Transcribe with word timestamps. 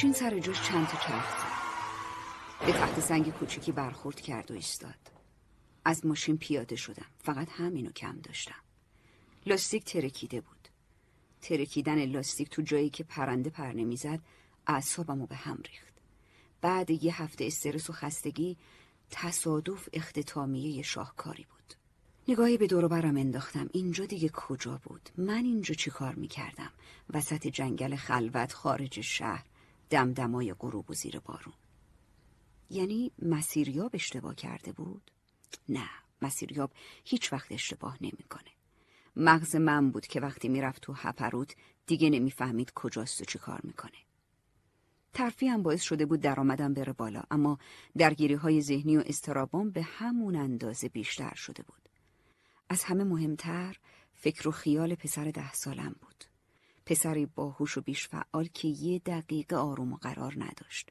ماشین 0.00 0.12
سر 0.12 0.38
جوش 0.38 0.62
چند 0.62 0.86
تا 0.86 0.98
چرخ 0.98 1.44
به 2.66 2.72
تخت 2.72 3.00
سنگ 3.00 3.32
کوچیکی 3.32 3.72
برخورد 3.72 4.20
کرد 4.20 4.50
و 4.50 4.54
ایستاد. 4.54 4.98
از 5.84 6.06
ماشین 6.06 6.38
پیاده 6.38 6.76
شدم. 6.76 7.06
فقط 7.18 7.48
همینو 7.50 7.90
کم 7.90 8.18
داشتم. 8.22 8.60
لاستیک 9.46 9.84
ترکیده 9.84 10.40
بود. 10.40 10.68
ترکیدن 11.40 12.04
لاستیک 12.04 12.50
تو 12.50 12.62
جایی 12.62 12.90
که 12.90 13.04
پرنده 13.04 13.50
پر 13.50 13.72
نمی‌زد 13.72 14.20
اعصابمو 14.66 15.26
به 15.26 15.36
هم 15.36 15.58
ریخت. 15.72 15.94
بعد 16.60 16.90
یه 16.90 17.22
هفته 17.22 17.44
استرس 17.44 17.90
و 17.90 17.92
خستگی 17.92 18.56
تصادف 19.10 19.88
اختتامیه 19.92 20.82
شاهکاری 20.82 21.46
بود. 21.50 21.74
نگاهی 22.28 22.56
به 22.56 22.66
دور 22.66 22.88
برم 22.88 23.16
انداختم. 23.16 23.68
اینجا 23.72 24.06
دیگه 24.06 24.28
کجا 24.28 24.80
بود؟ 24.84 25.10
من 25.16 25.44
اینجا 25.44 25.74
چی 25.74 25.90
کار 25.90 26.14
می‌کردم؟ 26.14 26.72
وسط 27.10 27.46
جنگل 27.46 27.96
خلوت 27.96 28.52
خارج 28.52 29.00
شهر. 29.00 29.49
دمدمای 29.90 30.54
غروب 30.54 30.90
و 30.90 30.94
زیر 30.94 31.18
بارون. 31.18 31.54
یعنی 32.70 33.12
مسیریاب 33.22 33.90
اشتباه 33.94 34.34
کرده 34.34 34.72
بود؟ 34.72 35.10
نه 35.68 35.88
مسیریاب 36.22 36.72
هیچ 37.04 37.32
وقت 37.32 37.52
اشتباه 37.52 37.96
نمی‌کنه. 38.00 38.50
مغز 39.16 39.56
من 39.56 39.90
بود 39.90 40.06
که 40.06 40.20
وقتی 40.20 40.48
می‌رفت 40.48 40.82
تو 40.82 40.92
هپروت 40.92 41.54
دیگه 41.86 42.10
نمی‌فهمید 42.10 42.72
کجاست 42.74 43.20
و 43.20 43.24
چی 43.24 43.38
کار 43.38 43.60
می‌کنه. 43.64 43.98
ترفی 45.12 45.46
هم 45.46 45.62
باعث 45.62 45.82
شده 45.82 46.06
بود 46.06 46.20
درآمدم 46.20 46.74
بره 46.74 46.92
بالا 46.92 47.22
اما 47.30 47.58
درگیری 47.98 48.34
های 48.34 48.62
ذهنی 48.62 48.96
و 48.96 49.02
استرابام 49.06 49.70
به 49.70 49.82
همون 49.82 50.36
اندازه 50.36 50.88
بیشتر 50.88 51.34
شده 51.34 51.62
بود. 51.62 51.88
از 52.68 52.84
همه 52.84 53.04
مهمتر 53.04 53.76
فکر 54.14 54.48
و 54.48 54.50
خیال 54.50 54.94
پسر 54.94 55.24
ده 55.24 55.52
سالم 55.52 55.96
بود. 56.00 56.24
پسری 56.90 57.26
باهوش 57.26 57.78
و 57.78 57.80
بیش 57.80 58.08
فعال 58.08 58.48
که 58.54 58.68
یه 58.68 58.98
دقیقه 58.98 59.56
آروم 59.56 59.92
و 59.92 59.96
قرار 59.96 60.34
نداشت. 60.36 60.90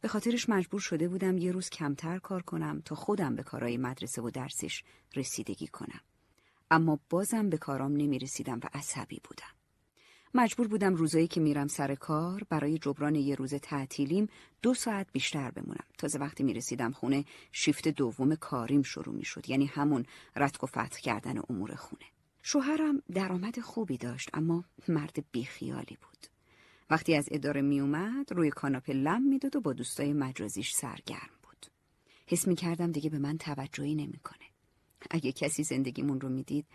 به 0.00 0.08
خاطرش 0.08 0.48
مجبور 0.48 0.80
شده 0.80 1.08
بودم 1.08 1.38
یه 1.38 1.52
روز 1.52 1.70
کمتر 1.70 2.18
کار 2.18 2.42
کنم 2.42 2.82
تا 2.84 2.94
خودم 2.94 3.36
به 3.36 3.42
کارهای 3.42 3.76
مدرسه 3.76 4.22
و 4.22 4.30
درسش 4.30 4.82
رسیدگی 5.16 5.66
کنم. 5.66 6.00
اما 6.70 7.00
بازم 7.10 7.48
به 7.48 7.58
کارام 7.58 7.92
نمی 7.92 8.18
رسیدم 8.18 8.60
و 8.62 8.68
عصبی 8.74 9.20
بودم. 9.24 9.54
مجبور 10.34 10.68
بودم 10.68 10.94
روزایی 10.94 11.28
که 11.28 11.40
میرم 11.40 11.68
سر 11.68 11.94
کار 11.94 12.42
برای 12.48 12.78
جبران 12.78 13.14
یه 13.14 13.34
روز 13.34 13.54
تعطیلیم 13.54 14.28
دو 14.62 14.74
ساعت 14.74 15.06
بیشتر 15.12 15.50
بمونم. 15.50 15.84
تازه 15.98 16.18
وقتی 16.18 16.44
می‌رسیدم 16.44 16.92
خونه 16.92 17.24
شیفت 17.52 17.88
دوم 17.88 18.34
کاریم 18.34 18.82
شروع 18.82 19.14
می‌شد. 19.14 19.50
یعنی 19.50 19.66
همون 19.66 20.06
رتق 20.36 20.64
و 20.64 20.66
فتح 20.66 21.00
کردن 21.00 21.40
امور 21.50 21.74
خونه. 21.74 22.11
شوهرم 22.42 23.02
درآمد 23.14 23.60
خوبی 23.60 23.98
داشت 23.98 24.30
اما 24.34 24.64
مرد 24.88 25.24
بیخیالی 25.32 25.98
بود. 26.00 26.26
وقتی 26.90 27.14
از 27.14 27.28
اداره 27.30 27.62
میومد 27.62 28.32
روی 28.32 28.50
کاناپه 28.50 28.92
لم 28.92 29.22
می‌داد 29.22 29.56
و 29.56 29.60
با 29.60 29.72
دوستای 29.72 30.12
مجازیش 30.12 30.74
سرگرم 30.74 31.30
بود. 31.42 31.66
حس 32.26 32.48
می‌کردم 32.48 32.92
دیگه 32.92 33.10
به 33.10 33.18
من 33.18 33.38
توجهی 33.38 33.94
نمی‌کنه. 33.94 34.44
اگه 35.10 35.32
کسی 35.32 35.64
زندگیمون 35.64 36.20
رو 36.20 36.28
می‌دید 36.28 36.66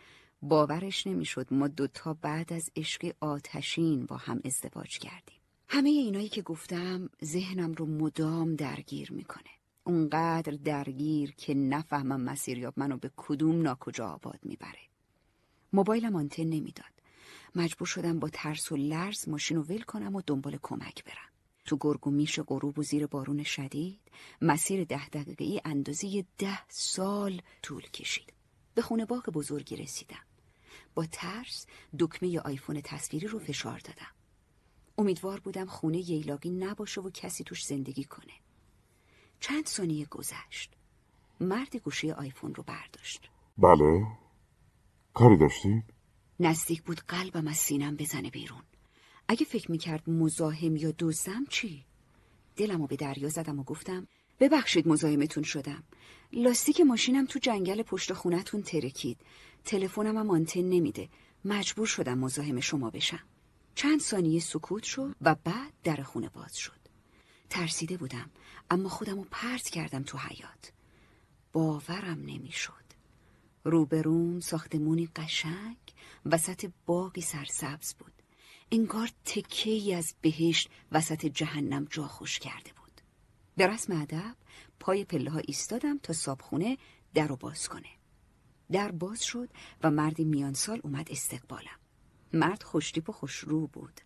باورش 0.42 1.08
نمی‌شد 1.08 1.48
ما 1.52 1.68
دوتا 1.68 2.14
بعد 2.14 2.54
از 2.54 2.70
عشق 2.76 3.16
آتشین 3.20 4.06
با 4.06 4.18
هم 4.18 4.42
ازدواج 4.46 4.98
کردیم. 4.98 5.40
همه 5.70 5.90
اینایی 5.90 6.30
که 6.30 6.42
گفتم 6.42 7.10
ذهنم 7.24 7.74
رو 7.74 7.86
مدام 7.86 8.56
درگیر 8.56 9.12
می‌کنه. 9.12 9.50
اونقدر 9.84 10.52
درگیر 10.64 11.32
که 11.32 11.54
نفهمم 11.54 12.22
مسیریاب 12.22 12.74
منو 12.78 12.98
به 12.98 13.12
کدوم 13.18 13.62
ناکجا 13.62 14.08
آباد 14.08 14.40
می‌بره. 14.44 14.87
موبایلم 15.74 16.16
آنتن 16.16 16.44
نمی‌داد. 16.44 16.98
مجبور 17.56 17.88
شدم 17.88 18.20
با 18.20 18.30
ترس 18.30 18.72
و 18.72 18.76
لرز 18.76 19.30
ماشین 19.30 19.58
رو 19.58 19.64
ول 19.64 19.82
کنم 19.82 20.16
و 20.16 20.22
دنبال 20.28 20.60
کمک 20.62 21.04
برم. 21.04 21.30
تو 21.66 21.78
گرگ 21.80 22.08
و 22.08 22.12
میش 22.12 22.40
غروب 22.40 22.80
و 22.80 22.84
زیر 22.84 23.08
بارون 23.08 23.44
شدید 23.44 24.00
مسیر 24.42 24.84
ده 24.84 25.10
دقیقه 25.10 25.46
ای 25.46 25.62
اندازه 25.66 26.26
ده 26.38 26.70
سال 26.70 27.42
طول 27.64 27.82
کشید. 27.82 28.34
به 28.76 28.82
خونه 28.82 29.06
باغ 29.06 29.30
بزرگی 29.30 29.76
رسیدم. 29.76 30.26
با 30.96 31.06
ترس 31.06 31.66
دکمه 32.00 32.40
آیفون 32.40 32.82
تصویری 32.82 33.28
رو 33.28 33.40
فشار 33.40 33.80
دادم. 33.80 34.12
امیدوار 34.98 35.40
بودم 35.40 35.66
خونه 35.66 36.10
ییلاقی 36.10 36.50
نباشه 36.50 37.02
و 37.02 37.10
کسی 37.10 37.44
توش 37.44 37.66
زندگی 37.66 38.04
کنه. 38.04 38.34
چند 39.40 39.66
ثانیه 39.66 40.06
گذشت. 40.06 40.72
مرد 41.40 41.76
گوشه 41.76 42.14
آیفون 42.14 42.56
رو 42.56 42.64
برداشت. 42.64 43.30
بله؟ 43.58 44.08
کاری 45.18 45.38
داشتی؟ 45.38 45.84
نزدیک 46.40 46.84
بود 46.84 47.02
قلبم 47.08 47.48
از 47.48 47.58
سینم 47.58 47.96
بزنه 47.96 48.30
بیرون. 48.30 48.62
اگه 49.28 49.46
فکر 49.46 49.72
می‌کرد 49.72 50.10
مزاحم 50.10 50.76
یا 50.76 50.92
دوستم 50.92 51.46
چی؟ 51.50 51.86
دلم 52.56 52.82
رو 52.82 52.88
به 52.88 52.96
دریا 52.96 53.30
زدم 53.30 53.60
و 53.60 53.64
گفتم 53.64 54.08
ببخشید 54.40 54.88
مزاحمتون 54.88 55.44
شدم. 55.44 55.84
لاستیک 56.34 56.82
ماشینم 56.82 57.26
تو 57.26 57.40
جنگل 57.40 57.82
پشت 57.82 58.14
خونتون 58.14 58.62
ترکید. 58.62 59.18
تلفنم 59.66 60.18
هم 60.18 60.30
آنتن 60.30 60.62
نمیده. 60.62 61.10
مجبور 61.46 61.88
شدم 61.88 62.18
مزاحم 62.18 62.60
شما 62.60 62.90
بشم. 62.90 63.24
چند 63.76 64.00
ثانیه 64.00 64.40
سکوت 64.40 64.84
شد 64.84 65.16
و 65.22 65.36
بعد 65.36 65.74
در 65.84 66.04
خونه 66.04 66.30
باز 66.30 66.58
شد. 66.58 66.82
ترسیده 67.50 67.98
بودم 67.98 68.30
اما 68.70 68.90
خودم 68.90 69.16
رو 69.16 69.26
پرت 69.32 69.70
کردم 69.70 70.04
تو 70.04 70.18
حیات 70.18 70.72
باورم 71.54 72.20
نمی‌شد. 72.26 72.87
روبروم 73.70 74.40
ساختمونی 74.40 75.10
قشنگ 75.16 75.78
وسط 76.26 76.72
باقی 76.86 77.22
سرسبز 77.22 77.94
بود. 77.94 78.12
انگار 78.72 79.10
تکه 79.26 79.70
ای 79.70 79.94
از 79.94 80.14
بهشت 80.22 80.70
وسط 80.92 81.26
جهنم 81.26 81.88
جا 81.90 82.08
خوش 82.08 82.40
کرده 82.40 82.72
بود. 82.78 83.02
به 83.56 83.68
رسم 83.68 84.02
ادب 84.02 84.36
پای 84.80 85.04
پله 85.04 85.32
ها 85.32 85.40
ایستادم 85.40 85.98
تا 85.98 86.14
صابخونه 86.14 86.78
در 87.14 87.28
رو 87.28 87.36
باز 87.36 87.70
کنه. 87.70 87.90
در 88.72 88.92
باز 88.92 89.24
شد 89.24 89.50
و 89.84 89.92
مردی 89.92 90.24
میان 90.24 90.54
سال 90.54 90.80
اومد 90.84 91.12
استقبالم. 91.12 91.80
مرد 92.34 92.64
خوشتیپ 92.64 93.10
و 93.10 93.14
خوشرو 93.14 93.68
بود. 93.68 94.02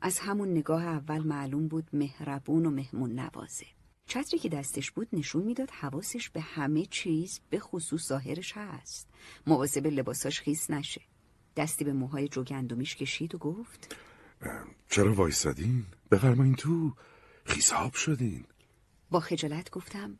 از 0.00 0.18
همون 0.18 0.50
نگاه 0.50 0.84
اول 0.84 1.22
معلوم 1.22 1.68
بود 1.68 1.88
مهربون 1.92 2.66
و 2.66 2.70
مهمون 2.70 3.18
نوازه. 3.18 3.66
چتری 4.10 4.38
که 4.38 4.48
دستش 4.48 4.90
بود 4.90 5.08
نشون 5.12 5.42
می‌داد 5.42 5.70
حواسش 5.70 6.30
به 6.30 6.40
همه 6.40 6.86
چیز 6.86 7.40
به 7.50 7.58
خصوص 7.58 8.06
ظاهرش 8.06 8.52
هست. 8.56 9.08
مواظب 9.46 9.86
لباساش 9.86 10.40
خیس 10.40 10.70
نشه. 10.70 11.00
دستی 11.56 11.84
به 11.84 11.92
موهای 11.92 12.28
جوگندمیش 12.28 12.96
کشید 12.96 13.34
و 13.34 13.38
گفت 13.38 13.96
چرا 14.88 15.14
وایسادین؟ 15.14 15.86
بفرمایین 16.10 16.54
تو 16.54 16.94
خیساب 17.44 17.94
شدین. 17.94 18.44
با 19.10 19.20
خجالت 19.20 19.70
گفتم 19.70 20.18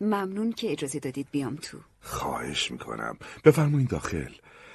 ممنون 0.00 0.52
که 0.52 0.72
اجازه 0.72 0.98
دادید 0.98 1.28
بیام 1.30 1.56
تو. 1.56 1.78
خواهش 2.00 2.70
می‌کنم. 2.70 3.18
بفرمایین 3.44 3.88
داخل. 3.88 4.34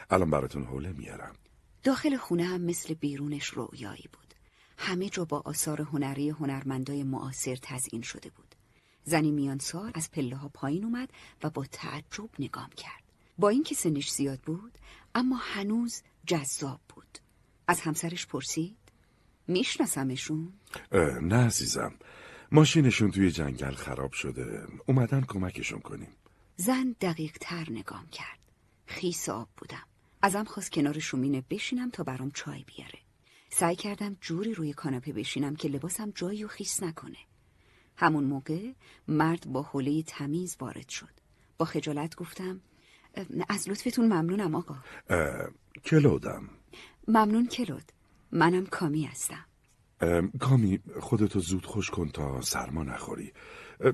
الان 0.10 0.30
براتون 0.30 0.64
حوله 0.64 0.92
میارم. 0.92 1.36
داخل 1.84 2.18
خونه 2.18 2.44
هم 2.44 2.62
مثل 2.62 2.94
بیرونش 2.94 3.46
رویایی 3.46 4.10
بود. 4.14 4.29
همه 4.82 5.10
جا 5.10 5.26
با 5.26 5.42
آثار 5.46 5.82
هنری 5.82 6.30
هنرمندای 6.30 7.04
معاصر 7.04 7.56
تزئین 7.56 8.02
شده 8.02 8.30
بود. 8.30 8.56
زنی 9.04 9.32
میانسال 9.32 9.92
از 9.96 10.12
پله 10.12 10.36
ها 10.36 10.50
پایین 10.50 10.84
اومد 10.84 11.10
و 11.44 11.50
با 11.50 11.66
تعجب 11.66 12.30
نگام 12.40 12.70
کرد. 12.70 13.04
با 13.38 13.50
اینکه 13.50 13.76
سنش 13.76 14.12
زیاد 14.12 14.40
بود 14.40 14.78
اما 15.16 15.36
هنوز 15.36 16.02
جذاب 16.28 16.80
بود. 16.90 17.20
از 17.68 17.82
همسرش 17.82 18.28
پرسید 18.28 18.78
میشناسمشون؟ 19.48 20.54
نه 21.22 21.36
عزیزم. 21.36 21.94
ماشینشون 22.52 23.12
توی 23.12 23.32
جنگل 23.32 23.74
خراب 23.74 24.12
شده. 24.12 24.68
اومدن 24.86 25.22
کمکشون 25.22 25.80
کنیم. 25.80 26.10
زن 26.56 26.96
دقیق 27.02 27.38
تر 27.42 27.68
نگام 27.72 28.08
کرد. 28.12 28.40
خیس 28.86 29.30
آب 29.30 29.50
بودم. 29.58 29.84
ازم 30.22 30.44
خواست 30.44 30.72
کنار 30.72 31.00
شومینه 31.00 31.44
بشینم 31.50 31.90
تا 31.90 32.04
برام 32.04 32.32
چای 32.32 32.64
بیاره. 32.64 33.00
سعی 33.50 33.76
کردم 33.76 34.18
جوری 34.22 34.54
روی 34.54 34.74
کاناپه 34.74 35.14
بشینم 35.14 35.56
که 35.56 35.68
لباسم 35.68 36.12
جایی 36.12 36.44
و 36.44 36.48
خیس 36.48 36.84
نکنه. 36.84 37.18
همون 37.98 38.24
موقع 38.24 38.72
مرد 39.08 39.48
با 39.48 39.62
حوله 39.62 40.04
تمیز 40.04 40.58
وارد 40.60 40.90
شد. 40.90 41.10
با 41.58 41.66
خجالت 41.66 42.16
گفتم 42.16 42.62
از 43.50 43.70
لطفتون 43.70 44.06
ممنونم 44.06 44.56
آقا. 44.56 44.76
کلودم. 45.86 46.50
ممنون 47.08 47.48
کلود. 47.48 47.92
منم 48.32 48.66
کامی 48.66 49.04
هستم. 49.04 49.46
کامی 50.40 50.80
خودتو 51.00 51.40
زود 51.40 51.66
خوش 51.66 51.90
کن 51.90 52.10
تا 52.10 52.42
سرما 52.42 52.84
نخوری. 52.84 53.34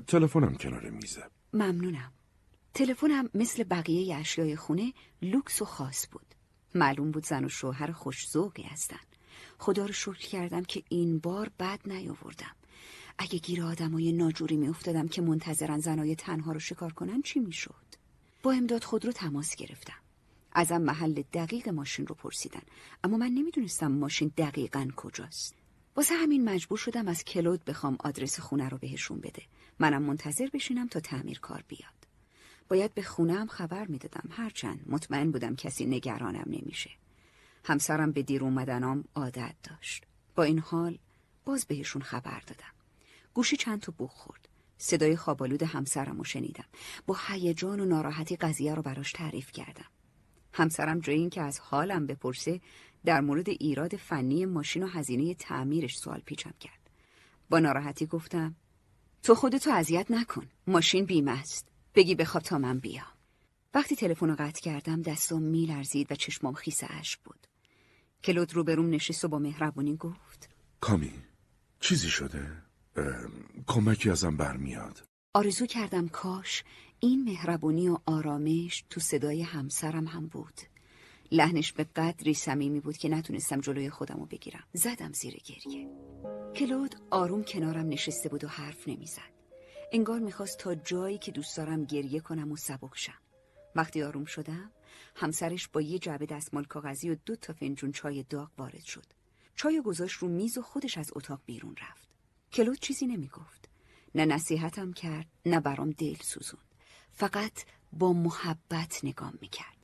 تلفنم 0.06 0.54
کنار 0.54 0.90
میزه. 0.90 1.22
ممنونم. 1.52 2.12
تلفنم 2.74 3.28
مثل 3.34 3.64
بقیه 3.64 4.16
اشیای 4.16 4.56
خونه 4.56 4.92
لوکس 5.22 5.62
و 5.62 5.64
خاص 5.64 6.06
بود. 6.12 6.26
معلوم 6.74 7.10
بود 7.10 7.26
زن 7.26 7.44
و 7.44 7.48
شوهر 7.48 7.92
خوش 7.92 8.28
ذوقی 8.28 8.62
هستن. 8.62 9.00
خدا 9.58 9.86
رو 9.86 9.92
شکر 9.92 10.28
کردم 10.28 10.62
که 10.62 10.82
این 10.88 11.18
بار 11.18 11.50
بد 11.58 11.80
نیاوردم. 11.86 12.56
اگه 13.18 13.38
گیر 13.38 13.62
آدمای 13.62 14.12
ناجوری 14.12 14.56
میافتادم 14.56 15.08
که 15.08 15.22
منتظرن 15.22 15.78
زنای 15.78 16.14
تنها 16.14 16.52
رو 16.52 16.60
شکار 16.60 16.92
کنن 16.92 17.22
چی 17.22 17.40
می‌شد؟ 17.40 17.86
با 18.42 18.52
امداد 18.52 18.84
خود 18.84 19.04
رو 19.04 19.12
تماس 19.12 19.56
گرفتم. 19.56 19.98
ازم 20.52 20.82
محل 20.82 21.22
دقیق 21.32 21.68
ماشین 21.68 22.06
رو 22.06 22.14
پرسیدن. 22.14 22.62
اما 23.04 23.16
من 23.16 23.30
نمی‌دونستم 23.30 23.92
ماشین 23.92 24.32
دقیقا 24.36 24.88
کجاست. 24.96 25.54
واسه 25.96 26.14
همین 26.14 26.44
مجبور 26.44 26.78
شدم 26.78 27.08
از 27.08 27.24
کلود 27.24 27.64
بخوام 27.64 27.96
آدرس 28.00 28.40
خونه 28.40 28.68
رو 28.68 28.78
بهشون 28.78 29.18
بده. 29.18 29.42
منم 29.78 30.02
منتظر 30.02 30.48
بشینم 30.52 30.88
تا 30.88 31.00
تعمیر 31.00 31.40
کار 31.40 31.64
بیاد. 31.68 32.06
باید 32.68 32.94
به 32.94 33.02
خونم 33.02 33.46
خبر 33.46 33.86
می‌دادم. 33.86 34.28
هرچند 34.30 34.84
مطمئن 34.86 35.30
بودم 35.30 35.56
کسی 35.56 35.86
نگرانم 35.86 36.44
نمیشه. 36.46 36.90
همسرم 37.66 38.12
به 38.12 38.22
دیر 38.22 38.44
اومدنام 38.44 39.04
عادت 39.14 39.54
داشت. 39.62 40.04
با 40.34 40.42
این 40.42 40.58
حال 40.58 40.98
باز 41.44 41.66
بهشون 41.66 42.02
خبر 42.02 42.40
دادم. 42.46 42.72
گوشی 43.34 43.56
چند 43.56 43.80
تا 43.80 43.94
بوخ 43.98 44.12
خورد. 44.12 44.48
صدای 44.78 45.16
خوابالود 45.16 45.62
همسرم 45.62 46.18
رو 46.18 46.24
شنیدم. 46.24 46.64
با 47.06 47.16
هیجان 47.28 47.80
و 47.80 47.84
ناراحتی 47.84 48.36
قضیه 48.36 48.74
رو 48.74 48.82
براش 48.82 49.12
تعریف 49.12 49.52
کردم. 49.52 49.90
همسرم 50.52 51.00
جای 51.00 51.16
این 51.16 51.30
که 51.30 51.42
از 51.42 51.58
حالم 51.58 52.06
بپرسه 52.06 52.60
در 53.04 53.20
مورد 53.20 53.48
ایراد 53.48 53.96
فنی 53.96 54.46
ماشین 54.46 54.82
و 54.82 54.86
هزینه 54.86 55.34
تعمیرش 55.34 55.98
سوال 55.98 56.20
پیچم 56.20 56.54
کرد. 56.60 56.90
با 57.50 57.58
ناراحتی 57.58 58.06
گفتم 58.06 58.56
تو 59.22 59.34
خودتو 59.34 59.70
اذیت 59.70 60.10
نکن. 60.10 60.46
ماشین 60.66 61.04
بیمه 61.04 61.40
است 61.40 61.68
بگی 61.94 62.14
بخواب 62.14 62.42
تا 62.42 62.58
من 62.58 62.78
بیام. 62.78 63.06
وقتی 63.74 63.96
تلفن 63.96 64.28
رو 64.28 64.36
قطع 64.38 64.60
کردم 64.60 65.02
دستم 65.02 65.42
میلرزید 65.42 66.12
و 66.12 66.14
چشمام 66.14 66.54
خیس 66.54 66.80
اشک 66.88 67.18
بود. 67.18 67.46
کلود 68.26 68.54
روبروم 68.54 68.90
نشست 68.90 69.24
و 69.24 69.28
با 69.28 69.38
مهربونی 69.38 69.96
گفت. 69.96 70.48
کامی 70.80 71.12
چیزی 71.80 72.08
شده؟ 72.08 72.46
کمکی 73.66 74.10
ازم 74.10 74.36
برمیاد. 74.36 75.02
آرزو 75.34 75.66
کردم 75.66 76.08
کاش 76.08 76.64
این 77.00 77.24
مهربونی 77.24 77.88
و 77.88 77.98
آرامش 78.06 78.84
تو 78.90 79.00
صدای 79.00 79.42
همسرم 79.42 80.06
هم 80.06 80.26
بود. 80.26 80.60
لحنش 81.32 81.72
به 81.72 81.84
قدری 81.84 82.34
صمیمی 82.34 82.80
بود 82.80 82.96
که 82.96 83.08
نتونستم 83.08 83.60
جلوی 83.60 83.90
خودم 83.90 84.16
رو 84.16 84.26
بگیرم. 84.26 84.64
زدم 84.72 85.12
زیر 85.12 85.36
گریه. 85.44 85.88
کلود 86.56 86.94
آروم 87.10 87.44
کنارم 87.44 87.88
نشسته 87.88 88.28
بود 88.28 88.44
و 88.44 88.48
حرف 88.48 88.88
نمی‌زد. 88.88 89.36
انگار 89.92 90.20
می‌خواست 90.20 90.58
تا 90.58 90.74
جایی 90.74 91.18
که 91.18 91.32
دوست 91.32 91.56
دارم 91.56 91.84
گریه 91.84 92.20
کنم 92.20 92.52
و 92.52 92.56
سبک 92.56 92.92
شم. 92.94 93.20
وقتی 93.74 94.02
آروم 94.02 94.24
شدم 94.24 94.70
همسرش 95.16 95.68
با 95.68 95.80
یه 95.80 95.98
جعبه 95.98 96.26
دستمال 96.26 96.64
کاغذی 96.64 97.10
و 97.10 97.16
دو 97.26 97.36
تا 97.36 97.52
فنجون 97.52 97.92
چای 97.92 98.22
داغ 98.22 98.50
وارد 98.58 98.84
شد. 98.84 99.06
چای 99.54 99.80
گذاشت 99.80 100.16
رو 100.16 100.28
میز 100.28 100.58
و 100.58 100.62
خودش 100.62 100.98
از 100.98 101.10
اتاق 101.14 101.40
بیرون 101.46 101.76
رفت. 101.76 102.08
کلود 102.52 102.78
چیزی 102.78 103.06
نمی‌گفت. 103.06 103.68
نه 104.14 104.24
نصیحتم 104.24 104.92
کرد 104.92 105.26
نه 105.46 105.60
برام 105.60 105.90
دل 105.90 106.14
سوزون 106.14 106.60
فقط 107.12 107.64
با 107.92 108.12
محبت 108.12 109.00
نگام 109.04 109.38
می‌کرد. 109.40 109.76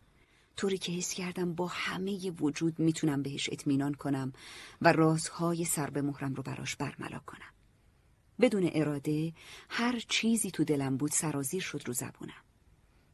طوری 0.57 0.79
که 0.79 0.93
حس 0.93 1.15
کردم 1.15 1.55
با 1.55 1.67
همه 1.67 2.31
وجود 2.31 2.79
می‌تونم 2.79 3.23
بهش 3.23 3.49
اطمینان 3.53 3.95
کنم 3.95 4.33
و 4.83 4.93
رازهای 4.93 5.65
سر 5.65 5.91
به 5.91 6.03
مهرم 6.03 6.35
رو 6.35 6.43
براش 6.43 6.77
برملا 6.77 7.19
کنم. 7.19 7.53
بدون 8.41 8.71
اراده 8.75 9.33
هر 9.69 10.03
چیزی 10.09 10.51
تو 10.51 10.65
دلم 10.65 10.97
بود 10.97 11.11
سرازیر 11.11 11.63
شد 11.63 11.83
رو 11.87 11.93
زبونم. 11.93 12.45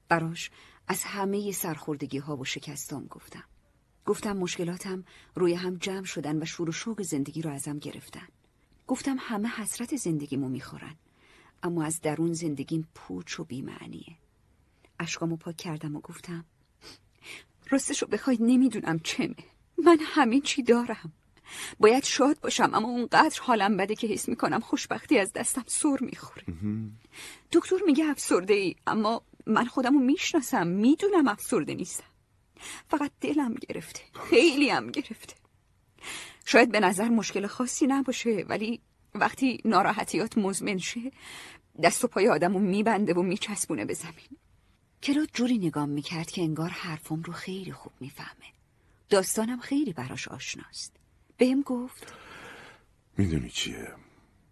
براش 0.09 0.51
از 0.89 1.05
همه 1.05 1.53
سرخوردگی 1.53 2.19
ها 2.19 2.37
و 2.37 2.45
شکستام 2.45 3.07
گفتم. 3.07 3.45
گفتم 4.07 4.37
مشکلاتم 4.37 5.05
روی 5.35 5.55
هم 5.55 5.77
جمع 5.77 6.05
شدن 6.05 6.43
و 6.43 6.45
شور 6.45 6.69
و 6.69 6.73
شوق 6.73 7.03
زندگی 7.03 7.43
رو 7.43 7.51
ازم 7.51 7.79
گرفتن. 7.79 8.29
گفتم 8.87 9.17
همه 9.21 9.49
حسرت 9.49 9.97
زندگیمو 9.97 10.49
می‌خورن 10.49 10.97
اما 11.63 11.85
از 11.85 12.01
درون 12.01 12.33
زندگیم 12.33 12.89
پوچ 12.95 13.41
و 13.41 13.45
بیمعنیه. 13.45 14.17
اشکامو 15.01 15.37
پاک 15.37 15.57
کردم 15.57 15.97
و 15.97 16.01
گفتم 16.01 16.45
راستشو 17.71 18.07
بخواید 18.07 18.43
نمی‌دونم 18.43 18.99
چمه 18.99 19.35
من 19.85 19.99
همین 20.01 20.43
چی 20.43 20.63
دارم. 20.63 21.13
باید 21.79 22.05
شاد 22.05 22.41
باشم 22.41 22.71
اما 22.75 22.89
اونقدر 22.89 23.41
حالم 23.43 23.77
بده 23.77 23.95
که 23.95 24.07
حس 24.07 24.29
می‌کنم 24.29 24.61
خوشبختی 24.61 25.19
از 25.19 25.33
دستم 25.33 25.65
سر 25.67 25.99
می‌خوره. 26.01 26.45
دکتر 27.53 27.77
میگه 27.87 28.05
افسرده 28.05 28.55
ای 28.55 28.75
اما 28.87 29.23
من 29.49 29.65
خودمو 29.65 29.99
می‌شناسم 29.99 30.67
می‌دونم 30.67 31.29
افسرده 31.29 31.75
نیستم. 31.75 32.05
فقط 32.89 33.11
دلم 33.21 33.55
گرفته 33.55 34.01
خیلی 34.31 34.71
هم 34.71 34.91
گرفته. 34.91 35.35
شاید 36.45 36.73
به 36.73 36.81
نظر 36.81 37.09
مشکل 37.09 37.47
خاصی 37.47 37.87
نباشه 37.87 38.45
ولی 38.49 38.81
وقتی 39.15 39.61
ناراحتیات 39.65 40.39
مزمن 40.39 40.79
شه 40.79 41.13
دست 41.83 42.05
و 42.05 42.09
پای 42.09 42.29
آدمو 42.29 42.59
میبنده 42.59 43.15
و 43.15 43.23
میچسبونه 43.23 43.85
به 43.85 43.95
زمین. 43.95 44.37
کلود 45.03 45.31
جوری 45.35 45.59
نگاه 45.59 45.87
می‌کرد 45.87 46.31
که 46.31 46.43
انگار 46.43 46.69
حرفم 46.69 47.23
رو 47.23 47.33
خیلی 47.33 47.73
خوب 47.73 47.93
می‌فهمه. 48.01 48.47
داستانم 49.11 49.61
خیلی 49.61 49.93
براش 49.93 50.29
آشناست. 50.29 50.97
بهم 51.37 51.63
گفت 51.63 52.13
می‌دونی 53.17 53.51
چیه؟ 53.51 53.95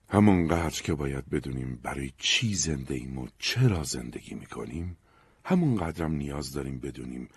همونقدر 0.08 0.82
که 0.82 0.94
باید 0.94 1.28
بدونیم 1.28 1.80
برای 1.82 2.12
چی 2.18 2.54
زنده 2.54 2.94
ایم 2.94 3.18
و 3.18 3.28
چرا 3.38 3.82
زندگی 3.82 4.34
می‌کنیم 4.34 4.96
همونقدرم 5.44 6.12
نیاز 6.12 6.52
داریم 6.52 6.80
بدونیم 6.80 7.28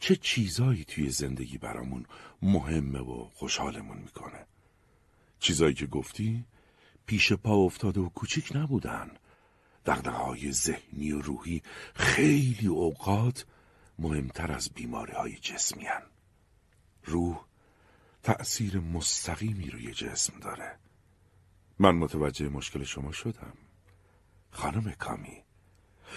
چه 0.00 0.16
چیزایی 0.16 0.84
توی 0.84 1.10
زندگی 1.10 1.58
برامون 1.58 2.06
مهمه 2.42 2.98
و 2.98 3.28
خوشحالمون 3.34 3.98
می‌کنه. 3.98 4.46
چیزایی 5.40 5.74
که 5.74 5.86
گفتی 5.86 6.44
پیش 7.06 7.32
پا 7.32 7.54
افتاده 7.54 8.00
و 8.00 8.08
کوچیک 8.08 8.52
نبودن. 8.54 9.10
های 9.86 10.52
ذهنی 10.52 11.12
و 11.12 11.20
روحی 11.20 11.62
خیلی 11.94 12.66
اوقات 12.66 13.46
مهمتر 13.98 14.52
از 14.52 14.70
بیماری 14.74 15.12
های 15.12 15.34
جسمی 15.34 15.84
هن. 15.84 16.02
روح 17.04 17.44
تأثیر 18.22 18.78
مستقیمی 18.80 19.70
روی 19.70 19.92
جسم 19.92 20.40
داره. 20.40 20.78
من 21.78 21.94
متوجه 21.94 22.48
مشکل 22.48 22.84
شما 22.84 23.12
شدم. 23.12 23.52
خانم 24.50 24.92
کامی 24.92 25.42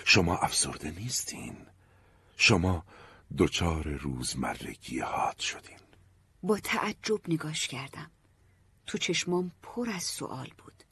شما 0.05 0.37
افسرده 0.37 0.91
نیستین. 0.91 1.57
شما 2.37 2.85
دچار 3.37 3.89
روزمرگی 3.89 4.99
حاد 4.99 5.39
شدین. 5.39 5.79
با 6.43 6.59
تعجب 6.59 7.21
نگاش 7.27 7.67
کردم. 7.67 8.11
تو 8.85 8.97
چشمام 8.97 9.51
پر 9.61 9.89
از 9.89 10.03
سوال 10.03 10.49
بود. 10.57 10.83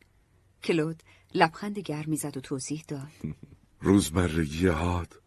کلود 0.63 1.03
لبخند 1.33 1.79
گرمی 1.79 2.17
زد 2.17 2.37
و 2.37 2.41
توضیح 2.41 2.83
داد. 2.87 3.11
روزمرگی 3.81 4.67
حاد 4.67 5.21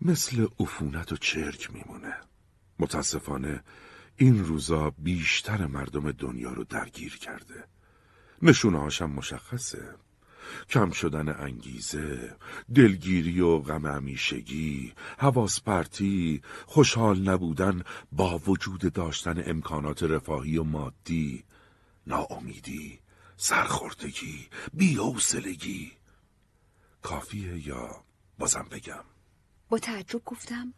مثل 0.00 0.46
عفونت 0.60 1.12
و 1.12 1.16
چرک 1.16 1.70
میمونه. 1.70 2.14
متاسفانه 2.78 3.62
این 4.16 4.44
روزا 4.44 4.90
بیشتر 4.90 5.66
مردم 5.66 6.12
دنیا 6.12 6.52
رو 6.52 6.64
درگیر 6.64 7.18
کرده. 7.18 7.64
نشونه 8.42 8.78
هاشم 8.78 9.10
مشخصه. 9.10 9.94
کم 10.68 10.90
شدن 10.90 11.28
انگیزه 11.28 12.36
دلگیری 12.74 13.40
و 13.40 13.58
غم 13.58 13.86
همیشگی 13.86 14.92
حواس 15.18 15.60
پرتی 15.60 16.42
خوشحال 16.66 17.28
نبودن 17.28 17.82
با 18.12 18.38
وجود 18.38 18.92
داشتن 18.92 19.42
امکانات 19.46 20.02
رفاهی 20.02 20.58
و 20.58 20.64
مادی 20.64 21.44
ناامیدی 22.06 23.00
سرخوردگی 23.36 24.48
بیحوصلگی. 24.74 25.92
کافیه 27.02 27.66
یا 27.68 28.04
بازم 28.38 28.66
بگم؟ 28.70 29.04
با 29.68 29.78
تعجب 29.78 30.22
گفتم 30.24 30.74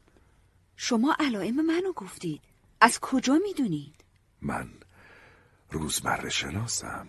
شما 0.76 1.16
علائم 1.21 1.66
منو 1.66 1.92
گفتید. 1.92 2.40
از 2.81 2.99
کجا 3.00 3.38
می‌دونید؟ 3.42 4.04
من 4.42 4.71
روزمره 5.71 6.28
شناسم. 6.28 7.09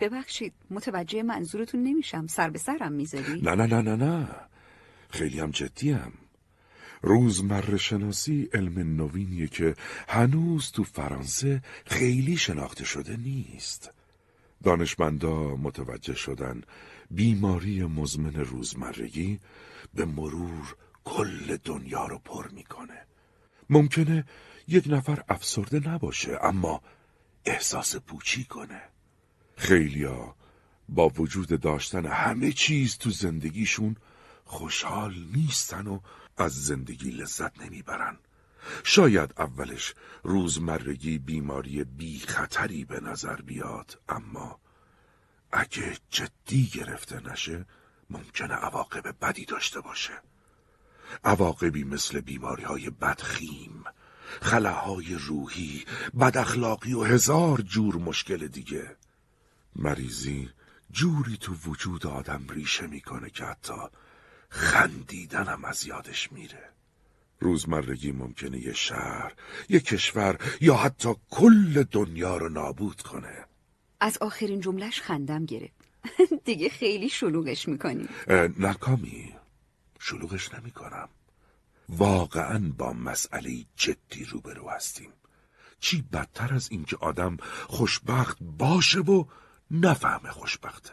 ببخشید 0.00 0.52
متوجه 0.70 1.22
منظورتون 1.22 1.82
نمیشم. 1.82 2.26
سر 2.26 2.50
به 2.50 2.58
سرم 2.58 2.92
می‌ذاری؟ 2.92 3.40
نه 3.40 3.54
نه 3.54 3.66
نه 3.66 3.82
نه 3.82 3.96
نه. 3.96 4.28
خیلی 5.10 5.40
هم 5.40 5.50
جدیم 5.50 6.12
روزمره 7.02 7.76
شناسی 7.76 8.48
علم 8.54 8.96
نوینیه 8.96 9.46
که 9.46 9.74
هنوز 10.08 10.70
تو 10.70 10.84
فرانسه 10.84 11.62
خیلی 11.86 12.36
شناخته 12.36 12.84
شده 12.84 13.16
نیست. 13.16 13.90
دانشمندا 14.62 15.56
متوجه 15.56 16.14
شدن 16.14 16.62
بیماری 17.10 17.84
مزمن 17.84 18.34
روزمرگی 18.34 19.40
به 19.94 20.04
مرور 20.04 20.76
کل 21.04 21.56
دنیا 21.56 22.06
رو 22.06 22.18
پر 22.18 22.48
می‌کنه. 22.48 23.06
ممکنه 23.70 24.24
یک 24.68 24.84
نفر 24.86 25.22
افسرده 25.28 25.88
نباشه 25.88 26.38
اما 26.42 26.82
احساس 27.44 27.96
پوچی 27.96 28.44
کنه. 28.44 28.91
خیلیا 29.62 30.34
با 30.88 31.08
وجود 31.08 31.60
داشتن 31.60 32.06
همه 32.06 32.52
چیز 32.52 32.98
تو 32.98 33.10
زندگیشون 33.10 33.96
خوشحال 34.44 35.14
نیستن 35.34 35.86
و 35.86 36.00
از 36.36 36.64
زندگی 36.64 37.10
لذت 37.10 37.60
نمی‌برن. 37.60 38.18
شاید 38.84 39.34
اولش 39.38 39.94
روزمرگی 40.22 41.18
بیماری 41.18 41.84
بی 41.84 42.18
خطری 42.18 42.84
به 42.84 43.00
نظر 43.00 43.36
بیاد 43.36 44.00
اما 44.08 44.60
اگه 45.52 45.96
جدی 46.10 46.66
گرفته 46.66 47.30
نشه 47.30 47.66
ممکنه 48.10 48.54
عواقب 48.54 49.14
بدی 49.22 49.44
داشته 49.44 49.80
باشه. 49.80 50.22
عواقبی 51.24 51.84
مثل 51.84 52.20
بیماری 52.20 52.62
های 52.62 52.90
بدخیم 52.90 53.84
خلاهای 54.40 55.14
روحی 55.14 55.84
بد 56.20 56.36
اخلاقی 56.36 56.94
و 56.94 57.02
هزار 57.02 57.60
جور 57.60 57.96
مشکل 57.96 58.46
دیگه. 58.48 58.96
مریضی 59.76 60.50
جوری 60.90 61.36
تو 61.36 61.54
وجود 61.54 62.06
آدم 62.06 62.46
ریشه 62.50 62.86
می‌کنه 62.86 63.30
که 63.30 63.44
حتی 63.44 63.74
خندیدنم 64.48 65.64
از 65.64 65.86
یادش 65.86 66.32
میره. 66.32 66.68
روزمرگی 67.40 68.12
ممکنه 68.12 68.58
یه 68.58 68.72
شهر، 68.72 69.32
یه 69.68 69.80
کشور 69.80 70.38
یا 70.60 70.74
حتی 70.74 71.14
کل 71.30 71.82
دنیا 71.82 72.36
رو 72.36 72.48
نابود 72.48 73.02
کنه. 73.02 73.44
از 74.00 74.18
آخرین 74.18 74.60
جملهش 74.60 75.00
خندم 75.00 75.44
گرفت. 75.44 75.74
دیگه 76.44 76.68
خیلی 76.68 77.08
شلوغش 77.08 77.68
می‌کنی. 77.68 78.08
نکامی 78.58 79.34
شلوغش 79.98 80.54
نمی‌کنم. 80.54 81.08
واقعا 81.88 82.72
با 82.78 82.92
مسئله 82.92 83.64
جدی 83.76 84.24
روبرو 84.24 84.70
هستیم. 84.70 85.12
چی 85.80 86.02
بدتر 86.12 86.54
از 86.54 86.68
اینکه 86.70 86.96
آدم 86.96 87.36
خوشبخت 87.68 88.38
باشه 88.40 89.00
و 89.00 89.24
نفهمه 89.72 90.30
خوشبخته. 90.30 90.90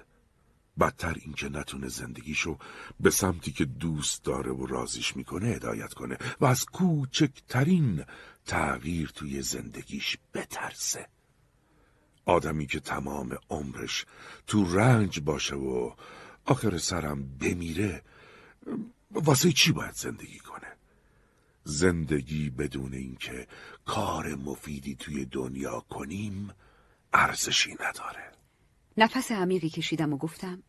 بدتر 0.79 1.15
اینکه 1.21 1.49
نتونه 1.49 1.87
زندگیشو 1.87 2.57
به 2.99 3.09
سمتی 3.09 3.51
که 3.51 3.65
دوست 3.65 4.23
داره 4.23 4.51
و 4.51 4.65
رازیش 4.65 5.15
می‌کنه 5.15 5.47
هدایت 5.47 5.93
کنه 5.93 6.17
و 6.39 6.45
از 6.45 6.65
کوچکترین 6.65 8.05
تغییر 8.45 9.09
توی 9.15 9.41
زندگیش 9.41 10.17
بترسه. 10.33 11.07
آدمی 12.25 12.67
که 12.67 12.79
تمام 12.79 13.37
عمرش 13.49 14.05
تو 14.47 14.77
رنج 14.77 15.19
باشه 15.19 15.55
و 15.55 15.91
آخر 16.45 16.77
سرم 16.77 17.37
بمیره 17.37 18.03
واسه 19.11 19.51
چی 19.51 19.71
باید 19.71 19.95
زندگی 19.95 20.39
کنه؟ 20.39 20.67
زندگی 21.63 22.49
بدون 22.49 22.93
اینکه 22.93 23.47
کار 23.85 24.35
مفیدی 24.35 24.95
توی 24.95 25.25
دنیا 25.25 25.79
کنیم 25.79 26.49
ارزشی 27.13 27.73
نداره. 27.73 28.28
نفس 29.01 29.31
عمیقی 29.31 29.69
کشیدم 29.69 30.13
و 30.13 30.17
گفتم 30.17 30.63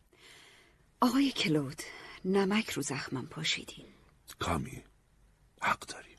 آقای 1.01 1.31
کلود 1.31 1.81
نمک 2.25 2.69
رو 2.69 2.81
زخمم 2.81 3.25
پاشیدین. 3.25 3.85
کامی 4.39 4.83
حق 5.61 5.79
داری 5.79 6.15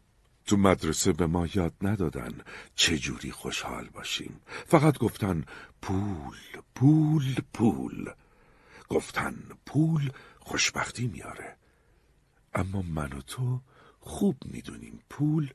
تو 0.46 0.56
مدرسه 0.56 1.12
به 1.12 1.26
ما 1.26 1.46
یاد 1.54 1.74
ندادن 1.82 2.40
چجوری 2.74 3.30
خوشحال 3.30 3.88
باشیم. 3.88 4.40
فقط 4.66 4.98
گفتن 4.98 5.44
پول 5.82 6.36
پول 6.74 7.34
پول. 7.54 8.10
گفتن 8.88 9.34
پول 9.66 10.12
خوشبختی 10.40 11.06
میاره. 11.06 11.56
اما 12.54 12.82
من 12.82 13.12
و 13.12 13.20
تو 13.20 13.60
خوب 14.00 14.36
می‌دونیم 14.44 15.02
پول 15.10 15.52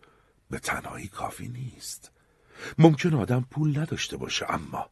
به 0.50 0.60
تنهایی 0.60 1.08
کافی 1.08 1.48
نیست. 1.48 2.12
ممکن 2.78 3.14
آدم 3.14 3.46
پول 3.52 3.80
نداشته 3.80 4.18
باشه 4.18 4.46
اما 4.50 4.90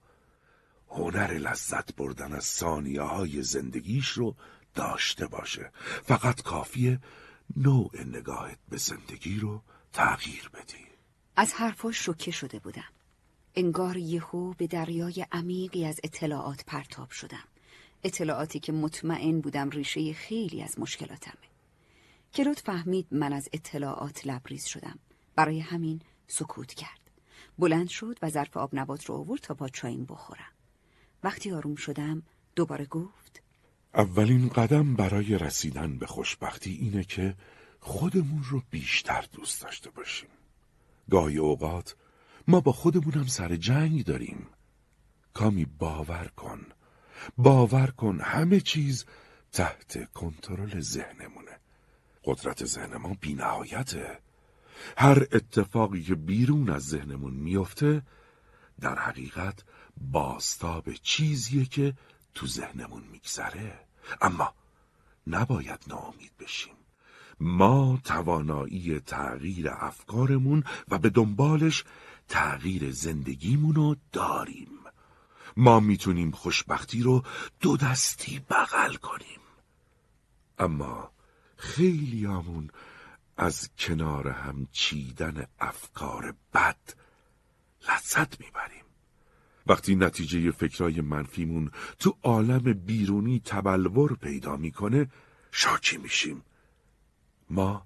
هنر 0.90 1.34
لذت 1.34 1.96
بردن 1.96 2.34
از 2.34 2.46
ثانیه 2.46 3.02
های 3.02 3.44
زندگیش 3.44 4.10
رو 4.10 4.36
داشته 4.76 5.28
باشه. 5.28 5.72
فقط 6.04 6.42
کافیه 6.42 7.00
نوع 7.58 7.92
نگاهت 8.06 8.58
به 8.70 8.78
زندگی 8.78 9.40
رو 9.40 9.62
تغییر 9.94 10.50
بدی. 10.54 10.86
از 11.36 11.54
حرفاش 11.54 12.06
شوکه 12.06 12.32
شده 12.32 12.60
بودم. 12.60 12.90
انگار 13.56 13.98
یهو 13.98 14.54
به 14.54 14.68
دریای 14.68 15.26
عمیقی 15.32 15.86
از 15.86 16.00
اطلاعات 16.04 16.66
پرتاب 16.66 17.10
شدم. 17.10 17.44
اطلاعاتی 18.04 18.60
که 18.60 18.72
مطمئن 18.72 19.42
بودم 19.42 19.70
ریشه 19.70 20.14
خیلی 20.14 20.64
از 20.64 20.80
مشکلاتمه. 20.80 21.34
کلود 22.34 22.60
فهمید 22.60 23.08
من 23.12 23.34
از 23.34 23.50
اطلاعات 23.54 24.28
لبریز 24.28 24.66
شدم. 24.66 25.00
برای 25.36 25.60
همین 25.60 26.02
سکوت 26.28 26.74
کرد. 26.74 27.00
بلند 27.60 27.90
شد 27.90 28.20
و 28.22 28.30
ظرف 28.30 28.58
آب 28.58 28.70
نبات 28.74 29.06
رو 29.06 29.16
آورد 29.16 29.42
تا 29.42 29.54
با 29.54 29.70
چایم 29.70 30.06
بخورم. 30.06 30.55
وقتی 31.24 31.52
آروم 31.52 31.76
شدم 31.76 32.24
دوباره 32.56 32.86
گفت 32.86 33.42
اولین 33.94 34.50
قدم 34.50 34.96
برای 34.96 35.38
رسیدن 35.38 35.98
به 35.98 36.06
خوشبختی 36.06 36.72
اینه 36.72 37.04
که 37.04 37.36
خودمون 37.80 38.44
رو 38.50 38.62
بیشتر 38.70 39.26
دوست 39.34 39.62
داشته 39.62 39.90
باشیم. 39.90 40.30
گاهی 41.10 41.38
اوقات 41.38 41.96
ما 42.48 42.60
با 42.60 42.72
خودمونم 42.72 43.26
سر 43.26 43.56
جنگ 43.56 44.06
داریم. 44.06 44.48
کامی 45.34 45.66
باور 45.66 46.32
کن 46.36 46.66
باور 47.38 47.88
کن 47.88 48.20
همه 48.22 48.60
چیز 48.60 49.06
تحت 49.52 50.12
کنترل 50.14 50.80
ذهنمونه. 50.80 51.60
قدرت 52.24 52.66
ذهن 52.66 52.98
ما 52.98 53.18
بینهایته. 53.22 54.20
هر 54.98 55.28
اتفاقی 55.32 56.04
که 56.04 56.16
بیرون 56.16 56.70
از 56.70 56.84
ذهنمون 56.84 57.34
میفته 57.34 58.02
در 58.82 59.00
حقیقت 59.00 59.64
باستاب 59.98 60.94
چیزیه 60.94 61.66
که 61.66 61.94
تو 62.36 62.48
ذهنمون 62.48 63.04
میگذره. 63.04 63.80
اما 64.22 64.54
نباید 65.28 65.80
ناامید 65.88 66.32
بشیم. 66.40 66.76
ما 67.40 68.00
توانایی 68.04 69.00
تغییر 69.00 69.70
افکارمون 69.70 70.64
و 70.88 70.98
به 70.98 71.10
دنبالش 71.10 71.84
تغییر 72.28 72.92
زندگیمونو 72.92 73.96
داریم. 74.12 74.70
ما 75.58 75.80
می‌تونیم 75.80 76.32
خوشبختی 76.32 77.02
رو 77.02 77.24
دو 77.60 77.78
دستی 77.78 78.40
بغل 78.50 78.96
کنیم. 78.96 79.40
اما 80.60 81.12
خیلیامون 81.58 82.70
از 83.38 83.70
کنار 83.78 84.28
هم 84.28 84.68
چیدن 84.72 85.48
افکار 85.60 86.36
بد 86.54 86.94
لذت 87.90 88.40
می‌بریم. 88.40 88.85
وقتی 89.68 89.96
نتیجه 89.96 90.52
فکرای 90.52 91.02
منفیمون 91.02 91.72
تو 92.00 92.18
عالم 92.24 92.74
بیرونی 92.74 93.42
تبلور 93.46 94.16
پیدا 94.16 94.58
می‌کنه 94.58 95.08
شاکی 95.52 95.98
میشیم. 95.98 96.42
ما 97.50 97.86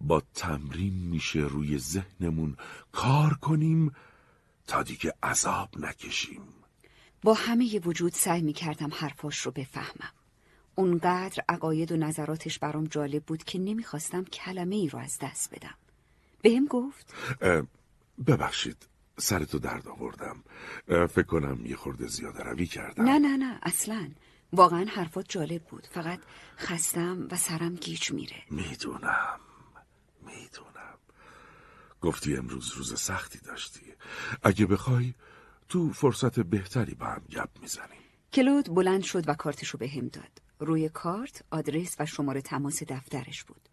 با 0.00 0.22
تمرین 0.34 0.94
میشه 0.94 1.38
روی 1.38 1.78
ذهنمون 1.78 2.56
کار 2.92 3.34
کنیم 3.34 3.94
تا 4.66 4.82
دیگه 4.82 5.14
عذاب 5.22 5.68
نکشیم. 5.78 6.42
با 7.22 7.34
همه 7.34 7.80
وجود 7.84 8.12
سعی 8.12 8.42
می‌کردم 8.42 8.90
حرفاش 8.94 9.38
رو 9.38 9.50
بفهمم. 9.52 10.12
اونقدر 10.74 11.44
عقاید 11.48 11.92
و 11.92 11.96
نظراتش 11.96 12.58
برام 12.58 12.84
جالب 12.84 13.24
بود 13.24 13.44
که 13.44 13.58
نمی‌خواستم 13.58 14.24
کلمه 14.24 14.76
ای 14.76 14.88
رو 14.88 14.98
از 14.98 15.18
دست 15.22 15.54
بدم. 15.54 15.74
بهم 16.42 16.66
گفت؟ 16.66 17.14
ببخشید. 18.26 18.93
سرتو 19.18 19.58
درد 19.58 19.88
آوردم. 19.88 20.44
فکر 21.06 21.22
کنم 21.22 21.66
یه 21.66 21.76
خورده 21.76 22.06
زیاده 22.06 22.42
روی 22.42 22.66
کردم. 22.66 23.04
نه 23.04 23.18
نه 23.18 23.36
نه 23.36 23.58
اصلا. 23.62 24.10
واقعا 24.52 24.84
حرفات 24.84 25.26
جالب 25.28 25.64
بود. 25.64 25.86
فقط 25.86 26.20
خستم 26.58 27.28
و 27.30 27.36
سرم 27.36 27.74
گیج 27.74 28.12
میره. 28.12 28.42
می‌دونم. 28.50 29.40
می‌دونم. 30.22 30.98
گفتی 32.00 32.36
امروز 32.36 32.72
روز 32.72 33.00
سختی 33.00 33.38
داشتی. 33.38 33.94
اگه 34.42 34.66
بخوای 34.66 35.14
تو 35.68 35.92
فرصت 35.92 36.40
بهتری 36.40 36.94
با 36.94 37.06
هم 37.06 37.22
گپ 37.30 37.48
می‌زنیم. 37.60 38.00
کلود 38.32 38.74
بلند 38.74 39.02
شد 39.02 39.28
و 39.28 39.34
کارتشو 39.34 39.78
به 39.78 39.88
هم 39.88 40.08
داد. 40.08 40.42
روی 40.58 40.88
کارت 40.88 41.44
آدرس 41.50 41.96
و 41.98 42.06
شماره 42.06 42.42
تماس 42.42 42.82
دفترش 42.82 43.44
بود. 43.44 43.68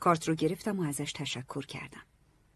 کارت 0.00 0.28
رو 0.28 0.34
گرفتم 0.34 0.80
و 0.80 0.82
ازش 0.82 1.12
تشکر 1.12 1.66
کردم. 1.66 2.02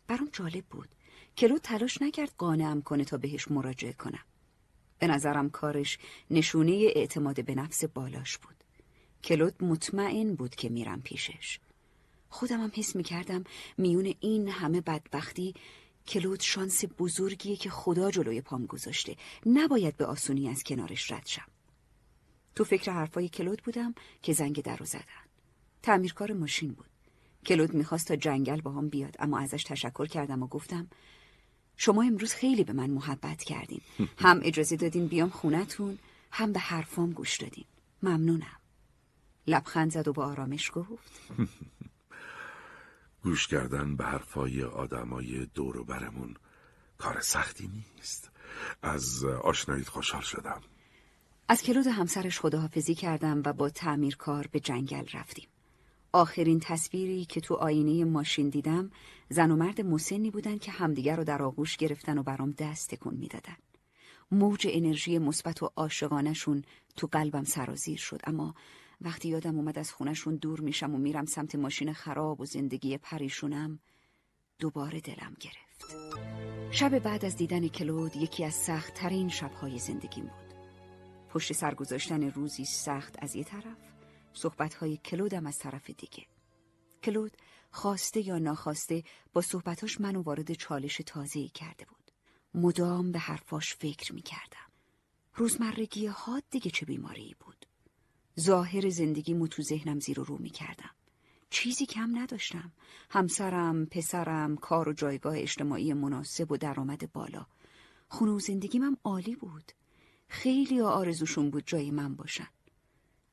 برام 0.07 0.29
جالب 0.33 0.65
بود. 0.65 0.89
کلود 1.37 1.61
تلاش 1.61 2.03
نکرد 2.03 2.35
قانعم 2.39 2.83
کنه 2.83 3.05
تا 3.05 3.17
بهش 3.17 3.51
مراجعه 3.51 3.93
کنم. 3.93 4.25
به 4.99 5.07
نظرم 5.07 5.51
کارش 5.51 5.99
نشونه 6.31 6.73
اعتماد 6.73 7.45
به 7.45 7.55
نفس 7.55 7.85
بالاش 7.85 8.39
بود. 8.39 8.57
کلود 9.25 9.65
مطمئن 9.65 10.35
بود 10.35 10.55
که 10.55 10.69
میرم 10.69 11.03
پیشش. 11.03 11.59
خودم 12.29 12.61
هم 12.61 12.73
حس 12.75 12.97
می‌کردم 12.97 13.45
میون 13.79 14.15
این 14.21 14.49
همه 14.49 14.81
بدبختی 14.81 15.55
کلود 16.09 16.41
شانس 16.41 16.85
بزرگیه 16.99 17.57
که 17.57 17.71
خدا 17.71 18.11
جلوی 18.11 18.41
پام 18.41 18.67
گذاشته. 18.67 19.17
نباید 19.47 19.97
به 19.97 20.07
آسونی 20.07 20.49
از 20.49 20.63
کنارش 20.63 21.13
رد 21.13 21.27
شم. 21.27 21.47
تو 22.55 22.65
فکر 22.65 22.93
حرفای 22.93 23.29
کلود 23.29 23.63
بودم 23.63 23.95
که 24.23 24.33
زنگ 24.33 24.63
در 24.63 24.77
رو 24.77 24.87
زدن. 24.87 25.27
تعمیرکار 25.83 26.33
ماشین 26.33 26.73
بود. 26.73 26.87
کلود 27.47 27.75
می‌خواست 27.75 28.09
تا 28.09 28.17
جنگل 28.17 28.61
با 28.61 28.71
هم 28.71 28.89
بیاد 28.89 29.17
اما 29.19 29.39
ازش 29.39 29.65
تشکر 29.65 30.07
کردم 30.07 30.43
و 30.43 30.47
گفتم 30.47 30.89
شما 31.77 32.03
امروز 32.03 32.35
خیلی 32.35 32.65
به 32.65 32.73
من 32.73 32.91
محبت 32.91 33.43
کردین. 33.43 33.81
هم 34.25 34.41
اجازه 34.43 34.77
دادین 34.77 35.07
بیام 35.07 35.29
خونتون 35.29 35.99
هم 36.31 36.53
به 36.53 36.61
حرفام 36.61 37.11
گوش 37.13 37.37
دادین. 37.37 37.65
ممنونم. 38.03 38.61
لبخند 39.47 39.91
زد 39.93 40.09
و 40.09 40.13
با 40.13 40.27
آرامش 40.27 40.71
گفت. 40.75 41.21
گوش 43.25 43.47
کردن 43.47 43.97
به 43.97 44.05
حرفای 44.05 44.63
آدمای 44.63 45.47
دور 45.55 45.77
و 45.77 45.85
برمون 45.85 46.35
کار 46.99 47.21
سختی 47.21 47.71
نیست. 47.97 48.31
از 48.83 49.25
آشناییت 49.25 49.89
خوشحال 49.89 50.23
شدم. 50.23 50.61
از 51.49 51.63
کلود 51.63 51.87
همسرش 51.87 52.41
خداحافظی 52.41 52.95
کردم 52.95 53.43
و 53.45 53.53
با 53.53 53.71
تعمیرکار 53.71 54.47
به 54.53 54.61
جنگل 54.61 55.05
رفتیم. 55.13 55.49
آخرین 56.17 56.61
تصویری 56.61 57.25
که 57.25 57.41
تو 57.41 57.55
آینه 57.55 58.05
ماشین 58.05 58.49
دیدم 58.49 58.91
زن 59.29 59.51
و 59.51 59.57
مرد 59.57 59.81
مسنی 59.81 60.31
بودن 60.31 60.59
که 60.59 60.73
همدیگر 60.73 61.17
رو 61.17 61.25
در 61.25 61.43
آغوش 61.43 61.77
گرفتن 61.77 62.19
و 62.19 62.23
برام 62.23 62.51
دست 62.51 62.91
تکون 62.91 63.15
می‌دادن. 63.15 63.57
موج 64.31 64.67
انرژی 64.71 65.19
مثبت 65.19 65.63
و 65.63 65.71
عاشقانشون 65.77 66.63
تو 66.97 67.07
قلبم 67.07 67.45
سرازیر 67.45 67.99
شد 67.99 68.21
اما 68.25 68.55
وقتی 69.01 69.29
یادم 69.29 69.57
اومد 69.57 69.79
از 69.79 69.93
خونشون 69.93 70.37
دور 70.37 70.61
میشم 70.61 70.95
و 70.95 70.99
میرم 70.99 71.25
سمت 71.25 71.55
ماشین 71.55 71.93
خراب 71.93 72.41
و 72.41 72.45
زندگی 72.45 72.99
پریشونم 72.99 73.79
دوباره 74.59 75.01
دلم 75.01 75.37
گرفت 75.41 75.97
شب 76.71 76.99
بعد 76.99 77.25
از 77.25 77.37
دیدن 77.37 77.69
کلود 77.69 78.17
یکی 78.17 78.45
از 78.45 78.55
سخت 78.55 78.95
ترین 78.95 79.29
شبهای 79.29 79.79
زندگیم 79.79 80.25
بود 80.25 80.55
پشت 81.29 81.53
سر 81.53 81.75
گذاشتن 81.75 82.31
روزی 82.31 82.65
سخت 82.65 83.17
از 83.19 83.37
یه 83.37 83.45
طرف 83.45 83.96
صحبتهای 84.37 84.97
کلودم 84.97 85.47
از 85.47 85.59
طرف 85.59 85.91
دیگه. 85.91 86.27
کلود 87.03 87.33
خواسته 87.71 88.21
یا 88.21 88.39
ناخواسته 88.39 89.05
با 89.33 89.41
صحبتاش 89.41 90.01
منو 90.01 90.23
وارد 90.23 90.53
چالش 90.53 91.01
تازه‌ای 91.07 91.49
کرده 91.49 91.85
بود. 91.85 92.11
مدام 92.55 93.13
به 93.13 93.19
حرفاش 93.19 93.75
فکر 93.75 94.15
می‌کردم. 94.15 94.71
روزمرگی 95.35 96.07
ها 96.07 96.43
دیگه 96.51 96.71
چه 96.71 96.87
بیماری 96.87 97.37
بود. 97.41 97.67
ظاهر 98.41 98.91
زندگیمو 98.91 99.47
تو 99.47 99.63
ذهنم 99.63 100.01
زیر 100.01 100.21
و 100.21 100.25
رو 100.25 100.39
می‌کردم. 100.39 100.91
چیزی 101.51 101.87
کم 101.87 102.19
نداشتم. 102.19 102.73
همسرم، 103.11 103.87
پسرم، 103.87 104.57
کار 104.57 104.89
و 104.89 104.93
جایگاه 104.93 105.39
اجتماعی 105.39 105.93
مناسب 105.93 106.53
و 106.53 106.57
درآمد 106.57 107.13
بالا. 107.13 107.47
خونه 108.09 108.33
و 108.33 108.39
زندگیم 108.39 108.97
عالی 109.05 109.37
بود. 109.37 109.73
خیلی 110.29 110.81
آرزوشون 110.81 111.51
بود 111.51 111.67
جای 111.67 111.91
من 111.91 112.17
باشن. 112.17 112.49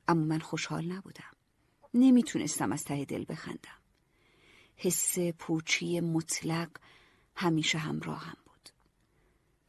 اما 0.08 0.24
من 0.24 0.38
خوشحال 0.38 0.92
نبودم 0.92 1.32
نمی‌تونستم 1.94 2.72
از 2.72 2.84
ته 2.84 3.04
دل 3.04 3.24
بخندم 3.28 3.78
حس 4.76 5.18
پوچی 5.18 6.00
مطلق 6.00 6.70
همیشه 7.36 7.78
همراهم 7.78 8.36
بود 8.44 8.68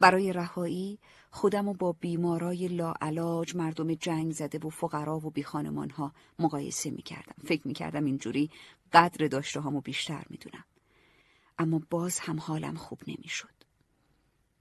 برای 0.00 0.32
رهایی 0.32 0.98
خودم 1.30 1.68
و 1.68 1.74
با 1.74 1.92
بیمارای 1.92 2.68
لاعلاج 2.68 3.56
مردم 3.56 3.94
جنگ 3.94 4.32
زده 4.32 4.58
و 4.58 4.70
فقرا 4.70 5.18
و 5.18 5.30
بیخانمان 5.30 5.90
ها 5.90 6.12
مقایسه 6.38 6.90
می 6.90 7.02
کردم. 7.02 7.34
فکر 7.44 7.68
می 7.68 7.74
کردم 7.74 8.04
اینجوری 8.04 8.50
قدر 8.92 9.26
داشته 9.26 9.60
هامو 9.60 9.80
بیشتر 9.80 10.24
می 10.30 10.36
دونم. 10.36 10.64
اما 11.58 11.80
باز 11.90 12.18
هم 12.18 12.40
حالم 12.40 12.74
خوب 12.74 13.00
نمی 13.06 13.28
شد. 13.28 13.54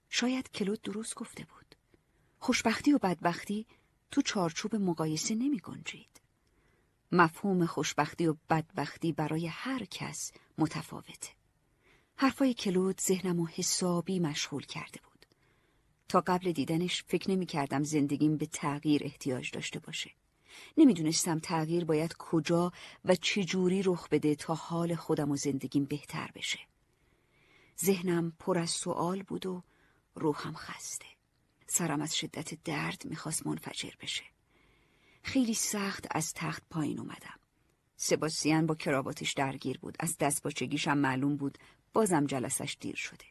شاید 0.09 0.51
کلود 0.51 0.81
درست 0.81 1.15
گفته 1.15 1.43
بود. 1.43 1.75
خوشبختی 2.39 2.93
و 2.93 2.97
بدبختی 2.97 3.67
تو 4.15 4.21
چارچوب 4.21 4.75
مقایسه 4.75 5.35
نمی 5.35 5.59
گنجید. 5.59 6.21
مفهوم 7.11 7.65
خوشبختی 7.65 8.27
و 8.27 8.35
بدبختی 8.49 9.11
برای 9.11 9.47
هر 9.47 9.85
کس 9.85 10.31
متفاوته. 10.57 11.29
حرفای 12.15 12.53
کلود 12.53 13.01
ذهنم 13.01 13.39
و 13.39 13.47
حسابی 13.47 14.19
مشغول 14.19 14.65
کرده 14.65 14.99
بود. 15.03 15.25
تا 16.09 16.21
قبل 16.21 16.51
دیدنش 16.51 17.03
فکر 17.03 17.31
نمی 17.31 17.45
کردم 17.45 17.83
زندگیم 17.83 18.37
به 18.37 18.45
تغییر 18.45 19.01
احتیاج 19.03 19.51
داشته 19.51 19.79
باشه. 19.79 20.11
نمی‌دونستم 20.77 21.39
تغییر 21.39 21.85
باید 21.85 22.15
کجا 22.17 22.71
و 23.05 23.15
چجوری 23.15 23.83
رخ 23.83 24.09
بده 24.09 24.35
تا 24.35 24.55
حال 24.55 24.95
خودم 24.95 25.31
و 25.31 25.35
زندگیم 25.35 25.85
بهتر 25.85 26.31
بشه. 26.35 26.59
ذهنم 27.85 28.33
پر 28.39 28.57
از 28.57 28.69
سوال 28.69 29.23
بود 29.23 29.45
و 29.45 29.63
روحم 30.15 30.53
خسته. 30.53 31.14
سرم 31.67 32.01
از 32.01 32.15
شدت 32.15 32.63
درد 32.63 33.01
می‌خواست 33.05 33.47
منفجر 33.47 33.91
بشه. 34.01 34.23
خیلی 35.23 35.53
سخت 35.53 36.07
از 36.11 36.33
تخت 36.33 36.63
پایین 36.69 36.99
اومدم. 36.99 37.39
سباسیان 37.97 38.65
با 38.65 38.75
کراواتش 38.75 39.33
درگیر 39.33 39.77
بود. 39.77 39.95
از 39.99 40.17
دست 40.17 40.43
باچگیشم 40.43 40.97
معلوم 40.97 41.35
بود 41.35 41.57
بازم 41.93 42.25
جلسش 42.25 42.77
دیر 42.79 42.95
شده. 42.95 43.25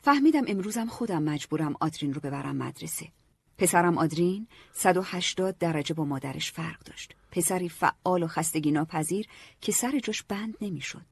فهمیدم 0.00 0.44
امروزم 0.46 0.86
خودم 0.86 1.22
مجبورم 1.22 1.74
آدرین 1.80 2.14
رو 2.14 2.20
ببرم 2.20 2.56
مدرسه. 2.56 3.12
پسرم 3.58 3.98
آدرین 3.98 4.48
180 4.72 5.58
درجه 5.58 5.94
با 5.94 6.04
مادرش 6.04 6.52
فرق 6.52 6.78
داشت. 6.78 7.14
پسری 7.30 7.68
فعال 7.68 8.22
و 8.22 8.26
خستگی 8.26 8.70
ناپذیر 8.70 9.28
که 9.60 9.72
سر 9.72 9.98
جاش 9.98 10.22
بند 10.22 10.54
نمی‌شد. 10.60 11.06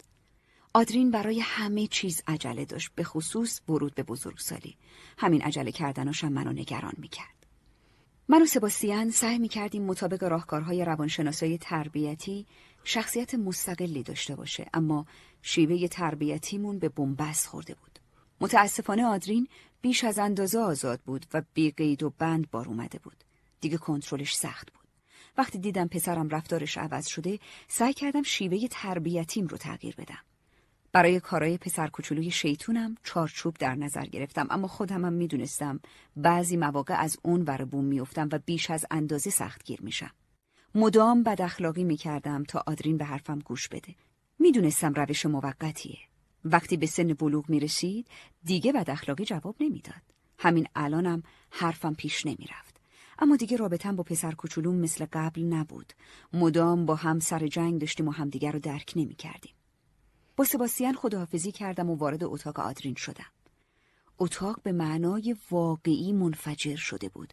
آدرین 0.75 1.11
برای 1.11 1.41
همه 1.41 1.87
چیز 1.87 2.23
عجله 2.27 2.65
داشت 2.65 2.91
به 2.95 3.05
خصوص 3.05 3.61
ورود 3.69 3.95
به 3.95 4.03
بزرگسالی. 4.03 4.77
همین 5.19 5.43
عجله 5.43 5.73
کردناشم 5.73 6.33
منو 6.33 6.53
نگران 6.53 6.93
می‌کرد. 6.99 7.47
من 8.29 8.43
و 8.43 8.47
سباستیان 8.47 9.11
سعی 9.11 9.39
می‌کردیم 9.39 9.85
مطابق 9.85 10.25
راهکارهای 10.25 10.85
روانشناسای 10.85 11.59
تربیتی 11.59 12.47
شخصیت 12.85 13.35
مستقلی 13.35 14.03
داشته 14.03 14.37
باشه 14.37 14.67
اما 14.75 15.07
شیوه 15.43 15.89
تربیتیمون 15.89 16.79
به 16.79 16.89
بنبست 16.89 17.47
خورده 17.47 17.75
بود. 17.75 17.99
متاسفانه 18.41 19.05
آدرین 19.05 19.49
بیش 19.81 20.05
از 20.05 20.19
اندازه 20.19 20.59
آزاد 20.59 21.01
بود 21.01 21.27
و 21.35 21.43
بی 21.55 21.71
قید 21.71 22.03
و 22.03 22.11
بند 22.11 22.51
بار 22.51 22.69
اومده 22.69 22.99
بود. 22.99 23.25
دیگه 23.61 23.77
کنترلش 23.77 24.37
سخت 24.37 24.73
بود. 24.73 24.89
وقتی 25.37 25.59
دیدم 25.59 25.89
پسرم 25.89 26.29
رفتارش 26.29 26.79
عوض 26.79 27.07
شده، 27.07 27.39
سعی 27.69 27.93
کردم 27.93 28.23
شیوه 28.23 28.69
تربیتیم 28.71 29.47
رو 29.47 29.57
تغییر 29.57 29.95
بدم. 29.97 30.19
برای 30.93 31.21
کارای 31.21 31.59
پسر 31.59 31.87
کوچولوی 31.87 32.31
شیطونم 32.31 32.95
چارچوب 33.03 33.57
در 33.59 33.75
نظر 33.75 34.05
گرفتم 34.05 34.47
اما 34.51 34.69
خودمم 34.69 35.13
می‌دونستم 35.13 35.81
بعضی 36.17 36.57
مواقع 36.57 36.95
از 36.95 37.19
اون 37.23 37.43
ور 37.43 37.65
بوم 37.65 37.85
میافتم 37.85 38.29
و 38.33 38.39
بیش 38.39 38.71
از 38.71 38.87
اندازه 38.91 39.31
سختگیر 39.31 39.83
میشم. 39.83 40.11
مدام 40.75 41.23
بد 41.23 41.43
اخلاقی 41.43 41.85
می‌کردم 41.85 42.45
تا 42.45 42.63
آدرین 42.67 42.97
به 42.97 43.05
حرفم 43.05 43.39
گوش 43.39 43.69
بده. 43.69 43.95
می‌دونستم 44.39 44.93
روش 44.93 45.27
موقتیه. 45.27 45.99
وقتی 46.45 46.77
به 46.77 46.87
سن 46.87 47.15
بلوغ 47.15 47.51
می 47.51 47.61
رسید 47.61 48.09
دیگه 48.45 48.73
بد 48.73 48.91
اخلاقی 48.91 49.25
جواب 49.25 49.57
نمی‌داد. 49.61 50.03
همین 50.39 50.67
الانم 50.75 51.23
حرفم 51.51 51.95
پیش 51.95 52.27
نمی 52.27 52.47
رفت. 52.59 52.81
اما 53.19 53.37
دیگه 53.37 53.57
رابطم 53.57 53.97
با 53.97 54.03
پسر 54.03 54.33
کوچولوم 54.33 54.77
مثل 54.77 55.07
قبل 55.13 55.43
نبود. 55.43 55.93
مدام 56.33 56.87
با 56.87 56.95
هم 56.95 57.21
سر 57.21 57.47
جنگ 57.47 57.81
داشتیم 57.81 58.09
و 58.09 58.11
همدیگر 58.11 58.53
رو 58.53 58.59
درک 58.59 58.93
نمی 58.97 59.15
کردیم. 59.15 59.55
با 60.37 60.45
سباسیان 60.45 60.95
خداحافظی 60.95 61.53
کردم 61.53 61.91
و 61.91 61.97
وارد 61.97 62.25
اتاق 62.25 62.61
آدرین 62.61 62.95
شدم. 62.95 63.31
اتاق 64.19 64.63
به 64.63 64.73
معنای 64.73 65.37
واقعی 65.51 66.13
منفجر 66.13 66.77
شده 66.77 67.09
بود. 67.09 67.33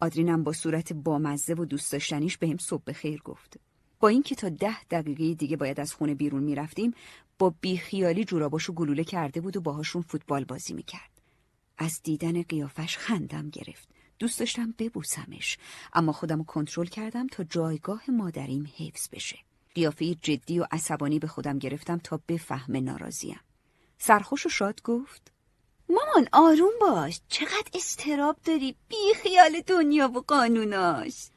آدرینم 0.00 0.44
با 0.44 0.52
صورت 0.52 0.92
بامزه 0.92 1.54
و 1.54 1.64
دوست 1.64 1.92
داشتنیش 1.92 2.38
بهم 2.38 2.58
صبح 2.58 2.92
خیر 2.92 3.22
گفت. 3.22 3.60
با 4.00 4.08
اینکه 4.08 4.34
تا 4.34 4.48
ده 4.48 4.84
دقیقه 4.84 5.34
دیگه 5.34 5.56
باید 5.56 5.80
از 5.80 5.94
خونه 5.94 6.14
بیرون 6.14 6.42
می‌رفتیم 6.42 6.94
با 7.38 7.54
بیخیالی 7.60 8.24
جوراباشو 8.24 8.72
گلوله 8.72 9.04
کرده 9.04 9.40
بود 9.40 9.56
و 9.56 9.60
باهاشون 9.60 10.02
فوتبال 10.02 10.44
بازی 10.44 10.74
می‌کرد. 10.74 11.10
از 11.78 12.00
دیدن 12.02 12.42
قیافش 12.42 12.96
خندم 12.96 13.50
گرفت. 13.50 13.88
دوست 14.18 14.38
داشتم 14.38 14.74
ببوسمش 14.78 15.58
اما 15.92 16.12
خودم 16.12 16.44
کنترل 16.44 16.86
کردم 16.86 17.26
تا 17.26 17.44
جایگاه 17.44 18.10
مادریم 18.10 18.72
حفظ 18.76 19.08
بشه. 19.12 19.38
قیافه 19.74 20.14
جدی 20.14 20.58
و 20.58 20.66
عصبانی 20.70 21.18
به 21.18 21.26
خودم 21.26 21.58
گرفتم 21.58 21.98
تا 21.98 22.20
بفهم 22.28 22.76
ناراضیم. 22.76 23.40
سرخوش 23.98 24.46
و 24.46 24.48
شاد 24.48 24.82
گفت 24.82 25.32
مامان 25.88 26.28
آروم 26.32 26.72
باش 26.80 27.20
چقدر 27.28 27.70
استراب 27.74 28.36
داری؟ 28.44 28.76
بی 28.88 29.14
خیال 29.22 29.60
دنیا 29.66 30.08
و 30.08 30.20
قانوناش. 30.20 31.28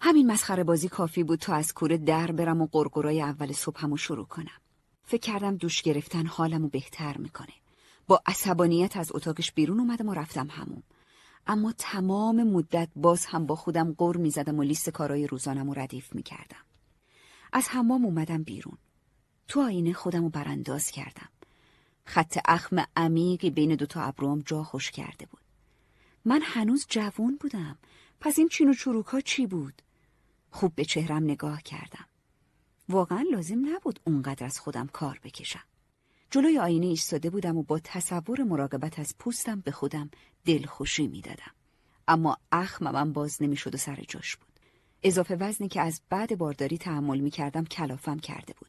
همین 0.00 0.32
مسخره 0.32 0.64
بازی 0.64 0.88
کافی 0.88 1.22
بود 1.22 1.38
تا 1.38 1.54
از 1.54 1.74
کوره 1.74 1.96
در 1.96 2.32
برم 2.32 2.60
و 2.60 2.68
قرقرای 2.72 3.22
اول 3.22 3.52
صبحمو 3.52 3.96
شروع 3.96 4.26
کنم. 4.26 4.60
فکر 5.04 5.32
کردم 5.32 5.56
دوش 5.56 5.82
گرفتن 5.82 6.26
حالمو 6.26 6.68
بهتر 6.68 7.16
می‌کنه. 7.18 7.52
با 8.06 8.22
عصبانیت 8.26 8.96
از 8.96 9.12
اتاقش 9.14 9.52
بیرون 9.52 9.80
اومدم 9.80 10.08
و 10.08 10.14
رفتم 10.14 10.48
هموم. 10.50 10.82
اما 11.46 11.74
تمام 11.78 12.42
مدت 12.42 12.88
باز 12.96 13.26
هم 13.26 13.46
با 13.46 13.56
خودم 13.56 13.94
قر 13.98 14.16
می‌زدم 14.16 14.58
و 14.58 14.62
لیست 14.62 14.90
کارای 14.90 15.26
روزانم 15.26 15.70
رو 15.70 15.80
ردیف 15.80 16.14
می‌کردم. 16.14 16.65
از 17.52 17.68
حمام 17.68 18.04
اومدم 18.04 18.42
بیرون. 18.42 18.78
تو 19.48 19.62
آینه 19.62 19.92
خودم 19.92 20.28
برانداز 20.28 20.90
کردم. 20.90 21.28
خط 22.04 22.38
اخم 22.44 22.84
عمیقی 22.96 23.50
بین 23.50 23.74
دوتا 23.74 24.02
ابروام 24.02 24.42
جا 24.46 24.64
خوش 24.64 24.90
کرده 24.90 25.26
بود. 25.26 25.40
من 26.24 26.40
هنوز 26.44 26.86
جوون 26.88 27.36
بودم. 27.40 27.78
پس 28.20 28.38
این 28.38 28.48
چین 28.48 28.70
و 28.70 28.74
چروک 28.74 29.24
چی 29.24 29.46
بود؟ 29.46 29.82
خوب 30.50 30.74
به 30.74 30.84
چهرم 30.84 31.24
نگاه 31.24 31.62
کردم. 31.62 32.06
واقعا 32.88 33.24
لازم 33.32 33.74
نبود 33.74 34.00
اونقدر 34.04 34.46
از 34.46 34.60
خودم 34.60 34.86
کار 34.86 35.20
بکشم. 35.22 35.64
جلوی 36.30 36.58
آینه 36.58 36.86
ایستاده 36.86 37.30
بودم 37.30 37.56
و 37.56 37.62
با 37.62 37.78
تصور 37.78 38.42
مراقبت 38.42 38.98
از 38.98 39.14
پوستم 39.18 39.60
به 39.60 39.70
خودم 39.70 40.10
دلخوشی 40.44 41.06
می‌دادم. 41.06 41.52
اما 42.08 42.36
اخمم 42.52 43.12
باز 43.12 43.42
نمی‌شد 43.42 43.74
و 43.74 43.78
سر 43.78 44.04
جاش 44.08 44.36
بود. 44.36 44.55
اضافه 45.06 45.36
وزنی 45.36 45.68
که 45.68 45.80
از 45.80 46.00
بعد 46.10 46.38
بارداری 46.38 46.78
تحمل 46.78 47.18
می 47.18 47.30
کردم 47.30 47.64
کلافم 47.64 48.18
کرده 48.18 48.54
بود. 48.58 48.68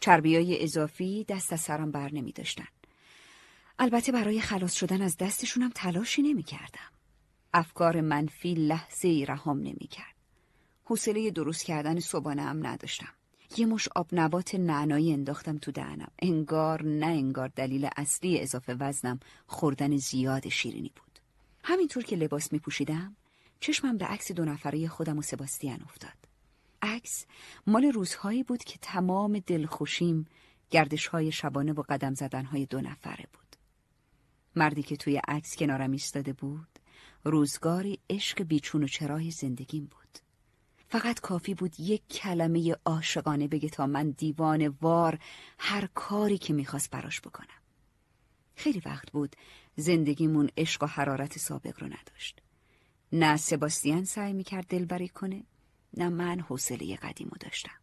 چربیای 0.00 0.62
اضافی 0.62 1.24
دست 1.24 1.52
از 1.52 1.60
سرم 1.60 1.90
بر 1.90 2.12
نمی 2.12 2.32
داشتن. 2.32 2.66
البته 3.78 4.12
برای 4.12 4.40
خلاص 4.40 4.74
شدن 4.74 5.02
از 5.02 5.16
دستشونم 5.16 5.70
تلاشی 5.74 6.22
نمی 6.22 6.42
کردم. 6.42 6.90
افکار 7.54 8.00
منفی 8.00 8.54
لحظه 8.54 9.08
ای 9.08 9.24
رهام 9.26 9.58
نمی 9.58 9.88
کرد. 9.90 10.14
حوصله 10.84 11.30
درست 11.30 11.64
کردن 11.64 12.00
صبحانه 12.00 12.42
هم 12.42 12.66
نداشتم. 12.66 13.12
یه 13.56 13.66
مش 13.66 13.88
آب 13.94 14.08
نبات 14.12 14.54
نعنایی 14.54 15.12
انداختم 15.12 15.58
تو 15.58 15.72
دهنم. 15.72 16.10
انگار 16.18 16.82
نه 16.82 17.06
انگار 17.06 17.48
دلیل 17.48 17.88
اصلی 17.96 18.40
اضافه 18.40 18.74
وزنم 18.74 19.20
خوردن 19.46 19.96
زیاد 19.96 20.48
شیرینی 20.48 20.92
بود. 20.96 21.18
همینطور 21.64 22.02
که 22.02 22.16
لباس 22.16 22.52
می 22.52 22.58
پوشیدم 22.58 23.16
چشمم 23.60 23.98
به 23.98 24.04
عکس 24.04 24.32
دو 24.32 24.44
نفره 24.44 24.88
خودم 24.88 25.18
و 25.18 25.22
سباستیان 25.22 25.82
افتاد. 25.82 26.16
عکس 26.82 27.26
مال 27.66 27.84
روزهایی 27.84 28.42
بود 28.42 28.64
که 28.64 28.78
تمام 28.82 29.38
دلخوشیم 29.38 30.26
گردش 30.70 31.06
های 31.06 31.32
شبانه 31.32 31.72
و 31.72 31.82
قدم 31.88 32.14
زدن 32.14 32.44
های 32.44 32.66
دو 32.66 32.80
نفره 32.80 33.26
بود. 33.32 33.56
مردی 34.56 34.82
که 34.82 34.96
توی 34.96 35.20
عکس 35.28 35.56
کنارم 35.56 35.90
ایستاده 35.90 36.32
بود 36.32 36.78
روزگاری 37.24 37.98
عشق 38.10 38.42
بیچون 38.42 38.84
و 38.84 38.86
چرای 38.86 39.30
زندگیم 39.30 39.84
بود. 39.84 40.18
فقط 40.88 41.20
کافی 41.20 41.54
بود 41.54 41.80
یک 41.80 42.08
کلمه 42.08 42.76
عاشقانه 42.84 43.48
بگه 43.48 43.68
تا 43.68 43.86
من 43.86 44.10
دیوان 44.10 44.68
وار 44.68 45.18
هر 45.58 45.88
کاری 45.94 46.38
که 46.38 46.52
می‌خواست 46.52 46.90
براش 46.90 47.20
بکنم. 47.20 47.60
خیلی 48.56 48.82
وقت 48.86 49.12
بود 49.12 49.36
زندگیمون 49.76 50.50
عشق 50.56 50.82
و 50.82 50.86
حرارت 50.86 51.38
سابق 51.38 51.80
رو 51.80 51.86
نداشت. 51.86 52.43
نه 53.12 53.36
سباستیان 53.36 54.04
سعی 54.04 54.32
می‌کرد 54.32 54.66
دلبری 54.66 55.08
کنه 55.08 55.44
نه 55.96 56.08
من 56.08 56.40
حوصله 56.40 56.96
قدیمو 56.96 57.36
داشتم. 57.40 57.78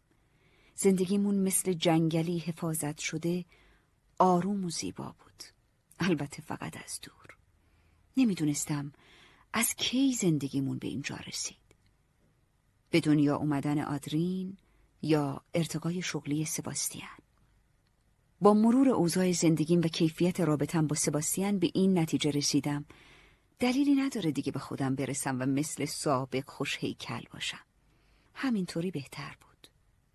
زندگیمون 0.75 1.35
مثل 1.35 1.73
جنگلی 1.73 2.39
حفاظت 2.39 2.99
شده 2.99 3.45
آروم 4.17 4.65
و 4.65 4.69
زیبا 4.69 5.15
بود. 5.19 5.43
البته 5.99 6.41
فقط 6.41 6.77
از 6.85 6.99
دور. 7.01 7.37
نمی‌دونستم 8.17 8.91
از 9.53 9.75
کی 9.75 10.13
زندگیمون 10.13 10.77
به 10.77 10.87
اینجا 10.87 11.15
رسید. 11.27 11.57
به 12.89 12.99
دنیا 12.99 13.35
اومدن 13.35 13.79
آدرین 13.79 14.57
یا 15.01 15.41
ارتقای 15.53 16.01
شغلی 16.01 16.45
سباستیان. 16.45 17.17
با 18.41 18.53
مرور 18.53 18.89
اوضاع 18.89 19.31
زندگیم 19.31 19.79
و 19.79 19.87
کیفیت 19.87 20.39
رابطم 20.39 20.87
با 20.87 20.95
سباستیان 20.95 21.59
به 21.59 21.71
این 21.73 21.99
نتیجه 21.99 22.31
رسیدم 22.31 22.85
دلیلی 23.61 23.95
نداره 23.95 24.31
دیگه 24.31 24.51
به 24.51 24.59
خودم 24.59 24.95
برسم 24.95 25.41
و 25.41 25.45
مثل 25.45 25.85
سابق 25.85 26.49
خوش 26.49 26.77
هیکل 26.79 27.23
باشم. 27.33 27.65
همینطوری 28.33 28.91
بهتر 28.91 29.35
بود. 29.41 29.67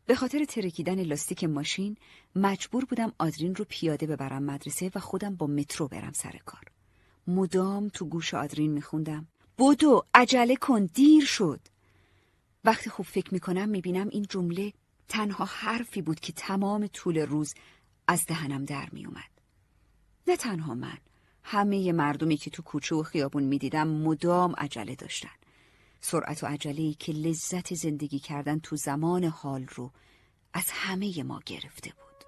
به 0.07 0.15
خاطر 0.15 0.45
ترکیدن 0.45 1.03
لاستیک 1.03 1.45
ماشین 1.45 1.97
مجبور 2.37 2.85
بودم 2.85 3.13
آدرین 3.19 3.55
رو 3.55 3.65
پیاده 3.69 4.07
ببرم 4.07 4.43
مدرسه 4.43 4.91
و 4.95 5.01
خودم 5.01 5.35
با 5.35 5.47
مترو 5.47 5.89
برم 5.89 6.13
سر 6.13 6.41
کار. 6.47 6.65
مدام 7.27 7.89
تو 7.89 8.05
گوش 8.05 8.35
آدرین 8.35 8.71
میخوندم 8.71 9.27
بدو 9.59 10.05
عجله 10.15 10.57
کن 10.57 10.85
دیر 10.85 11.25
شد. 11.25 11.61
وقتی 12.65 12.91
خوب 12.91 13.07
فکر 13.07 13.35
می‌کنم 13.35 13.69
می‌بینم 13.69 14.09
این 14.09 14.27
جمله 14.31 14.73
تنها 15.09 15.45
حرفی 15.45 16.03
بود 16.03 16.21
که 16.21 16.33
تمام 16.33 16.87
طول 16.87 17.19
روز 17.19 17.55
از 18.09 18.27
دهنم 18.27 18.65
در 18.65 18.89
میومد. 18.93 19.31
نه 20.27 20.37
تنها 20.37 20.75
من 20.75 20.99
همه 21.49 21.93
مردمی 21.93 22.37
که 22.37 22.51
تو 22.51 22.63
کوچه 22.63 22.97
و 22.97 23.03
خیابون 23.03 23.43
می‌دیدم 23.43 23.89
مدام 23.89 24.55
عجله 24.59 24.95
داشتن. 24.95 25.31
سرعت 26.01 26.45
و 26.45 26.47
عجله‌ای 26.47 26.95
که 26.95 27.13
لذت 27.13 27.75
زندگی 27.75 28.19
کردن 28.19 28.59
تو 28.59 28.77
زمان 28.77 29.25
حال 29.25 29.67
رو 29.75 29.91
از 30.53 30.71
همه 30.71 31.23
ما 31.23 31.41
گرفته 31.47 31.91
بود. 31.91 32.25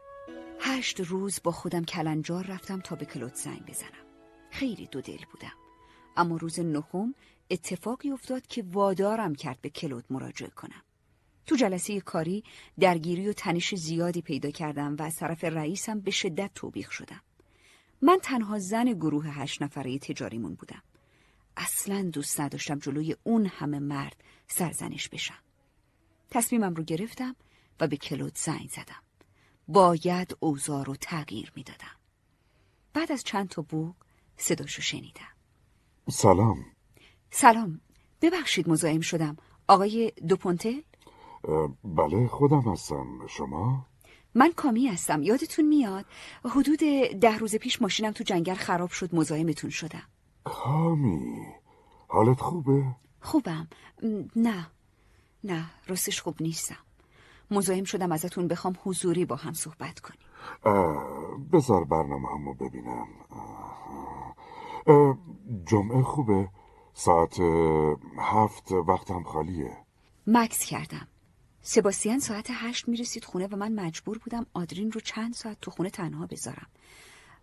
هشت 0.61 1.01
روز 1.01 1.41
با 1.45 1.53
خودم 1.53 1.85
کلنجار 1.85 2.47
رفتم 2.47 2.81
تا 2.81 2.97
به 2.97 3.05
کلوت 3.05 3.35
زنگ 3.35 3.67
بزنم. 3.67 4.07
خیلی 4.51 4.87
دو 4.87 5.01
دل 5.01 5.25
بودم. 5.33 5.55
اما 6.17 6.37
روز 6.37 6.61
نهم 6.61 7.15
اتفاقی 7.51 8.11
افتاد 8.11 8.47
که 8.47 8.65
وادارم 8.73 9.35
کرد 9.35 9.61
به 9.61 9.71
کلوت 9.71 10.05
مراجعه 10.11 10.51
کنم. 10.51 10.83
تو 11.47 11.57
جلسه 11.57 12.01
کاری 12.01 12.45
درگیری 12.81 13.29
و 13.29 13.33
تنش 13.33 13.75
زیادی 13.75 14.23
پیدا 14.23 14.51
کردم 14.51 14.97
و 14.97 15.03
از 15.03 15.17
طرف 15.17 15.45
رئیسم 15.45 16.01
به 16.01 16.11
شدت 16.11 16.51
توبیخ 16.55 16.93
شدم. 16.93 17.21
من 18.03 18.19
تنها 18.23 18.59
زن 18.59 18.85
گروه 18.85 19.27
هشت 19.27 19.63
نفره 19.63 19.99
تجاریمون 19.99 20.55
بودم. 20.55 20.83
اصلا 21.57 22.11
دوست 22.13 22.41
نداشتم 22.41 22.79
جلوی 22.79 23.17
اون 23.23 23.47
همه 23.47 23.79
مرد 23.79 24.25
سرزنش 24.47 25.09
بشم. 25.09 25.39
تصمیمم 26.31 26.75
رو 26.75 26.85
گرفتم 26.85 27.37
و 27.81 27.87
به 27.87 27.97
کلود 27.97 28.39
زنگ 28.39 28.69
زدم. 28.69 29.03
باید 29.69 30.37
اوضاع 30.41 30.85
رو 30.85 30.97
تغییر 30.97 31.53
می‌دادم. 31.57 31.97
بعد 32.93 33.13
از 33.13 33.25
چند 33.25 33.49
تا 33.49 33.63
بوق 33.63 33.95
صداشو 34.37 34.83
شنیدم. 34.83 35.35
سلام 36.11 36.65
سلام. 37.31 37.81
ببخشید 38.23 38.69
مزاحم 38.69 39.01
شدم. 39.01 39.37
آقای 39.69 40.13
دوپونتل؟ 40.29 40.81
بله 41.85 42.27
خودم 42.27 42.61
هستم 42.61 43.27
شما 43.27 43.87
من 44.35 44.53
کامی 44.53 44.87
هستم. 44.87 45.23
یادتون 45.23 45.65
میاد؟ 45.65 46.05
حدود 46.45 46.79
ده 47.21 47.39
روز 47.39 47.57
پیش 47.57 47.83
ماشینم 47.83 48.13
تو 48.13 48.25
جنگل 48.25 48.55
خراب 48.55 48.91
شد 48.91 49.15
مزاحمتون 49.15 49.71
شدم. 49.71 50.03
کامی 50.45 51.47
حالت 52.09 52.41
خوبه؟ 52.41 52.85
خوبم. 53.21 53.69
نه. 54.37 54.67
نه 55.45 55.65
راستش 55.87 56.21
خوب 56.21 56.37
نیستم. 56.41 56.77
مزاحم 57.51 57.85
شدم 57.85 58.13
ازتون 58.13 58.49
بخوام 58.49 58.77
حضوری 58.85 59.25
با 59.25 59.37
هم 59.37 59.53
صحبت 59.53 60.01
کنیم. 60.01 60.29
بذار 61.53 61.85
برنامه 61.85 62.29
همو 62.29 62.55
ببینم. 62.55 63.09
جمعه 65.67 66.03
خوبه؟ 66.03 66.49
ساعت 66.95 67.41
هفت 68.19 68.73
وقتم 68.73 69.23
خالیه. 69.23 69.77
مکس 70.27 70.65
کردم. 70.65 71.09
سباستیان 71.71 72.19
ساعت 72.19 72.47
هشت 72.51 72.89
می‌رسید 72.89 73.25
خونه 73.25 73.47
و 73.47 73.57
من 73.57 73.73
مجبور 73.75 74.19
بودم 74.19 74.47
آدرین 74.55 74.93
رو 74.93 75.01
چند 75.01 75.35
ساعت 75.35 75.61
تو 75.61 75.71
خونه 75.71 75.91
تنها 75.91 76.27
بذارم. 76.27 76.67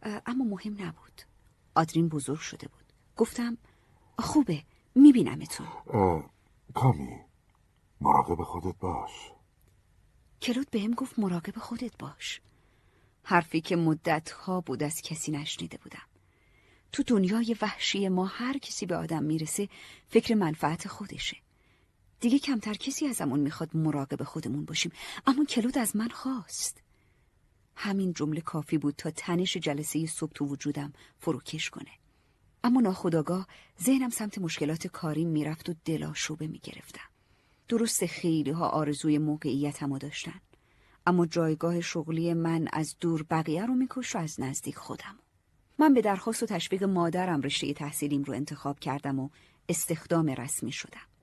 اما 0.01 0.45
مهم 0.45 0.73
نبود. 0.73 1.21
آدرین 1.75 2.09
بزرگ 2.09 2.39
شده 2.39 2.67
بود. 2.67 2.93
گفتم 3.17 3.57
خوبه 4.19 4.63
میبینمتون. 4.95 5.67
کامی 6.73 7.19
مراقب 8.01 8.43
خودت 8.43 8.77
باش. 8.79 9.11
کلود 10.41 10.69
بهم 10.69 10.93
گفت 10.93 11.19
مراقب 11.19 11.59
خودت 11.59 11.97
باش. 11.99 12.41
حرفی 13.23 13.61
که 13.61 13.75
مدتها 13.75 14.61
بود 14.61 14.83
از 14.83 15.01
کسی 15.01 15.31
نشنیده 15.31 15.77
بودم. 15.77 16.07
تو 16.91 17.03
دنیای 17.03 17.55
وحشی 17.61 18.09
ما 18.09 18.25
هر 18.25 18.57
کسی 18.57 18.85
به 18.85 18.95
آدم 18.95 19.23
می‌رسه 19.23 19.69
فکر 20.07 20.35
منفعت 20.35 20.87
خودشه. 20.87 21.37
دیگه 22.25 22.39
کمتر 22.39 22.73
کسی 22.73 23.07
ازمون 23.07 23.39
می‌خواد 23.39 23.77
مراقب 23.77 24.23
خودمون 24.23 24.65
باشیم. 24.65 24.91
اما 25.27 25.45
کلود 25.45 25.77
از 25.77 25.95
من 25.95 26.07
خواست. 26.07 26.81
همین 27.75 28.13
جمله 28.13 28.41
کافی 28.41 28.77
بود 28.77 28.95
تا 28.97 29.11
تنش 29.11 29.57
جلسه 29.57 30.05
صبح 30.05 30.31
تو 30.33 30.45
وجودم 30.45 30.93
فروکش 31.19 31.69
کنه. 31.69 31.91
اما 32.63 32.81
ناخداگاه 32.81 33.47
ذهنم 33.81 34.09
سمت 34.09 34.37
مشکلات 34.37 34.87
کاریم 34.87 35.27
می‌رفت 35.27 35.69
و 35.69 35.73
دلاشوبه 35.85 36.47
می‌گرفتم. 36.47 37.09
درست 37.67 38.05
خیلی 38.05 38.51
ها 38.51 38.67
آرزوی 38.67 39.17
موقعیتمو 39.17 39.97
داشتن. 39.97 40.41
اما 41.07 41.25
جایگاه 41.25 41.81
شغلی 41.81 42.33
من 42.33 42.67
از 42.73 42.95
دور 42.99 43.23
بقیه 43.23 43.65
رو 43.65 43.73
میکش 43.73 44.15
و 44.15 44.19
از 44.19 44.39
نزدیک 44.39 44.75
خودم 44.75 45.15
من 45.79 45.93
به 45.93 46.01
درخواست 46.01 46.43
و 46.43 46.45
تشویق 46.45 46.83
مادرم 46.83 47.41
رشته 47.41 47.73
تحصیلیم 47.73 48.23
رو 48.23 48.33
انتخاب 48.33 48.79
کردم 48.79 49.19
و 49.19 49.29
استخدام 49.69 50.29
رسمی 50.29 50.71
شدم. 50.71 51.14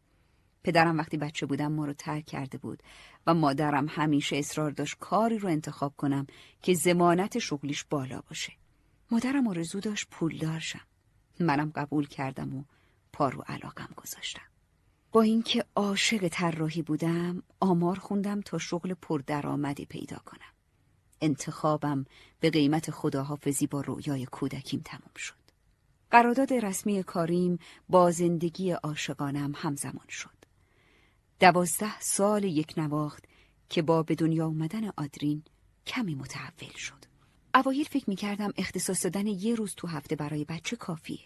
پدرم 0.65 0.99
وقتی 0.99 1.17
بچه 1.17 1.47
بودم 1.47 1.73
ما 1.73 1.87
رو 1.87 1.93
ترک 1.93 2.25
کرده 2.25 2.59
بود 2.59 2.83
و 3.27 3.35
مادرم 3.35 3.87
همیشه 3.89 4.37
اصرار 4.37 4.71
داشت 4.71 4.97
کاری 5.01 5.39
رو 5.39 5.49
انتخاب 5.49 5.95
کنم 5.97 6.27
که 6.63 6.75
زمانت 6.75 7.39
شغلیش 7.39 7.85
بالا 7.85 8.21
باشه. 8.29 8.53
مادرم 9.11 9.49
آرزو 9.49 9.81
داشت 9.81 10.09
پولدار 10.11 10.59
شم. 10.59 10.87
منم 11.41 11.73
قبول 11.75 12.07
کردم 12.07 12.55
و 12.55 12.65
پا 13.13 13.29
رو 13.29 13.45
علاقم 13.47 13.89
گذاشتم. 13.97 14.43
با 15.13 15.23
اینکه 15.23 15.65
عاشق 15.77 16.29
طراحی 16.29 16.83
بودم 16.83 17.43
آمار 17.61 17.99
خوندم 17.99 18.41
تا 18.41 18.59
شغل 18.59 18.95
پردرآمدی 18.95 19.85
پیدا 19.85 20.17
کنم. 20.17 20.53
انتخابم 21.21 22.05
به 22.41 22.51
قیمت 22.51 22.91
خداحافظی 22.91 23.67
با 23.67 23.81
رویای 23.81 24.27
کودکیم 24.27 24.83
تمام 24.85 25.13
شد. 25.17 25.35
قرارداد 26.11 26.53
رسمی 26.53 27.03
کاریم 27.03 27.59
با 27.89 28.11
زندگی 28.11 28.71
عاشقانم 28.71 29.53
همزمان 29.57 30.07
شد. 30.09 30.42
دوازده 31.43 32.01
سال 32.01 32.45
یک 32.45 32.75
نواخت 32.77 33.25
که 33.69 33.83
با 33.83 34.03
به 34.03 34.15
دنیا 34.15 34.47
اومدن 34.47 34.89
آدرین 34.97 35.43
کمی 35.87 36.15
متحول 36.15 36.77
شد 36.77 37.05
اوایل 37.55 37.85
فکر 37.85 38.11
می 38.11 38.17
کردم 38.17 38.53
اختصاص 38.57 39.05
دادن 39.05 39.27
یه 39.27 39.55
روز 39.55 39.75
تو 39.75 39.89
هفته 39.89 40.17
برای 40.17 40.45
بچه 40.45 40.77
کافیه 40.77 41.19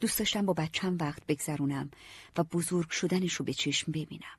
دوست 0.00 0.18
داشتم 0.18 0.46
با 0.46 0.52
بچم 0.52 0.96
وقت 1.00 1.26
بگذرونم 1.26 1.90
و 2.38 2.44
بزرگ 2.44 2.90
شدنش 2.90 3.34
رو 3.34 3.44
به 3.44 3.52
چشم 3.52 3.92
ببینم. 3.92 4.38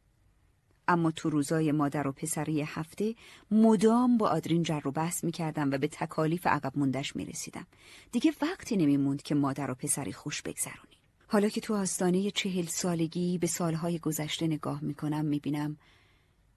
اما 0.88 1.12
تو 1.12 1.30
روزای 1.30 1.72
مادر 1.72 2.08
و 2.08 2.12
پسری 2.12 2.62
هفته 2.62 3.16
مدام 3.52 4.18
با 4.18 4.30
آدرین 4.30 4.64
جر 4.64 4.88
و 4.88 4.92
بحث 4.92 5.24
می 5.24 5.32
کردم 5.32 5.72
و 5.72 5.78
به 5.78 5.88
تکالیف 5.88 6.48
عقب 6.48 6.72
موندش 6.76 7.16
می 7.16 7.26
رسیدم. 7.26 7.68
دیگه 8.12 8.34
وقتی 8.42 8.78
نمی 8.78 8.98
موند 8.98 9.22
که 9.22 9.36
مادر 9.36 9.72
و 9.72 9.76
پسری 9.76 10.14
خوش 10.14 10.42
بگذرونیم. 10.42 11.01
حالا 11.32 11.50
که 11.50 11.62
تو 11.62 11.76
آستانه 11.76 12.32
چهل 12.32 12.66
سالگی 12.66 13.38
به 13.38 13.48
سالهای 13.48 14.00
گذشته 14.00 14.48
نگاه 14.48 14.84
می 14.84 14.94
کنم 14.94 15.26
می 15.26 15.40
بینم 15.40 15.78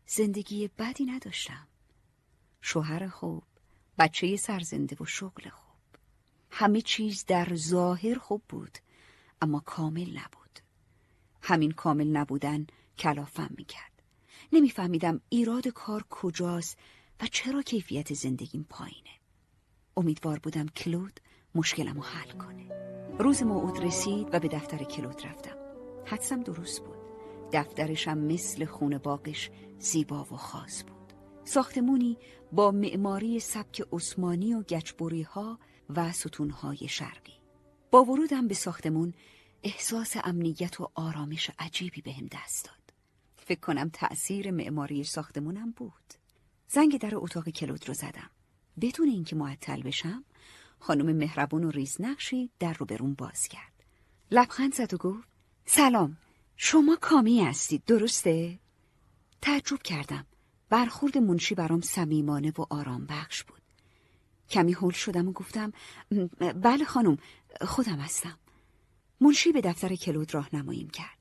زندگی 0.07 0.71
بدی 0.79 1.05
نداشتم. 1.05 1.67
شوهر 2.61 3.09
خوب، 3.09 3.43
بچه 3.99 4.37
سرزنده 4.37 4.97
و 5.01 5.05
شغل 5.05 5.49
خوب. 5.49 6.01
همه 6.51 6.81
چیز 6.81 7.25
در 7.27 7.55
ظاهر 7.55 8.15
خوب 8.15 8.43
بود. 8.49 8.79
اما 9.43 9.61
کامل 9.61 10.19
نبود 10.19 10.61
همین 11.43 11.71
کامل 11.71 12.09
نبودن 12.09 12.67
کلافم 12.99 13.51
می‌کرد 13.57 14.03
نمیفهمیدم 14.53 15.21
ایراد 15.29 15.69
کار 15.69 16.05
کجاست 16.11 16.79
و 17.21 17.27
چرا 17.27 17.63
کیفیت 17.63 18.15
زندگیم 18.15 18.67
پایینه 18.69 19.11
امیدوار 19.97 20.39
بودم 20.39 20.67
کلود 20.67 21.21
مشکلمو 21.55 22.03
حل 22.03 22.31
کنه. 22.31 22.69
روز 23.19 23.43
موعود 23.43 23.85
رسید 23.85 24.29
و 24.33 24.41
به 24.41 24.49
دفتر 24.49 24.79
کلود 24.79 25.27
رفتم. 25.27 25.57
حدسم 26.07 26.43
درست 26.43 26.85
بود. 26.85 26.97
دفترشم 27.53 28.19
مثل 28.19 28.65
خونه 28.65 28.99
باقش 28.99 29.51
زیبا 29.79 30.23
و 30.23 30.37
خاص 30.37 30.85
بود. 30.85 31.13
ساختمونی 31.45 32.19
با 32.53 32.71
معماری 32.71 33.41
سبک 33.41 33.87
عثمانی 33.93 34.55
و 34.55 34.63
گچبوری 34.63 35.23
ها 35.23 35.59
و 35.91 36.13
ستونهای 36.13 36.89
شرقی. 36.89 37.33
با 37.91 38.05
ورودم 38.05 38.49
به 38.49 38.55
ساختمون 38.55 39.15
احساس 39.63 40.17
امنیت 40.25 40.81
و 40.81 40.91
آرامش 40.95 41.51
عجیبی 41.59 42.01
بهم 42.01 42.29
دست 42.33 42.65
داد. 42.65 42.95
فکر 43.37 43.61
کنم 43.61 43.91
تأثیر 43.93 44.51
معماری 44.51 45.05
ساختمونم 45.05 45.71
بود. 45.71 46.15
زنگ 46.69 46.99
در 47.01 47.17
اتاق 47.17 47.49
کلود 47.49 47.89
رو 47.89 47.95
زدم. 47.95 48.31
بدون 48.81 49.09
اینکه 49.09 49.37
معطل 49.37 49.83
بشم 49.83 50.25
خانم 50.79 51.17
مهربون 51.17 51.65
و 51.65 51.71
ریزنقشی 51.71 52.51
در 52.59 52.73
رو 52.73 52.87
برون 52.87 53.15
باز 53.15 53.49
کرد. 53.49 53.85
لبخند 54.31 54.75
زد 54.75 54.95
و 54.95 54.97
گفت 54.97 55.29
سلام 55.67 56.17
شما 56.57 56.97
کامی 57.01 57.45
هستید 57.45 57.85
درسته؟ 57.85 58.59
تعجب 59.43 59.83
کردم. 59.83 60.27
برخورد 60.69 61.19
منشی 61.19 61.55
برام 61.55 61.81
صمیمانه 61.81 62.53
و 62.59 62.67
آرام 62.71 63.07
بخش 63.07 63.45
بود. 63.45 63.63
کمی 64.51 64.73
هول 64.73 64.93
شدم 64.93 65.29
و 65.29 65.33
گفتم 65.33 65.73
بله 66.39 66.85
خانم 66.85 67.19
خودم 67.61 67.99
هستم. 67.99 68.39
منشی 69.21 69.53
به 69.53 69.61
دفتر 69.61 69.95
کلود 69.95 70.35
راهنماییم 70.35 70.91
کرد. 70.91 71.19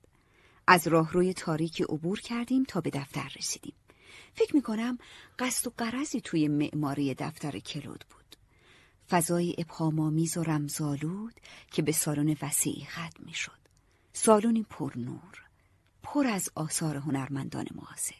از 0.68 0.88
راهروی 0.88 1.34
تاریکی 1.34 1.84
عبور 1.84 2.20
کردیم 2.20 2.64
تا 2.64 2.82
به 2.82 2.90
دفتر 2.90 3.32
رسیدیم. 3.38 3.76
فکر 4.34 4.56
می‌کنم 4.56 4.98
قصد 5.40 5.68
و 5.68 5.74
قرضی 5.78 6.22
توی 6.22 6.48
معماری 6.48 7.14
دفتر 7.14 7.60
کلود 7.60 8.06
بود. 8.10 8.23
فضای 9.10 9.56
ابهامآمیز 9.58 10.38
و 10.38 10.44
رمزآلود 10.44 11.34
که 11.72 11.82
به 11.82 11.92
سالن 11.92 12.36
وسیعی 12.42 12.86
ختم 12.86 13.24
می‌شد. 13.26 13.60
سالونی 14.14 14.64
پر 14.64 14.92
نور 14.96 15.44
پر 16.04 16.28
از 16.28 16.50
آثار 16.56 16.96
هنرمندان 16.98 17.66
معاصر. 17.76 18.16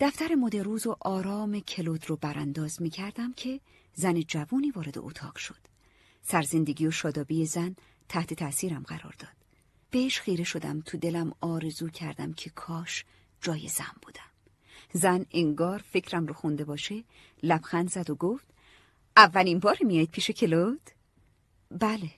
دفتر 0.00 0.34
مدروز 0.34 0.86
و 0.86 0.96
آرام 1.00 1.60
کلود 1.60 2.10
رو 2.10 2.16
برانداز 2.16 2.82
می 2.82 2.90
کردم 2.90 3.32
که 3.32 3.60
زن 3.94 4.20
جوونی 4.20 4.70
وارد 4.70 4.98
اتاق 4.98 5.36
شد. 5.36 5.60
سرزندگی 6.22 6.86
و 6.86 6.90
شادابی 6.90 7.46
زن 7.46 7.76
تحت 8.08 8.34
تأثیرم 8.34 8.82
قرار 8.82 9.14
داد. 9.18 9.36
بهش 9.90 10.20
خیره 10.20 10.44
شدم 10.44 10.80
تو 10.80 10.98
دلم 10.98 11.32
آرزو 11.40 11.88
کردم 11.88 12.32
که 12.32 12.50
کاش 12.50 13.04
جای 13.40 13.68
زن 13.68 13.94
بودم. 14.02 14.30
زن 14.92 15.26
انگار 15.30 15.78
فکرم 15.78 16.26
رو 16.26 16.34
خونده 16.34 16.64
باشه 16.64 17.04
لبخند 17.42 17.90
زد 17.90 18.10
و 18.10 18.14
گفت 18.14 18.53
اولین 19.16 19.58
بار 19.58 19.76
میایید 19.80 20.10
پیش 20.10 20.30
کلود؟ 20.30 20.90
بله. 21.70 22.10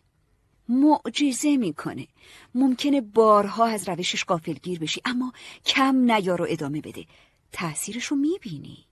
معجزه 0.69 1.57
می‌کنه. 1.57 2.09
ممکنه 2.55 3.01
بارها 3.01 3.67
از 3.67 3.89
روشش 3.89 4.25
گیر 4.63 4.79
بشی 4.79 5.01
اما 5.05 5.33
کم 5.65 5.97
نیار 5.97 6.43
و 6.43 6.47
ادامه 6.49 6.81
بده. 6.81 7.07
تأثیرش 7.53 8.07
رو 8.07 8.17
می‌بینی. 8.17 8.87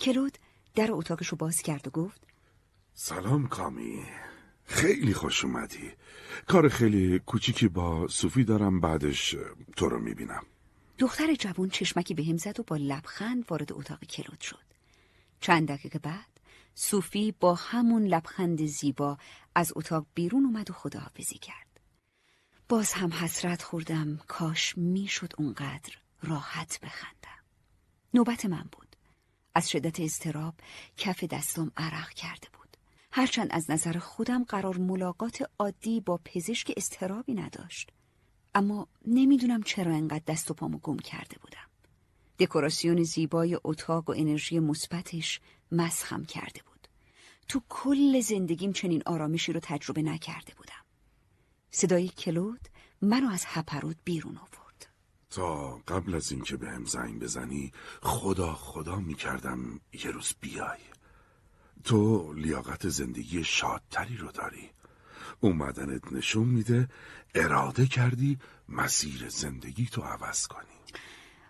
کلود 0.00 0.38
در 0.74 0.88
اتاقش 0.92 1.28
رو 1.28 1.36
باز 1.36 1.62
کرد 1.62 1.86
و 1.86 1.90
گفت 1.90 2.20
سلام 2.94 3.48
کامی. 3.48 4.02
خیلی 4.64 5.14
خوش 5.14 5.44
اومدی. 5.44 5.90
کار 6.46 6.68
خیلی 6.68 7.18
کوچیکی 7.18 7.68
با 7.68 8.08
صوفی 8.08 8.44
دارم 8.44 8.80
بعدش 8.80 9.36
تو 9.76 9.88
رو 9.88 9.98
می‌بینم. 9.98 10.42
دختر 10.98 11.34
جوان 11.34 11.70
چشمکی 11.70 12.14
به 12.14 12.24
هم 12.24 12.36
زد 12.36 12.60
و 12.60 12.62
با 12.62 12.76
لبخند 12.76 13.44
وارد 13.48 13.72
اتاق 13.72 14.04
کلود 14.04 14.40
شد. 14.40 14.68
چند 15.40 15.68
دقیقه 15.68 15.98
بعد 15.98 16.27
صوفی 16.80 17.32
با 17.32 17.54
همون 17.54 18.06
لبخند 18.06 18.66
زیبا 18.66 19.18
از 19.54 19.72
اتاق 19.76 20.06
بیرون 20.14 20.44
اومد 20.44 20.70
و 20.70 20.74
خداحافظی 20.74 21.38
کرد. 21.38 21.80
باز 22.68 22.92
هم 22.92 23.12
حسرت 23.12 23.62
خوردم 23.62 24.16
کاش 24.16 24.78
می‌شد 24.78 25.32
اونقدر 25.38 25.96
راحت 26.22 26.80
بخندم. 26.80 27.44
نوبت 28.14 28.46
من 28.46 28.68
بود. 28.72 28.96
از 29.54 29.70
شدت 29.70 30.00
اضطراب 30.00 30.54
کف 30.96 31.24
دستم 31.24 31.72
عرق 31.76 32.10
کرده 32.10 32.48
بود. 32.52 32.76
هرچند 33.12 33.48
از 33.50 33.70
نظر 33.70 33.98
خودم 33.98 34.44
قرار 34.44 34.76
ملاقات 34.76 35.50
عادی 35.58 36.00
با 36.00 36.20
پزشک 36.24 36.72
استرابی 36.76 37.34
نداشت. 37.34 37.90
اما 38.54 38.88
نمی‌دونم 39.06 39.62
چرا 39.62 39.92
انقدر 39.94 40.24
دست 40.26 40.50
و 40.50 40.54
پامو 40.54 40.78
گم 40.78 40.96
کرده 40.96 41.38
بودم. 41.38 41.67
دکوراسیون 42.38 43.02
زیبای 43.02 43.58
اتاق 43.64 44.10
و 44.10 44.14
انرژی 44.16 44.58
مثبتش 44.58 45.40
مسخم 45.72 46.24
کرده 46.24 46.60
بود. 46.66 46.88
تو 47.48 47.62
کل 47.68 48.20
زندگیم 48.20 48.72
چنین 48.72 49.02
آرامشی 49.06 49.52
رو 49.52 49.60
تجربه 49.62 50.02
نکرده 50.02 50.52
بودم. 50.56 50.84
صدای 51.70 52.08
کلود 52.08 52.68
منو 53.02 53.28
از 53.30 53.44
هپرود 53.46 53.96
بیرون 54.04 54.36
آورد. 54.36 54.86
تا 55.30 55.76
قبل 55.88 56.14
از 56.14 56.32
اینکه 56.32 56.56
به 56.56 56.68
هم 56.70 56.84
زنگ 56.84 57.20
بزنی 57.20 57.72
خدا 58.02 58.54
خدا 58.54 58.96
می‌کردم 58.96 59.80
یه 59.92 60.10
روز 60.10 60.34
بیای. 60.40 60.78
تو 61.84 62.32
لیاقت 62.32 62.88
زندگی 62.88 63.44
شادتری 63.44 64.16
رو 64.16 64.32
داری. 64.32 64.70
اومدنت 65.40 66.12
نشون 66.12 66.48
میده 66.48 66.88
اراده 67.34 67.86
کردی 67.86 68.38
مسیر 68.68 69.28
زندگی 69.28 69.86
تو 69.86 70.02
عوض 70.02 70.46
کنی. 70.46 70.77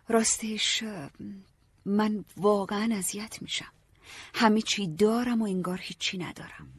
راستش 0.09 0.85
من 1.85 2.25
واقعا 2.37 2.95
اذیت 2.95 3.43
میشم. 3.43 3.73
همه 4.35 4.63
چی 4.63 4.87
دارم 4.87 5.43
و 5.43 5.45
انگار 5.45 5.79
هیچی 5.83 6.19
ندارم. 6.19 6.73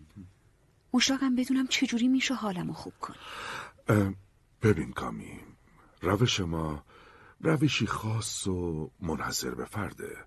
مشتاقم 0.94 1.36
بدونم 1.36 1.68
چجوری 1.68 2.08
میشه 2.08 2.34
حالمو 2.34 2.74
خوب 2.74 2.94
کن 3.02 3.16
ببین 4.62 4.92
کامی 4.92 5.40
روش 6.02 6.40
ما 6.40 6.84
روشی 7.42 7.88
خاص 7.88 8.48
و 8.48 8.92
منحصر 9.00 9.56
به 9.56 9.66
فرده. 9.66 10.18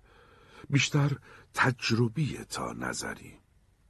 بیشتر 0.69 1.11
تجربیه 1.53 2.43
تا 2.43 2.73
نظری. 2.73 3.33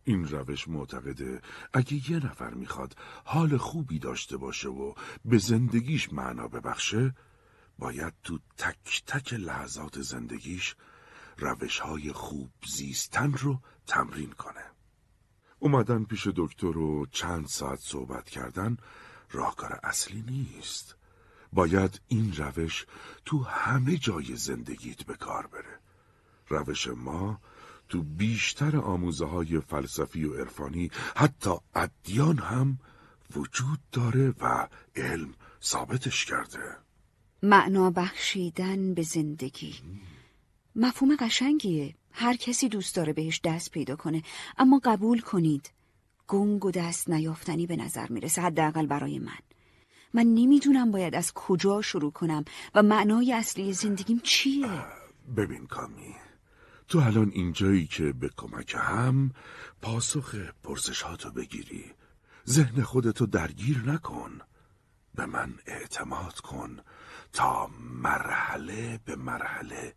این 0.04 0.28
روش 0.28 0.68
معتقده 0.68 1.42
اگه 1.74 2.12
یه 2.12 2.26
نفر 2.26 2.54
می‌خواد 2.54 2.96
حال 3.26 3.58
خوبی 3.58 4.00
داشته 4.00 4.38
باشه 4.38 4.70
و 4.70 4.94
به 5.26 5.38
زندگیش 5.38 6.14
معنا 6.14 6.48
ببخشه 6.48 7.14
باید 7.80 8.14
تو 8.24 8.40
تک 8.58 9.04
تک 9.08 9.34
لحظات 9.34 10.02
زندگیش 10.02 10.76
روش 11.38 11.80
های 11.80 12.12
خوب 12.12 12.52
زیستن 12.68 13.34
رو 13.34 13.60
تمرین 13.88 14.32
کنه. 14.32 14.66
اومدن 15.60 16.04
پیش 16.04 16.28
دکتر 16.36 16.78
و 16.78 17.06
چند 17.06 17.48
ساعت 17.48 17.80
صحبت 17.80 18.30
کردن 18.30 18.78
راهکار 19.32 19.80
اصلی 19.84 20.22
نیست. 20.22 20.96
باید 21.54 22.02
این 22.08 22.36
روش 22.36 22.86
تو 23.26 23.44
همه 23.44 23.98
جای 23.98 24.36
زندگیت 24.36 25.04
به 25.04 25.16
کار 25.16 25.48
بره. 25.48 25.80
روش 26.48 26.88
ما 26.88 27.42
تو 27.90 28.04
بیشتر 28.04 28.78
آموزه 28.78 29.26
های 29.26 29.60
فلسفی 29.60 30.26
و 30.26 30.34
عرفانی 30.34 30.92
حتی 31.16 31.52
ادیان 31.76 32.38
هم 32.38 32.80
وجود 33.36 33.80
داره 33.92 34.34
و 34.42 34.68
علم 34.96 35.34
ثابتش 35.64 36.26
کرده. 36.26 36.83
معنا 37.44 37.92
بخشیدن 37.92 38.94
به 38.94 39.02
زندگی. 39.02 39.76
مفهوم 40.76 41.16
قشنگیه. 41.16 41.96
هر 42.12 42.36
کسی 42.36 42.70
دوست 42.70 42.96
داره 42.96 43.14
بهش 43.14 43.42
دست 43.44 43.72
پیدا 43.72 43.96
کنه. 43.96 44.24
اما 44.58 44.82
قبول 44.84 45.20
کنید 45.20 45.72
گنگ 46.28 46.66
و 46.66 46.72
دست 46.72 47.10
نیافتنی 47.10 47.68
به 47.68 47.76
نظر 47.76 48.08
می‌رسه 48.10 48.42
حداقل 48.42 48.86
برای 48.86 49.20
من. 49.20 49.40
من 50.14 50.24
نمی‌دونم 50.24 50.92
باید 50.92 51.16
از 51.16 51.32
کجا 51.34 51.82
شروع 51.82 52.12
کنم 52.12 52.46
و 52.76 52.84
معنای 52.84 53.34
اصلی 53.34 53.74
زندگیم 53.74 54.20
چیه. 54.24 54.86
ببین 55.38 55.66
کامی 55.66 56.16
تو 56.88 57.00
الان 57.00 57.32
اینجایی 57.34 57.88
که 57.88 58.14
به 58.14 58.30
کمک 58.38 58.76
هم 58.78 59.32
پاسخ 59.82 60.36
پرسشاتو 60.64 61.32
بگیری. 61.32 61.92
ذهن 62.50 62.82
خودتو 62.82 63.26
درگیر 63.26 63.84
نکن. 63.86 64.40
به 65.16 65.26
من 65.26 65.54
اعتماد 65.66 66.40
کن 66.40 66.80
تا 67.34 67.70
مرحله 67.80 69.00
به 69.06 69.16
مرحله 69.16 69.94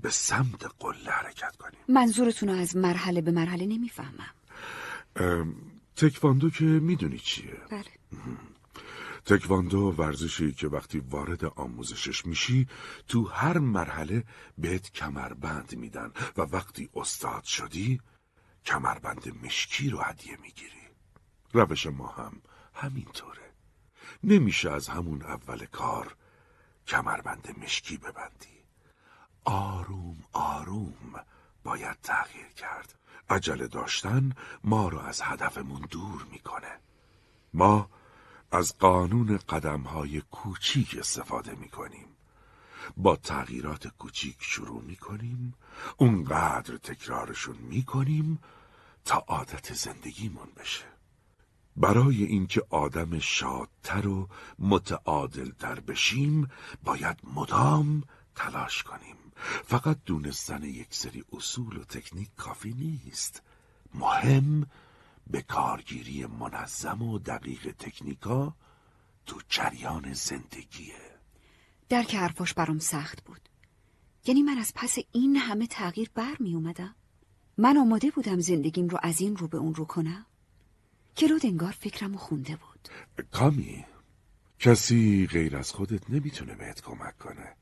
به 0.00 0.10
سمت 0.10 0.66
قله 0.78 1.10
حرکت 1.10 1.56
کنیم. 1.56 1.80
منظورتون 1.88 2.48
از 2.48 2.76
مرحله 2.76 3.20
به 3.20 3.30
مرحله 3.30 3.66
نمی‌فهمم. 3.66 4.34
تکواندو 5.96 6.50
که 6.50 6.64
می‌دونی 6.64 7.18
چیه؟ 7.18 7.60
بله. 7.70 7.84
تکواندو 9.24 9.94
ورزشی 9.98 10.52
که 10.52 10.68
وقتی 10.68 10.98
وارد 10.98 11.44
آموزشش 11.44 12.26
میشی 12.26 12.68
تو 13.08 13.24
هر 13.24 13.58
مرحله 13.58 14.24
بهت 14.58 14.92
کمربند 14.92 15.76
میدن 15.76 16.12
و 16.36 16.42
وقتی 16.42 16.88
استاد 16.94 17.44
شدی 17.44 18.00
کمربند 18.64 19.44
مشکی 19.44 19.90
رو 19.90 19.98
هدیه 19.98 20.36
می‌گیری. 20.42 20.86
روش 21.52 21.86
ما 21.86 22.06
هم 22.06 22.42
همینطوره. 22.74 23.45
نمیشه 24.24 24.70
از 24.70 24.88
همون 24.88 25.22
اول 25.22 25.66
کار 25.66 26.16
کمربند 26.86 27.58
مشکی 27.62 27.96
ببندی. 27.96 28.56
آروم 29.44 30.16
آروم 30.32 31.24
باید 31.64 31.96
تغییر 32.02 32.48
کرد. 32.48 32.94
عجله 33.30 33.66
داشتن 33.66 34.32
ما 34.64 34.88
رو 34.88 34.98
از 34.98 35.20
هدفمون 35.22 35.86
دور 35.90 36.26
می‌کنه. 36.30 36.78
ما 37.54 37.90
از 38.52 38.78
قانون 38.78 39.38
قدم 39.48 39.80
های 39.80 40.20
کوچیک 40.20 40.96
استفاده 40.98 41.54
می‌کنیم. 41.54 42.06
با 42.96 43.16
تغییرات 43.16 43.88
کوچیک 43.88 44.36
شروع 44.40 44.82
می‌کنیم. 44.82 45.54
اونقدر 45.96 46.76
تکرارشون 46.76 47.56
می‌کنیم 47.56 48.38
تا 49.04 49.16
عادت 49.16 49.74
زندگیمون 49.74 50.48
بشه. 50.56 50.95
برای 51.76 52.24
اینکه 52.24 52.62
آدم 52.70 53.18
شادتر 53.18 54.08
و 54.08 54.28
متعادلتر 54.58 55.80
بشیم 55.80 56.48
باید 56.84 57.16
مدام 57.34 58.02
تلاش 58.34 58.82
کنیم. 58.82 59.16
فقط 59.64 59.98
دونستن 60.06 60.62
یک 60.62 60.94
سری 60.94 61.24
اصول 61.32 61.76
و 61.76 61.84
تکنیک 61.84 62.28
کافی 62.36 62.74
نیست. 62.74 63.42
مهم 63.94 64.66
به 65.26 65.42
کارگیری 65.42 66.26
منظم 66.26 67.02
و 67.02 67.18
دقیق 67.18 67.72
تکنیکا 67.78 68.54
تو 69.26 69.40
جریان 69.48 70.12
زندگیه. 70.12 71.18
درک 71.88 72.14
حرفاش 72.14 72.54
برام 72.54 72.78
سخت 72.78 73.24
بود. 73.24 73.48
یعنی 74.26 74.42
من 74.42 74.58
از 74.58 74.72
پس 74.74 74.96
این 75.12 75.36
همه 75.36 75.66
تغییر 75.66 76.10
بر 76.14 76.36
می 76.40 76.54
اومدم 76.54 76.94
من 77.58 77.76
آماده 77.76 78.10
بودم 78.10 78.40
زندگیم 78.40 78.88
رو 78.88 78.98
از 79.02 79.20
این 79.20 79.36
رو 79.36 79.48
به 79.48 79.58
اون 79.58 79.74
رو 79.74 79.84
کنم؟ 79.84 80.26
کلود 81.16 81.46
انگار 81.46 81.72
فکرم 81.72 82.16
خونده 82.16 82.56
بود. 82.56 82.88
کامی 83.30 83.84
کسی 84.58 85.26
غیر 85.26 85.56
از 85.56 85.72
خودت 85.72 86.10
نمی‌تونه 86.10 86.54
بهت 86.54 86.80
کمک 86.82 87.18
کنه. 87.18 87.56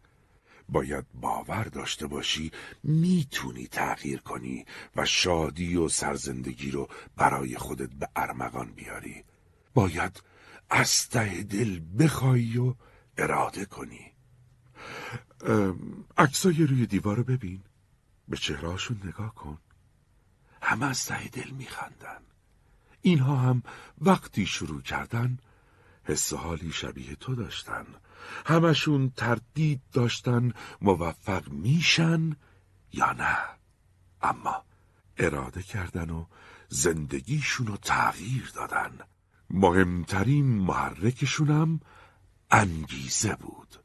باید 0.68 1.04
باور 1.14 1.64
داشته 1.64 2.06
باشی 2.06 2.52
می‌تونی 2.82 3.66
تغییر 3.66 4.20
کنی 4.20 4.66
و 4.96 5.06
شادی 5.06 5.76
و 5.76 5.88
سرزندگی 5.88 6.70
رو 6.70 6.88
برای 7.16 7.56
خودت 7.56 7.90
به 7.90 8.08
ارمغان 8.16 8.72
بیاری. 8.72 9.24
باید 9.74 10.22
از 10.70 11.08
ته 11.08 11.42
دل 11.42 11.80
بخوای 11.98 12.58
و 12.58 12.74
اراده 13.18 13.64
کنی. 13.64 14.12
عکسای 16.16 16.66
روی 16.66 16.86
دیوار 16.86 17.16
رو 17.16 17.24
ببین. 17.24 17.60
به 18.28 18.36
چهرهاشون 18.36 19.00
نگاه 19.04 19.34
کن. 19.34 19.58
همه 20.62 20.86
از 20.86 21.06
ته 21.06 21.28
دل 21.28 21.50
میخندن. 21.50 22.22
اینها 23.04 23.36
هم 23.36 23.62
وقتی 24.00 24.46
شروع 24.46 24.82
کردن 24.82 25.38
حس 26.04 26.32
حالی 26.32 26.72
شبیه 26.72 27.14
تو 27.14 27.34
داشتن 27.34 27.86
همشون 28.46 29.10
تردید 29.16 29.80
داشتن 29.92 30.52
موفق 30.80 31.48
میشن 31.48 32.36
یا 32.92 33.12
نه 33.12 33.38
اما 34.22 34.64
اراده 35.16 35.62
کردن 35.62 36.10
و 36.10 36.26
زندگیشون 36.68 37.66
رو 37.66 37.76
تغییر 37.76 38.52
دادن 38.54 38.98
مهمترین 39.50 40.46
محرکشونم 40.46 41.80
انگیزه 42.50 43.34
بود 43.34 43.76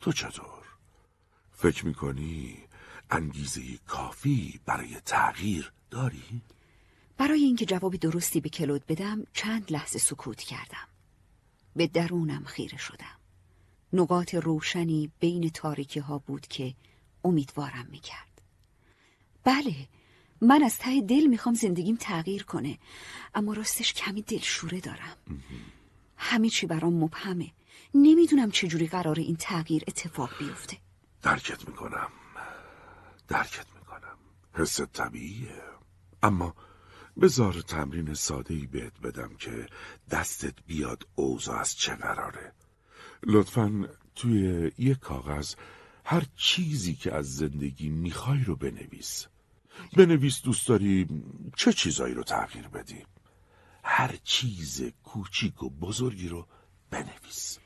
تو 0.00 0.12
چطور؟ 0.12 0.64
فکر 1.52 1.86
می‌کنی 1.86 2.58
انگیزه 3.10 3.78
کافی 3.86 4.60
برای 4.66 5.00
تغییر 5.04 5.72
داری؟ 5.90 6.42
برای 7.18 7.42
اینکه 7.44 7.66
جواب 7.66 7.96
درستی 7.96 8.40
به 8.40 8.48
کلود 8.48 8.86
بدم 8.86 9.24
چند 9.32 9.72
لحظه 9.72 9.98
سکوت 9.98 10.40
کردم. 10.40 10.88
به 11.76 11.86
درونم 11.86 12.44
خیره 12.44 12.78
شدم. 12.78 13.18
نقاط 13.92 14.34
روشنی 14.34 15.12
بین 15.20 15.50
تاریکی 15.50 16.00
ها 16.00 16.18
بود 16.18 16.46
که 16.46 16.74
امیدوارم 17.24 17.86
می‌کرد. 17.90 18.42
بله 19.44 19.88
من 20.40 20.62
از 20.62 20.78
ته 20.78 21.00
دل 21.00 21.26
می‌خوام 21.26 21.54
زندگیم 21.54 21.96
تغییر 22.00 22.42
کنه 22.42 22.78
اما 23.34 23.52
راستش 23.52 23.92
کمی 23.92 24.22
دلشوره 24.22 24.80
دارم. 24.80 25.16
همه 26.16 26.48
چی 26.48 26.66
برام 26.66 26.94
مبهمه. 27.04 27.52
نمی‌دونم 27.94 28.50
چجوری 28.50 28.86
قرار 28.86 29.18
این 29.18 29.36
تغییر 29.36 29.84
اتفاق 29.88 30.38
بیفته. 30.38 30.76
درکت 31.22 31.68
می‌کنم. 31.68 32.08
درکت 33.28 33.66
می‌کنم. 33.74 34.18
حس 34.54 34.80
طبیعیه. 34.80 35.62
اما 36.22 36.54
بذار 37.20 37.52
تمرین 37.52 38.14
ساده 38.14 38.54
ای 38.54 38.66
بهت 38.66 39.00
بدم 39.00 39.34
که 39.38 39.66
دستت 40.10 40.54
بیاد 40.66 41.06
اوضاع 41.14 41.60
از 41.60 41.76
چه 41.76 41.94
قراره. 41.94 42.52
لطفا 43.22 43.88
توی 44.14 44.70
یک 44.78 44.98
کاغذ 44.98 45.54
هر 46.04 46.22
چیزی 46.36 46.94
که 46.94 47.14
از 47.14 47.36
زندگی 47.36 47.88
می‌خوای 47.88 48.44
رو 48.44 48.56
بنویس. 48.56 49.26
بنویس 49.96 50.42
دوست 50.42 50.68
داری 50.68 51.06
چه 51.56 51.72
چیزایی 51.72 52.14
رو 52.14 52.22
تغییر 52.22 52.68
بدی؟ 52.68 53.04
هر 53.84 54.16
چیز 54.24 54.82
کوچیک 55.04 55.62
و 55.62 55.70
بزرگی 55.70 56.28
رو 56.28 56.46
بنویس. 56.90 57.58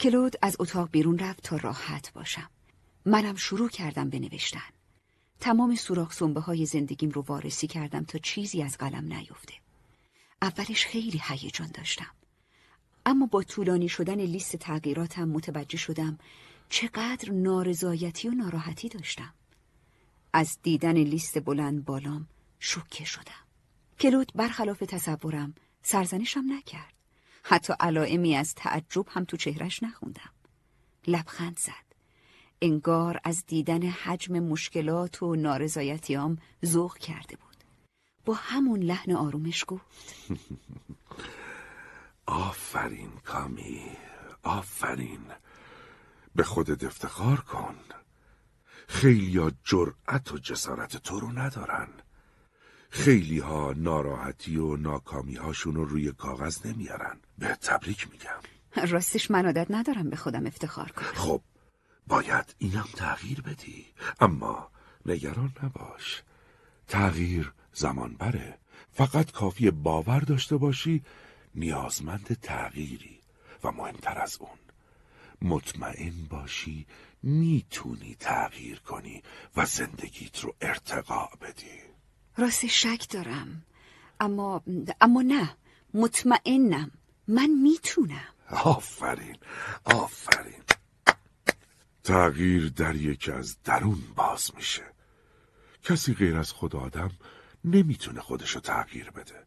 کلود 0.00 0.36
از 0.42 0.56
اتاق 0.58 0.90
بیرون 0.90 1.18
رفت 1.18 1.42
تا 1.42 1.56
راحت 1.56 2.12
باشم. 2.12 2.50
منم 3.06 3.36
شروع 3.36 3.68
کردم 3.68 4.10
بنوشتن 4.10 4.70
تمام 5.42 5.74
سوراخ 5.74 6.12
سنبه 6.12 6.40
های 6.40 6.66
زندگیم 6.66 7.10
رو 7.10 7.22
وارسی 7.22 7.66
کردم 7.66 8.04
تا 8.04 8.18
چیزی 8.18 8.62
از 8.62 8.78
قلم 8.78 9.12
نیفته. 9.12 9.54
اولش 10.42 10.86
خیلی 10.86 11.22
هیجان 11.28 11.70
داشتم. 11.74 12.10
اما 13.06 13.26
با 13.26 13.42
طولانی 13.42 13.88
شدن 13.88 14.20
لیست 14.20 14.56
تغییراتم 14.56 15.28
متوجه 15.28 15.78
شدم 15.78 16.18
چقدر 16.68 17.32
نارضایتی 17.32 18.28
و 18.28 18.30
ناراحتی 18.30 18.88
داشتم. 18.88 19.34
از 20.32 20.58
دیدن 20.62 20.96
لیست 20.96 21.44
بلند 21.44 21.84
بالام 21.84 22.28
شوکه 22.58 23.04
شدم. 23.04 23.44
کلود 24.00 24.32
برخلاف 24.34 24.78
تصورم 24.78 25.54
سرزنشم 25.82 26.44
نکرد. 26.48 26.94
حتی 27.42 27.72
علائمی 27.80 28.36
از 28.36 28.54
تعجب 28.54 29.06
هم 29.08 29.24
تو 29.24 29.36
چهرش 29.36 29.82
نخوندم. 29.82 30.30
لبخند 31.06 31.58
زد. 31.58 31.91
انگار 32.62 33.20
از 33.24 33.46
دیدن 33.46 33.82
حجم 33.82 34.38
مشکلات 34.38 35.22
و 35.22 35.36
نارضایتیام 35.36 36.38
ذوق 36.64 36.98
کرده 36.98 37.36
بود. 37.36 37.64
با 38.24 38.34
همون 38.34 38.80
لحن 38.80 39.12
آرومش 39.12 39.64
گفت. 39.68 39.86
آفرین 42.26 43.10
کامی 43.24 43.82
آفرین. 44.42 45.20
به 46.34 46.42
خودت 46.42 46.84
افتخار 46.84 47.40
کن. 47.40 47.74
خیلی 48.88 49.38
ها 49.38 49.50
جرأت 49.64 50.32
و 50.32 50.38
جسارت 50.38 50.96
تو 50.96 51.20
رو 51.20 51.32
ندارن. 51.32 51.88
خیلی 52.90 53.38
ها 53.38 53.72
ناراحتی 53.76 54.56
و 54.56 54.76
ناکامی 54.76 55.34
هاشون 55.34 55.74
رو 55.74 55.84
روی 55.84 56.12
کاغذ 56.12 56.66
نمیارن. 56.66 57.20
به 57.38 57.46
تبریک 57.48 58.08
میگم. 58.10 58.86
راستش 58.90 59.30
من 59.30 59.46
عادت 59.46 59.66
ندارم 59.70 60.10
به 60.10 60.16
خودم 60.16 60.46
افتخار 60.46 60.92
کنم. 60.92 61.12
خب 61.14 61.40
باید 62.12 62.54
اینم 62.58 62.88
تغییر 62.96 63.40
بدی. 63.40 63.86
اما 64.20 64.70
نگران 65.06 65.52
نباش. 65.62 66.22
تغییر 66.88 67.52
زمان 67.72 68.14
بره 68.14 68.58
فقط 68.92 69.30
کافی 69.30 69.70
باور 69.70 70.20
داشته 70.20 70.56
باشی 70.56 71.02
نیازمند 71.54 72.38
تغییری. 72.42 73.20
و 73.64 73.72
مهمتر 73.72 74.18
از 74.18 74.38
اون 74.40 74.58
مطمئن 75.42 76.14
باشی 76.30 76.86
می‌تونی 77.22 78.16
تغییر 78.20 78.78
کنی 78.78 79.22
و 79.56 79.66
زندگیت 79.66 80.40
رو 80.40 80.54
ارتقا 80.60 81.28
بدی. 81.40 81.78
راست 82.36 82.66
شک 82.66 83.06
دارم. 83.10 83.62
اما 84.20 84.62
اما 85.00 85.22
نه 85.22 85.56
مطمئنم. 85.94 86.90
من 87.28 87.50
می‌تونم. 87.50 88.28
آفرین 88.50 89.36
آفرین. 89.84 90.62
تغییر 92.04 92.68
در 92.68 92.96
یکی 92.96 93.32
از 93.32 93.62
درون 93.62 94.02
باز 94.16 94.50
میشه. 94.56 94.82
کسی 95.82 96.14
غیر 96.14 96.36
از 96.36 96.52
خود 96.52 96.76
آدم 96.76 97.10
نمی‌تونه 97.64 98.20
خودشو 98.20 98.60
تغییر 98.60 99.10
بده. 99.10 99.46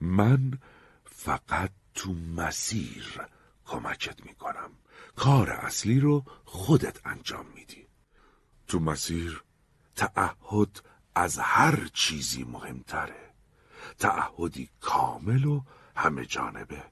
من 0.00 0.58
فقط 1.04 1.70
تو 1.94 2.12
مسیر 2.12 3.20
کمکت 3.64 4.26
می‌کنم. 4.26 4.70
کار 5.16 5.50
اصلی 5.50 6.00
رو 6.00 6.24
خودت 6.44 7.06
انجام 7.06 7.46
میدی. 7.54 7.86
تو 8.68 8.80
مسیر 8.80 9.44
تعهد 9.96 10.80
از 11.14 11.38
هر 11.38 11.88
چیزی 11.92 12.44
مهمتره. 12.44 13.34
تعهدی 13.98 14.70
کامل 14.80 15.44
و 15.44 15.64
همه 15.96 16.26
جانبه. 16.26 16.84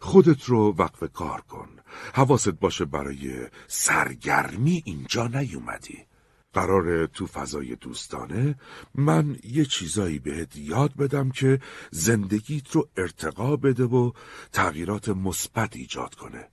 خودت 0.00 0.44
رو 0.44 0.74
وقف 0.78 1.12
کار 1.12 1.40
کن. 1.40 1.68
حواست 2.14 2.48
باشه 2.48 2.84
برای 2.84 3.48
سرگرمی 3.68 4.82
اینجا 4.86 5.26
نیومدی. 5.26 6.06
قرار 6.52 7.06
تو 7.06 7.26
فضای 7.26 7.76
دوستانه 7.76 8.54
من 8.94 9.38
یه 9.44 9.64
چیزایی 9.64 10.18
بهت 10.18 10.56
یاد 10.56 10.96
بدم 10.96 11.30
که 11.30 11.60
زندگیت 11.90 12.70
رو 12.70 12.88
ارتقا 12.96 13.56
بده 13.56 13.84
و 13.84 14.12
تغییرات 14.52 15.08
مثبت 15.08 15.76
ایجاد 15.76 16.14
کنه. 16.14 16.48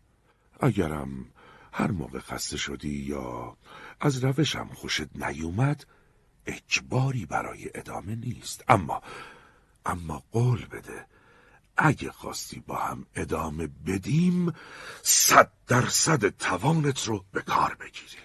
اگرم 0.60 1.26
هر 1.74 1.92
موقع 1.92 2.20
خسته 2.20 2.58
شدی 2.58 2.90
یا 2.90 3.58
از 4.02 4.24
روشم 4.24 4.70
خوشت 4.74 5.16
نیومد 5.16 5.86
اجباری 6.46 7.26
برای 7.26 7.70
ادامه 7.76 8.16
نیست. 8.16 8.64
اما 8.68 9.02
اما 9.86 10.24
قول 10.32 10.66
بده. 10.66 11.06
اگه 11.82 12.11
خواستی 12.11 12.59
با 12.67 12.75
هم 12.75 13.05
ادامه 13.15 13.69
بدیم 13.88 14.53
صد 15.03 15.51
درصد 15.67 16.30
توانت 16.30 17.07
رو 17.07 17.25
به 17.32 17.41
کار 17.41 17.77
بگیری. 17.80 18.17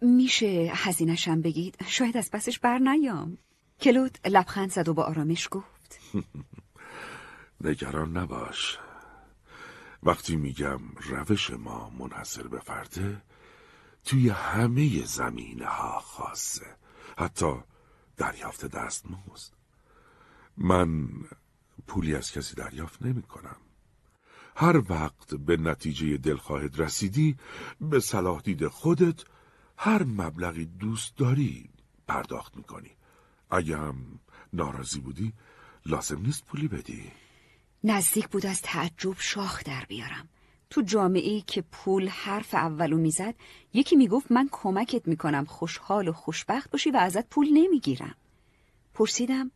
میشه 0.00 0.72
هزینشم 0.74 1.42
بگید؟ 1.42 1.76
شاید 1.86 2.16
از 2.16 2.30
پسش 2.30 2.58
بر 2.58 2.78
نیام. 2.78 3.38
کلود 3.80 4.18
لبخند 4.24 4.70
زد 4.70 4.88
و 4.88 4.94
با 4.94 5.02
آرامش 5.04 5.48
گفت. 5.50 6.00
نگران 7.64 8.16
نباش. 8.16 8.78
وقتی 10.02 10.36
میگم 10.36 10.80
روش 11.00 11.50
ما 11.50 11.90
منحصر 11.90 12.42
به 12.42 12.60
فرده 12.60 13.22
توی 14.04 14.28
همه 14.28 15.04
زمینه 15.04 15.66
ها 15.66 16.00
خاصه. 16.00 16.66
حتی 17.18 17.54
دریافت 18.16 18.66
دستمزد. 18.66 19.52
من 20.56 21.08
پولی 21.86 22.14
از 22.14 22.32
کسی 22.32 22.54
دریافت 22.54 23.02
نمی 23.02 23.22
کنم. 23.22 23.56
هر 24.56 24.92
وقت 24.92 25.34
به 25.34 25.56
نتیجه 25.56 26.16
دلخواهت 26.16 26.80
رسیدی 26.80 27.36
به 27.80 28.00
صلاح 28.00 28.40
دید 28.40 28.68
خودت 28.68 29.24
هر 29.76 30.02
مبلغی 30.02 30.64
دوست 30.64 31.16
داری 31.16 31.70
پرداخت 32.08 32.56
می‌کنی 32.56 32.90
اگه 33.50 33.76
هم 33.76 33.96
ناراضی 34.52 35.00
بودی 35.00 35.32
لازم 35.86 36.20
نیست 36.20 36.44
پولی 36.44 36.68
بدی. 36.68 37.12
نزدیک 37.84 38.28
بود 38.28 38.46
از 38.46 38.62
تعجب 38.62 39.14
شاخ 39.18 39.64
در 39.64 39.84
بیارم. 39.88 40.28
تو 40.70 40.82
جامعه 40.82 41.30
ای 41.30 41.40
که 41.40 41.62
پول 41.62 42.08
حرف 42.08 42.54
اولو 42.54 42.96
می‌زد 42.96 43.34
یکی 43.72 43.96
می‌گفت 43.96 44.32
من 44.32 44.48
کمکت 44.52 45.08
می‌کنم 45.08 45.44
خوشحال 45.44 46.08
و 46.08 46.12
خوشبخت 46.12 46.70
باشی 46.70 46.90
و 46.90 46.96
ازت 46.96 47.28
پول 47.28 47.48
نمی‌گیرم. 47.52 48.14
پرسیدم 48.94 49.50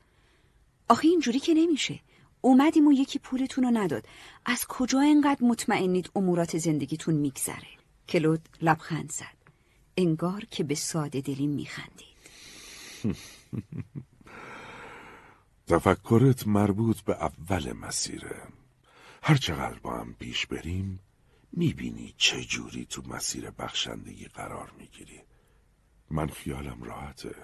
آخه 0.88 1.08
اینجوری 1.08 1.38
که 1.38 1.54
نمیشه؟ 1.54 2.00
اومدیم 2.46 2.86
و 2.86 2.92
یکی 2.92 3.18
پولتون 3.18 3.64
رو 3.64 3.70
نداد. 3.70 4.06
از 4.44 4.66
کجا 4.68 5.00
اینقدر 5.00 5.44
مطمئنید 5.44 6.10
امورات 6.16 6.58
زندگیتون 6.58 7.14
میگذره؟ 7.14 7.68
کلود 8.08 8.48
لبخند 8.62 9.12
زد. 9.12 9.36
انگار 9.96 10.44
که 10.50 10.64
به 10.64 10.74
ساده 10.74 11.20
دلی 11.20 11.46
میخندید. 11.46 12.16
تفکرت 15.68 16.46
مربوط 16.46 17.00
به 17.00 17.12
اول 17.12 17.72
مسیره. 17.72 18.42
هر 19.22 19.36
چقدر 19.36 19.78
با 19.78 19.98
هم 19.98 20.14
پیش 20.14 20.46
بریم 20.46 21.00
می‌بینی 21.52 22.14
چه 22.16 22.44
جوری 22.44 22.86
تو 22.86 23.02
مسیر 23.08 23.50
بخشندگی 23.50 24.24
قرار 24.24 24.72
می‌گیری. 24.78 25.20
من 26.10 26.28
خیالم 26.28 26.82
راحته. 26.82 27.34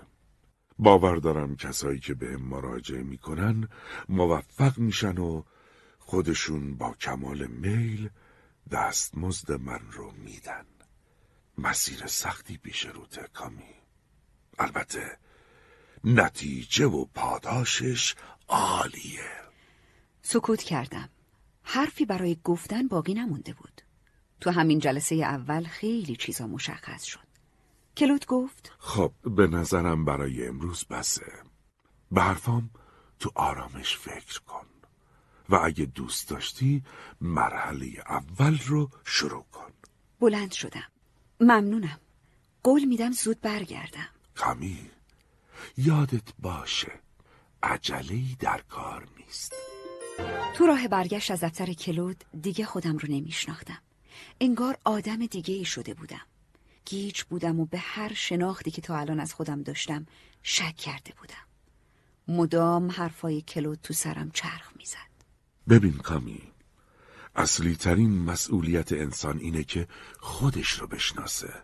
باور 0.83 1.17
دارم 1.17 1.57
کسایی 1.57 2.01
که 2.01 2.15
به 2.15 2.37
مراجعه 2.37 3.03
می‌کنن 3.03 3.69
موفق 4.09 4.79
میشن 4.79 5.19
و 5.19 5.43
خودشون 5.99 6.77
با 6.77 6.95
کمال 6.95 7.47
میل 7.47 8.11
دستمزد 8.71 9.53
من 9.53 9.81
رو 9.91 10.13
میدن. 10.13 10.67
مسیر 11.59 12.07
سختی 12.07 12.57
پیش 12.57 12.87
روته 12.87 13.29
کامی. 13.33 13.75
البته 14.59 15.19
نتیجه 16.05 16.87
و 16.87 17.05
پاداشش 17.05 18.15
عالیه. 18.49 19.31
سکوت 20.23 20.63
کردم. 20.63 21.09
حرفی 21.63 22.05
برای 22.07 22.37
گفتن 22.45 22.89
باقی 22.89 23.15
نمونده 23.15 23.53
بود. 23.53 23.83
تو 24.41 24.51
همین 24.51 24.79
جلسه 24.79 25.15
اول 25.15 25.65
خیلی 25.65 26.17
چیزا 26.17 26.47
مشخص 26.47 27.03
شد. 27.03 27.32
کلوت 27.97 28.27
گفت. 28.27 28.73
خب 28.79 29.13
به 29.25 29.47
نظرم 29.47 30.05
برای 30.05 30.47
امروز 30.47 30.85
بسه. 30.85 31.33
به 32.13 32.23
حرفام 32.23 32.71
تو 33.19 33.31
آرامش 33.35 33.97
فکر 33.97 34.41
کن. 34.41 34.67
و 35.49 35.55
اگه 35.65 35.85
دوست 35.85 36.29
داشتی 36.29 36.83
مرحله 37.21 37.87
اول 38.09 38.59
رو 38.67 38.91
شروع 39.05 39.45
کن. 39.53 39.71
بلند 40.21 40.53
شدم. 40.53 40.89
ممنونم. 41.41 41.99
قول 42.63 42.85
میدم 42.85 43.13
زود 43.13 43.41
برگردم. 43.41 44.09
کامی 44.35 44.91
یادت 45.77 46.29
باشه 46.39 46.93
عجلهی 47.63 48.37
در 48.39 48.61
کار 48.69 49.09
نیست. 49.19 49.53
تو 50.57 50.67
راه 50.67 50.89
برگشت 50.89 51.31
از 51.31 51.45
دفتر 51.45 51.73
کلود 51.73 52.25
دیگه 52.43 52.65
خودم 52.65 52.99
رو 52.99 53.09
نمیشناختم. 53.09 53.79
انگار 54.41 54.79
آدم 54.85 55.27
دیگه 55.27 55.55
ای 55.55 55.65
شده 55.65 55.95
بودم. 55.95 56.27
گیج 56.85 57.23
بودم 57.23 57.61
و 57.61 57.67
به 57.67 57.79
هر 57.79 58.13
شناختی 58.15 58.71
که 58.71 58.83
تا 58.83 58.97
الان 58.97 59.21
از 59.21 59.35
خودم 59.35 59.63
داشتم 59.63 60.07
شک 60.43 60.77
کرده 60.77 61.13
بودم. 61.19 61.47
مدام 62.29 62.91
حرفای 62.91 63.41
کلود 63.41 63.79
تو 63.83 63.95
سرم 63.95 64.31
چرخ 64.31 64.73
می‌زد. 64.77 65.13
ببین 65.69 65.99
کامی 65.99 66.43
اصلی 67.37 67.77
ترین 67.77 68.19
مسئولیت 68.19 68.93
انسان 68.93 69.39
اینه 69.39 69.65
که 69.65 69.89
خودش 70.21 70.71
رو 70.71 70.87
بشناسه. 70.87 71.55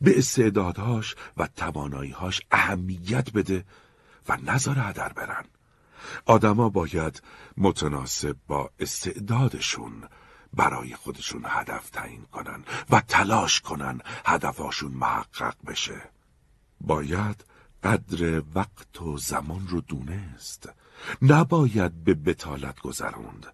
به 0.00 0.18
استعدادهاش 0.18 1.14
و 1.36 1.46
تواناییهاش 1.46 2.40
اهمیت 2.50 3.32
بده 3.32 3.64
و 4.28 4.38
نظر 4.44 4.90
هدر 4.90 5.12
برن. 5.12 5.44
آدما 6.26 6.68
باید 6.68 7.22
متناسب 7.56 8.36
با 8.46 8.70
استعدادشون 8.78 10.08
برای 10.56 10.94
خودشون 10.94 11.44
هدف 11.46 11.90
تعیین 11.90 12.22
کنن 12.32 12.64
و 12.90 13.00
تلاش 13.00 13.60
کنن 13.60 14.00
هدفاشون 14.26 14.92
محقق 14.92 15.54
بشه. 15.66 16.00
باید 16.80 17.44
قدر 17.82 18.42
وقت 18.54 19.02
و 19.02 19.18
زمان 19.18 19.68
رو 19.68 19.80
دونست. 19.80 20.68
نباید 21.22 22.04
به 22.04 22.14
بتالت 22.14 22.80
گذروند. 22.80 23.46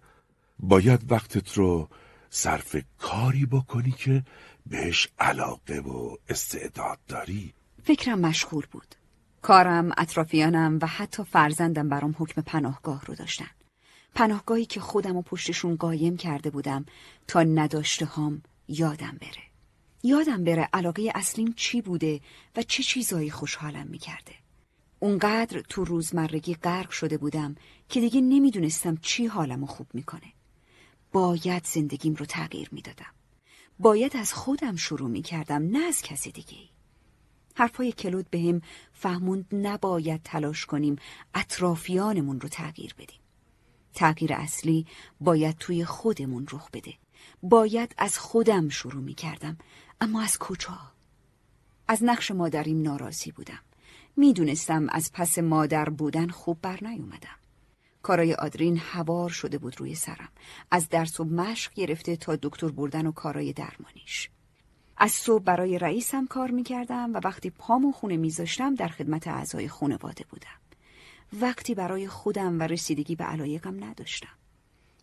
باید 0.59 1.11
وقتت 1.11 1.53
رو 1.53 1.89
صرف 2.29 2.75
کاری 2.99 3.45
بکنی 3.45 3.91
که 3.91 4.23
بهش 4.65 5.07
علاقه 5.19 5.79
و 5.79 6.15
استعداد 6.29 6.99
داری. 7.07 7.53
فکرم 7.83 8.19
مشغول 8.19 8.65
بود. 8.71 8.95
کارم، 9.41 9.91
اطرافیانم 9.97 10.79
و 10.81 10.87
حتی 10.87 11.23
فرزندم 11.23 11.89
برام 11.89 12.15
حکم 12.17 12.41
پناهگاه 12.41 13.05
رو 13.05 13.15
داشتن. 13.15 13.49
پناهگاهی 14.15 14.65
که 14.65 14.79
خودم 14.79 15.15
و 15.15 15.21
پشتشون 15.21 15.75
قایم 15.75 16.17
کرده 16.17 16.49
بودم 16.49 16.85
تا 17.27 17.43
نداشته 17.43 18.05
هام 18.05 18.41
یادم 18.67 19.17
بره. 19.21 19.43
یادم 20.03 20.43
بره 20.43 20.69
علاقه 20.73 21.11
اصلیم 21.15 21.53
چی 21.55 21.81
بوده 21.81 22.21
و 22.55 22.63
چه 22.63 22.83
چیزایی 22.83 23.29
خوشحالم 23.29 23.87
می‌کرده. 23.87 24.33
اونقدر 24.99 25.61
تو 25.61 25.85
روزمرگی 25.85 26.53
غرق 26.53 26.89
شده 26.89 27.17
بودم 27.17 27.55
که 27.89 27.99
دیگه 27.99 28.21
نمی‌دونستم 28.21 28.97
چی 29.01 29.25
حالمو 29.25 29.65
خوب 29.65 29.87
می‌کنه. 29.93 30.33
باید 31.11 31.65
زندگیم 31.65 32.13
رو 32.13 32.25
تغییر 32.25 32.69
می‌دادم. 32.71 33.13
باید 33.79 34.17
از 34.17 34.33
خودم 34.33 34.75
شروع 34.75 35.09
می‌کردم 35.09 35.63
نه 35.63 35.79
از 35.79 36.01
کسی 36.01 36.31
دیگه 36.31 36.57
حرفای 37.55 37.91
کلود 37.91 38.29
بهم 38.29 38.59
به 38.59 38.65
فهموند 38.93 39.45
نباید 39.51 40.21
تلاش 40.23 40.65
کنیم 40.65 40.95
اطرافیانمون 41.33 42.41
رو 42.41 42.49
تغییر 42.49 42.93
بدیم. 42.93 43.20
تغییر 43.93 44.33
اصلی 44.33 44.85
باید 45.21 45.57
توی 45.57 45.85
خودمون 45.85 46.47
رخ 46.51 46.69
بده. 46.73 46.93
باید 47.43 47.95
از 47.97 48.17
خودم 48.19 48.69
شروع 48.69 49.03
می 49.03 49.13
کردم 49.13 49.57
اما 50.01 50.21
از 50.21 50.37
کجا؟ 50.37 50.79
از 51.87 52.03
نقش 52.03 52.31
مادریم 52.31 52.81
ناراضی 52.81 53.31
بودم. 53.31 53.59
می‌دونستم 54.15 54.87
از 54.89 55.11
پس 55.13 55.37
مادر 55.37 55.89
بودن 55.89 56.27
خوب 56.27 56.57
بر 56.61 56.79
نیومدم 56.81 57.37
کارای 58.01 58.33
آدرین 58.33 58.77
هوار 58.77 59.29
شده 59.29 59.57
بود 59.57 59.79
روی 59.79 59.95
سرم. 59.95 60.29
از 60.71 60.89
درس 60.89 61.19
و 61.19 61.23
مشق 61.23 61.73
گرفته 61.73 62.15
تا 62.15 62.35
دکتر 62.35 62.67
بردن 62.67 63.07
و 63.07 63.11
کارای 63.11 63.53
درمانیش. 63.53 64.29
از 64.97 65.11
صبح 65.11 65.43
برای 65.43 65.79
رئیسم 65.79 66.27
کار 66.27 66.51
می‌کردم 66.51 67.13
و 67.13 67.19
وقتی 67.23 67.49
پامو 67.49 67.91
خونه 67.91 68.17
میذاشتم 68.17 68.75
در 68.75 68.87
خدمت 68.87 69.27
اعضای 69.27 69.67
خانواده 69.67 70.25
بودم. 70.29 70.60
وقتی 71.33 71.75
برای 71.75 72.07
خودم 72.07 72.59
و 72.59 72.63
رسیدگی 72.63 73.15
به 73.15 73.23
علایقم 73.23 73.83
نداشتم. 73.83 74.37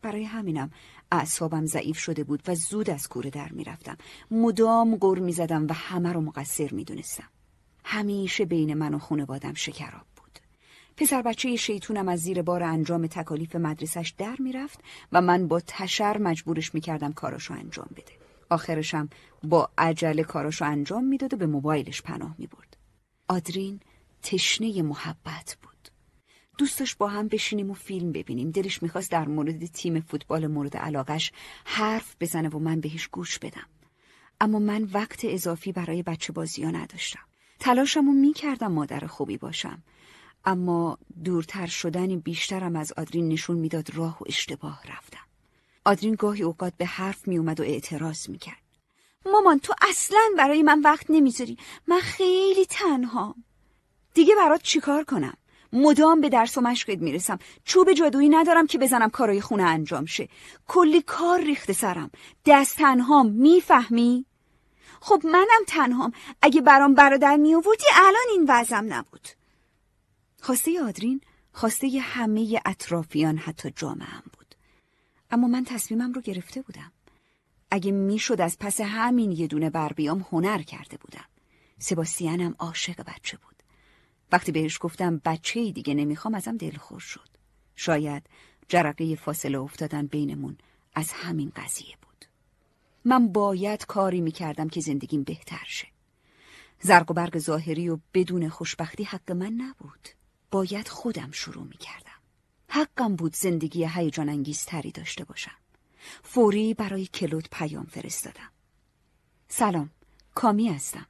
برای 0.02 0.24
همینم 0.24 0.70
اعصابم 1.12 1.66
ضعیف 1.66 1.98
شده 1.98 2.24
بود 2.24 2.42
و 2.46 2.54
زود 2.54 2.90
از 2.90 3.08
کوره 3.08 3.30
در 3.30 3.48
می‌رفتم. 3.48 3.96
مدام 4.30 4.96
گر 4.96 5.18
می‌زدم 5.18 5.66
و 5.66 5.72
همه 5.72 6.12
رو 6.12 6.20
مقصر 6.20 6.68
می‌دونستم. 6.72 7.28
همیشه 7.84 8.44
بین 8.44 8.74
من 8.74 8.94
و 8.94 8.98
خانوادم 8.98 9.54
شکراب 9.54 10.06
بود. 10.16 10.38
پسر 10.96 11.22
بچه 11.22 11.56
شیطونم 11.56 12.08
از 12.08 12.20
زیر 12.20 12.42
بار 12.42 12.62
انجام 12.62 13.06
تکالیف 13.06 13.56
مدرسش 13.56 14.14
در 14.18 14.36
می‌رفت 14.38 14.80
و 15.12 15.20
من 15.20 15.48
با 15.48 15.60
تشر 15.66 16.18
مجبورش 16.18 16.74
می‌کردم 16.74 17.12
کاراشو 17.12 17.54
انجام 17.54 17.88
بده. 17.96 18.12
آخرشم 18.50 19.08
با 19.42 19.70
عجله 19.78 20.22
کاراشو 20.22 20.64
انجام 20.64 21.04
می‌داد 21.04 21.34
و 21.34 21.36
به 21.36 21.46
موبایلش 21.46 22.02
پناه 22.02 22.34
می‌برد. 22.38 22.76
آدرین 23.28 23.80
تشنه 24.22 24.82
محبت 24.82 25.56
بود. 25.62 25.67
دوست 26.58 26.78
داشت 26.78 26.98
با 26.98 27.08
هم 27.08 27.28
بشینیم 27.28 27.70
و 27.70 27.74
فیلم 27.74 28.12
ببینیم. 28.12 28.50
دلش 28.50 28.82
می‌خواست 28.82 29.10
در 29.10 29.28
مورد 29.28 29.66
تیم 29.66 30.00
فوتبال 30.00 30.46
مورد 30.46 30.76
علاقش 30.76 31.32
حرف 31.64 32.16
بزنه 32.20 32.48
و 32.48 32.58
من 32.58 32.80
بهش 32.80 33.08
گوش 33.08 33.38
بدم. 33.38 33.66
اما 34.40 34.58
من 34.58 34.88
وقت 34.92 35.20
اضافی 35.24 35.72
برای 35.72 36.02
بچه 36.02 36.32
بازی 36.32 36.62
ها 36.64 36.70
نداشتم. 36.70 37.20
تلاشمو 37.60 38.12
می‌کردم 38.12 38.72
مادر 38.72 39.06
خوبی 39.06 39.36
باشم. 39.36 39.82
اما 40.44 40.98
دورتر 41.24 41.66
شدنی 41.66 42.16
بیشترم 42.16 42.76
از 42.76 42.92
آدرین 42.92 43.28
نشون 43.28 43.56
می‌داد 43.56 43.94
راه 43.94 44.18
و 44.20 44.24
اشتباه 44.26 44.82
رفتم. 44.88 45.26
آدرین 45.84 46.14
گاهی 46.14 46.42
اوقات 46.42 46.72
به 46.76 46.86
حرف 46.86 47.28
میومد 47.28 47.60
و 47.60 47.62
اعتراض 47.62 48.28
می‌کرد. 48.28 48.62
مامان 49.32 49.58
تو 49.58 49.74
اصلا 49.88 50.20
برای 50.38 50.62
من 50.62 50.80
وقت 50.80 51.06
نمی‌ذاری. 51.08 51.58
من 51.86 52.00
خیلی 52.00 52.66
تنهام. 52.66 53.44
دیگه 54.14 54.34
برات 54.34 54.62
چیکار 54.62 55.04
کنم؟ 55.04 55.34
مدام 55.72 56.20
به 56.20 56.28
درس 56.28 56.58
و 56.58 56.60
مشقت 56.60 56.98
می‌رسم. 56.98 57.38
چوب 57.64 57.92
جادویی 57.92 58.28
ندارم 58.28 58.66
که 58.66 58.78
بزنم 58.78 59.10
کارای 59.10 59.40
خونه 59.40 59.62
انجام 59.62 60.06
شه. 60.06 60.28
کلی 60.68 61.02
کار 61.02 61.40
ریخته 61.40 61.72
سرم. 61.72 62.10
دست 62.46 62.76
تنهام 62.76 63.26
می‌فهمی؟ 63.26 64.24
خب 65.00 65.20
منم 65.24 65.64
تنهام. 65.66 66.12
اگه 66.42 66.60
برام 66.60 66.94
برادر 66.94 67.36
میآوردی 67.36 67.84
الان 67.94 68.26
این 68.30 68.44
وضعم 68.48 68.92
نبود. 68.92 69.28
خواسته 70.40 70.82
آدرین 70.82 71.20
خواسته 71.52 72.00
همه 72.02 72.60
اطرافیان 72.66 73.38
حتی 73.38 73.70
جامعه 73.76 74.20
بود. 74.32 74.54
اما 75.30 75.48
من 75.48 75.64
تصمیمم 75.64 76.12
رو 76.12 76.20
گرفته 76.20 76.62
بودم. 76.62 76.92
اگه 77.70 77.92
می‌شد 77.92 78.40
از 78.40 78.58
پس 78.58 78.80
همین 78.80 79.32
یه 79.32 79.46
دونه 79.46 79.70
بر 79.70 79.92
بیام 79.92 80.26
هنر 80.32 80.62
کرده 80.62 80.96
بودم. 80.96 81.24
سباستیانم 81.78 82.54
عاشق 82.58 83.02
بچه 83.02 83.36
بود. 83.36 83.57
وقتی 84.32 84.52
بهش 84.52 84.78
گفتم 84.80 85.20
بچه 85.24 85.72
دیگه 85.72 85.94
نمی‌خوام 85.94 86.34
ازم 86.34 86.56
دلخور 86.56 87.00
شد. 87.00 87.28
شاید 87.76 88.22
جرقه 88.68 89.14
فاصله 89.14 89.58
افتادن 89.58 90.06
بینمون 90.06 90.58
از 90.94 91.12
همین 91.12 91.52
قضیه 91.56 91.96
بود. 92.02 92.24
من 93.04 93.28
باید 93.28 93.86
کاری 93.86 94.20
می‌کردم 94.20 94.68
که 94.68 94.80
زندگیم 94.80 95.22
بهتر 95.22 95.64
شه. 95.66 95.88
زرق 96.80 97.10
و 97.10 97.14
برق 97.14 97.38
ظاهری 97.38 97.88
و 97.88 97.98
بدون 98.14 98.48
خوشبختی 98.48 99.04
حق 99.04 99.32
من 99.32 99.52
نبود. 99.52 100.08
باید 100.50 100.88
خودم 100.88 101.30
شروع 101.30 101.64
می‌کردم. 101.64 102.08
حقم 102.68 103.16
بود 103.16 103.36
زندگی 103.36 103.86
هیجان 103.94 104.28
انگیز 104.28 104.64
تری 104.64 104.92
داشته 104.92 105.24
باشم. 105.24 105.56
فوری 106.22 106.74
برای 106.74 107.06
کلود 107.06 107.48
پیام 107.52 107.86
فرستادم. 107.86 108.50
سلام 109.48 109.90
کامی 110.34 110.68
هستم. 110.68 111.06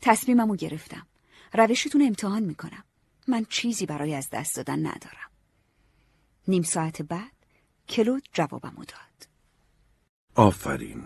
تصمیممو 0.00 0.56
گرفتم. 0.56 1.06
روشتون 1.52 2.02
امتحان 2.02 2.42
می‌کنم. 2.42 2.84
من 3.28 3.46
چیزی 3.48 3.86
برای 3.86 4.14
از 4.14 4.28
دست 4.32 4.56
دادن 4.56 4.78
ندارم. 4.78 5.30
نیم 6.48 6.62
ساعت 6.62 7.02
بعد 7.02 7.32
کلود 7.88 8.28
جوابمو 8.32 8.84
داد. 8.84 9.28
آفرین. 10.34 11.04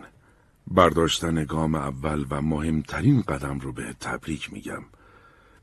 برداشتن 0.66 1.44
گام 1.44 1.74
اول 1.74 2.26
و 2.30 2.42
مهمترین 2.42 3.20
قدم 3.20 3.58
رو 3.58 3.72
به 3.72 3.92
تبریک 4.00 4.52
میگم. 4.52 4.84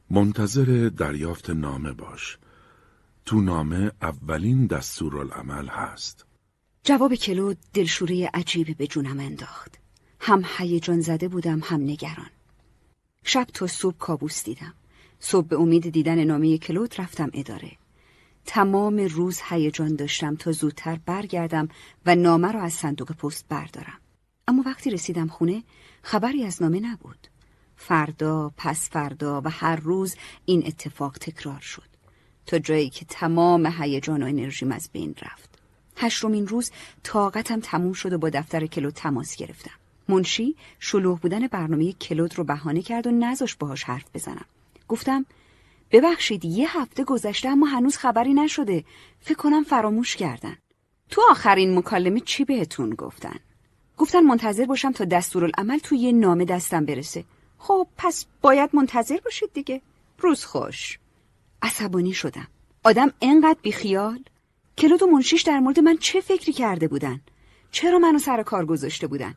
منتظر 0.09 0.91
دریافت 0.97 1.49
نامه 1.49 1.91
باش. 1.91 2.37
تو 3.25 3.41
نامه 3.41 3.91
اولین 4.01 4.65
دستورالعمل 4.67 5.67
هست. 5.67 6.25
جواب 6.83 7.15
کلود 7.15 7.57
دلشوری 7.73 8.25
عجیبی 8.25 8.73
به 8.73 8.87
جونم 8.87 9.19
انداخت. 9.19 9.77
هم 10.19 10.43
هیجان 10.57 11.01
زده 11.01 11.27
بودم 11.27 11.59
هم 11.63 11.81
نگران. 11.81 12.29
شب 13.25 13.47
تا 13.53 13.67
صبح 13.67 13.97
کابوس 13.97 14.43
دیدم. 14.43 14.73
صبح 15.19 15.47
به 15.47 15.55
امید 15.55 15.89
دیدن 15.89 16.23
نامه 16.23 16.57
کلود 16.57 16.95
رفتم 16.97 17.29
اداره. 17.33 17.71
تمام 18.45 18.97
روز 18.97 19.39
هیجان 19.49 19.95
داشتم 19.95 20.35
تا 20.35 20.51
زودتر 20.51 20.99
برگردم 21.05 21.67
و 22.05 22.15
نامه 22.15 22.51
را 22.51 22.61
از 22.61 22.73
صندوق 22.73 23.11
پست 23.11 23.45
بردارم. 23.49 23.99
اما 24.47 24.63
وقتی 24.65 24.89
رسیدم 24.89 25.27
خونه 25.27 25.63
خبری 26.03 26.43
از 26.43 26.61
نامه 26.61 26.79
نبود. 26.79 27.27
فردا 27.75 28.51
پس 28.57 28.89
فردا 28.89 29.41
و 29.41 29.49
هر 29.49 29.75
روز 29.75 30.15
این 30.45 30.63
اتفاق 30.67 31.17
تکرار 31.17 31.59
شد. 31.59 31.89
تا 32.45 32.59
جایی 32.59 32.89
که 32.89 33.05
تمام 33.05 33.73
هیجان 33.79 34.23
و 34.23 34.25
انرژیم 34.25 34.71
از 34.71 34.89
بین 34.93 35.15
رفت. 35.21 35.49
هشتمین 35.97 36.47
روز 36.47 36.71
طاقتم 37.03 37.59
تموم 37.59 37.93
شد 37.93 38.13
و 38.13 38.17
با 38.17 38.29
دفتر 38.29 38.65
کلود 38.65 38.93
تماس 38.93 39.35
گرفتم. 39.35 39.80
منشی 40.09 40.55
شلوغ 40.79 41.19
بودن 41.19 41.47
برنامه 41.47 41.93
کلود 41.93 42.37
رو 42.37 42.43
بهانه 42.43 42.81
کرد 42.81 43.07
و 43.07 43.11
نذاش 43.11 43.55
باهاش 43.55 43.83
حرف 43.83 44.05
بزنم. 44.13 44.45
گفتم 44.87 45.25
ببخشید 45.91 46.45
یه 46.45 46.81
هفته 46.81 47.03
گذشته 47.03 47.49
اما 47.49 47.67
هنوز 47.67 47.97
خبری 47.97 48.33
نشده. 48.33 48.83
فکر 49.21 49.37
کنم 49.37 49.63
فراموش 49.63 50.15
کردن. 50.15 50.57
تو 51.09 51.21
آخرین 51.29 51.77
مکالمه 51.77 52.19
چی 52.19 52.45
بهتون 52.45 52.89
گفتن؟ 52.89 53.35
گفتن 53.97 54.19
منتظر 54.19 54.65
باشم 54.65 54.91
تا 54.91 55.05
دستورالعمل 55.05 55.77
توی 55.77 55.97
یه 55.97 56.11
نامه 56.11 56.45
دستم 56.45 56.85
برسه. 56.85 57.23
خب 57.57 57.87
پس 57.97 58.25
باید 58.41 58.69
منتظر 58.73 59.17
باشید 59.25 59.53
دیگه. 59.53 59.81
روز 60.19 60.45
خوش. 60.45 60.99
عصبانی 61.61 62.13
شدم. 62.13 62.47
آدم 62.83 63.13
انقدر 63.21 63.59
بیخیال؟ 63.61 64.23
کلود 64.77 65.03
و 65.03 65.07
منشیش 65.07 65.41
در 65.41 65.59
مورد 65.59 65.79
من 65.79 65.97
چه 65.97 66.21
فکری 66.21 66.53
کرده 66.53 66.87
بودن؟ 66.87 67.21
چرا 67.71 67.99
منو 67.99 68.19
سر 68.19 68.43
کار 68.43 68.65
گذاشته 68.65 69.07
بودن؟ 69.07 69.35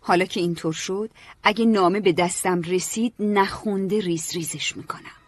حالا 0.00 0.24
که 0.24 0.40
اینطور 0.40 0.72
شد 0.72 1.10
اگه 1.42 1.64
نامه 1.64 2.00
به 2.00 2.12
دستم 2.12 2.62
رسید 2.62 3.14
نخونده 3.18 4.00
ریز 4.00 4.34
ریزش 4.34 4.76
می‌کنم. 4.76 5.19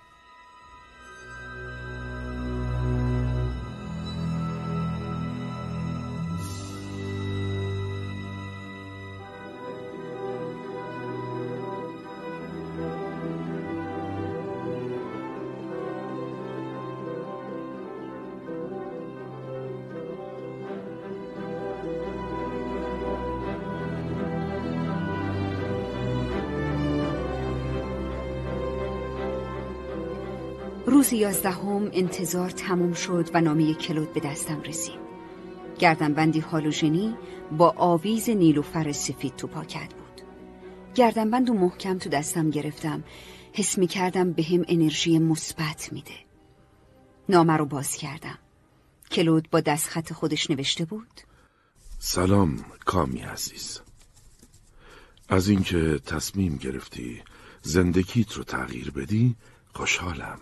روز 31.13 31.21
یازدهم 31.21 31.91
انتظار 31.93 32.51
تموم 32.51 32.93
شد 32.93 33.31
و 33.35 33.41
نامه 33.41 33.75
کلود 33.75 34.13
به 34.13 34.21
دستم 34.21 34.63
رسید. 34.63 35.01
گردنبندی 35.79 36.41
هالوژنی 36.41 37.17
با 37.59 37.75
آویز 37.77 38.29
نیلوفر 38.29 38.93
سفید 38.93 39.37
تو 39.37 39.47
پاکت 39.47 39.95
بود. 39.95 40.23
گردنبند 40.95 41.51
و 41.51 41.55
محکم 41.55 41.99
تو 41.99 42.11
دستم 42.11 42.51
گرفتم. 42.51 43.05
حس 43.53 43.79
می 43.79 43.87
کردم 43.87 44.33
به 44.33 44.43
هم 44.43 44.65
انرژی 44.69 45.19
مثبت 45.19 45.93
میده. 45.93 46.15
نامه 47.29 47.57
رو 47.57 47.67
باز 47.67 47.97
کردم. 47.97 48.39
کلود 49.11 49.51
با 49.51 49.61
دستخط 49.61 50.13
خودش 50.13 50.51
نوشته 50.51 50.85
بود. 50.85 51.21
سلام 51.99 52.65
کامی 52.85 53.21
عزیز. 53.21 53.81
از 55.29 55.49
اینکه 55.49 55.99
تصمیم 55.99 56.57
گرفتی 56.57 57.23
زندگیت 57.63 58.33
رو 58.33 58.45
تغییر 58.45 58.91
بدی 58.91 59.37
خوشحالم. 59.75 60.39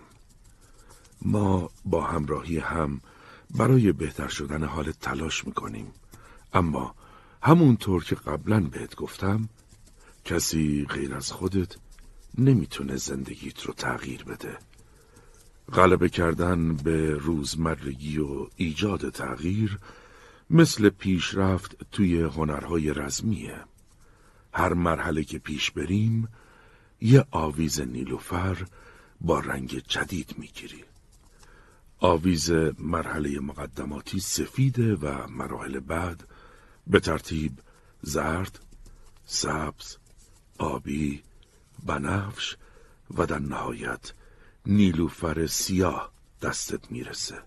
ما 1.23 1.71
با 1.85 2.05
همراهی 2.05 2.59
هم 2.59 3.01
برای 3.51 3.93
بهتر 3.93 4.29
شدن 4.29 4.65
حال 4.65 4.93
تلاش 4.93 5.47
می‌کنیم. 5.47 5.87
اما 6.53 6.95
همونطور 7.43 8.05
که 8.05 8.15
قبلا 8.15 8.61
بهت 8.61 8.97
گفتم 8.97 9.49
کسی 10.25 10.85
غیر 10.85 11.15
از 11.15 11.33
خودت 11.33 11.77
نمی‌تونه 12.39 12.97
زندگیت 12.97 13.63
رو 13.63 13.75
تغییر 13.75 14.25
بده. 14.25 14.59
غلبه 15.73 16.09
کردن 16.09 16.77
به 16.77 17.11
روزمرگی 17.11 18.19
و 18.19 18.47
ایجاد 18.57 19.11
تغییر 19.11 19.79
مثل 20.51 20.89
پیشرفت 20.89 21.77
توی 21.93 22.23
هنرهای 22.23 22.95
رزمیه. 22.95 23.65
هر 24.55 24.73
مرحله 24.75 25.25
که 25.25 25.39
پیش 25.39 25.71
بریم 25.71 26.29
یه 27.01 27.25
آویز 27.31 27.81
نیلوفر 27.81 28.67
با 29.21 29.41
رنگ 29.41 29.83
جدید 29.89 30.35
می‌گیری. 30.39 30.85
آویز 32.03 32.51
مرحله 32.79 33.41
مقدماتی 33.41 34.21
سفیده 34.21 34.95
و 34.95 35.27
مراحل 35.27 35.81
بعد 35.81 36.29
به 36.87 37.01
ترتیب 37.01 37.53
زرد، 38.03 38.59
سبز، 39.27 39.97
آبی، 40.59 41.23
بنفش 41.87 42.57
و 43.17 43.27
در 43.27 43.39
نهایت 43.39 44.13
نیلوفر 44.67 45.47
سیاه 45.47 46.13
دستت 46.43 46.91
می‌رسه. 46.91 47.39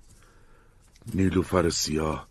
نیلوفر 1.13 1.69
سیاه 1.69 2.27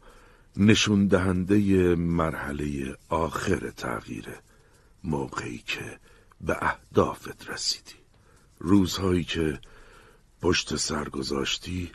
نشون 0.57 1.07
دهنده 1.07 1.95
مرحله 1.95 2.97
آخر 3.09 3.70
تغییره 3.70 4.39
موقعی 5.05 5.59
که 5.59 5.99
به 6.41 6.57
اهدافت 6.61 7.51
رسیدی. 7.51 7.95
روزهایی 8.59 9.25
که 9.25 9.61
پشت 10.43 10.77
سر 10.77 11.09
گذاشتی 11.09 11.91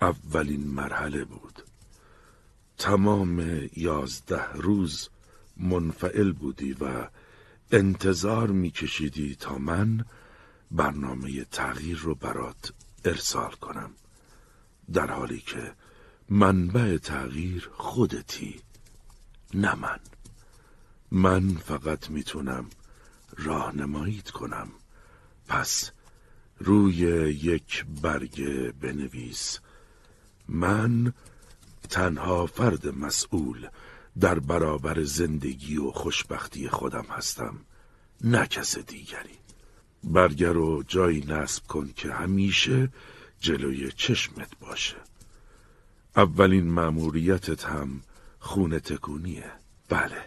اولین 0.00 0.66
مرحله 0.66 1.24
بود. 1.24 1.62
تمام 2.78 3.62
یازده 3.76 4.52
روز 4.52 5.08
منفعل 5.56 6.32
بودی 6.32 6.72
و 6.72 7.08
انتظار 7.72 8.50
میکشیدی 8.50 9.34
تا 9.34 9.58
من 9.58 10.04
برنامه 10.70 11.44
تغییر 11.44 11.98
رو 11.98 12.14
برات 12.14 12.72
ارسال 13.04 13.50
کنم. 13.50 13.90
در 14.92 15.10
حالی 15.10 15.40
که 15.40 15.74
منبع 16.28 16.96
تغییر 16.98 17.70
خودتی 17.74 18.60
نه 19.54 19.74
من. 19.74 20.00
من 21.10 21.54
فقط 21.54 22.10
می‌تونم 22.10 22.70
راهنماییت 23.36 24.30
کنم. 24.30 24.68
پس 25.48 25.90
روی 26.58 26.94
یک 26.94 27.84
برگ 28.02 28.70
بنویس. 28.80 29.60
من 30.48 31.12
تنها 31.90 32.46
فرد 32.46 32.98
مسئول 32.98 33.68
در 34.20 34.38
برابر 34.38 35.02
زندگی 35.02 35.76
و 35.76 35.90
خوشبختی 35.90 36.68
خودم 36.68 37.06
هستم 37.10 37.58
نه 38.20 38.46
کس 38.46 38.78
دیگری. 38.78 39.38
برگر 40.04 40.52
رو 40.52 40.82
جایی 40.82 41.24
نصب 41.28 41.66
کن 41.66 41.90
که 41.96 42.12
همیشه 42.12 42.88
جلوی 43.40 43.92
چشمت 43.92 44.58
باشه. 44.60 44.96
اولین 46.16 46.70
مأموریتت 46.70 47.64
هم 47.64 48.00
خونه 48.38 48.80
تکونیه. 48.80 49.52
بله 49.88 50.24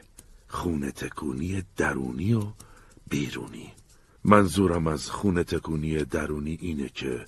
خونه 0.48 0.92
تکونی 0.92 1.64
درونی 1.78 2.34
و 2.34 2.44
بیرونی. 3.10 3.72
منظورم 4.24 4.88
از 4.88 5.10
خونه 5.10 5.44
تکونی 5.44 6.04
درونی 6.04 6.58
اینه 6.62 6.90
که 6.90 7.26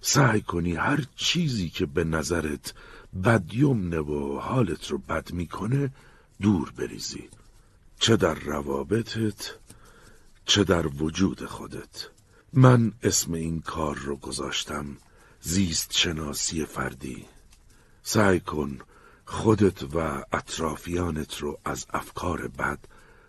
سعی 0.00 0.40
کنی 0.40 0.74
هر 0.74 1.04
چیزی 1.16 1.68
که 1.68 1.86
به 1.86 2.04
نظرت 2.04 2.74
بدیمنه 3.24 3.98
و 3.98 4.38
حالت 4.38 4.90
رو 4.90 4.98
بد 4.98 5.32
می‌کنه 5.32 5.90
دور 6.40 6.72
بریزی. 6.76 7.28
چه 8.00 8.16
در 8.16 8.34
روابطت 8.34 9.54
چه 10.44 10.64
در 10.64 10.86
وجود 10.86 11.44
خودت. 11.44 12.08
من 12.52 12.92
اسم 13.02 13.32
این 13.32 13.60
کار 13.60 13.96
رو 13.96 14.16
گذاشتم 14.16 14.96
زیست 15.40 15.92
شناسی 15.92 16.64
فردی. 16.64 17.24
سعی 18.02 18.40
کن 18.40 18.78
خودت 19.24 19.82
و 19.94 20.24
اطرافیانت 20.32 21.38
رو 21.38 21.58
از 21.64 21.86
افکار 21.92 22.48
بد 22.48 22.78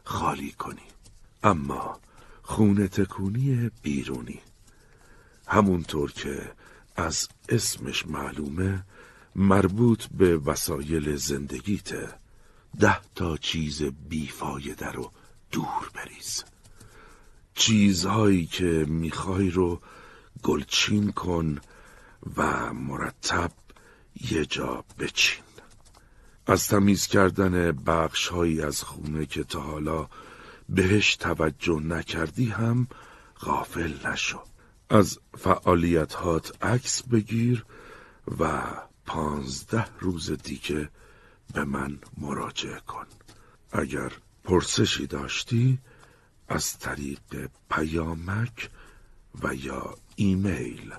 خالی 0.04 0.52
کنی. 0.52 0.88
اما 1.44 2.00
خونه 2.42 2.88
تکونی 2.88 3.72
بیرونی. 3.82 4.40
همونطور 5.48 6.12
که 6.12 6.52
از 7.00 7.28
اسمش 7.50 8.06
معلومه 8.08 8.84
مربوط 9.36 10.06
به 10.06 10.38
وسایل 10.38 11.16
زندگیته 11.16 12.08
ده 12.80 12.98
تا 13.16 13.38
چیز 13.38 13.84
بیفایده 13.84 14.92
رو 14.92 15.12
دور 15.52 15.92
بریز. 15.96 16.44
چیزهایی 17.54 18.46
که 18.46 18.86
می‌خوای 18.88 19.50
رو 19.50 19.82
گلچین 20.44 21.12
کن 21.12 21.60
و 22.38 22.74
مرتب 22.74 23.52
یه 24.32 24.46
جا 24.46 24.86
بچین. 25.00 25.44
از 26.48 26.68
تمیز 26.68 27.08
کردن 27.08 27.72
بخشهایی 27.72 28.62
از 28.62 28.84
خونه 28.84 29.26
که 29.26 29.44
تا 29.44 29.62
حالا 29.62 30.08
بهش 30.70 31.16
توجه 31.16 31.80
نکردی 31.80 32.50
هم 32.50 32.88
غافل 33.40 34.08
نشو. 34.08 34.49
از 34.90 35.20
فعالیتهات 35.38 36.64
عکس 36.64 37.04
بگیر 37.04 37.66
و 38.40 38.62
پانزده 39.06 39.86
روز 40.00 40.32
دیگه 40.32 40.90
به 41.54 41.64
من 41.64 42.00
مراجعه 42.18 42.80
کن. 42.80 43.06
اگر 43.72 44.12
پرسشی 44.44 45.08
داشتی 45.08 45.80
از 46.50 46.80
طریق 46.80 47.50
پیامک 47.72 48.70
و 49.44 49.56
یا 49.56 49.98
ایمیل 50.16 50.94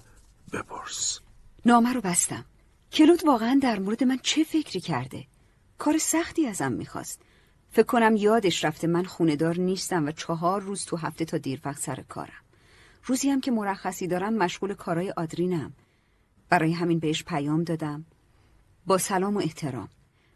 بپرس. 0.53 1.21
نامه 1.67 1.93
رو 1.93 2.01
بستم. 2.01 2.45
کلود 2.93 3.27
واقعا 3.27 3.59
در 3.63 3.79
مورد 3.79 4.05
من 4.05 4.19
چه 4.23 4.45
فکری 4.45 4.81
کرده؟ 4.81 5.27
کار 5.79 5.99
سختی 5.99 6.47
ازم 6.47 6.73
می‌خواست. 6.73 7.21
فکر 7.71 7.87
کنم 7.87 8.17
یادش 8.17 8.65
رفته 8.65 8.87
من 8.87 9.05
خوندار 9.05 9.57
نیستم 9.57 10.07
و 10.07 10.13
چهار 10.13 10.63
روز 10.63 10.85
تو 10.85 10.97
هفته 10.97 11.25
تا 11.25 11.39
دیر 11.39 11.61
وقت 11.65 11.83
سر 11.83 12.05
کارم. 12.09 12.43
روزی 13.05 13.31
هم 13.31 13.41
که 13.41 13.51
مرخصی 13.51 14.07
دارم 14.07 14.35
مشغول 14.35 14.75
کارای 14.75 15.11
آدرینم. 15.11 15.73
برای 16.49 16.73
همین 16.73 16.99
بهش 16.99 17.25
پیام 17.25 17.65
دادم. 17.65 18.05
با 18.87 18.99
سلام 18.99 19.37
و 19.37 19.41
احترام. 19.41 19.89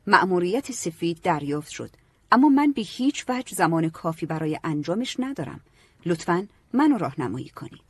مأموریت 0.07 0.73
سفید 0.73 1.21
دریافت 1.23 1.71
شد. 1.71 1.91
اما 2.33 2.49
من 2.49 2.73
به 2.73 2.83
هیچ 2.83 3.25
وجه 3.29 3.55
زمان 3.55 3.89
کافی 3.89 4.27
برای 4.27 4.61
انجامش 4.65 5.17
ندارم. 5.19 5.61
لطفا 6.07 6.47
منو 6.73 6.99
راهنمایی 6.99 7.49
کنید. 7.49 7.85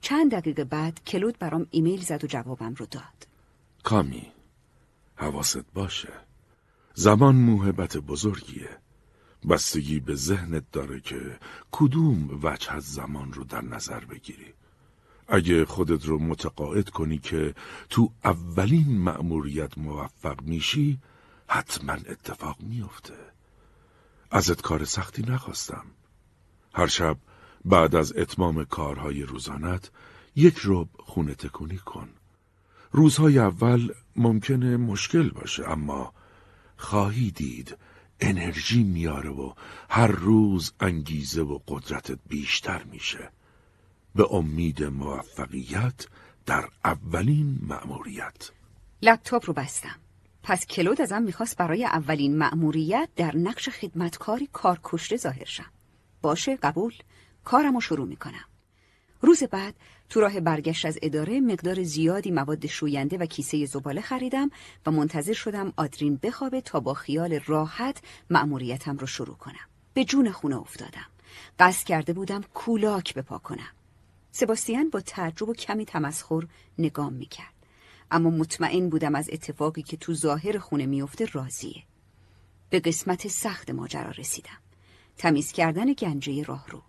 چند 0.00 0.30
دقیقه 0.30 0.64
بعد 0.64 1.04
کلود 1.04 1.38
برام 1.38 1.66
ایمیل 1.70 2.00
زد 2.00 2.24
و 2.24 2.26
جوابم 2.26 2.74
رو 2.74 2.86
داد. 2.86 3.26
کامی 3.82 4.32
حواست 5.16 5.64
باشه. 5.74 6.12
زمان 6.94 7.36
موهبت 7.36 7.96
بزرگیه. 7.96 8.78
بستگی 9.48 10.00
به 10.00 10.14
ذهنت 10.14 10.64
داره 10.72 11.00
که 11.00 11.38
کدوم 11.70 12.40
وجه 12.42 12.72
از 12.72 12.84
زمان 12.84 13.32
رو 13.32 13.44
در 13.44 13.60
نظر 13.60 14.04
بگیری. 14.04 14.52
اگه 15.28 15.64
خودت 15.64 16.06
رو 16.06 16.18
متقاعد 16.18 16.90
کنی 16.90 17.18
که 17.18 17.54
تو 17.90 18.12
اولین 18.24 18.98
مأموریت 18.98 19.78
موفق 19.78 20.42
میشی 20.42 20.98
حتما 21.46 21.92
اتفاق 21.92 22.56
میافته. 22.60 23.14
ازت 24.30 24.62
کار 24.62 24.84
سختی 24.84 25.22
نخواستم. 25.22 25.84
هر 26.74 26.86
شب 26.86 27.16
بعد 27.64 27.94
از 27.96 28.16
اتمام 28.16 28.64
کارهای 28.64 29.22
روزانت 29.22 29.90
یک 30.36 30.60
رب 30.64 30.88
خونه 30.98 31.34
تکونی 31.34 31.78
کن. 31.78 32.08
روزهای 32.92 33.38
اول 33.38 33.92
ممکنه 34.16 34.76
مشکل 34.76 35.30
باشه 35.30 35.70
اما 35.70 36.12
خواهی 36.76 37.30
دید 37.30 37.76
انرژی 38.20 38.82
میاره 38.82 39.30
و 39.30 39.52
هر 39.90 40.06
روز 40.06 40.72
انگیزه 40.80 41.42
و 41.42 41.58
قدرتت 41.68 42.18
بیشتر 42.28 42.82
میشه. 42.82 43.30
به 44.14 44.34
امید 44.34 44.84
موفقیت 44.84 46.06
در 46.46 46.68
اولین 46.84 47.58
مأموریت. 47.62 48.50
لپتاپ 49.02 49.46
رو 49.46 49.52
بستم. 49.52 49.96
پس 50.42 50.66
کلود 50.66 51.00
ازم 51.00 51.22
می‌خواست 51.22 51.56
برای 51.56 51.84
اولین 51.84 52.38
مأموریت 52.38 53.08
در 53.16 53.36
نقش 53.36 53.68
خدمتکاری 53.68 54.48
کارکشته 54.52 55.16
ظاهر 55.16 55.44
شم. 55.44 55.70
باشه 56.22 56.56
قبول. 56.56 56.94
کارم 57.44 57.74
رو 57.74 57.80
شروع 57.80 58.08
می‌کنم. 58.08 58.47
روز 59.20 59.42
بعد 59.42 59.74
تو 60.08 60.20
راه 60.20 60.40
برگشت 60.40 60.86
از 60.86 60.98
اداره 61.02 61.40
مقدار 61.40 61.82
زیادی 61.82 62.30
مواد 62.30 62.66
شوینده 62.66 63.18
و 63.18 63.26
کیسه 63.26 63.66
زباله 63.66 64.00
خریدم 64.00 64.50
و 64.86 64.90
منتظر 64.90 65.32
شدم 65.32 65.72
آدرین 65.76 66.18
بخوابه 66.22 66.60
تا 66.60 66.80
با 66.80 66.94
خیال 66.94 67.40
راحت 67.46 68.02
مأموریتم 68.30 68.96
رو 68.96 69.06
شروع 69.06 69.36
کنم. 69.36 69.68
به 69.94 70.04
جون 70.04 70.30
خونه 70.30 70.56
افتادم. 70.56 71.06
قصد 71.58 71.86
کرده 71.86 72.12
بودم 72.12 72.42
کولاک 72.54 73.14
بپا 73.14 73.38
کنم. 73.38 73.72
سباستیان 74.32 74.90
با 74.90 75.00
تعجب 75.00 75.48
و 75.48 75.54
کمی 75.54 75.84
تمسخر 75.84 76.46
نگام 76.78 77.12
می‌کرد. 77.12 77.54
اما 78.10 78.30
مطمئن 78.30 78.88
بودم 78.88 79.14
از 79.14 79.30
اتفاقی 79.32 79.82
که 79.82 79.96
تو 79.96 80.14
ظاهر 80.14 80.58
خونه 80.58 80.86
میفته 80.86 81.26
راضیه. 81.32 81.82
به 82.70 82.80
قسمت 82.80 83.28
سخت 83.28 83.70
ماجرا 83.70 84.10
رسیدم. 84.10 84.58
تمیز 85.16 85.52
کردن 85.52 85.92
گنجه 85.92 86.42
راه 86.42 86.66
رو 86.68 86.82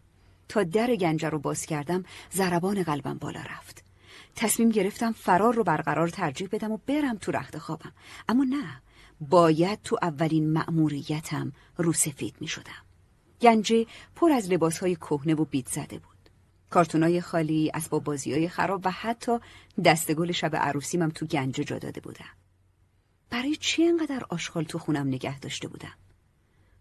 تا 0.49 0.63
در 0.63 0.95
گنجه 0.95 1.29
رو 1.29 1.39
باز 1.39 1.65
کردم 1.65 2.03
ضربان 2.33 2.83
قلبم 2.83 3.17
بالا 3.17 3.41
رفت 3.41 3.83
تصمیم 4.35 4.69
گرفتم 4.69 5.11
فرار 5.11 5.53
رو 5.53 5.63
برقرار 5.63 6.09
ترجیح 6.09 6.49
بدم 6.51 6.71
و 6.71 6.77
برم 6.87 7.17
تو 7.17 7.31
رخت 7.31 7.57
خوابم 7.57 7.91
اما 8.29 8.43
نه 8.43 8.81
باید 9.21 9.79
تو 9.83 9.97
اولین 10.01 10.53
مأموریتم 10.53 11.51
رو 11.77 11.93
سفید 11.93 12.35
می 12.39 12.47
شدم 12.47 12.83
گنجه 13.41 13.85
پر 14.15 14.31
از 14.31 14.51
لباسهای 14.51 14.95
کهنه 14.95 15.33
و 15.33 15.45
بیت 15.45 15.67
زده 15.67 15.97
بود 15.97 16.29
کارتونای 16.69 17.21
خالی، 17.21 17.71
اسباب 17.73 18.03
بازیای 18.03 18.49
خراب 18.49 18.81
و 18.85 18.91
حتی 18.91 19.39
دستگل 19.85 20.31
شب 20.31 20.55
عروسیمم 20.55 21.09
تو 21.09 21.25
گنجه 21.25 21.63
جا 21.63 21.79
داده 21.79 22.01
بودم. 22.01 22.25
برای 23.29 23.55
چی 23.55 23.83
انقدر 23.83 24.23
آشغال 24.29 24.63
تو 24.63 24.79
خونم 24.79 25.07
نگه 25.07 25.39
داشته 25.39 25.67
بودم؟ 25.67 25.93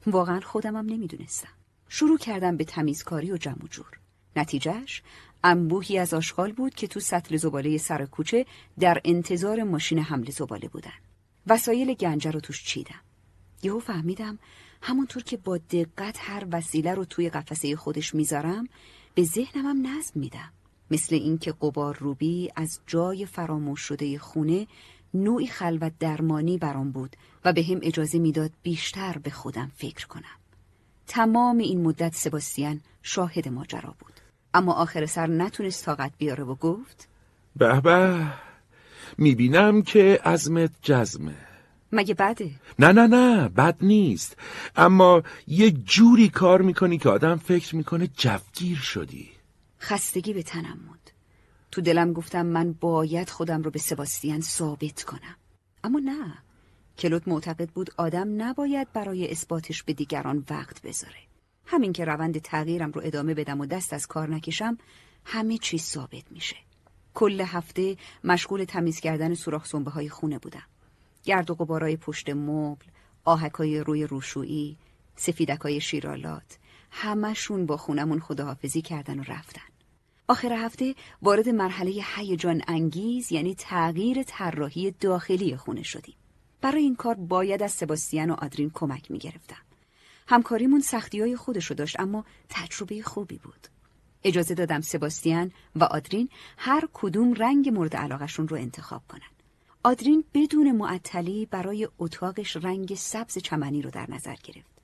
واقعا 0.06 0.40
خودمم 0.40 0.86
نمی‌دونستم. 0.86 1.57
شروع 1.89 2.18
کردم 2.18 2.57
به 2.57 2.64
تمیزکاری 2.64 3.32
و 3.32 3.36
جمع 3.36 3.68
جور. 3.70 3.99
نتیجهش 4.36 5.03
انبوهی 5.45 5.99
از 5.99 6.14
آشغال 6.14 6.53
بود 6.53 6.74
که 6.74 6.86
تو 6.86 7.01
سطل 7.01 7.36
زباله 7.36 7.78
سر 7.78 8.05
کوچه 8.05 8.47
در 8.80 9.01
انتظار 9.05 9.62
ماشین 9.62 9.99
حمل 9.99 10.30
زباله 10.30 10.68
بودن. 10.68 10.99
وسایل 11.47 11.95
گنجه 11.95 12.30
رو 12.30 12.41
توش 12.41 12.64
چیدم. 12.64 13.01
یهو 13.62 13.78
فهمیدم 13.78 14.39
همونطور 14.82 15.22
که 15.22 15.36
با 15.36 15.59
دقت 15.59 16.16
هر 16.20 16.47
وسیله 16.53 16.95
رو 16.95 17.05
توی 17.05 17.30
قفسه 17.30 17.76
خودش 17.76 18.14
می‌ذارم 18.14 18.68
به 19.14 19.24
ذهنمم 19.24 19.86
نظم 19.86 20.20
میدم 20.20 20.53
مثل 20.91 21.14
اینکه 21.14 21.53
قبار 21.53 21.97
روبی 21.97 22.51
از 22.57 22.80
جای 22.86 23.26
فراموش 23.26 23.80
شده 23.80 24.18
خونه 24.18 24.66
نوعی 25.14 25.47
خلوت 25.47 25.93
درمانی 25.99 26.59
برام 26.59 26.91
بود 26.91 27.16
و 27.45 27.53
به 27.53 27.62
هم 27.62 27.78
اجازه 27.82 28.18
می‌داد 28.18 28.51
بیشتر 28.62 29.18
به 29.18 29.30
خودم 29.30 29.72
فکر 29.76 30.07
کنم. 30.07 30.38
تمام 31.09 31.59
این 31.59 31.82
مدت 31.82 32.14
سباستیان 32.14 32.80
شاهد 33.02 33.48
ماجرا 33.48 33.94
بود. 33.98 34.12
اما 34.54 34.72
آخر 34.72 35.06
سر 35.06 35.26
نتونست 35.26 35.84
طاقت 35.84 36.12
بیاره 36.18 36.44
و 36.44 36.54
گفت 36.54 37.09
به 37.56 37.80
به 37.80 38.26
می‌بینم 39.18 39.82
که 39.82 40.20
عزمت 40.24 40.70
جزمه 40.82 41.34
مگه 41.92 42.14
بده؟ 42.14 42.50
نه 42.78 42.92
نه 42.92 43.06
نه 43.06 43.48
بد 43.48 43.76
نیست 43.80 44.36
اما 44.76 45.22
یه 45.46 45.70
جوری 45.70 46.28
کار 46.28 46.62
می‌کنی 46.62 46.98
که 46.98 47.09
آدم 47.09 47.36
فکر 47.36 47.76
می‌کنه 47.76 48.06
جفگیر 48.06 48.78
شدی 48.78 49.28
خستگی 49.80 50.32
به 50.32 50.42
تنم 50.42 50.80
موند. 50.86 51.11
تو 51.70 51.80
دلم 51.80 52.12
گفتم 52.12 52.46
من 52.46 52.72
باید 52.72 53.30
خودم 53.30 53.62
رو 53.62 53.70
به 53.70 53.78
سباستیان 53.78 54.40
ثابت 54.40 55.02
کنم. 55.02 55.36
اما 55.84 55.98
نه. 55.98 56.38
کلوت 56.99 57.28
معتقد 57.28 57.70
بود 57.70 57.90
آدم 57.96 58.42
نباید 58.42 58.92
برای 58.92 59.30
اثباتش 59.30 59.82
به 59.82 59.92
دیگران 59.92 60.44
وقت 60.51 60.82
بذاره. 60.82 61.18
همین 61.66 61.92
که 61.92 62.05
روند 62.05 62.38
تغییرم 62.38 62.90
رو 62.90 63.01
ادامه 63.05 63.34
بدم 63.34 63.61
و 63.61 63.66
دست 63.66 63.92
از 63.92 64.07
کار 64.07 64.30
نکشم 64.30 64.78
همه 65.24 65.59
چیز 65.59 65.82
ثابت 65.82 66.32
میشه. 66.32 66.57
کل 67.14 67.40
هفته 67.40 67.96
مشغول 68.24 68.64
تمیز 68.64 69.01
کردن 69.01 69.34
سوراخ 69.34 69.66
سنبه 69.66 69.90
های 69.90 70.09
خونه 70.09 70.38
بودم. 70.38 70.62
گرد 71.24 71.51
و 71.51 71.55
غبارای 71.55 71.96
پشت 71.96 72.30
مبل، 72.30 72.86
آهکای 73.24 73.80
روی 73.80 74.05
روشویی، 74.05 74.76
سفیدکای 75.16 75.80
شیرالات، 75.80 76.59
همشون 76.90 77.66
با 77.66 77.76
خونمون 77.76 78.20
خداحافظی 78.20 78.82
کردن 78.82 79.20
و 79.20 79.22
رفتن. 79.22 79.62
آخر 80.28 80.53
هفته 80.53 80.94
وارد 81.22 81.49
مرحله 81.49 82.03
هیجان 82.16 82.62
انگیز 82.68 83.32
یعنی 83.32 83.55
تغییر 83.55 84.22
طراحی 84.22 84.90
داخلی 84.90 85.57
خونه 85.57 85.82
شدیم. 85.82 86.14
برای 86.61 86.82
این 86.82 86.96
کار 86.96 87.14
باید 87.14 87.62
از 87.62 87.72
سباستیان 87.72 88.30
و 88.30 88.34
آدرین 88.34 88.70
کمک 88.74 89.11
می 89.11 89.18
گرفتم. 89.18 89.62
همکاریمون 90.28 90.80
سختی 90.80 91.20
های 91.20 91.36
خودشو 91.36 91.74
داشت 91.74 92.00
اما 92.00 92.24
تجربه 92.48 93.02
خوبی 93.02 93.38
بود. 93.38 93.68
اجازه 94.24 94.54
دادم 94.54 94.80
سباستیان 94.80 95.52
و 95.76 95.84
آدرین 95.84 96.28
هر 96.56 96.88
کدوم 96.92 97.34
رنگ 97.34 97.68
مورد 97.68 97.96
علاقشون 97.96 98.48
رو 98.48 98.56
انتخاب 98.56 99.02
کنن. 99.09 99.30
آدرین 99.84 100.24
بدون 100.34 100.72
معطلی 100.72 101.46
برای 101.46 101.88
اتاقش 101.98 102.56
رنگ 102.56 102.94
سبز 102.94 103.38
چمنی 103.38 103.82
رو 103.82 103.90
در 103.90 104.11
نظر 104.11 104.34
گرفت. 104.44 104.78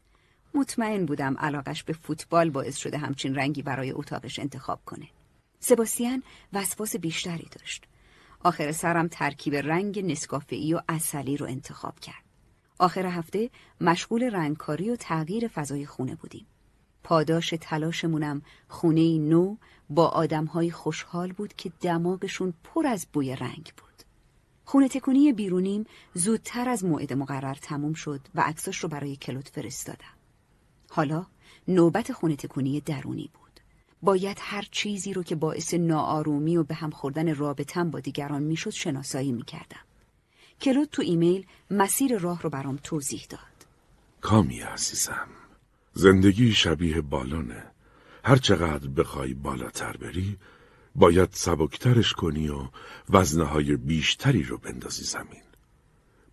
مطمئن 0.55 1.07
بودم 1.07 1.37
علاقش 1.39 1.83
به 1.83 1.93
فوتبال 1.93 2.51
باعث 2.51 2.77
شده 2.77 2.99
همچین 2.99 3.35
رنگی 3.35 3.63
برای 3.63 3.93
اتاقش 3.93 4.39
انتخاب 4.39 4.81
کنه. 4.87 5.07
سباستیان 5.61 6.23
وسواس 6.53 6.97
بیشتری 6.97 7.49
داشت. 7.59 7.85
آخر 8.45 8.73
سرم 8.73 9.09
ترکیب 9.09 9.55
رنگ 9.55 10.11
نسکافه‌ای 10.11 10.75
و 10.75 10.81
اصلی 10.89 11.37
رو 11.37 11.47
انتخاب 11.47 12.01
کرد. 12.01 12.25
آخر 12.79 13.07
هفته 13.07 13.51
مشغول 13.81 14.23
رنگکاری 14.23 14.91
و 14.91 14.97
تغییر 14.97 15.49
فضای 15.49 15.87
خونه 15.87 16.15
بودیم. 16.15 16.47
پاداش 17.03 17.55
تلاشمونم 17.61 18.43
خونه 18.69 19.19
نو 19.19 19.57
با 19.91 20.09
آدمهای 20.09 20.71
خوشحال 20.71 21.33
بود 21.33 21.55
که 21.55 21.73
دماغشون 21.81 22.55
پر 22.65 22.87
از 22.87 23.07
بوی 23.13 23.37
رنگ 23.37 23.73
بود. 23.77 24.03
خونه 24.65 24.89
تکونی 24.89 25.33
بیرونیم 25.33 25.85
زودتر 26.15 26.69
از 26.69 26.85
موعد 26.85 27.13
مقرر 27.13 27.55
تموم 27.55 27.95
شد 27.95 28.21
و 28.35 28.41
عکساش 28.41 28.79
رو 28.79 28.89
برای 28.89 29.17
کلوت 29.17 29.49
فرستادم. 29.49 30.15
حالا 30.91 31.27
نوبت 31.69 32.13
خونه 32.13 32.37
تکونی 32.37 32.81
درونی 32.81 33.31
بود. 33.35 33.44
باید 34.05 34.39
هر 34.41 34.65
چیزی 34.71 35.13
رو 35.13 35.23
که 35.23 35.35
باعث 35.35 35.75
ناآرومی 35.75 36.57
و 36.57 36.63
به 36.63 36.75
هم 36.75 36.91
خوردن 36.91 37.35
رابطم 37.35 37.91
با 37.91 38.01
دیگران 38.01 38.43
می‌شد 38.43 38.71
شناسایی 38.71 39.33
می‌کردم. 39.33 39.85
کلود 40.61 40.89
تو 40.93 41.03
ایمیل 41.03 41.47
مسیر 41.71 42.19
راه 42.19 42.43
رو 42.43 42.51
برام 42.51 42.79
توضیح 42.83 43.27
داد. 43.31 43.41
کامی 44.21 44.61
عزیزم 44.61 45.29
زندگی 45.93 46.53
شبیه 46.53 47.01
بالونه 47.01 47.63
هر 48.25 48.37
چقدر 48.37 48.89
بخوای 48.89 49.35
بالاتر 49.35 49.97
بری 49.97 50.37
باید 50.95 51.29
سبکترش 51.33 52.13
کنی 52.13 52.49
و 52.49 52.69
وزنهای 53.11 53.77
بیشتری 53.77 54.43
رو 54.43 54.59
بندازی 54.59 55.05
زمین 55.05 55.43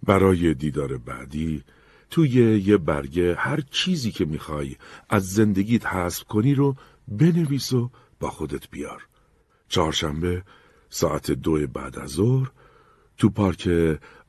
برای 0.04 0.54
دیدار 0.54 0.98
بعدی 0.98 1.64
توی 2.10 2.30
یه 2.60 2.78
برگه 2.78 3.36
هر 3.36 3.62
چیزی 3.72 4.12
که 4.12 4.26
می‌خوای 4.26 4.76
از 5.10 5.34
زندگیت 5.34 5.86
حذف 5.86 6.24
کنی 6.24 6.56
رو 6.56 6.76
بنویس 7.08 7.74
و 7.74 7.89
با 8.20 8.30
خودت 8.30 8.70
بیار 8.70 9.08
چهارشنبه 9.68 10.43
ساعت 10.89 11.32
دو 11.32 11.68
بعد 11.68 11.99
از 11.99 12.10
ظهر 12.10 12.52
تو 13.18 13.30
پارک 13.30 13.70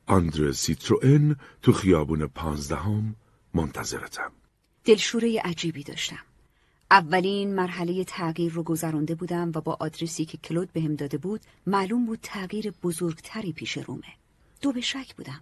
آندر 0.05 0.51
سیتروئن 0.51 1.35
تو 1.61 1.71
خیابون 1.73 2.27
پانزدهم 2.27 3.15
منتظرتم 3.53 4.31
دلشوره 4.85 5.41
عجیبی 5.41 5.83
داشتم. 5.83 6.19
اولین 6.91 7.55
مرحله 7.55 8.03
تغییر 8.03 8.53
رو 8.53 8.63
گذرانده 8.63 9.15
بودم 9.15 9.51
و 9.55 9.61
با 9.61 9.77
آدرسی 9.79 10.25
که 10.25 10.37
کلود 10.37 10.73
بهم 10.73 10.95
داده 10.95 11.17
بود 11.17 11.41
معلوم 11.67 12.05
بود 12.05 12.19
تغییر 12.21 12.71
بزرگتری 12.71 13.53
پیش 13.53 13.77
رومه. 13.77 14.13
دو 14.61 14.71
به 14.71 14.81
شک 14.81 15.15
بودم. 15.15 15.41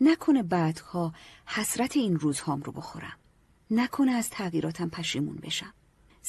نکنه 0.00 0.42
بعدها 0.42 1.12
حسرت 1.46 1.96
این 1.96 2.16
روزهام 2.16 2.62
رو 2.62 2.72
بخورم. 2.72 3.16
نکنه 3.70 4.12
از 4.12 4.30
تغییراتم 4.30 4.88
پشیمون 4.88 5.36
بشم. 5.36 5.72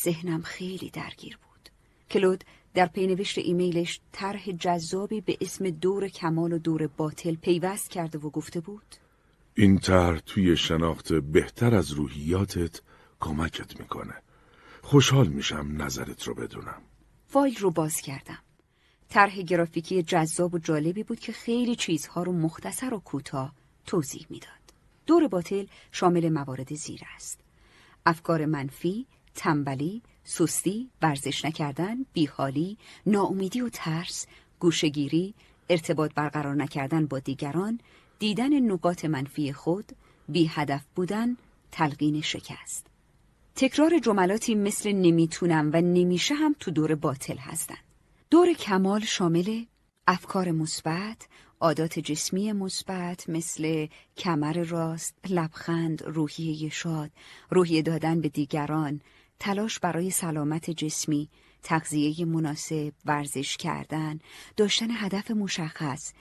ذهنم 0.03 0.41
خیلی 0.41 0.89
درگیر 0.89 1.37
بود. 1.37 1.69
کلود 2.09 2.43
در 2.73 2.85
پینوشت 2.85 3.37
ایمیلش 3.37 3.99
طرح 4.11 4.51
جذابی 4.51 5.21
به 5.21 5.37
اسم 5.41 5.69
دور 5.69 6.07
کمال 6.07 6.53
و 6.53 6.57
دور 6.57 6.87
باطل 6.87 7.35
پیوست 7.35 7.89
کرده 7.89 8.17
و 8.17 8.29
گفته 8.29 8.59
بود 8.59 8.95
این 9.55 9.79
طرح 9.79 10.19
توی 10.19 10.57
شناخت 10.57 11.13
بهتر 11.13 11.75
از 11.75 11.91
روحیاتت 11.91 12.81
کمکت 13.19 13.79
می‌کنه 13.79 14.13
خوشحال 14.81 15.27
میشم 15.27 15.73
نظرت 15.77 16.23
رو 16.23 16.33
بدونم 16.33 16.81
فایل 17.27 17.57
رو 17.57 17.71
باز 17.71 18.01
کردم. 18.01 18.39
طرح 19.09 19.41
گرافیکی 19.41 20.03
جذاب 20.03 20.53
و 20.53 20.57
جالبی 20.57 21.03
بود 21.03 21.19
که 21.19 21.31
خیلی 21.31 21.75
چیزها 21.75 22.23
رو 22.23 22.31
مختصر 22.33 22.93
و 22.93 22.99
کوتاه 22.99 23.53
توضیح 23.85 24.25
می‌داد. 24.29 24.51
دور 25.05 25.27
باطل 25.27 25.65
شامل 25.91 26.29
موارد 26.29 26.73
زیر 26.73 27.01
است. 27.15 27.39
افکار 28.05 28.45
منفی، 28.45 29.07
تنبلی، 29.37 30.01
سستی، 30.23 30.89
ورزش 31.01 31.45
نکردن، 31.45 32.05
بیحالی، 32.13 32.77
ناامیدی 33.05 33.61
و 33.61 33.69
ترس، 33.69 34.27
گوشگیری، 34.59 35.33
ارتباط 35.69 36.13
برقرار 36.13 36.55
نکردن 36.55 37.05
با 37.05 37.19
دیگران، 37.19 37.79
دیدن 38.19 38.59
نقاط 38.59 39.05
منفی 39.05 39.53
خود، 39.53 39.91
بی 40.29 40.47
هدف 40.47 40.81
بودن، 40.95 41.37
تلقین 41.71 42.21
شکست. 42.21 42.85
تکرار 43.55 43.99
جملاتی 43.99 44.55
مثل 44.55 44.91
نمی‌تونم 44.91 45.69
و 45.73 45.81
نمیشه 45.81 46.35
هم 46.35 46.55
تو 46.59 46.71
دور 46.71 46.95
باطل 46.95 47.37
هستن. 47.37 47.77
دور 48.29 48.53
کمال 48.53 49.01
شامل 49.01 49.65
افکار 50.07 50.51
مثبت، 50.51 51.27
عادات 51.59 51.99
جسمی 51.99 52.51
مثبت 52.51 53.29
مثل 53.29 53.87
کمر 54.17 54.63
راست، 54.63 55.15
لبخند، 55.29 56.03
روحیه 56.03 56.69
شاد، 56.69 57.11
روحیه 57.49 57.81
دادن 57.81 58.21
به 58.21 58.29
دیگران، 58.29 59.01
تلاش 59.39 59.79
برای 59.79 60.09
سلامت 60.09 60.69
جسمی، 60.69 61.29
تغذیه 61.63 62.25
مناسب، 62.25 62.93
ورزش 63.05 63.57
کردن، 63.57 64.19
داشتن 64.57 64.87
هدف 64.91 65.31
مشخص، 65.31 66.13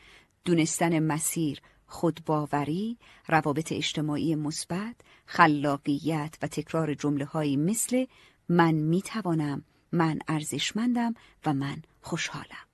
دونستن 0.45 0.99
مسیر، 0.99 1.61
خودباوری، 1.87 2.99
روابط 3.29 3.73
اجتماعی 3.73 4.35
مثبت، 4.35 4.97
خلاقیت 5.27 6.39
و 6.43 6.47
تکرار 6.47 6.95
جمله 6.95 7.25
هایی 7.25 7.57
مثل 7.57 8.07
من 8.49 8.75
می‌توانم، 8.75 9.65
من 9.93 10.19
ارزشمندم 10.29 11.15
و 11.47 11.55
من 11.55 11.83
خوشحالم. 12.01 12.67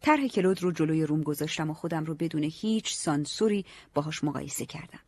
طرح 0.00 0.26
کلود 0.26 0.62
رو 0.62 0.72
جلوی 0.72 1.06
روم 1.06 1.22
گذاشتم 1.22 1.70
و 1.70 1.74
خودم 1.74 2.04
رو 2.04 2.14
بدون 2.14 2.44
هیچ 2.44 2.94
سانسوری 2.94 3.64
باهاش 3.94 4.24
مقایسه 4.24 4.66
کردم. 4.66 5.00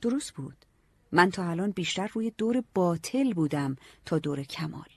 درست 0.00 0.34
بود. 0.34 0.66
من 1.12 1.30
تا 1.30 1.50
الان 1.50 1.70
بیشتر 1.70 2.10
روی 2.12 2.32
دور 2.38 2.62
باطل 2.74 3.32
بودم 3.32 3.76
تا 4.04 4.18
دور 4.18 4.42
کمال. 4.42 4.88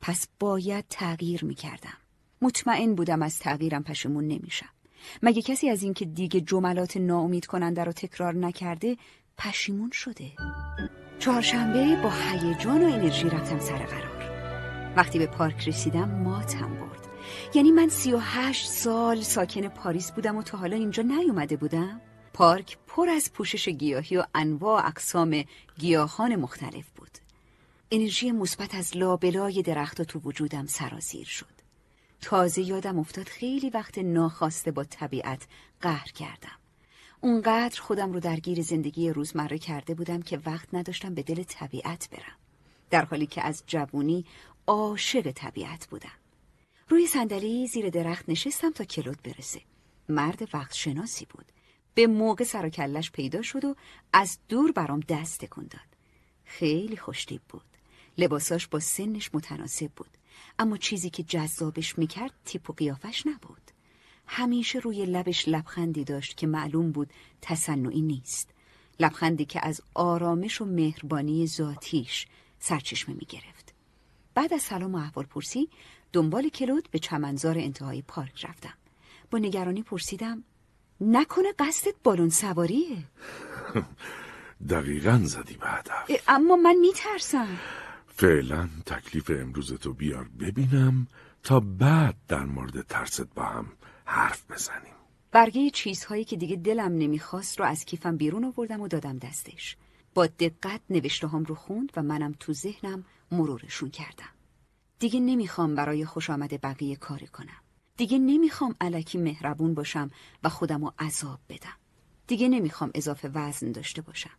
پس 0.00 0.28
باید 0.40 0.84
تغییر 0.90 1.44
می 1.44 1.54
کردم. 1.54 1.98
مطمئن 2.42 2.94
بودم 2.94 3.22
از 3.22 3.38
تغییرم 3.38 3.82
پشمون 3.82 4.28
نمیشم. 4.28 4.68
مگه 5.22 5.42
کسی 5.42 5.68
از 5.68 5.82
اینکه 5.82 6.04
دیگه 6.04 6.40
جملات 6.40 6.96
ناامید 6.96 7.46
کننده 7.46 7.84
رو 7.84 7.92
تکرار 7.92 8.34
نکرده 8.34 8.96
پشیمون 9.38 9.90
شده؟ 9.90 10.32
چهارشنبه 11.18 12.02
با 12.02 12.10
هیجان 12.10 12.82
و 12.82 12.92
انرژی 12.92 13.28
رفتم 13.28 13.58
سر 13.58 13.86
قرار. 13.86 14.14
وقتی 14.96 15.18
به 15.18 15.26
پارک 15.26 15.68
رسیدم 15.68 16.22
ماتم 16.22 16.74
برد. 16.74 17.08
یعنی 17.54 17.72
من 17.72 17.88
سی 17.88 18.12
و 18.12 18.18
هشت 18.18 18.70
سال 18.70 19.20
ساکن 19.20 19.68
پاریس 19.68 20.12
بودم 20.12 20.36
و 20.36 20.42
تا 20.42 20.58
حالا 20.58 20.76
اینجا 20.76 21.02
نیومده 21.02 21.56
بودم؟ 21.56 22.00
پارک 22.34 22.78
پر 22.86 23.08
از 23.08 23.32
پوشش 23.32 23.68
گیاهی 23.68 24.16
و 24.16 24.24
انواع 24.34 24.86
اقسام 24.86 25.44
گیاهان 25.78 26.36
مختلف 26.36 26.90
بود. 26.96 27.18
انرژی 27.90 28.32
مثبت 28.32 28.74
از 28.74 28.96
لابلای 28.96 29.62
درختها 29.62 30.04
تو 30.04 30.18
وجودم 30.18 30.66
سرازیر 30.66 31.26
شد. 31.26 31.54
تازه 32.20 32.62
یادم 32.62 32.98
افتاد 32.98 33.28
خیلی 33.28 33.70
وقت 33.70 33.98
ناخواسته 33.98 34.70
با 34.70 34.84
طبیعت 34.84 35.46
قهر 35.80 36.06
کردم. 36.06 36.58
اونقدر 37.20 37.80
خودم 37.80 38.12
رو 38.12 38.20
درگیر 38.20 38.62
زندگی 38.62 39.10
روزمره 39.10 39.58
کرده 39.58 39.94
بودم 39.94 40.22
که 40.22 40.40
وقت 40.46 40.68
نداشتم 40.72 41.14
به 41.14 41.22
دل 41.22 41.42
طبیعت 41.42 42.08
برم. 42.10 42.36
در 42.90 43.04
حالی 43.04 43.26
که 43.26 43.42
از 43.42 43.62
جوونی 43.66 44.24
عاشق 44.66 45.30
طبیعت 45.30 45.86
بودم. 45.86 46.18
روی 46.88 47.06
صندلی 47.06 47.66
زیر 47.66 47.90
درخت 47.90 48.28
نشستم 48.28 48.70
تا 48.70 48.84
کلود 48.84 49.22
برسه. 49.22 49.60
مرد 50.08 50.48
وقت 50.54 50.74
شناسی 50.74 51.26
بود. 51.30 51.53
به 51.94 52.06
موقع 52.06 52.44
سر 52.44 52.66
و 52.66 52.68
کلش 52.68 53.10
پیدا 53.10 53.42
شد 53.42 53.64
و 53.64 53.76
از 54.12 54.38
دور 54.48 54.72
برام 54.72 55.00
دست 55.00 55.40
تکون 55.40 55.66
داد. 55.70 55.96
خیلی 56.44 56.96
خوشتیب 56.96 57.40
بود. 57.48 57.64
لباساش 58.18 58.66
با 58.66 58.80
سنش 58.80 59.30
متناسب 59.34 59.90
بود. 59.96 60.10
اما 60.58 60.76
چیزی 60.76 61.10
که 61.10 61.22
جذابش 61.22 61.98
می‌کرد 61.98 62.32
تیپ 62.44 62.70
و 62.70 62.72
قیافش 62.72 63.26
نبود. 63.26 63.70
همیشه 64.26 64.78
روی 64.78 65.06
لبش 65.06 65.48
لبخندی 65.48 66.04
داشت 66.04 66.36
که 66.36 66.46
معلوم 66.46 66.92
بود 66.92 67.10
تصنعی 67.42 68.02
نیست. 68.02 68.50
لبخندی 69.00 69.44
که 69.44 69.66
از 69.66 69.80
آرامش 69.94 70.60
و 70.60 70.64
مهربانی 70.64 71.46
ذاتیش 71.46 72.26
سرچشمه 72.58 73.14
می‌گرفت. 73.14 73.74
بعد 74.34 74.54
از 74.54 74.62
سلام 74.62 74.94
و 74.94 74.98
احوال 74.98 75.24
پرسی 75.24 75.68
دنبال 76.12 76.48
کلود 76.48 76.88
به 76.90 76.98
چمنزار 76.98 77.58
انتهای 77.58 78.02
پارک 78.02 78.44
رفتم. 78.44 78.74
با 79.30 79.38
نگرانی 79.38 79.82
پرسیدم 79.82 80.44
نکنه 81.06 81.52
قصدت 81.58 81.94
بالون 82.04 82.30
سواریه. 82.30 82.96
دقیقا 84.70 85.20
زدی 85.24 85.54
به 85.54 85.66
هدف. 85.66 86.10
اما 86.28 86.56
من 86.56 86.74
میترسم. 86.74 87.58
فعلا 88.06 88.68
تکلیف 88.86 89.30
امروز 89.30 89.72
تو 89.72 89.92
بیار 89.92 90.28
ببینم 90.40 91.06
تا 91.42 91.60
بعد 91.60 92.16
در 92.28 92.44
مورد 92.44 92.86
ترست 92.86 93.34
با 93.34 93.42
هم 93.42 93.66
حرف 94.04 94.50
بزنیم. 94.50 94.94
برگه 95.32 95.70
چیزهایی 95.70 96.24
که 96.24 96.36
دیگه 96.36 96.56
دلم 96.56 96.92
نمی‌خواست 96.92 97.60
رو 97.60 97.66
از 97.66 97.84
کیفم 97.84 98.16
بیرون 98.16 98.44
آوردم 98.44 98.80
و 98.80 98.88
دادم 98.88 99.18
دستش. 99.18 99.76
با 100.14 100.26
دقت 100.26 100.80
نوشته 100.90 101.28
هم 101.28 101.44
رو 101.44 101.54
خوند 101.54 101.92
و 101.96 102.02
منم 102.02 102.34
تو 102.40 102.52
ذهنم 102.52 103.04
مرورشون 103.32 103.90
کردم. 103.90 104.32
دیگه 104.98 105.20
نمی‌خوام 105.20 105.74
برای 105.74 106.04
خوش 106.04 106.30
آمد 106.30 106.60
بقیه 106.60 106.96
کاری 106.96 107.26
کنم. 107.26 107.63
دیگه 107.96 108.18
نمی‌خوام 108.18 108.74
علکی 108.80 109.18
مهربون 109.18 109.74
باشم 109.74 110.10
و 110.42 110.48
خودم 110.48 110.84
رو 110.84 110.92
عذاب 110.98 111.40
بدم. 111.48 111.76
دیگه 112.26 112.48
نمی‌خوام 112.48 112.90
اضافه 112.94 113.28
وزن 113.28 113.72
داشته 113.72 114.02
باشم. 114.02 114.36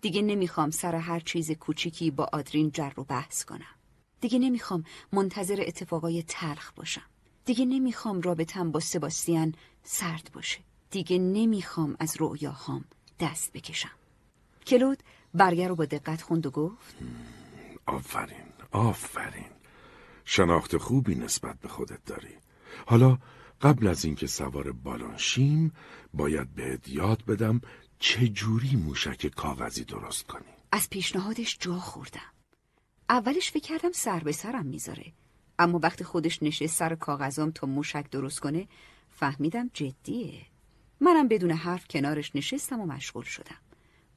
دیگه 0.00 0.22
نمی‌خوام 0.22 0.70
سر 0.70 0.94
هر 0.94 1.20
چیز 1.20 1.50
کوچیکی 1.50 2.10
با 2.10 2.28
آدرین 2.32 2.70
جر 2.70 2.92
و 3.00 3.04
بحث 3.04 3.44
کنم. 3.44 3.74
دیگه 4.20 4.38
نمی‌خوام 4.38 4.84
منتظر 5.12 5.64
اتفاقای 5.66 6.22
تلخ 6.22 6.72
باشم. 6.72 7.06
دیگه 7.44 7.64
نمی‌خوام 7.64 8.20
رابطم 8.20 8.70
با 8.70 8.80
سباستیان 8.80 9.54
سرد 9.82 10.30
باشه. 10.32 10.60
دیگه 10.90 11.18
نمی‌خوام 11.18 11.96
از 12.00 12.16
رؤیاهام 12.20 12.84
دست 13.20 13.52
بکشم. 13.52 13.96
کلود 14.66 15.02
برگر 15.34 15.68
رو 15.68 15.76
با 15.76 15.84
دقت 15.84 16.22
خوند 16.22 16.46
و 16.46 16.50
گفت 16.50 16.96
آفرین 17.86 18.46
آفرین. 18.70 19.50
شناخت 20.24 20.76
خوبی 20.76 21.14
نسبت 21.14 21.60
به 21.60 21.68
خودت 21.68 22.04
داری. 22.04 22.41
حالا 22.86 23.18
قبل 23.60 23.86
از 23.86 24.04
اینکه 24.04 24.26
سوار 24.26 24.72
بالون 24.72 25.16
شیم 25.16 25.72
باید 26.14 26.54
بهت 26.54 26.88
یاد 26.88 27.24
بدم 27.24 27.60
چجوری 27.98 28.76
موشک 28.76 29.26
کاغذی 29.26 29.84
درست 29.84 30.26
کنی. 30.26 30.52
از 30.72 30.90
پیشنهادش 30.90 31.58
جا 31.60 31.74
خوردم. 31.74 32.32
اولش 33.08 33.50
فکر 33.50 33.68
کردم 33.68 33.92
سر 33.92 34.20
به 34.20 34.32
سرم 34.32 34.66
می‌ذاره. 34.66 35.12
اما 35.58 35.80
وقتی 35.82 36.04
خودش 36.04 36.42
نشست 36.42 36.76
سر 36.78 36.94
کاغذام 36.94 37.50
تا 37.50 37.66
موشک 37.66 38.10
درست 38.10 38.40
کنه 38.40 38.68
فهمیدم 39.10 39.70
جدیه. 39.74 40.46
منم 41.00 41.28
بدون 41.28 41.50
حرف 41.50 41.86
کنارش 41.88 42.36
نشستم 42.36 42.80
و 42.80 42.86
مشغول 42.86 43.24
شدم. 43.24 43.58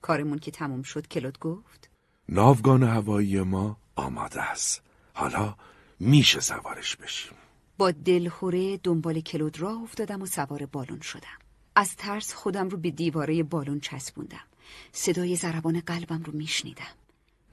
کارمون 0.01 0.39
که 0.39 0.51
تموم 0.51 0.83
شد 0.83 1.07
کلود 1.07 1.39
گفت 1.39 1.89
ناوگان 2.29 2.83
هوایی 2.83 3.41
ما 3.41 3.77
آماده 3.95 4.41
است. 4.41 4.81
حالا 5.13 5.55
میشه 5.99 6.39
سوارش 6.39 6.95
بشیم. 6.95 7.33
با 7.77 7.91
دلخوره 7.91 8.77
دنبال 8.77 9.21
کلود 9.21 9.59
راه 9.59 9.81
افتادم 9.81 10.21
و 10.21 10.25
سوار 10.25 10.65
بالون 10.65 11.01
شدم. 11.01 11.39
از 11.75 11.95
ترس 11.95 12.33
خودم 12.33 12.69
رو 12.69 12.77
به 12.77 12.91
دیواره 12.91 13.43
بالون 13.43 13.79
چسبوندم. 13.79 14.45
صدای 14.91 15.35
ضربان 15.35 15.79
قلبم 15.79 16.23
رو 16.23 16.33
میشنیدم. 16.33 16.95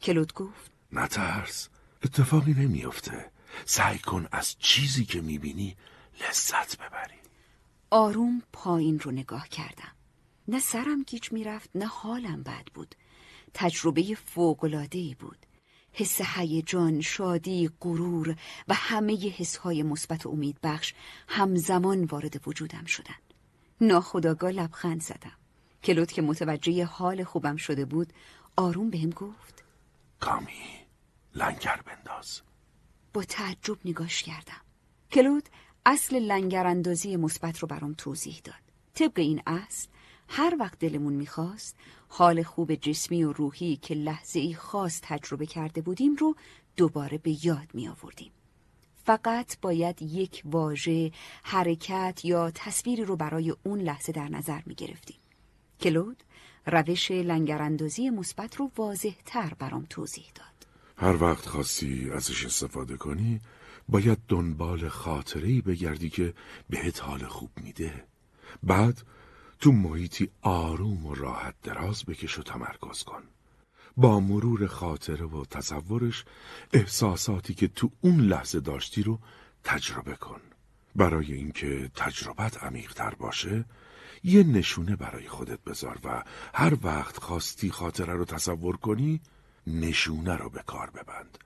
کلود 0.03 0.35
گفت 0.35 0.71
نترس 0.93 1.69
اتفاقی 2.05 2.53
نمیافته. 2.53 3.31
سعی 3.65 3.99
کن 3.99 4.27
از 4.33 4.57
چیزی 4.59 5.05
که 5.05 5.21
می‌بینی 5.21 5.77
لذت 6.21 6.79
ببری. 6.79 7.19
آروم 7.91 8.43
پایین 8.53 9.01
رو 9.01 9.11
نگاه 9.11 9.49
کردم. 9.49 9.93
نه 10.49 10.61
سرم 10.61 11.03
گیج 11.03 11.33
می‌رفت 11.33 11.71
نه 11.75 11.87
حالم 11.87 12.43
بد 12.43 12.67
بود. 12.75 12.95
تجربه 13.55 14.15
فوقلادهی 14.15 15.15
بود. 15.15 15.47
حس 15.93 16.21
هیجان، 16.21 17.01
شادی، 17.01 17.71
غرور 17.81 18.37
و 18.69 18.75
همه 18.75 19.29
حسهای 19.29 19.83
مثبت 19.83 20.27
و 20.27 20.29
امید 20.29 20.59
بخش 20.63 20.95
همزمان 21.29 22.05
وارد 22.05 22.49
وجودم 22.49 22.85
شدن. 22.85 23.15
ناخداگاه 23.81 24.51
لبخند 24.51 25.03
زدم. 25.03 25.37
کلود 25.85 26.13
که 26.13 26.23
متوجه 26.23 26.85
حال 26.85 27.25
خوبم 27.25 27.57
شده 27.57 27.85
بود 27.85 28.13
آروم 28.57 28.91
بهم 28.91 29.11
گفت 29.11 29.65
کامی 30.21 30.83
لنگر 31.35 31.81
بنداز 31.87 32.41
با 33.15 33.23
تعجب 33.25 33.79
نگاش 33.85 34.23
کردم 34.23 34.61
کلود 35.11 35.49
اصل 35.87 36.17
لنگر 36.17 36.67
اندازی 36.67 37.17
مثبت 37.17 37.59
رو 37.59 37.69
برام 37.69 37.95
توضیح 37.95 38.41
داد 38.45 38.55
طبق 38.95 39.19
این 39.19 39.43
اصل 39.47 39.89
هر 40.29 40.57
وقت 40.61 40.79
دلمون 40.79 41.13
می‌خواست 41.13 41.77
حال 42.15 42.43
خوب 42.43 42.75
جسمی 42.75 43.25
و 43.25 43.33
روحی 43.33 43.77
که 43.77 43.95
لحظه 43.95 44.41
ای 44.41 44.55
خاص 44.55 45.01
تجربه 45.03 45.47
کرده 45.47 45.81
بودیم 45.81 46.17
رو 46.17 46.35
دوباره 46.77 47.19
به 47.19 47.47
یاد 47.47 47.69
می 47.75 47.89
آوردیم. 47.89 48.33
فقط 49.05 49.61
باید 49.61 50.03
یک 50.03 50.43
واژه، 50.45 51.13
حرکت 51.43 52.21
یا 52.25 52.51
تصویری 52.55 53.05
رو 53.05 53.17
برای 53.17 53.55
اون 53.63 53.81
لحظه 53.81 54.13
در 54.13 54.29
نظر 54.29 54.61
می 54.67 54.75
گرفتیم. 54.75 55.17
کلود 55.81 56.23
روش 56.67 57.11
لنگراندازی 57.11 58.11
مثبت 58.11 58.57
رو 58.57 58.71
واضح 58.77 59.15
تر 59.27 59.55
برام 59.59 59.87
توضیح 59.91 60.27
داد. 60.35 60.67
هر 60.97 61.23
وقت 61.23 61.47
خواستی 61.47 62.11
ازش 62.11 62.47
استفاده 62.47 62.97
کنی 62.97 63.41
باید 63.89 64.19
دنبال 64.29 64.89
خاطرهی 64.89 65.61
بگردی 65.61 66.11
که 66.11 66.35
بهت 66.71 67.03
حال 67.03 67.27
خوب 67.27 67.51
میده. 67.57 68.05
بعد 68.63 69.03
تو 69.63 69.73
محیطی 69.73 70.31
آروم 70.41 71.07
و 71.07 71.15
راحت 71.15 71.55
دراز 71.63 72.05
بکش 72.05 72.39
و 72.39 72.43
تمرکز 72.43 73.03
کن. 73.03 73.23
با 73.97 74.21
مرور 74.21 74.67
خاطره 74.67 75.27
و 75.27 75.45
تصورش 75.45 76.25
احساساتی 76.73 77.55
که 77.55 77.69
تو 77.69 77.91
اون 78.01 78.21
لحظه 78.21 78.61
داشتی 78.61 79.03
رو 79.03 79.19
تجربه 79.65 80.17
کن. 80.17 80.41
برای 80.97 81.33
اینکه 81.33 81.91
تجربت 81.95 82.65
عمیقتر 82.65 83.15
باشه 83.15 83.65
یه 84.25 84.43
نشونه 84.43 84.97
برای 84.97 85.29
خودت 85.29 85.65
بذار 85.65 85.99
و 86.05 86.25
هر 86.55 86.77
وقت 86.83 87.17
خواستی 87.19 87.71
خاطره 87.71 88.15
رو 88.15 88.25
تصور 88.25 88.77
کنی 88.77 89.21
نشونه 89.67 90.37
رو 90.37 90.51
به 90.51 90.63
کار 90.67 90.91
ببند. 90.91 91.39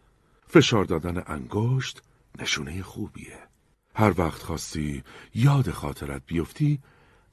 فشار 0.47 0.85
دادن 0.85 1.23
انگشت 1.27 2.03
نشونه 2.39 2.83
خوبیه. 2.83 3.39
هر 3.95 4.21
وقت 4.21 4.43
خواستی 4.43 5.05
یاد 5.35 5.71
خاطرت 5.71 6.23
بیفتی 6.27 6.81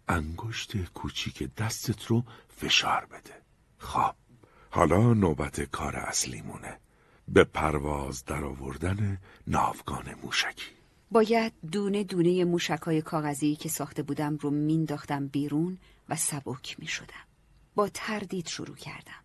انگشت 0.08 0.78
کوچیک 0.78 1.56
دستت 1.56 2.06
رو 2.06 2.24
فشار 2.49 3.06
بده 3.06 3.41
خب 3.78 4.16
حالا 4.70 5.14
نوبت 5.14 5.62
کار 5.62 5.95
اصلیمونه 5.95 6.80
به 7.28 7.43
پرواز 7.43 8.26
در 8.26 8.43
آوردن 8.43 9.18
ناوگان 9.47 10.16
موشکی 10.24 10.72
باید 11.14 11.54
دونه 11.72 12.04
دونه 12.04 12.43
موشکای 12.43 13.01
کاغذی 13.01 13.56
که 13.56 13.70
ساخته 13.70 14.04
بودم 14.04 14.38
رو 14.38 14.49
مینداختم 14.49 15.28
بیرون 15.28 15.78
و 16.10 16.16
سبک 16.16 16.76
می 16.80 16.88
شدم. 16.88 17.26
با 17.76 17.89
تردید 17.93 18.47
شروع 18.47 18.76
کردم. 18.76 19.24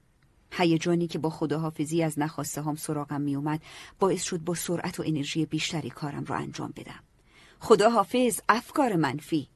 هیجانی 0.52 1.06
که 1.06 1.18
با 1.18 1.30
خداحافظی 1.30 2.02
از 2.02 2.18
نخواسته 2.18 2.62
هم 2.62 2.76
سراغم 2.76 3.20
می 3.20 3.36
اومد 3.36 3.62
باعث 3.98 4.22
شد 4.22 4.38
با 4.38 4.54
سرعت 4.54 5.00
و 5.00 5.04
انرژی 5.06 5.46
بیشتری 5.46 5.90
کارم 5.90 6.24
رو 6.24 6.34
انجام 6.34 6.72
بدم. 6.76 7.02
خداحافظ 7.60 8.40
افکار 8.48 8.96
منفی 8.96 9.48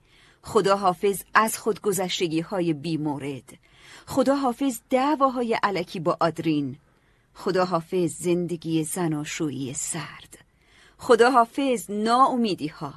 خدا 0.43 0.77
حافظ 0.77 1.23
از 1.35 1.59
خودگذشتگی 1.59 2.41
های 2.41 2.73
بی 2.73 2.97
مورد. 2.97 3.59
خدا 4.07 4.37
حافظ 4.37 4.81
دعواهای 4.91 5.59
علکی 5.63 6.01
با 6.01 6.17
آدرین. 6.21 6.77
خدا 7.35 7.65
حافظ 7.65 8.13
زندگی 8.19 8.85
زناشویی 8.85 9.75
سرد 9.75 10.39
خدا 10.99 11.31
حافظ 11.31 11.91
ناامیدی 11.91 12.67
ها 12.67 12.95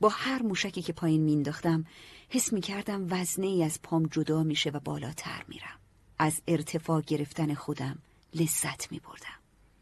با 0.00 0.08
هر 0.08 0.42
موشکی 0.42 0.82
که 0.82 0.92
پایین 0.92 1.22
مینداختم 1.22 1.84
حس 2.28 2.52
می 2.52 2.60
کردم 2.60 3.06
وزنه 3.10 3.46
ای 3.46 3.64
از 3.64 3.82
پام 3.82 4.06
جدا 4.06 4.42
میشه 4.42 4.70
و 4.70 4.80
بالاتر 4.80 5.44
میرم. 5.48 5.78
از 6.18 6.42
ارتفاع 6.48 7.00
گرفتن 7.00 7.54
خودم 7.54 7.98
لذت 8.34 8.92
می 8.92 9.00
بردم 9.00 9.38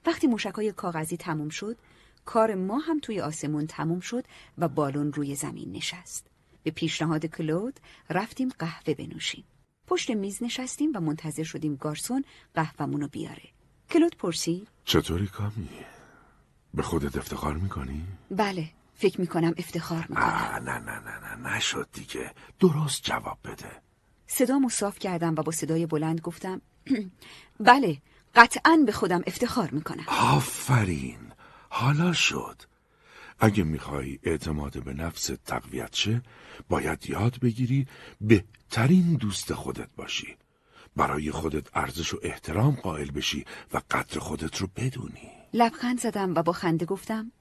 وقتی 0.07 0.27
موشکای 0.27 0.73
کاغذی 0.73 1.17
تموم 1.17 1.49
شد 1.49 1.77
کار 2.25 2.55
ما 2.55 2.79
هم 2.79 3.01
توی 3.01 3.21
آسمون 3.21 3.67
تموم 3.67 4.01
شد 4.01 4.25
و 4.59 4.69
بالون 4.69 5.13
روی 5.13 5.35
زمین 5.35 5.73
نشست. 5.73 6.36
به 6.67 6.73
پیشنهاد 6.73 7.27
کلود 7.27 7.81
رفتیم 8.11 8.49
قهوه 8.59 8.95
بنوشیم. 8.95 9.45
پشت 9.87 10.11
میز 10.11 10.43
نشستیم 10.43 10.91
و 10.95 11.01
منتظر 11.01 11.43
شدیم 11.43 11.77
گارسون 11.77 12.25
قهوهمون 12.55 13.01
رو 13.01 13.09
بیاره. 13.09 13.43
کلود 13.91 14.17
پرسید 14.17 14.69
چطوری 14.85 15.27
کامی؟ 15.27 15.69
به 16.75 16.83
خودت 16.83 17.17
افتخار 17.17 17.55
می‌کنی؟ 17.55 18.05
بله 18.31 18.69
فکر 18.95 19.21
می‌کنم 19.21 19.55
افتخار 19.59 20.07
می‌کنم 20.09 20.25
آه 20.25 20.59
نه 20.61 20.79
نه 20.79 20.99
نه 21.01 21.37
نه 21.37 21.57
نشد 21.57 21.89
دیگه 21.93 22.35
درست 22.61 23.03
جواب 23.05 23.39
بده 23.45 23.83
صدامو 24.27 24.69
صاف 24.69 24.99
کردم 24.99 25.35
و 25.37 25.43
با 25.43 25.53
صدای 25.53 25.87
بلند 25.87 26.21
گفتم 26.21 26.61
بله 27.61 27.99
قطعا 28.35 28.83
به 28.87 28.93
خودم 28.93 29.23
افتخار 29.27 29.71
می‌کنم 29.71 30.05
آفرین 30.09 31.33
حالا 31.71 32.13
شد 32.13 32.63
اگه 33.39 33.65
می‌خوای 33.65 34.19
اعتماد 34.23 34.85
به 34.85 34.95
نفس 34.95 35.31
تقویت 35.45 35.95
شه 35.95 36.23
باید 36.69 37.11
یاد 37.11 37.39
بگیری 37.41 37.87
بهترین 38.21 39.15
دوست 39.15 39.55
خودت 39.55 39.89
باشی. 39.97 40.37
برای 40.97 41.31
خودت 41.31 41.77
ارزش 41.77 42.15
و 42.15 42.19
احترام 42.23 42.75
قائل 42.75 43.11
بشی 43.11 43.45
و 43.73 43.81
قدر 43.91 44.19
خودت 44.19 44.57
رو 44.57 44.69
بدونی. 44.77 45.31
لبخند 45.55 46.01
زدم 46.01 46.35
و 46.35 46.43
با 46.43 46.53
خنده 46.53 46.87
گفتم 46.87 47.33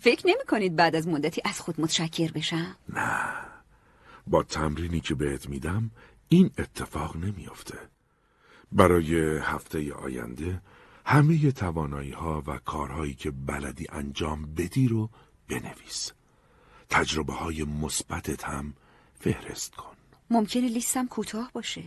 فکر 0.00 0.26
نمی 0.26 0.44
کنید 0.48 0.76
بعد 0.76 0.96
از 0.96 1.08
مدتی 1.08 1.42
از 1.44 1.60
خود 1.60 1.80
متشکر 1.80 2.32
بشم؟ 2.32 2.76
نه. 2.88 3.32
با 4.26 4.42
تمرینی 4.42 5.00
که 5.00 5.14
بهت 5.14 5.48
میدم 5.48 5.90
این 6.28 6.50
اتفاق 6.58 7.16
نمیافته. 7.16 7.78
برای 8.72 9.38
هفته 9.38 9.92
آینده 9.92 10.62
همه 11.04 11.52
توانایی 11.52 12.12
ها 12.12 12.42
و 12.46 12.58
کارهایی 12.58 13.14
که 13.14 13.30
بلدی 13.30 13.86
انجام 13.92 14.54
بدی 14.54 14.88
رو 14.88 15.10
بنویس. 15.50 16.12
تجربه 16.90 17.32
های 17.32 17.64
مثبتت 17.64 18.44
هم 18.44 18.74
فهرست 19.20 19.74
کن. 19.74 19.96
ممکنه 20.30 20.68
لیستم 20.68 21.06
کوتاه 21.06 21.50
باشه. 21.52 21.82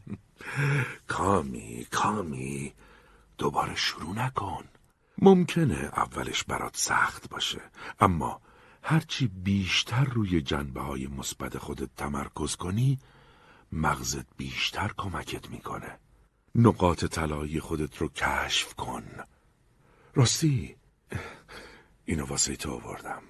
کامی 1.14 1.86
کامی 1.90 2.72
دوباره 3.38 3.74
شروع 3.74 4.14
نکن. 4.14 4.64
ممکنه 5.18 5.90
اولش 5.96 6.44
برات 6.44 6.76
سخت 6.76 7.28
باشه 7.28 7.60
اما 8.00 8.40
هرچی 8.82 9.26
بیشتر 9.26 10.04
روی 10.04 10.40
جنبه 10.40 10.80
های 10.80 11.06
مثبت 11.06 11.58
خودت 11.58 11.90
تمرکز 11.96 12.56
کنی 12.56 12.98
مغزت 13.72 14.26
بیشتر 14.36 14.90
کمکت 14.96 15.50
می‌کنه. 15.50 15.98
نقاط 16.54 17.04
طلایی 17.04 17.60
خودت 17.60 17.96
رو 17.96 18.08
کشف 18.08 18.74
کن. 18.74 19.04
راستی 20.14 20.76
اینو 22.04 22.24
واسه 22.24 22.56
تو 22.56 22.70
آوردم. 22.70 23.22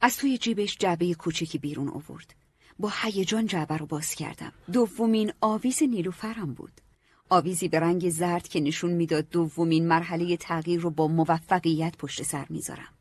از 0.00 0.16
توی 0.16 0.38
جیبش 0.38 0.76
جعبه 0.78 1.14
کوچکی 1.14 1.58
بیرون 1.58 1.88
آورد. 1.88 2.34
با 2.78 2.92
هیجان 3.02 3.46
جعبه 3.46 3.76
رو 3.76 3.86
باز 3.86 4.14
کردم. 4.14 4.52
دومین 4.72 5.32
آویز 5.40 5.82
نیلوفرم 5.82 6.54
بود. 6.54 6.80
آویزی 7.28 7.68
به 7.68 7.80
رنگ 7.80 8.10
زرد 8.10 8.48
که 8.48 8.60
نشون 8.60 8.92
می‌داد 8.92 9.28
دومین 9.28 9.88
مرحله 9.88 10.36
تغییر 10.36 10.80
رو 10.80 10.90
با 10.90 11.08
موفقیت 11.08 11.96
پشت 11.96 12.22
سر 12.22 12.46
می‌ذارم. 12.48 12.94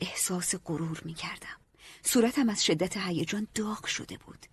احساس 0.00 0.54
غرور 0.64 1.02
می‌کردم. 1.04 1.56
صورتم 2.02 2.48
از 2.48 2.64
شدت 2.64 2.96
هیجان 2.96 3.46
داغ 3.54 3.86
شده 3.86 4.18
بود. 4.26 4.46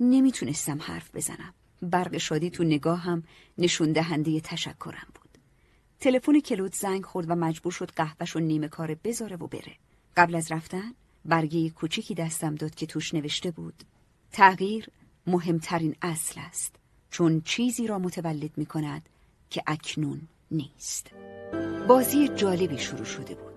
نمی‌تونستم 0.00 0.78
حرف 0.82 1.14
بزنم. 1.14 1.54
برق 1.82 2.16
شادی 2.16 2.50
تو 2.50 2.64
نگاهم 2.64 3.22
نشون 3.58 3.92
دهنده 3.92 4.40
تشکرم 4.40 5.08
بود. 5.14 5.17
تلفن 6.00 6.40
کلود 6.40 6.74
زنگ 6.74 7.04
خورد 7.04 7.30
و 7.30 7.34
مجبور 7.34 7.72
شد 7.72 7.90
قهوهش 7.90 8.36
و 8.36 8.40
نیمه 8.40 8.68
کار 8.68 8.94
بذاره 8.94 9.36
و 9.36 9.46
بره. 9.46 9.76
قبل 10.16 10.34
از 10.34 10.52
رفتن 10.52 10.94
برگه 11.24 11.70
کوچیکی 11.70 12.14
دستم 12.14 12.54
داد 12.54 12.74
که 12.74 12.86
توش 12.86 13.14
نوشته 13.14 13.50
بود. 13.50 13.84
تغییر 14.32 14.88
مهمترین 15.26 15.96
اصل 16.02 16.40
است 16.40 16.76
چون 17.10 17.40
چیزی 17.40 17.86
را 17.86 17.98
متولد 17.98 18.58
می 18.58 18.66
کند 18.66 19.08
که 19.50 19.62
اکنون 19.66 20.20
نیست. 20.50 21.10
بازی 21.88 22.28
جالبی 22.28 22.78
شروع 22.78 23.04
شده 23.04 23.34
بود. 23.34 23.48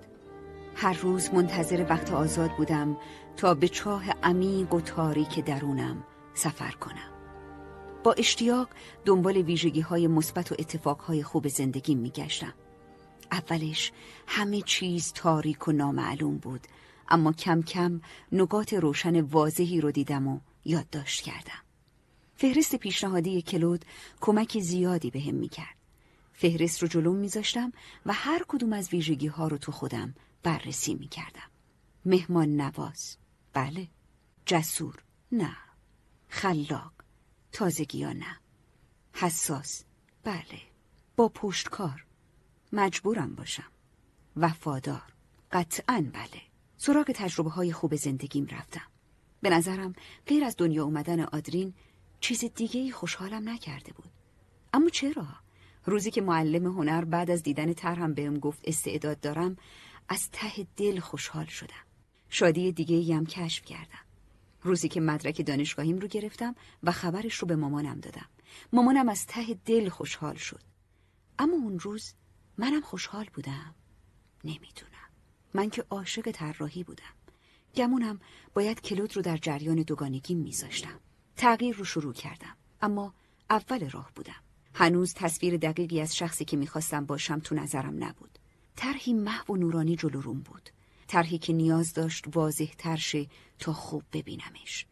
هر 0.75 0.93
روز 0.93 1.33
منتظر 1.33 1.85
وقت 1.89 2.11
آزاد 2.11 2.51
بودم 2.57 2.97
تا 3.37 3.53
به 3.53 3.67
چاه 3.67 4.11
عمیق 4.23 4.73
و 4.73 4.81
تاریک 4.81 5.45
درونم 5.45 6.03
سفر 6.33 6.71
کنم. 6.71 7.10
با 8.03 8.13
اشتیاق 8.13 8.69
دنبال 9.05 9.37
ویژگی 9.37 9.81
های 9.81 10.07
مثبت 10.07 10.51
و 10.51 10.55
اتفاق 10.59 11.01
های 11.01 11.23
خوب 11.23 11.47
زندگی 11.47 11.95
می 11.95 12.09
گشتم. 12.09 12.53
اولش 13.31 13.91
همه 14.27 14.61
چیز 14.61 15.13
تاریک 15.13 15.67
و 15.67 15.71
نامعلوم 15.71 16.37
بود 16.37 16.67
اما 17.09 17.33
کم 17.33 17.61
کم 17.61 18.01
نقاط 18.31 18.73
روشن 18.73 19.21
واضحی 19.21 19.81
رو 19.81 19.91
دیدم 19.91 20.27
و 20.27 20.39
یادداشت 20.65 21.21
کردم 21.21 21.61
فهرست 22.35 22.75
پیشنهادی 22.75 23.41
کلود 23.41 23.85
کمک 24.21 24.59
زیادی 24.59 25.11
به 25.11 25.19
هم 25.19 25.35
می 25.35 25.49
کرد. 25.49 25.75
فهرست 26.33 26.81
رو 26.81 26.87
جلوم 26.87 27.15
میذاشتم 27.15 27.71
و 28.05 28.13
هر 28.13 28.43
کدوم 28.47 28.73
از 28.73 28.89
ویژگی 28.89 29.27
ها 29.27 29.47
رو 29.47 29.57
تو 29.57 29.71
خودم 29.71 30.15
بررسی 30.43 30.93
می 30.93 31.07
کردم. 31.07 31.49
مهمان 32.05 32.61
نواز 32.61 33.17
بله 33.53 33.87
جسور 34.45 34.95
نه 35.31 35.57
خلاق 36.29 37.00
تازگی 37.51 38.05
نه؟ 38.05 38.37
حساس. 39.13 39.83
بله. 40.23 40.61
با 41.15 41.29
پشتکار. 41.29 42.05
مجبورم 42.73 43.35
باشم. 43.35 43.71
وفادار. 44.35 45.13
قطعا 45.51 46.11
بله. 46.13 46.41
سراغ 46.77 47.11
تجربه 47.15 47.49
های 47.49 47.73
خوب 47.73 47.95
زندگیم 47.95 48.45
رفتم. 48.45 48.87
به 49.41 49.49
نظرم 49.49 49.93
غیر 50.27 50.43
از 50.43 50.55
دنیا 50.57 50.83
اومدن 50.83 51.19
آدرین 51.19 51.73
چیز 52.19 52.45
دیگه 52.55 52.79
ای 52.81 52.91
خوشحالم 52.91 53.49
نکرده 53.49 53.93
بود. 53.93 54.11
اما 54.73 54.89
چرا؟ 54.89 55.27
روزی 55.85 56.11
که 56.11 56.21
معلم 56.21 56.65
هنر 56.65 57.05
بعد 57.05 57.31
از 57.31 57.43
دیدن 57.43 57.73
طرحم 57.73 58.13
بهم 58.13 58.39
گفت 58.39 58.59
استعداد 58.63 59.19
دارم 59.19 59.57
از 60.09 60.29
ته 60.31 60.67
دل 60.77 60.99
خوشحال 60.99 61.45
شدم. 61.45 61.85
شادی 62.29 62.71
دیگه 62.71 63.15
هم 63.15 63.25
کشف 63.25 63.65
کردم. 63.65 64.05
روزی 64.63 64.87
که 64.87 65.01
مدرک 65.01 65.45
دانشگاهیم 65.45 65.99
رو 65.99 66.07
گرفتم 66.07 66.55
و 66.83 66.91
خبرش 66.91 67.35
رو 67.35 67.47
به 67.47 67.55
مامانم 67.55 67.99
دادم. 67.99 68.29
مامانم 68.73 69.09
از 69.09 69.25
ته 69.25 69.53
دل 69.65 69.89
خوشحال 69.89 70.35
شد. 70.35 70.61
اما 71.39 71.53
اون 71.53 71.79
روز 71.79 72.13
منم 72.57 72.81
خوشحال 72.81 73.25
بودم. 73.33 73.75
نمی‌دونم. 74.43 75.09
من 75.53 75.69
که 75.69 75.85
عاشق 75.89 76.31
طراحی 76.31 76.83
بودم. 76.83 77.13
گمونم 77.75 78.19
باید 78.53 78.81
کلود 78.81 79.15
رو 79.15 79.21
در 79.21 79.37
جریان 79.37 79.75
دوگانگیم 79.75 80.37
میذاشتم. 80.37 80.99
تغییر 81.35 81.75
رو 81.75 81.85
شروع 81.85 82.13
کردم. 82.13 82.55
اما 82.81 83.13
اول 83.49 83.89
راه 83.89 84.11
بودم. 84.15 84.43
هنوز 84.73 85.13
تصویر 85.13 85.57
دقیقی 85.57 86.01
از 86.01 86.15
شخصی 86.15 86.45
که 86.45 86.57
می‌خواستم 86.57 87.05
باشم 87.05 87.39
تو 87.39 87.55
نظرم 87.55 88.03
نبود. 88.03 88.39
طرحی 88.75 89.13
محو 89.13 89.53
و 89.53 89.57
نورانی 89.57 89.95
جلو 89.95 90.21
روم 90.21 90.39
بود. 90.39 90.69
طرحی 91.11 91.37
که 91.37 91.53
نیاز 91.53 91.93
داشت 91.93 92.25
واضح 92.35 92.71
ترشه 92.77 93.27
تا 93.59 93.73
خوب 93.73 94.03
ببینمش. 94.13 94.85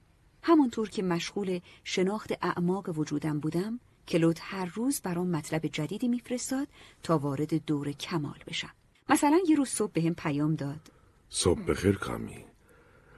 همانطور 0.43 0.89
که 0.89 1.03
مشغول 1.03 1.59
شناخت 1.84 2.32
اعماق 2.41 2.97
وجودم 2.99 3.39
بودم 3.39 3.80
کلود 4.07 4.39
هر 4.41 4.65
روز 4.65 5.01
برام 5.01 5.28
مطلب 5.28 5.65
جدیدی 5.65 6.07
میفرستاد 6.07 6.67
تا 7.03 7.17
وارد 7.17 7.65
دور 7.65 7.91
کمال 7.91 8.39
بشم. 8.47 8.70
مثلا 9.09 9.39
یه 9.47 9.55
روز 9.55 9.70
صبح 9.70 9.91
بهم 9.91 10.13
پیام 10.13 10.55
داد. 10.55 10.91
صبح 11.30 11.61
بخیر 11.61 11.95
کامی. 11.95 12.45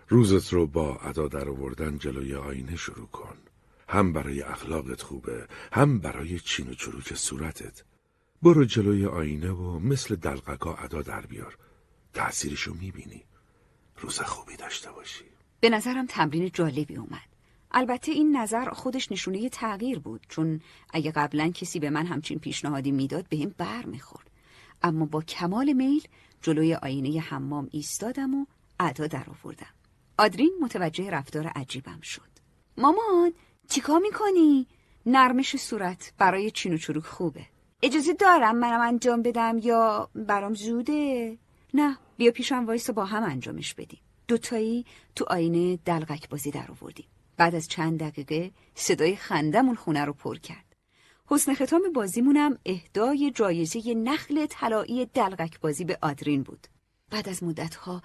روزت 0.08 0.54
رو 0.54 0.68
با 0.68 0.96
ادا 0.96 1.28
در 1.28 1.50
آوردن 1.50 1.98
جلوی 1.98 2.36
آینه 2.36 2.76
شروع 2.76 3.08
کن. 3.08 3.38
هم 3.90 4.14
برای 4.14 4.42
اخلاقت 4.42 5.02
خوبه 5.02 5.48
هم 5.72 6.00
برای 6.00 6.40
چین 6.40 6.70
و 6.70 6.74
چروک 6.74 7.14
صورتت. 7.14 7.84
برو 8.42 8.66
جلوی 8.66 9.06
آینه 9.06 9.52
و 9.52 9.80
مثل 9.80 10.16
دلقکا 10.16 10.76
ادا 10.76 11.02
در 11.02 11.26
بیار. 11.26 11.58
تأثیرشو 12.14 12.74
می‌بینی. 12.74 13.24
روز 13.98 14.20
خوبی 14.20 14.56
داشته 14.56 14.92
باشی. 14.92 15.26
به 15.60 15.70
نظرم 15.70 16.06
تمرین 16.06 16.50
جالبی 16.54 16.96
اومد. 16.96 17.32
البته 17.72 18.12
این 18.12 18.38
نظر 18.38 18.70
خودش 18.70 19.12
نشونه 19.12 19.50
تغییر 19.50 20.00
بود 20.00 20.26
چون 20.30 20.62
اگه 20.94 21.12
قبلا 21.12 21.52
کسی 21.52 21.80
به 21.80 21.90
من 21.90 22.06
همچین 22.06 22.40
پیشنهادی 22.40 22.92
می‌داد 22.92 23.28
بهم 23.30 23.56
بر 23.58 23.86
می‌خورد 23.86 24.32
اما 24.84 25.06
با 25.06 25.22
کمال 25.22 25.74
میل 25.74 26.08
جلوی 26.42 26.74
آینه 26.76 27.20
حمام 27.20 27.68
ایستادم 27.72 28.36
و 28.36 28.46
ادا 28.80 29.08
در 29.08 29.26
آوردم 29.30 29.74
آدرین 30.18 30.52
متوجه 30.62 31.10
رفتار 31.10 31.48
عجیبم 31.48 32.02
شد. 32.02 32.32
مامان 32.78 33.34
چیکار 33.70 34.00
می‌کنی؟ 34.00 34.68
نرمش 35.06 35.56
صورت 35.56 36.14
برای 36.18 36.52
چین 36.52 36.74
و 36.74 36.78
چروک 36.78 37.04
خوبه. 37.04 37.46
اجازه 37.82 38.14
دارم 38.14 38.58
منم 38.58 38.82
انجام 38.82 39.22
بدم 39.22 39.60
یا 39.64 40.10
برام 40.16 40.54
زوده؟ 40.54 41.38
نه 41.74 41.98
بیا 42.18 42.32
پیشم 42.32 42.66
وایس 42.66 42.90
با 42.90 43.06
هم 43.06 43.24
انجامش 43.24 43.74
بدیم. 43.74 44.00
دوتایی 44.28 44.86
تو 45.16 45.26
آینه 45.28 45.80
دلقک 45.86 46.30
بازی 46.30 46.52
در 46.52 46.72
آوردیم. 46.72 47.06
بعد 47.38 47.56
از 47.56 47.68
چند 47.68 48.00
دقیقه 48.00 48.52
صدای 48.76 49.16
خندمون 49.16 49.76
خونه 49.76 50.06
رو 50.06 50.14
پر 50.14 50.38
کرد. 50.38 50.76
حسن 51.26 51.54
ختام 51.54 51.82
بازیمونم 51.96 52.58
اهدای 52.66 53.32
جایزه 53.36 53.94
نخل 53.94 54.46
طلایی 54.46 55.06
دلغک 55.06 55.60
بازی 55.60 55.86
به 55.86 55.98
آدرین 56.02 56.44
بود. 56.44 56.68
بعد 57.10 57.30
از 57.30 57.44
مدتها 57.44 58.02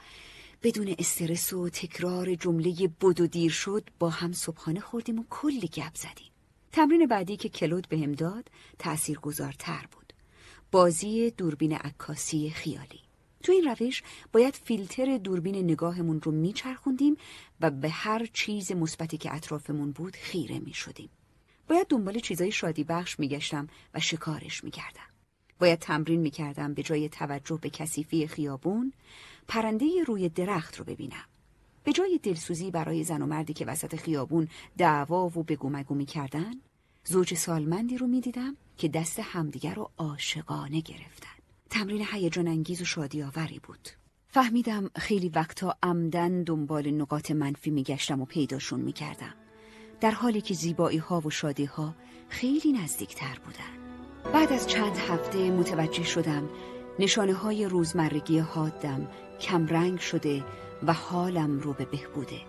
بدون 0.62 0.94
استرس 0.98 1.52
و 1.52 1.68
تکرار 1.68 2.34
جمله 2.34 2.90
و 3.02 3.12
دیر 3.12 3.50
شد 3.50 3.90
با 3.98 4.10
هم 4.10 4.32
صبحانه 4.32 4.80
خوردیم 4.80 5.18
و 5.18 5.24
کلی 5.30 5.68
گپ 5.68 5.94
زدیم. 5.94 6.30
تمرین 6.72 7.06
بعدی 7.06 7.36
که 7.36 7.48
کلود 7.48 7.88
بهم 7.88 8.12
داد 8.12 8.50
تأثیر 8.78 9.18
گذارتر 9.18 9.86
بود. 9.92 10.12
بازی 10.70 11.30
دوربین 11.30 11.72
عکاسی 11.72 12.50
خیالی. 12.50 13.05
تو 13.47 13.53
این 13.53 13.64
روش 13.64 14.03
باید 14.32 14.55
فیلتر 14.55 15.18
دوربین 15.18 15.57
نگاهمون 15.57 16.20
رو 16.20 16.32
میچرخوندیم 16.32 17.16
و 17.61 17.70
به 17.70 17.88
هر 17.88 18.26
چیز 18.32 18.72
مثبتی 18.72 19.18
که 19.18 19.34
اطرافمون 19.34 19.92
بود 19.92 20.16
خیره 20.16 20.59
می‌شدیم. 20.59 21.09
باید 21.68 21.86
دنبال 21.86 22.18
چیزای 22.18 22.53
شادی 22.53 22.84
بخش 22.84 23.20
میگشتم 23.20 23.68
و 23.94 24.01
شکارش 24.01 24.64
می‌کردم. 24.64 25.07
باید 25.59 25.78
تمرین 25.78 26.20
می‌کردم 26.20 26.74
به 26.74 26.82
جای 26.82 27.09
توجه 27.09 27.59
به 27.62 27.70
کثیفی 27.70 28.26
خیابون 28.26 28.92
پرنده 29.49 29.86
روی 30.07 30.28
درخت 30.28 30.76
رو 30.76 30.84
ببینم. 30.84 31.24
به 31.84 31.92
جای 31.92 32.20
دلسوزی 32.22 32.70
برای 32.70 33.05
زن 33.05 33.22
و 33.22 33.26
مردی 33.26 33.53
که 33.53 33.64
وسط 33.64 33.97
خیابون 33.97 34.49
دعوا 34.78 35.26
و 35.26 35.42
بگو 35.42 35.94
می‌کردن 35.94 36.55
زوج 37.05 37.34
سالمندی 37.34 37.99
رو 37.99 38.07
می‌دیدم 38.07 38.57
که 38.78 38.88
دست 38.88 39.18
همدیگر 39.18 39.74
رو 39.74 39.90
عاشقانه 39.99 40.80
گرفتن. 40.80 41.36
تمرین 41.70 42.06
هیجان 42.12 42.48
انگیز 42.48 42.82
و 42.82 42.84
شادی 42.84 43.22
آوری 43.22 43.58
بود. 43.58 43.88
فهمیدم 44.28 44.90
خیلی 44.96 45.28
وقتا 45.28 45.76
عمدن 45.82 46.42
دنبال 46.42 46.90
نقاط 46.90 47.30
منفی 47.30 47.70
میگشتم 47.70 48.20
و 48.20 48.24
پیداشون 48.24 48.80
می‌کردم. 48.80 49.34
در 50.00 50.10
حالی 50.10 50.40
که 50.40 50.54
زیبایی 50.54 50.98
ها 50.98 51.20
و 51.20 51.30
شادی 51.30 51.64
ها 51.64 51.94
خیلی 52.28 52.72
نزدیکتر 52.72 53.38
بودن. 53.44 53.86
بعد 54.32 54.52
از 54.52 54.66
چند 54.66 54.96
هفته 54.96 55.50
متوجه 55.50 56.04
شدم 56.04 56.48
نشانه 56.98 57.34
های 57.34 57.66
روزمرگی 57.66 58.38
حادم 58.38 59.08
کمرنگ 59.40 59.98
شده 59.98 60.44
و 60.82 60.92
حالم 60.92 61.60
رو 61.60 61.72
به 61.72 61.84
بهبوده. 61.84 62.40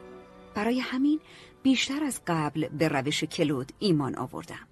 برای 0.55 0.80
همین 0.80 1.20
بیشتر 1.63 2.03
از 2.03 2.22
قبل 2.28 2.68
به 2.68 2.88
روش 2.88 3.24
کلود 3.24 3.72
ایمان 3.80 4.15
آوردم. 4.15 4.68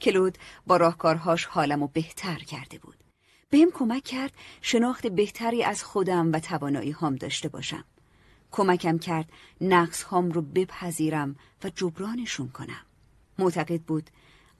کلود 0.00 0.38
با 0.66 0.76
راهکارهاش 0.76 1.44
حالم 1.44 1.80
رو 1.80 1.86
بهتر 1.86 2.38
کرده 2.38 2.78
بود. 2.78 2.99
بهم 3.50 3.70
کمک 3.70 4.04
کرد 4.04 4.32
شناخت 4.60 5.06
بهتری 5.06 5.64
از 5.64 5.82
خودم 5.82 6.32
و 6.32 6.40
توانایی 6.40 6.90
هام 6.90 7.16
داشته 7.16 7.48
باشم. 7.48 7.84
کمکم 8.50 8.98
کرد 8.98 9.32
نقص 9.60 10.02
هام 10.02 10.30
رو 10.30 10.42
بپذیرم 10.42 11.36
و 11.64 11.70
جبرانشون 11.70 12.48
کنم. 12.48 12.86
معتقد 13.38 13.80
بود 13.80 14.10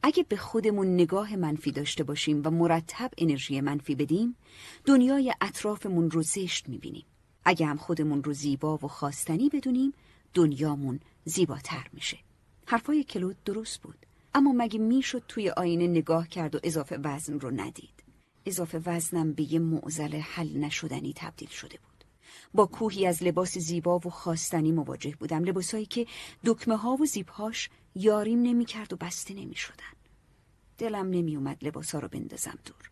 اگه 0.03 0.23
به 0.29 0.37
خودمون 0.37 0.95
نگاه 0.95 1.37
منفی 1.37 1.73
داشته 1.73 2.05
باشیم 2.05 2.43
و 2.45 2.51
مرتب 2.51 3.11
انرژی 3.19 3.61
منفی 3.61 3.95
بدیم 3.95 4.37
دنیای 4.85 5.35
اطرافمون 5.41 6.11
رو 6.11 6.23
زشت 6.23 6.69
می‌بینیم. 6.69 7.05
اگه 7.45 7.67
هم 7.67 7.77
خودمون 7.77 8.25
رو 8.25 8.33
زیبا 8.33 8.77
و 8.77 8.89
خواستنی 8.89 9.49
بدونیم 9.49 9.93
دنیامون 10.35 11.01
زیباتر 11.25 11.87
میشه. 11.93 12.19
حرفای 12.67 13.05
کلود 13.05 13.37
درست 13.45 13.83
بود 13.83 14.07
اما 14.35 14.53
مگه 14.53 14.79
می‌شد 14.79 15.23
توی 15.29 15.51
آینه 15.51 15.87
نگاه 15.87 16.29
کرد 16.29 16.55
و 16.55 16.61
اضافه 16.63 16.99
وزن 17.05 17.41
رو 17.41 17.51
ندید؟ 17.51 18.00
اضافه 18.47 18.83
وزنم 18.87 19.33
به 19.33 19.53
یه 19.53 19.59
معزل 19.59 20.15
حل 20.15 20.57
نشدنی 20.57 21.13
تبدیل 21.17 21.49
شده 21.49 21.79
بود 21.79 22.05
با 22.55 22.67
کوهی 22.67 23.07
از 23.07 23.23
لباس 23.23 23.59
زیبا 23.59 23.99
و 23.99 24.11
خواستنی 24.11 24.73
مواجه 24.73 25.17
بودم 25.17 25.45
لباسایی 25.45 25.87
که 25.87 26.07
دکمه 26.45 26.77
ها 26.77 26.97
و 26.97 27.07
زیبهاش 27.07 27.71
یاریم 27.95 28.43
نمی‌کرد 28.43 28.93
و 28.93 28.97
بسته 28.97 29.35
نمی 29.35 29.55
شدن. 29.55 29.95
دلم 30.79 31.11
نمی 31.11 31.37
اومد 31.37 31.65
لباس 31.65 31.95
ها 31.95 32.01
رو 32.01 32.09
بندازم 32.09 32.59
دور. 32.65 32.91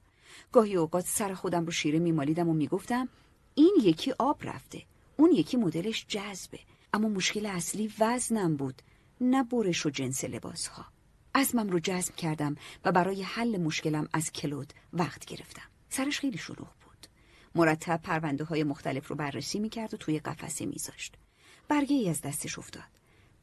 گاهی 0.53 0.77
اوقات 0.77 1.07
سر 1.07 1.35
خودم 1.35 1.65
رو 1.65 1.73
شیره 1.73 1.99
میمالیدم 1.99 2.49
و 2.49 2.53
می‌گفتم 2.53 3.09
این 3.55 3.77
یکی 3.83 4.15
آب 4.19 4.39
رفته. 4.43 4.83
اون 5.17 5.33
یکی 5.33 5.57
مدلش 5.57 6.07
جذبه. 6.09 6.59
اما 6.95 7.09
مشکل 7.09 7.47
اصلی 7.47 7.93
وزنم 8.01 8.57
بود. 8.57 8.83
نه 9.21 9.43
برش 9.43 9.87
و 9.87 9.91
جنس 9.91 10.25
لباس 10.25 10.67
ها. 10.67 10.98
ازمم 11.39 11.71
رو 11.71 11.81
جذب 11.81 12.17
کردم 12.17 12.57
و 12.85 12.93
برای 12.93 13.23
حل 13.23 13.57
مشکلم 13.57 14.09
از 14.13 14.33
کلود 14.33 14.73
وقت 14.93 15.25
گرفتم. 15.25 15.63
سرش 15.89 16.21
خیلی 16.21 16.39
شلوغ 16.39 16.69
بود. 16.85 17.07
مرتب 17.55 18.01
پرونده 18.03 18.45
های 18.45 18.65
مختلف 18.65 19.09
رو 19.09 19.17
بررسی 19.17 19.59
می‌کرد 19.59 19.95
و 19.95 19.97
توی 19.97 20.19
قفسه 20.19 20.67
میذاشت. 20.67 21.15
برگه 21.69 21.97
ای 21.97 22.11
از 22.11 22.21
دستش 22.21 22.59
افتاد. 22.59 22.85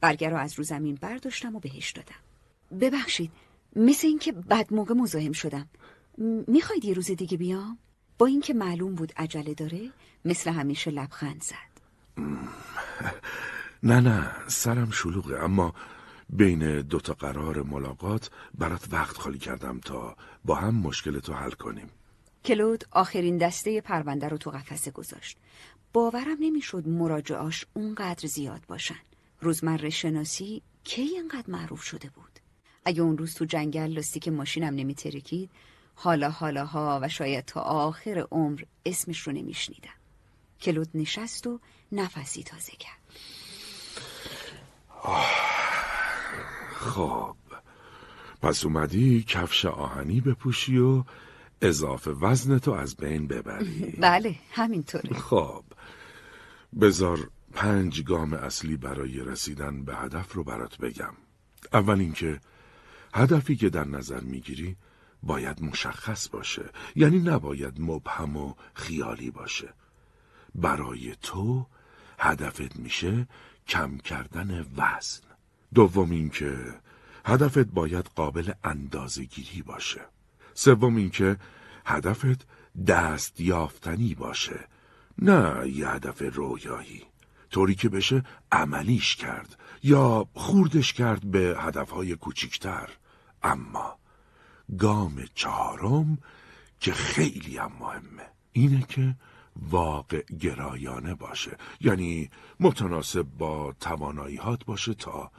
برگه 0.00 0.28
رو 0.28 0.36
از 0.36 0.54
رو 0.54 0.64
زمین 0.64 0.94
برداشتم 0.94 1.56
و 1.56 1.60
بهش 1.60 1.90
دادم 1.90 2.20
ببخشید 2.80 3.32
مثل 3.76 4.06
اینکه 4.06 4.32
بد 4.32 4.74
موقع 4.74 4.94
مزاحم 4.94 5.32
شدم 5.32 5.68
می‌خواید 6.46 6.84
یه 6.84 6.94
روز 6.94 7.10
دیگه 7.10 7.36
بیام؟ 7.36 7.78
با 8.18 8.26
اینکه 8.26 8.54
معلوم 8.54 8.94
بود 8.94 9.12
عجله 9.16 9.54
داره 9.54 9.90
مثل 10.24 10.50
همیشه 10.50 10.90
لبخند 10.90 11.42
زد 11.42 11.76
نه 13.82 14.00
نه 14.00 14.32
سرم 14.48 14.90
شلوغه 14.90 15.44
اما 15.44 15.74
بین 16.28 16.80
دوتا 16.80 17.14
قرار 17.14 17.62
ملاقات 17.62 18.30
برات 18.54 18.88
وقت 18.90 19.16
خالی 19.16 19.38
کردم 19.38 19.80
تا 19.80 20.16
با 20.44 20.54
هم 20.54 20.74
مشکلتو 20.74 21.32
حل 21.32 21.50
کنیم. 21.50 21.90
کلود 22.44 22.84
آخرین 22.90 23.38
دسته 23.38 23.80
پرونده 23.80 24.28
رو 24.28 24.38
تو 24.38 24.50
قفسه 24.50 24.90
گذاشت. 24.90 25.38
باورم 25.92 26.36
نمی‌شد 26.40 26.88
مراجعاش 26.88 27.66
اونقدر 27.74 28.28
زیاد 28.28 28.66
باشن. 28.68 29.00
روزمره 29.40 29.90
شناسی 29.90 30.62
کی 30.84 31.02
اینقدر 31.02 31.50
معروف 31.50 31.82
شده 31.82 32.10
بود؟ 32.10 32.40
اگه 32.84 33.02
اون 33.02 33.18
روز 33.18 33.34
تو 33.34 33.44
جنگل 33.44 34.02
که 34.02 34.30
ماشینم 34.30 34.74
نمیترکید 34.74 35.50
حالا 35.94 36.30
حالاها 36.30 37.00
و 37.02 37.08
شاید 37.08 37.44
تا 37.44 37.60
آخر 37.60 38.26
عمر 38.30 38.62
اسمش 38.86 39.20
رو 39.20 39.32
نمیشنیدم. 39.32 39.90
کلود 40.60 40.88
نشست 40.94 41.46
و 41.46 41.60
نفسی 41.92 42.42
تازه 42.42 42.72
کرد. 42.72 42.98
خب. 46.86 47.36
پس 48.42 48.64
اومدی 48.64 49.22
کفش 49.22 49.64
آهنی 49.64 50.20
بپوشی 50.20 50.78
و 50.78 51.04
اضافه 51.62 52.10
وزنتو 52.10 52.72
از 52.72 52.96
بین 52.96 53.26
ببری. 53.26 53.94
بله 54.00 54.34
همینطوره. 54.52 55.18
خب. 55.18 55.64
بذار 56.80 57.30
پنج 57.52 58.02
گام 58.02 58.32
اصلی 58.32 58.76
برای 58.76 59.20
رسیدن 59.20 59.84
به 59.84 59.96
هدف 59.96 60.32
رو 60.32 60.44
برات 60.44 60.78
بگم. 60.78 61.14
اول 61.72 62.00
اینکه 62.00 62.40
هدفی 63.14 63.56
که 63.56 63.70
در 63.70 63.84
نظر 63.84 64.20
می‌گیری 64.20 64.76
باید 65.22 65.62
مشخص 65.62 66.28
باشه. 66.28 66.70
یعنی 66.96 67.18
نباید 67.18 67.80
مبهم 67.80 68.36
و 68.36 68.54
خیالی 68.74 69.30
باشه. 69.30 69.74
برای 70.54 71.16
تو 71.22 71.66
هدفت 72.18 72.76
میشه 72.76 73.28
کم 73.68 73.98
کردن 73.98 74.66
وزن. 74.76 75.25
دوم 75.76 76.10
اینکه 76.10 76.74
هدفت 77.24 77.58
باید 77.58 78.10
قابل 78.14 78.52
اندازهگیری 78.64 79.62
باشه. 79.62 80.00
سوم 80.54 80.96
اینکه 80.96 81.36
هدفت 81.86 82.46
دست 82.86 83.40
یافتنی 83.40 84.14
باشه 84.14 84.60
نه 85.18 85.68
یه 85.68 85.88
هدف 85.88 86.22
رویایی. 86.34 87.02
طوری 87.50 87.74
که 87.74 87.88
بشه 87.88 88.22
عملیش 88.52 89.16
کرد 89.16 89.58
یا 89.82 90.28
خوردش 90.34 90.92
کرد 90.92 91.30
به 91.30 91.56
هدفهای 91.58 92.16
کوچیکتر. 92.16 92.88
اما 93.42 93.98
گام 94.78 95.24
چهارم 95.34 96.18
که 96.80 96.92
خیلی 96.92 97.56
هم 97.58 97.72
مهمه 97.80 98.26
اینه 98.52 98.82
که 98.88 99.16
واقع 99.56 100.22
گرایانه 100.22 101.14
باشه. 101.14 101.56
یعنی 101.80 102.30
متناسب 102.60 103.22
با 103.22 103.74
تواناییات 103.80 104.64
باشه 104.64 104.94
تا 104.94 105.30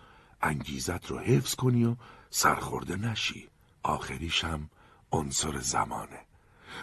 انگیزت 0.41 1.05
رو 1.11 1.19
حفظ 1.19 1.55
کنی 1.55 1.85
و 1.85 1.95
سرخورده 2.29 2.95
نشی. 2.95 3.49
آخریش 3.83 4.43
هم 4.43 4.69
عنصر 5.11 5.59
زمانه. 5.59 6.19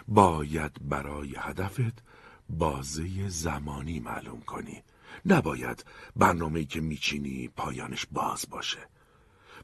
باید 0.08 0.88
برای 0.88 1.34
هدفت 1.38 2.02
بازه 2.48 3.28
زمانی 3.28 4.00
معلوم 4.00 4.40
کنی. 4.40 4.82
نباید 5.26 5.84
برنامه 6.16 6.64
که 6.64 6.80
میچینی 6.80 7.48
پایانش 7.48 8.06
باز 8.12 8.46
باشه. 8.50 8.88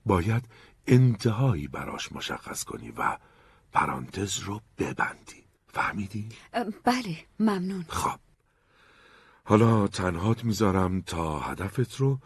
باید 0.07 0.45
انتهایی 0.87 1.69
براش 1.69 2.13
مشخص 2.13 2.65
کنی 2.65 2.91
و 2.91 3.19
پرانتز 3.73 4.39
رو 4.39 4.61
ببندی. 4.79 5.45
فهمیدی؟ 5.69 6.29
بله 6.85 7.17
ممنون. 7.41 7.85
خب. 7.89 8.19
حالا 9.45 9.89
تنهات 9.89 10.45
می‌ذارم 10.45 11.01
تا 11.01 11.41
هدفت 11.41 11.97
رو 11.97 12.19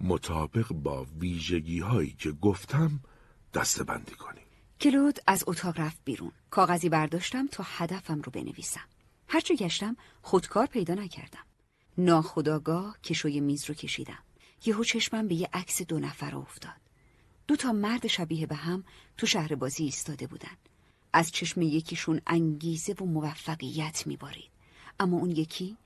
مطابق 0.00 0.72
با 0.72 1.06
ویژگی 1.20 1.78
هایی 1.78 2.16
که 2.18 2.32
گفتم 2.32 3.00
دسته 3.54 3.84
بندی 3.84 4.14
کنی 4.14 4.40
کلود 4.80 5.18
از 5.26 5.44
اتاق 5.46 5.80
رفت 5.80 5.98
بیرون. 6.04 6.32
کاغذی 6.50 6.88
برداشتم 6.88 7.46
تا 7.46 7.64
هدفم 7.66 8.20
رو 8.20 8.32
بنویسم. 8.32 8.84
هرچه 9.28 9.56
گشتم 9.56 9.96
خودکار 10.22 10.66
پیدا 10.66 10.94
نکردم. 10.94 11.44
ناخداگاه 11.98 13.00
کشوی 13.00 13.40
میز 13.40 13.64
رو 13.64 13.74
کشیدم. 13.74 14.22
یهو 14.66 14.84
چشمم 14.84 15.28
به 15.28 15.34
یه 15.34 15.48
عکس 15.52 15.82
دو 15.82 15.98
نفر 15.98 16.36
افتاد. 16.36 16.80
دو 17.46 17.56
تا 17.56 17.72
مرد 17.72 18.06
شبیه 18.06 18.46
به 18.46 18.54
هم 18.54 18.84
تو 19.16 19.26
شهر 19.26 19.54
بازی 19.54 19.84
ایستاده 19.84 20.26
بودن. 20.26 20.56
از 21.12 21.30
چشم 21.30 21.62
یکیشون 21.62 22.20
انگیزه 22.26 22.92
و 22.92 23.04
موفقیت 23.04 24.06
میبارید. 24.06 24.50
اما 25.00 25.16
اون 25.16 25.30
یکی 25.30 25.76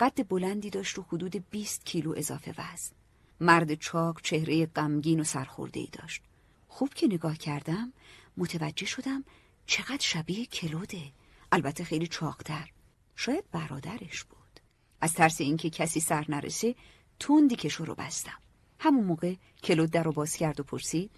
قد 0.00 0.28
بلندی 0.28 0.70
داشت 0.70 0.98
و 0.98 1.02
حدود 1.02 1.50
20 1.50 1.84
کیلو 1.84 2.14
اضافه 2.16 2.50
وزن. 2.50 2.97
مرد 3.40 3.74
چاک 3.74 4.22
چهره 4.22 4.66
غمگین 4.66 5.20
و 5.20 5.24
سرخورده 5.24 5.80
ای 5.80 5.88
داشت. 5.92 6.22
خوب 6.68 6.94
که 6.94 7.06
نگاه 7.06 7.36
کردم 7.36 7.92
متوجه 8.36 8.86
شدم 8.86 9.24
چقدر 9.66 10.00
شبیه 10.00 10.46
کلوده. 10.46 11.12
البته 11.52 11.84
خیلی 11.84 12.06
چاقتر 12.06 12.70
شاید 13.16 13.44
برادرش 13.52 14.24
بود. 14.24 14.38
از 15.00 15.14
ترس 15.14 15.40
اینکه 15.40 15.70
کسی 15.70 16.00
سر 16.00 16.24
نرسه 16.28 16.74
تندی 17.20 17.56
کشو 17.56 17.84
رو 17.84 17.94
بستم. 17.94 18.38
همون 18.80 19.04
موقع 19.04 19.34
کلود 19.62 19.90
در 19.90 20.02
رو 20.02 20.12
باز 20.12 20.36
کرد 20.36 20.60
و 20.60 20.62
پرسید. 20.62 21.10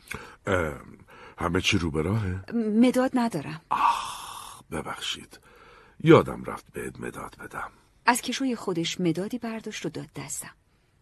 همه 1.38 1.60
چی 1.60 1.78
رو 1.78 1.90
به 1.90 2.02
راهه؟ 2.02 2.52
مداد 2.54 3.10
ندارم. 3.14 3.60
ببخشید. 4.70 5.40
یادم 6.00 6.44
رفت 6.44 6.72
بهت 6.72 7.00
مداد 7.00 7.36
بدم. 7.40 7.72
از 8.06 8.22
کشوی 8.22 8.56
خودش 8.56 9.00
مدادی 9.00 9.38
برداشت 9.38 9.86
و 9.86 9.88
داد 9.88 10.08
دستم. 10.16 10.54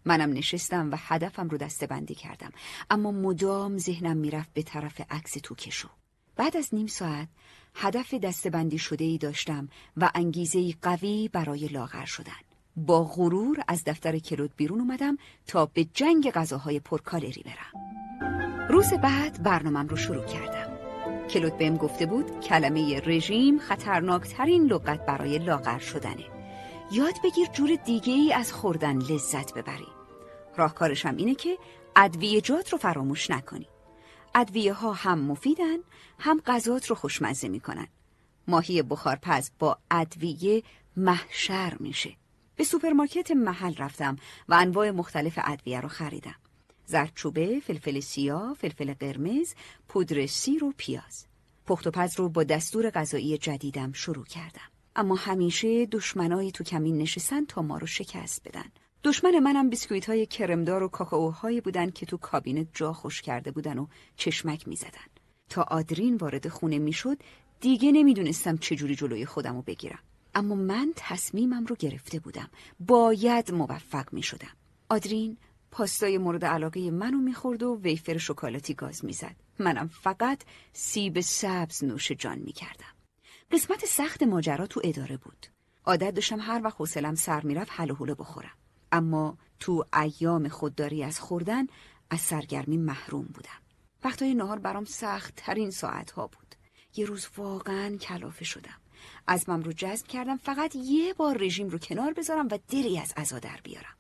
منم 0.09 0.33
نشستم 0.33 0.91
و 0.93 0.97
هدفم 0.99 1.49
رو 1.49 1.59
دسته 1.59 1.87
بندی 1.87 2.15
کردم. 2.15 2.51
اما 2.91 3.11
مدام 3.11 3.79
ذهنم 3.79 4.17
می‌رفت 4.17 4.53
به 4.55 4.63
طرف 4.63 5.01
عکس 5.11 5.33
تو 5.43 5.55
کشو. 5.55 5.89
بعد 6.37 6.57
از 6.57 6.69
نیم 6.73 6.87
ساعت 6.87 7.29
هدف 7.75 8.15
دسته 8.15 8.51
بندی 8.51 8.79
شده 8.79 9.05
ای 9.05 9.19
داشتم 9.19 9.69
و 9.97 10.11
انگیزه 10.15 10.75
قوی 10.83 11.31
برای 11.33 11.67
لاغر 11.67 12.05
شدن. 12.05 12.43
با 12.77 13.05
غرور 13.05 13.65
از 13.69 13.85
دفتر 13.85 14.19
کلود 14.19 14.57
بیرون 14.57 14.81
اومدم 14.81 15.17
تا 15.47 15.67
به 15.67 15.85
جنگ 15.85 16.31
غذاهای 16.31 16.81
پرکالری 16.81 17.43
برم. 17.43 17.89
روز 18.69 18.93
بعد 18.95 19.43
برنامم 19.43 19.89
رو 19.89 19.97
شروع 19.97 20.25
کردم. 20.25 20.79
کلود 21.29 21.59
بهم 21.59 21.77
گفته 21.77 22.07
بود 22.07 22.41
کلمه 22.41 23.01
رژیم 23.01 23.59
خطرناکترین 23.59 24.65
لغت 24.65 25.07
برای 25.07 25.39
لاغر 25.39 25.79
شدنه. 25.79 26.25
یاد 26.93 27.15
بگیر 27.25 27.49
جور 27.53 27.75
دیگه 27.75 28.13
ای 28.13 28.33
از 28.33 28.53
خوردن 28.53 28.97
لذت 28.97 29.55
ببری. 29.55 29.98
راهکارشم 30.59 31.17
اینه 31.17 31.35
که 31.35 31.59
ادویجات 31.97 32.73
رو 32.73 32.79
فراموش 32.79 33.31
نکنی 33.31 33.69
ادویه 34.35 34.73
ها 34.73 34.93
هم 34.93 35.19
مفیدن 35.19 35.79
هم 36.19 36.41
غذات 36.47 36.87
رو 36.87 36.97
خوشمزه 36.97 37.49
می‌کنن 37.49 37.89
ماهی 38.49 38.83
بخارپز 38.83 39.51
با 39.59 39.79
ادویه 39.91 40.63
محشر 40.97 41.77
میشه 41.81 42.17
به 42.57 42.65
سوپرمارکت 42.65 43.31
محل 43.31 43.75
رفتم 43.75 44.17
و 44.49 44.55
انواع 44.55 44.91
مختلف 44.91 45.39
ادویه 45.45 45.81
رو 45.81 45.89
خریدم 45.89 46.35
زردچوبه، 46.87 47.61
فلفل 47.61 48.01
سیاه، 48.01 48.55
فلفل 48.55 48.95
قرمز، 48.95 49.55
پودر 49.89 50.27
سیر 50.27 50.65
و 50.65 50.73
پیاز. 50.77 51.27
پخت 51.67 51.87
و 51.87 51.91
پز 51.91 52.19
رو 52.19 52.29
با 52.29 52.45
دستور 52.45 52.91
غذایی 52.91 53.39
جدیدم 53.39 53.93
شروع 53.93 54.25
کردم. 54.25 54.71
اما 54.97 55.15
همیشه 55.15 55.87
دشمنایی 55.87 56.53
تو 56.53 56.65
کمین 56.65 56.99
نشستن 56.99 57.45
تا 57.45 57.63
ما 57.63 57.79
رو 57.79 57.87
شکست 57.87 58.49
بدن. 58.49 58.71
دشمن 59.05 59.39
منم 59.39 59.71
بیسکویت 59.71 60.09
های 60.09 60.27
کرمدار 60.27 60.83
و 60.83 60.89
کاکائوهایی 60.89 61.61
بودن 61.61 61.91
که 61.91 62.07
تو 62.07 62.17
کابینت 62.17 62.67
جا 62.75 62.93
خوش 62.93 63.23
کرده 63.23 63.51
بودن 63.51 63.79
و 63.79 63.87
چشمک 64.17 64.69
می 64.69 64.77
زدن. 64.77 65.09
تا 65.49 65.63
آدرین 65.63 66.17
وارد 66.17 66.49
خونه 66.49 66.79
می‌شد 66.79 67.19
دیگه 67.61 67.93
نمی‌دونستم 67.93 68.57
چجوری 68.57 68.95
جلوی 68.95 69.27
خودم 69.27 69.57
رو 69.57 69.63
بگیرم. 69.63 69.99
اما 70.35 70.55
من 70.55 70.93
تصمیمم 70.97 71.67
رو 71.67 71.77
گرفته 71.77 72.19
بودم. 72.19 72.51
باید 72.81 73.53
موفق 73.53 74.13
می 74.13 74.23
شدم. 74.23 74.57
آدرین 74.89 75.37
پاستای 75.71 76.19
مورد 76.19 76.45
علاقه 76.45 76.91
منو 76.91 77.19
می‌خورد 77.19 77.63
و 77.63 77.81
ویفر 77.83 78.19
شکلاتی 78.19 78.75
گاز 78.75 79.05
می‌زد. 79.05 79.37
منم 79.59 79.89
فقط 79.89 80.45
سیب 80.73 81.21
سبز 81.21 81.85
نوش 81.85 82.13
جان 82.13 82.39
می‌کردم. 82.39 82.95
قسمت 83.51 83.85
سخت 83.85 84.23
ماجرا 84.23 84.67
تو 84.67 84.81
اداره 84.85 85.17
بود. 85.17 85.47
عادت 85.85 86.15
داشتم 86.15 86.41
هر 86.41 86.61
وقت 86.65 86.77
حوصلم 86.77 87.15
سر 87.15 87.41
می‌رفت 87.41 87.71
هله 87.75 87.91
هوله 87.91 87.95
بخورم. 87.95 88.53
اما 88.93 89.39
تو 89.61 89.85
ایام 90.01 90.49
خودداری 90.49 91.05
از 91.05 91.21
خوردن 91.21 91.67
از 92.11 92.21
سرگرمی 92.21 92.77
محروم 92.77 93.25
بودم. 93.25 93.63
وقتای 94.05 94.35
نهار 94.35 94.59
برام 94.59 94.85
سخت 94.85 95.33
ترین 95.37 95.71
ساعت 95.71 96.11
ها 96.11 96.27
بود. 96.27 96.55
یه 96.97 97.07
روز 97.07 97.29
واقعا 97.37 97.97
کلافه 97.97 98.45
شدم. 98.45 98.81
عزمم 99.27 99.63
رو 99.63 99.73
جزم 99.73 100.07
کردم 100.07 100.37
فقط 100.37 100.77
یه 100.77 101.15
بار 101.15 101.39
رژیم 101.39 101.69
رو 101.69 101.79
کنار 101.79 102.13
بذارم 102.13 102.49
و 102.51 102.59
دلی 102.69 102.99
از 102.99 103.13
عزا 103.17 103.39
در 103.39 103.61
بیارم. 103.63 103.99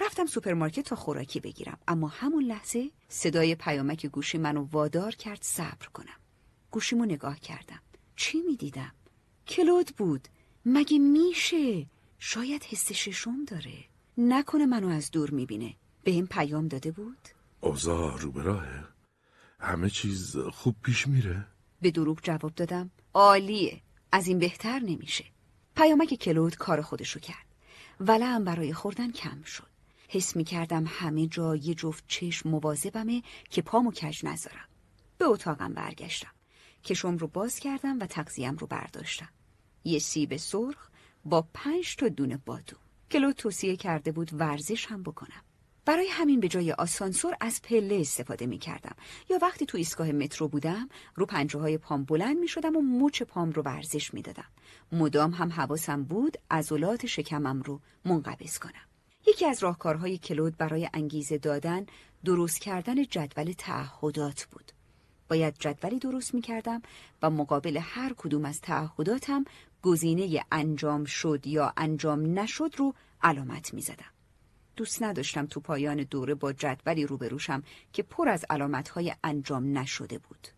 رفتم 0.00 0.26
سوپرمارکت 0.26 0.84
تا 0.84 0.96
خوراکی 0.96 1.40
بگیرم 1.40 1.78
اما 1.88 2.08
همون 2.08 2.44
لحظه 2.44 2.90
صدای 3.08 3.54
پیامک 3.54 4.06
گوشی 4.06 4.38
منو 4.38 4.68
وادار 4.72 5.14
کرد 5.14 5.42
صبر 5.42 5.86
کنم 5.94 6.20
گوشیمو 6.70 7.04
نگاه 7.04 7.40
کردم 7.40 7.80
چی 8.16 8.40
می‌دیدم 8.40 8.92
کلود 9.46 9.96
بود 9.96 10.28
مگه 10.64 10.98
میشه 10.98 11.86
شاید 12.18 12.64
حس 12.64 12.92
ششم 12.92 13.44
داره 13.44 13.84
نکنه 14.20 14.66
منو 14.66 14.88
از 14.88 15.10
دور 15.10 15.30
می‌بینه. 15.30 15.74
به 16.04 16.10
این 16.10 16.26
پیام 16.26 16.68
داده 16.68 16.90
بود؟ 16.90 17.28
اوضاع 17.60 18.18
رو 18.18 18.42
راهه. 18.42 18.84
همه 19.60 19.90
چیز 19.90 20.36
خوب 20.36 20.76
پیش 20.82 21.08
میره. 21.08 21.46
به 21.82 21.90
دروغ 21.90 22.20
جواب 22.22 22.54
دادم. 22.54 22.90
عالیه. 23.14 23.80
از 24.12 24.26
این 24.26 24.38
بهتر 24.38 24.78
نمیشه. 24.78 25.24
پیامک 25.76 26.14
کلود 26.14 26.56
کار 26.56 26.82
خودشو 26.82 27.20
کرد. 27.20 27.46
ولم 28.00 28.44
برای 28.44 28.72
خوردن 28.72 29.12
کم 29.12 29.42
شد. 29.42 29.68
حس 30.08 30.36
می 30.36 30.44
کردم 30.44 30.84
همه 30.88 31.26
جا 31.26 31.56
یه 31.56 31.74
جفت 31.74 32.04
چشم 32.08 32.48
مواظبمه 32.48 33.22
که 33.50 33.62
پامو 33.62 33.92
کج 33.92 34.24
نذارم. 34.24 34.68
به 35.18 35.24
اتاقم 35.24 35.72
برگشتم. 35.72 36.32
کشم 36.84 37.16
رو 37.16 37.26
باز 37.26 37.58
کردم 37.58 37.98
و 38.00 38.06
تغذیم 38.06 38.56
رو 38.56 38.66
برداشتم. 38.66 39.28
یه 39.84 39.98
سیب 39.98 40.36
سرخ 40.36 40.88
با 41.24 41.48
پنج 41.54 41.96
تا 41.96 42.08
دونه 42.08 42.36
کلو 43.10 43.32
توصیه 43.32 43.76
کرده 43.76 44.12
بود 44.12 44.30
ورزش 44.32 44.86
هم 44.86 45.02
بکنم. 45.02 45.42
برای 45.84 46.06
همین 46.10 46.40
به 46.40 46.48
جای 46.48 46.72
آسانسور 46.72 47.36
از 47.40 47.62
پله 47.62 47.94
استفاده 48.00 48.46
می 48.46 48.58
کردم 48.58 48.94
یا 49.30 49.38
وقتی 49.42 49.66
تو 49.66 49.78
ایستگاه 49.78 50.12
مترو 50.12 50.48
بودم 50.48 50.88
رو 51.14 51.26
پنجه 51.26 51.58
های 51.58 51.78
پام 51.78 52.04
بلند 52.04 52.36
می 52.38 52.48
شدم 52.48 52.76
و 52.76 52.80
مچ 52.82 53.22
پام 53.22 53.50
رو 53.50 53.62
ورزش 53.62 54.14
می 54.14 54.22
دادم. 54.22 54.48
مدام 54.92 55.30
هم 55.30 55.52
حواسم 55.52 56.04
بود 56.04 56.36
عضلات 56.50 57.06
شکمم 57.06 57.62
رو 57.62 57.80
منقبض 58.04 58.58
کنم. 58.58 58.88
یکی 59.26 59.46
از 59.46 59.62
راهکارهای 59.62 60.18
کلود 60.18 60.56
برای 60.56 60.88
انگیزه 60.94 61.38
دادن 61.38 61.86
درست 62.24 62.60
کردن 62.60 63.02
جدول 63.02 63.52
تعهدات 63.58 64.44
بود. 64.44 64.72
باید 65.28 65.54
جدولی 65.58 65.98
درست 65.98 66.34
می 66.34 66.40
کردم 66.40 66.82
و 67.22 67.30
مقابل 67.30 67.76
هر 67.76 68.12
کدوم 68.16 68.44
از 68.44 68.60
تعهداتم 68.60 69.44
گزینه 69.82 70.44
انجام 70.52 71.04
شد 71.04 71.46
یا 71.46 71.72
انجام 71.76 72.38
نشد 72.38 72.70
رو 72.76 72.94
علامت 73.22 73.74
می 73.74 73.80
زدم. 73.80 74.12
دوست 74.76 75.02
نداشتم 75.02 75.46
تو 75.46 75.60
پایان 75.60 75.96
دوره 75.96 76.34
با 76.34 76.52
جدولی 76.52 77.06
روبروشم 77.06 77.62
که 77.92 78.02
پر 78.02 78.28
از 78.28 78.44
علامتهای 78.50 79.14
انجام 79.24 79.78
نشده 79.78 80.18
بود. 80.18 80.48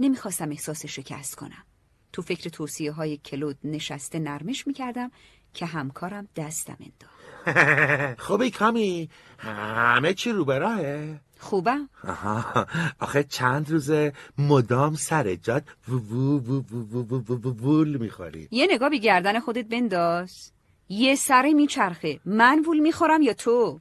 نمی‌خواستم 0.00 0.50
احساس 0.50 0.86
شکست 0.86 1.34
کنم. 1.34 1.64
تو 2.12 2.22
فکر 2.22 2.50
توصیه 2.50 2.92
های 2.92 3.16
کلود 3.16 3.58
نشسته 3.64 4.18
نرمش 4.18 4.66
می 4.66 4.72
کردم 4.72 5.10
که 5.54 5.66
همکارم 5.66 6.28
دستم 6.36 6.76
انداخت. 6.80 7.15
خوبی 8.26 8.50
کامی؟ 8.50 9.10
همه 9.38 10.14
چی 10.14 10.32
رو 10.32 10.44
به 10.44 10.58
راهه. 10.58 11.20
خوبم؟ 11.38 11.88
آها. 12.04 12.66
آخه 13.00 13.24
چند 13.24 13.70
روزه 13.70 14.12
مدام 14.38 14.94
سر 14.94 15.34
جاد 15.34 15.64
وو 15.88 15.96
وو 15.96 16.38
وو 16.38 16.62
وو 16.70 16.82
وو 16.92 17.02
وو 17.02 17.22
وو 17.28 17.34
وو 17.34 17.50
وول 17.50 17.96
می‌خوری. 17.96 18.48
یه 18.50 18.66
نگاه 18.70 18.90
بی 18.90 19.00
گردن 19.00 19.40
خودت 19.40 19.66
بنداز. 19.66 20.52
یه 20.88 21.14
سره 21.14 21.52
میچرخه. 21.52 22.20
من 22.24 22.64
وول 22.66 22.78
می‌خورم 22.78 23.22
یا 23.22 23.34
تو؟ 23.34 23.80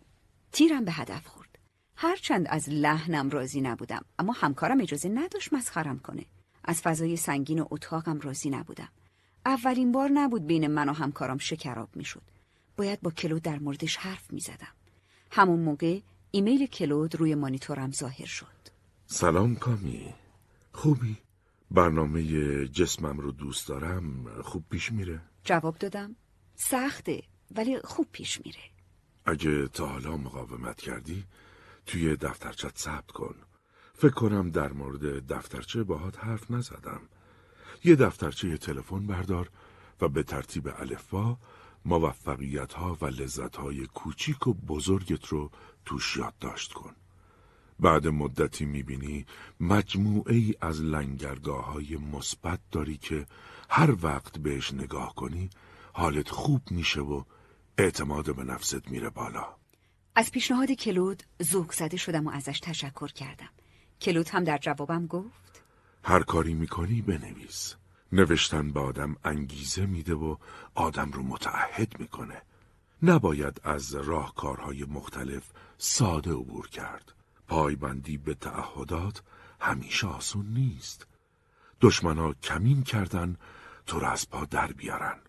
تیرم 0.52 0.86
به 0.86 0.92
هدف 0.92 1.28
خورد. 1.28 1.60
هرچند 1.96 2.48
از 2.50 2.70
لحنم 2.70 3.30
راضی 3.30 3.62
نبودم 3.62 4.06
اما 4.20 4.34
همکارم 4.34 4.82
اجازه 4.82 5.10
نداشت 5.10 5.54
مسخرم 5.54 6.00
کنه. 6.00 6.26
از 6.64 6.82
فضای 6.82 7.18
سنگین 7.18 7.66
اتاقم 7.72 8.20
راضی 8.20 8.50
نبودم. 8.50 8.90
اولین 9.46 9.92
بار 9.92 10.10
نبود 10.10 10.48
بین 10.48 10.68
من 10.68 10.90
و 10.90 10.94
همکارم 10.94 11.38
شکراب 11.38 11.90
می‌شد. 11.96 12.35
باید 12.78 13.02
با 13.02 13.12
کلود 13.12 13.42
در 13.42 13.60
موردش 13.60 13.98
حرف 13.98 14.34
می 14.34 14.40
زدم. 14.40 14.74
همون 15.32 15.60
موقع 15.60 16.00
ایمیل 16.32 16.66
کلود 16.66 17.16
روی 17.16 17.36
مانیتورم 17.36 17.92
ظاهر 17.92 18.26
شد. 18.26 18.48
سلام 19.06 19.56
کامی 19.56 20.14
خوبی؟ 20.72 21.18
برنامه 21.72 22.24
جسمم 22.68 23.20
رو 23.20 23.32
دوست 23.32 23.68
دارم 23.68 24.42
خوب 24.42 24.66
پیش 24.70 24.92
میره؟ 24.92 25.22
جواب 25.44 25.78
دادم 25.78 26.16
سخته 26.56 27.24
ولی 27.56 27.80
خوب 27.80 28.08
پیش 28.12 28.42
میره. 28.46 28.62
اگه 29.26 29.68
تا 29.68 29.88
حالا 29.88 30.18
مقاومت 30.18 30.78
کردی 30.78 31.24
توی 31.86 32.16
دفترچت 32.16 32.78
ثبت 32.78 33.12
کن 33.12 33.36
فکر 33.94 34.14
کنم 34.14 34.50
در 34.50 34.72
مورد 34.72 35.28
دفترچه 35.28 35.84
باهات 35.84 36.20
حرف 36.20 36.52
نزدم 36.52 37.02
یه 37.84 37.96
دفترچه 37.96 38.58
تلفن 38.58 39.08
بردار 39.08 39.50
و 40.02 40.08
به 40.08 40.24
ترتیب 40.24 40.68
الفبا 40.78 41.38
موفقیت 41.86 42.74
ها 42.74 42.98
و 43.02 43.06
لذت 43.06 43.56
های 43.56 43.86
کوچیک 43.86 44.48
و 44.48 44.54
بزرگت 44.54 45.26
رو 45.26 45.52
توش 45.86 46.18
یادداشت 46.18 46.74
کن. 46.74 46.96
بعد 47.80 48.08
مدتی 48.08 48.66
می‌بینی 48.66 49.26
مجموعه 49.60 50.36
ای 50.36 50.56
از 50.62 50.82
لنگرگاه 50.82 51.66
های 51.66 51.98
مثبت 51.98 52.60
داری 52.72 52.98
که 52.98 53.26
هر 53.70 54.06
وقت 54.06 54.38
بهش 54.38 54.74
نگاه 54.74 55.16
کنی 55.16 55.50
حالت 55.94 56.30
خوب 56.30 56.62
میشه 56.72 57.02
و 57.02 57.24
اعتماد 57.78 58.36
به 58.36 58.44
نفست 58.44 58.88
میره 58.92 59.10
بالا. 59.10 59.56
از 60.16 60.32
پیشنهاد 60.32 60.72
کلود 60.72 61.24
ذوق 61.44 61.72
زده 61.72 61.98
شدم 61.98 62.28
و 62.28 62.30
ازش 62.30 62.60
تشکر 62.60 63.08
کردم. 63.08 63.50
کلود 64.02 64.30
هم 64.30 64.44
در 64.44 64.58
جوابم 64.58 65.08
گفت. 65.08 65.64
هر 66.04 66.24
کاری 66.24 66.54
می‌کنی 66.54 67.02
بنویس. 67.02 67.76
نوشتن 68.16 68.72
به 68.72 68.80
آدم 68.80 69.16
انگیزه 69.24 69.86
میده 69.86 70.14
و 70.14 70.36
آدم 70.76 71.12
رو 71.12 71.24
متعهد 71.24 72.00
می‌کنه. 72.00 72.42
نباید 73.04 73.62
از 73.64 73.96
راهکارهای 73.96 74.84
مختلف 74.84 75.44
ساده 75.78 76.32
عبور 76.32 76.70
کرد. 76.70 77.12
پایبندی 77.48 78.18
به 78.18 78.34
تعهدات 78.34 79.22
همیشه 79.60 80.08
آسون 80.08 80.46
نیست. 80.46 81.08
دشمنا 81.82 82.34
کمین 82.34 82.84
کردن 82.84 83.38
تو 83.88 84.00
را 84.00 84.12
از 84.12 84.30
پا 84.30 84.46
در 84.46 84.72
بیارن. 84.72 85.20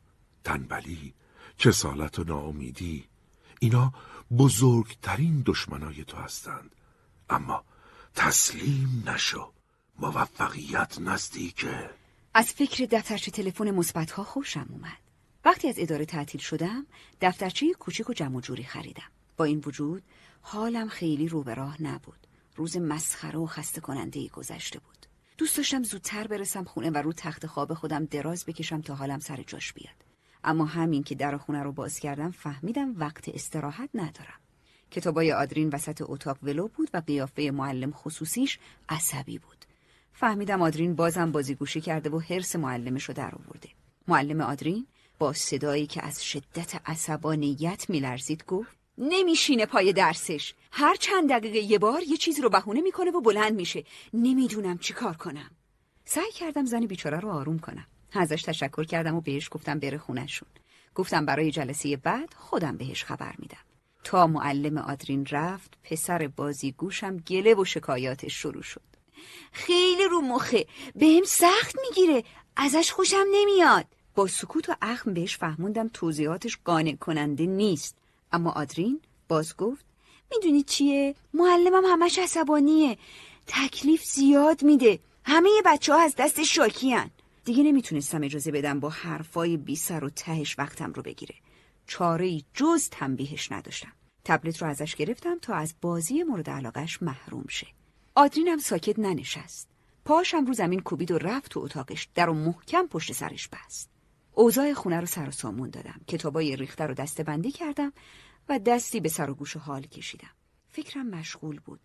تنبلی 0.45 1.15
کسالت 1.59 2.19
و 2.19 2.25
ناامیدی 2.25 3.05
اینا 3.61 3.93
بزرگترین 4.39 5.43
دشمنای 5.47 6.05
تو 6.05 6.17
هستند. 6.17 6.71
اما 7.31 7.65
تسلیم 8.15 9.03
نشو. 9.07 9.53
موفقیت 9.99 10.99
نزدیکه. 11.01 11.91
از 12.39 12.53
فکر 12.53 12.87
دفترچه 12.87 13.31
تلفن 13.31 13.71
مثبتها 13.71 14.25
خوشم 14.25 14.67
اومد. 14.71 14.99
وقتی 15.45 15.69
از 15.69 15.75
اداره 15.79 16.05
تعطیل 16.05 16.41
شدم 16.41 16.87
دفترچه 17.21 17.73
کوچیک 17.73 18.11
و 18.11 18.13
جمع 18.13 18.41
جوری 18.41 18.65
خریدم. 18.65 19.11
با 19.37 19.45
این 19.45 19.63
وجود 19.67 20.03
حالم 20.43 20.89
خیلی 20.89 21.29
رو 21.29 21.43
به 21.43 21.55
راه 21.55 21.83
نبود. 21.83 22.27
روز 22.57 22.77
مسخره 22.77 23.39
و 23.39 23.47
خسته 23.47 23.81
کننده 23.81 24.21
ای 24.21 24.29
گذشته 24.29 24.79
بود. 24.79 25.07
دوست 25.39 25.57
داشتم 25.57 25.83
زودتر 25.83 26.27
برسم 26.27 26.65
خونه 26.65 26.91
و 26.91 26.97
رو 26.97 27.13
تخت 27.13 27.47
خواب 27.47 27.75
خودم 27.75 28.05
دراز 28.05 28.45
بکشم 28.45 28.81
تا 28.81 28.95
حالم 28.95 29.19
سر 29.19 29.43
جاش 29.47 29.73
بیاد. 29.73 30.05
اما 30.45 30.65
همین 30.65 31.03
که 31.03 31.15
در 31.15 31.37
خونه 31.37 31.63
رو 31.63 31.73
باز 31.73 31.99
کردم 31.99 32.31
فهمیدم 32.31 32.95
وقت 32.97 33.29
استراحت 33.29 33.91
ندارم. 33.95 34.41
کتابای 34.91 35.33
آدرین 35.33 35.69
وسط 35.69 36.03
اتاق 36.05 36.39
ولو 36.43 36.69
بود 36.69 36.91
و 36.95 37.03
قیافه 37.07 37.51
معلم 37.51 37.91
خصوصیش 37.91 38.59
عصبی 38.89 39.39
بود. 39.39 39.56
فهمیدم 40.19 40.63
آدرین 40.63 40.95
بازم 40.95 41.33
بازیگوشی 41.33 41.81
کرده 41.81 42.11
و 42.11 42.19
حرس 42.19 42.57
معلمش 42.57 43.05
رو 43.05 43.15
در 43.15 43.35
آورده. 43.35 43.69
معلم 44.09 44.41
آدرین 44.41 44.87
با 45.19 45.33
صدایی 45.33 45.87
که 45.87 46.07
از 46.07 46.25
شدت 46.25 46.81
عصبانیت 46.87 47.91
میلرزید 47.91 48.45
گفت 48.47 48.77
نمیشینه 48.99 49.67
پای 49.67 49.93
درسش. 49.93 50.55
هر 50.73 50.95
چند 50.95 51.31
دقیقه 51.31 51.59
یه 51.59 51.79
بار 51.79 52.03
یه 52.03 52.17
چیز 52.17 52.41
رو 52.41 52.49
بهونه 52.49 52.81
می‌کنه 52.81 53.11
و 53.11 53.21
بلند 53.21 53.55
میشه. 53.55 53.85
نمی‌دونم 54.15 54.79
چی 54.79 54.93
کار 54.93 55.17
کنم. 55.17 55.51
سعی 56.05 56.33
کردم 56.33 56.65
زن 56.65 56.81
بیچاره 56.87 57.21
رو 57.21 57.31
آروم 57.31 57.59
کنم. 57.59 57.87
ازش 58.13 58.43
تشکر 58.43 58.85
کردم 58.85 59.15
و 59.15 59.21
بهش 59.21 59.49
گفتم 59.51 59.79
بره 59.79 59.99
خونشون 59.99 60.49
گفتم 60.95 61.27
برای 61.27 61.51
جلسه 61.51 61.97
بعد 61.97 62.35
خودم 62.37 62.77
بهش 62.77 63.05
خبر 63.05 63.35
میدم. 63.39 63.65
تا 64.05 64.27
معلم 64.27 64.79
آدرین 64.79 65.27
رفت 65.31 65.79
پسر 65.85 66.31
بازیگوشم 66.37 67.17
گله 67.17 67.55
و 67.55 67.65
شکایاتش 67.65 68.35
شروع 68.35 68.63
شد. 68.63 68.96
خیلی 69.53 70.05
رو 70.11 70.21
مخه. 70.21 70.67
بهم 70.95 71.25
سخت 71.25 71.77
می‌گیره. 71.89 72.25
ازش 72.57 72.93
خوشم 72.93 73.25
نمیاد. 73.33 73.87
با 74.15 74.27
سکوت 74.27 74.69
و 74.69 74.75
اخم 74.83 75.15
بهش 75.15 75.37
فهموندم 75.37 75.91
توضیحاتش 75.93 76.59
قانع 76.65 76.97
کننده 76.97 77.47
نیست. 77.47 77.97
اما 78.33 78.51
آدرین 78.51 79.01
باز 79.29 79.57
گفت 79.57 79.85
می‌دونی 80.31 80.63
چیه؟ 80.63 81.15
معلمم 81.35 81.85
همش 81.85 82.19
عصبانیه. 82.19 82.99
تکلیف 83.47 84.05
زیاد 84.05 84.63
میده. 84.63 84.99
همه 85.25 85.51
بچه 85.65 85.93
ها 85.93 86.01
از 86.01 86.15
دست 86.19 86.43
شاکیان. 86.43 87.11
دیگه 87.45 87.63
نمی‌تونستم 87.63 88.23
اجازه 88.23 88.51
بدم 88.51 88.81
با 88.81 88.89
حرفای 88.89 89.57
بی 89.57 89.77
سر 89.77 90.05
و 90.05 90.11
تهش 90.11 90.59
وقتم 90.59 90.93
رو 90.93 91.03
بگیره. 91.03 91.35
چاره 91.87 92.41
جز 92.55 92.89
تنبیهش 92.89 93.53
نداشتم. 93.53 93.93
تبلت 94.25 94.63
رو 94.63 94.69
ازش 94.69 94.95
گرفتم 94.95 95.39
تا 95.39 95.55
از 95.55 95.75
بازی 95.81 96.23
مورد 96.23 96.51
علاقش 96.51 97.03
محروم 97.03 97.45
شه. 97.49 97.67
آدرینم 98.19 98.59
ساکت 98.59 98.99
ننشست. 98.99 99.69
پاشم 100.05 100.45
رو 100.47 100.53
زمین 100.53 100.81
کوبید 100.81 101.11
و 101.11 101.19
رفت 101.19 101.51
تو 101.51 101.61
اتاقش. 101.61 102.09
در 102.15 102.31
و 102.31 102.35
محکم 102.35 102.87
پشت 102.87 103.13
سرش 103.13 103.49
بست. 103.49 103.91
اوضاع 104.33 104.73
خونه 104.73 105.01
رو 105.01 105.07
سر 105.07 105.29
و 105.29 105.31
سامون 105.31 105.71
دادم. 105.71 106.01
کتابای 106.07 106.57
ریخته 106.57 106.85
رو 106.85 106.95
دسته 106.95 107.23
بندی 107.23 107.51
کردم 107.53 107.93
و 108.49 108.59
دستی 108.59 109.01
به 109.01 109.09
سر 109.09 109.31
و 109.31 109.35
گوش 109.35 109.57
و 109.57 109.59
حال 109.59 109.83
کشیدم. 109.83 110.31
فکرم 110.69 111.07
مشغول 111.07 111.61
بود. 111.61 111.81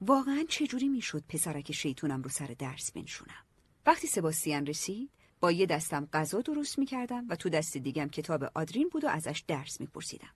واقعا 0.00 0.44
چجوری 0.48 0.88
می‌شد 0.88 1.24
پسرک 1.28 1.72
شیطونم 1.72 2.22
رو 2.22 2.30
سر 2.30 2.54
درس 2.58 2.92
بنشونم؟ 2.92 3.44
وقتی 3.86 4.06
سباستیان 4.06 4.66
رسید 4.66 5.10
با 5.40 5.52
یه 5.52 5.66
دستم 5.66 6.08
غذا 6.12 6.40
درست 6.40 6.78
می‌کردم 6.78 7.26
و 7.28 7.36
تو 7.36 7.48
دست 7.48 7.76
دیگم 7.76 8.08
کتاب 8.08 8.44
آدرین 8.54 8.88
بود 8.88 9.04
و 9.04 9.08
ازش 9.08 9.44
درس 9.48 9.80
میپرسیدم. 9.80 10.34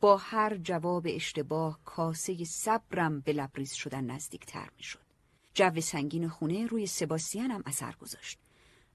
با 0.00 0.16
هر 0.16 0.56
جواب 0.56 1.06
اشتباه 1.08 1.78
کاسه 1.84 2.44
صبرم 2.44 3.20
به 3.20 3.32
لبریز 3.32 3.72
شدن 3.72 4.04
نزدیکتر 4.04 4.68
می‌شد. 4.76 5.04
جو 5.54 5.80
سنگین 5.80 6.28
خونه 6.28 6.66
روی 6.66 6.86
سباستیانم 6.86 7.62
اثر 7.66 7.92
گذاشت. 7.92 8.38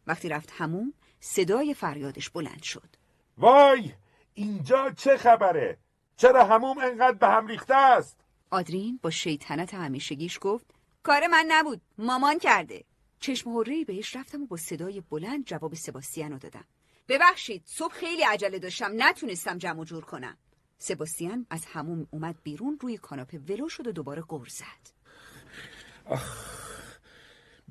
وقتی 0.07 0.29
رفت 0.29 0.51
همون 0.57 0.93
صدای 1.19 1.73
فریادش 1.73 2.29
بلند 2.29 2.63
شد. 2.63 2.89
وای! 3.37 3.93
اینجا 4.33 4.91
چه 4.91 5.17
خبره؟ 5.17 5.77
چرا 6.17 6.45
هموم 6.45 6.77
انقدر 6.77 7.17
به 7.17 7.27
هم 7.27 7.47
ریخته 7.47 7.75
است؟ 7.75 8.17
آدرین 8.49 8.99
با 9.01 9.09
شیطنت 9.09 9.73
همیشگیش 9.73 10.39
گفت 10.41 10.65
کار 11.03 11.27
من 11.27 11.45
نبود 11.47 11.81
مامان 11.97 12.39
کرده. 12.39 12.83
چشم 13.19 13.57
حره 13.57 13.83
بهش 13.85 14.15
رفتم 14.15 14.41
و 14.41 14.45
با 14.45 14.57
صدای 14.57 15.01
بلند 15.01 15.45
جواب 15.45 15.73
سباستیان 15.75 16.31
رو 16.31 16.37
دادم. 16.37 16.65
ببخشید 17.07 17.63
صبح 17.65 17.93
خیلی 17.93 18.23
عجله 18.23 18.59
داشتم 18.59 18.91
نتونستم 18.97 19.57
جمع 19.57 19.83
جور 19.85 20.05
کنم. 20.05 20.37
سباستیان 20.79 21.45
از 21.49 21.65
هموم 21.65 22.07
اومد 22.11 22.35
بیرون 22.43 22.79
روی 22.81 22.97
کاناپه 22.97 23.37
ولو 23.37 23.69
شد 23.69 23.87
و 23.87 23.91
دوباره 23.91 24.23
گر 24.29 24.45
زد. 24.47 24.99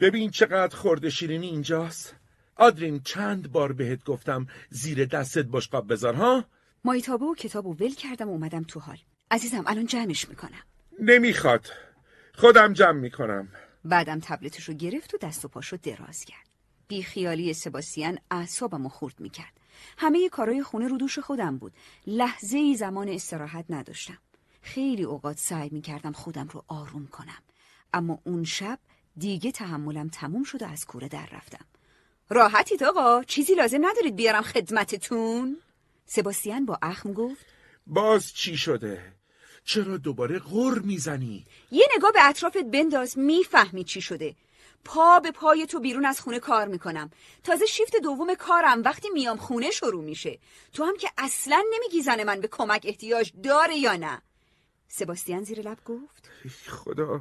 ببین 0.00 0.30
چقدر 0.30 0.76
خورده 0.76 1.10
شیرینی 1.10 1.46
اینجاست. 1.46 2.14
آدرین 2.56 3.00
چند 3.00 3.52
بار 3.52 3.72
بهت 3.72 4.04
گفتم 4.04 4.46
زیر 4.70 5.04
دستت 5.04 5.46
بشقاب 5.46 5.92
بذار 5.92 6.14
ها؟ 6.14 6.44
مایتابه 6.84 7.24
و 7.24 7.34
کتاب 7.34 7.66
و 7.66 7.74
ول 7.74 7.94
کردم 7.94 8.28
و 8.28 8.30
اومدم 8.30 8.62
تو 8.62 8.80
حال. 8.80 8.98
عزیزم 9.30 9.64
الان 9.66 9.86
جمعش 9.86 10.28
می‌کنم. 10.28 10.62
نمی‌خواد. 11.00 11.66
خودم 12.34 12.72
جمع 12.72 13.00
می‌کنم. 13.00 13.48
بعدم 13.84 14.20
تبلتش 14.20 14.64
رو 14.64 14.74
گرفت 14.74 15.14
و 15.14 15.18
دست 15.18 15.44
و 15.44 15.48
پاشو 15.48 15.76
دراز 15.76 16.24
کرد. 16.24 16.48
بی 16.88 17.02
خیالی 17.02 17.54
سباسیان 17.54 18.18
اعصابم 18.30 18.82
رو 18.82 18.88
خورد 18.88 19.20
می‌کرد. 19.20 19.57
همه 19.98 20.28
کارای 20.28 20.62
خونه 20.62 20.88
رو 20.88 20.96
دوش 20.96 21.18
خودم 21.18 21.58
بود. 21.58 21.72
لحظه 22.06 22.58
ای 22.58 22.76
زمان 22.76 23.08
استراحت 23.08 23.64
نداشتم. 23.70 24.18
خیلی 24.62 25.02
اوقات 25.02 25.38
سعی 25.38 25.68
می‌کردم 25.72 26.12
خودم 26.12 26.48
رو 26.52 26.64
آروم 26.68 27.06
کنم. 27.06 27.42
اما 27.92 28.20
اون 28.24 28.44
شب 28.44 28.78
دیگه 29.16 29.52
تحملم 29.52 30.08
تموم 30.08 30.44
شد 30.44 30.62
و 30.62 30.66
از 30.66 30.86
کوره 30.86 31.08
در 31.08 31.28
رفتم. 31.32 31.64
راحتید 32.28 32.84
آقا؟ 32.84 33.24
چیزی 33.24 33.54
لازم 33.54 33.86
ندارید 33.86 34.16
بیارم 34.16 34.42
خدمتتون؟ 34.42 35.56
سباستیان 36.06 36.66
با 36.66 36.78
اخم 36.82 37.12
گفت. 37.12 37.46
باز 37.86 38.32
چی 38.32 38.56
شده؟ 38.56 39.12
چرا 39.64 39.96
دوباره 39.96 40.38
غر 40.38 40.78
می‌زنی؟ 40.78 41.44
یه 41.70 41.88
نگاه 41.96 42.12
به 42.12 42.28
اطرافت 42.28 42.64
بنداز 42.64 43.18
می‌فهمی 43.18 43.84
چی 43.84 44.00
شده. 44.00 44.34
پا 44.84 45.20
به 45.20 45.30
پای 45.30 45.66
تو 45.66 45.80
بیرون 45.80 46.04
از 46.04 46.20
خونه 46.20 46.38
کار 46.40 46.68
می‌کنم. 46.68 47.10
تازه 47.44 47.66
شیفت 47.66 47.96
دوم 47.96 48.34
کارم 48.34 48.82
وقتی 48.82 49.10
میام 49.10 49.36
خونه 49.36 49.70
شروع 49.70 50.04
میشه. 50.04 50.38
تو 50.72 50.84
هم 50.84 50.96
که 50.96 51.10
اصلا 51.18 51.64
نمیگی 51.74 52.02
زن 52.02 52.24
من 52.24 52.40
به 52.40 52.48
کمک 52.48 52.82
احتیاج 52.84 53.32
داره 53.42 53.76
یا 53.76 53.96
نه. 53.96 54.22
سباستیان 54.88 55.44
زیر 55.44 55.60
لب 55.60 55.78
گفت. 55.84 56.30
خدا 56.68 57.20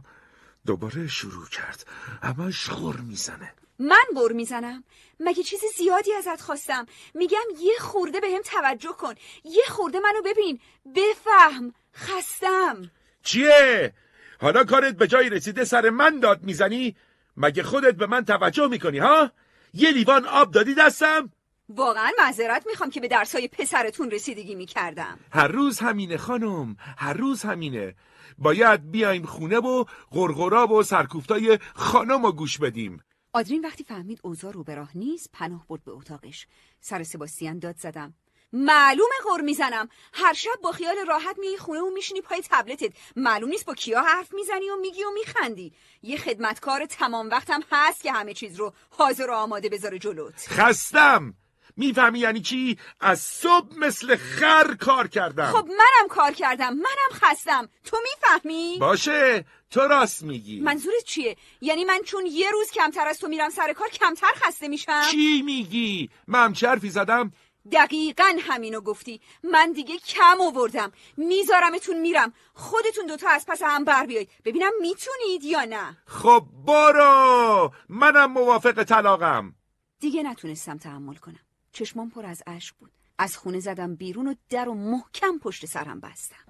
دوباره 0.65 1.07
شروع 1.07 1.47
کرد. 1.47 1.85
همش 2.23 2.69
غر 2.69 2.97
می‌زنه. 2.97 3.53
من 3.79 4.05
بر 4.15 4.31
می‌زنم؟ 4.31 4.83
مگه 5.19 5.43
چیز 5.43 5.59
زیادی 5.77 6.13
ازت 6.13 6.41
خواستم؟ 6.41 6.85
میگم 7.13 7.45
یه 7.59 7.73
خورده 7.79 8.19
به 8.19 8.27
هم 8.27 8.41
توجه 8.41 8.91
کن. 8.91 9.13
یه 9.43 9.63
خورده 9.69 9.99
منو 9.99 10.21
ببین. 10.21 10.59
بفهم. 10.95 11.73
خستم. 11.95 12.91
چیه؟ 13.23 13.93
حالا 14.41 14.63
کارت 14.63 14.95
به 14.95 15.07
جای 15.07 15.29
رسیده 15.29 15.65
سر 15.65 15.89
من 15.89 16.19
داد 16.19 16.43
می‌زنی؟ 16.43 16.95
مگه 17.37 17.63
خودت 17.63 17.95
به 17.95 18.07
من 18.07 18.25
توجه 18.25 18.67
می‌کنی 18.67 18.97
ها؟ 18.97 19.31
یه 19.73 19.91
لیوان 19.91 20.25
آب 20.25 20.51
دادی 20.51 20.73
دستم؟ 20.75 21.31
واقعا 21.69 22.11
معذرت 22.19 22.67
می‌خوام 22.67 22.89
که 22.89 22.99
به 22.99 23.07
درسای 23.07 23.47
پسرتون 23.47 24.11
رسیدگی 24.11 24.55
می‌کردم. 24.55 25.19
هر 25.31 25.47
روز 25.47 25.79
همینه 25.79 26.17
خانم 26.17 26.75
هر 26.97 27.13
روز 27.13 27.41
همینه. 27.41 27.95
باید 28.37 28.91
بیایم 28.91 29.25
خونه 29.25 29.57
و 29.57 29.85
غرغرا 30.11 30.67
و 30.67 30.83
سرکوفتای 30.83 31.59
خانم 31.73 32.25
رو 32.25 32.31
گوش 32.31 32.57
بدیم. 32.57 33.03
آدرین 33.33 33.65
وقتی 33.65 33.83
فهمید 33.83 34.19
اوضاع 34.23 34.51
رو 34.51 34.63
به 34.63 34.75
راه 34.75 34.97
نیست 34.97 35.29
پناه 35.33 35.67
برد 35.67 35.83
به 35.83 35.91
اتاقش. 35.91 36.47
سر 36.79 37.03
سباستیان 37.03 37.59
داد 37.59 37.77
زدم. 37.77 38.13
معلومه 38.53 39.15
غر 39.25 39.41
می‌زنم. 39.41 39.89
هر 40.13 40.33
شب 40.33 40.61
با 40.63 40.71
خیال 40.71 40.95
راحت 41.07 41.37
میای 41.39 41.57
خونه 41.57 41.81
و 41.81 41.89
میشینی 41.89 42.21
پای 42.21 42.41
تبلتت. 42.49 42.91
معلوم 43.15 43.49
نیست 43.49 43.65
با 43.65 43.73
کیا 43.73 44.01
حرف 44.01 44.33
می‌زنی 44.33 44.69
و 44.69 44.75
میگی 44.75 45.03
و 45.03 45.11
میخندی. 45.11 45.73
یه 46.03 46.17
خدمتکار 46.17 46.85
تمام 46.85 47.29
وقتم 47.29 47.63
هست 47.71 48.03
که 48.03 48.11
همه 48.11 48.33
چیز 48.33 48.55
رو 48.55 48.73
حاضر 48.89 49.29
و 49.29 49.33
آماده 49.33 49.69
بذاره 49.69 49.99
جلوت. 49.99 50.47
خستم! 50.49 51.33
می‌فهمی 51.79 52.19
یعنی 52.19 52.41
چی؟ 52.41 52.77
از 52.99 53.19
صبح 53.19 53.77
مثل 53.77 54.15
خر 54.15 54.75
کار 54.79 55.07
کردم. 55.07 55.51
خب 55.51 55.67
منم 55.67 56.07
کار 56.09 56.31
کردم. 56.31 56.73
منم 56.73 57.11
خستم. 57.11 57.69
تو 57.85 57.97
می‌فهمی؟ 58.03 58.77
باشه. 58.79 59.45
تو 59.71 59.81
راست 59.81 60.23
میگی. 60.23 60.59
منظورت 60.59 61.03
چیه؟ 61.03 61.37
یعنی 61.61 61.85
من 61.85 61.99
چون 62.05 62.25
یه 62.25 62.51
روز 62.51 62.71
کمتر 62.71 63.07
از 63.07 63.19
تو 63.19 63.27
میرم 63.27 63.49
سر 63.49 63.73
کار 63.73 63.89
کمتر 63.89 64.31
خسته 64.35 64.67
میشم؟ 64.67 65.03
چی 65.11 65.41
میگی؟ 65.41 66.09
من 66.27 66.53
چه 66.53 66.67
حرفی 66.67 66.89
زدم؟ 66.89 67.31
دقیقا 67.71 68.37
همینو 68.39 68.81
گفتی. 68.81 69.21
من 69.43 69.71
دیگه 69.71 69.97
کم 69.97 70.41
آوردم. 70.41 70.91
میذارمتون 71.17 71.99
میرم. 71.99 72.33
خودتون 72.53 73.05
دوتا 73.05 73.29
از 73.29 73.45
پس 73.47 73.61
هم 73.63 73.83
بر 73.83 74.05
بیایید. 74.05 74.29
ببینم 74.45 74.71
می‌تونید 74.81 75.43
یا 75.43 75.63
نه. 75.63 75.97
خب 76.05 76.45
برو! 76.67 77.71
منم 77.89 78.31
موافق 78.31 78.83
طلاقم. 78.83 79.55
دیگه 79.99 80.23
نتونستم 80.23 80.77
تحمل 80.77 81.15
کنم. 81.15 81.39
چشمام 81.71 82.09
پر 82.09 82.25
از 82.25 82.43
اشک 82.47 82.75
بود. 82.75 82.91
از 83.19 83.37
خونه 83.37 83.59
زدم 83.59 83.95
بیرون 83.95 84.27
و 84.27 84.33
در 84.49 84.69
و 84.69 84.73
محکم 84.73 85.39
پشت 85.39 85.65
سرم 85.65 85.99
بستم. 85.99 86.45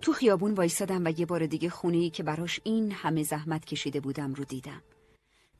تو 0.00 0.12
خیابون 0.12 0.54
وایستادم 0.54 1.04
و 1.04 1.20
یه 1.20 1.26
بار 1.26 1.46
دیگه 1.46 1.70
خونه 1.70 1.96
ای 1.96 2.10
که 2.10 2.22
براش 2.22 2.60
این 2.64 2.92
همه 2.92 3.22
زحمت 3.22 3.64
کشیده 3.64 4.00
بودم 4.00 4.34
رو 4.34 4.44
دیدم. 4.44 4.82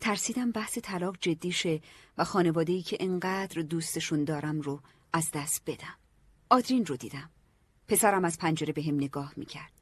ترسیدم 0.00 0.50
بحث 0.50 0.78
طلاق 0.78 1.16
جدی 1.20 1.52
شه 1.52 1.80
و 2.18 2.24
خانواده 2.24 2.72
ای 2.72 2.82
که 2.82 2.96
انقدر 3.00 3.62
دوستشون 3.62 4.24
دارم 4.24 4.60
رو 4.60 4.80
از 5.12 5.30
دست 5.34 5.62
بدم. 5.66 5.94
آدرین 6.50 6.86
رو 6.86 6.96
دیدم. 6.96 7.30
پسرم 7.88 8.24
از 8.24 8.38
پنجره 8.38 8.72
به 8.72 8.82
هم 8.82 8.94
نگاه 8.94 9.32
می‌کرد. 9.36 9.72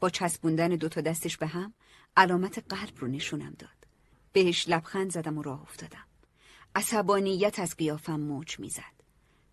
با 0.00 0.10
چسبوندن 0.10 0.68
دوتا 0.68 1.00
دستش 1.00 1.36
به 1.36 1.46
هم 1.46 1.74
علامت 2.16 2.64
قلب 2.68 2.98
رو 2.98 3.08
نشونم 3.08 3.54
داد. 3.58 3.86
بهش 4.32 4.68
لبخند 4.68 5.12
زدم 5.12 5.38
و 5.38 5.42
راه 5.42 5.62
افتادم. 5.62 6.06
عصبانیت 6.74 7.58
از 7.58 7.76
قیافم 7.76 8.20
موج 8.20 8.58
می‌زد. 8.58 8.94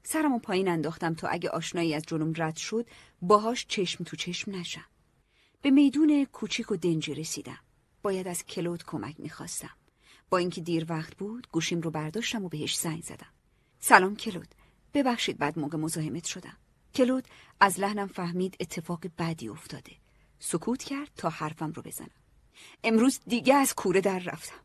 سرمو 0.04 0.40
پایین 0.40 0.68
انداختم 0.68 1.14
تا 1.14 1.28
اگه 1.28 1.50
آشنایی 1.50 1.94
از 1.94 2.04
جلوم 2.08 2.34
رد 2.38 2.56
شد 2.56 2.88
باهاش 3.22 3.66
چشم 3.68 4.04
تو 4.04 4.16
چشم 4.16 4.56
نشم. 4.56 4.86
به 5.62 5.72
میدون 5.72 6.26
کوچیک 6.26 6.72
و 6.72 6.76
دنجی 6.76 7.14
رسیدم. 7.14 7.60
باید 8.02 8.28
از 8.28 8.46
کلود 8.46 8.84
کمک 8.84 9.20
می‌خواستم. 9.20 9.81
با 10.32 10.38
اینکه 10.38 10.62
دیر 10.62 10.86
وقت 10.90 11.16
بود 11.16 11.48
گوشیم 11.52 11.82
رو 11.82 11.92
برداشتم 11.92 12.46
و 12.46 12.50
بهش 12.50 12.78
زنگ 12.78 13.04
زدم. 13.04 13.28
سلام 13.80 14.16
کلود. 14.16 14.48
ببخشید 14.94 15.38
بعد 15.38 15.60
موقع 15.60 15.78
مزاحمت 15.78 16.26
شدم. 16.26 16.58
کلود 16.96 17.28
از 17.60 17.80
لحنم 17.80 18.08
فهمید 18.08 18.58
اتفاق 18.60 19.06
بدی 19.18 19.50
افتاده. 19.50 19.92
سکوت 20.40 20.84
کرد 20.84 21.12
تا 21.16 21.30
حرفم 21.30 21.72
رو 21.72 21.82
بزنم. 21.82 22.10
امروز 22.84 23.20
دیگه 23.28 23.56
از 23.56 23.76
کوره 23.76 24.02
در 24.02 24.20
رفتم. 24.20 24.60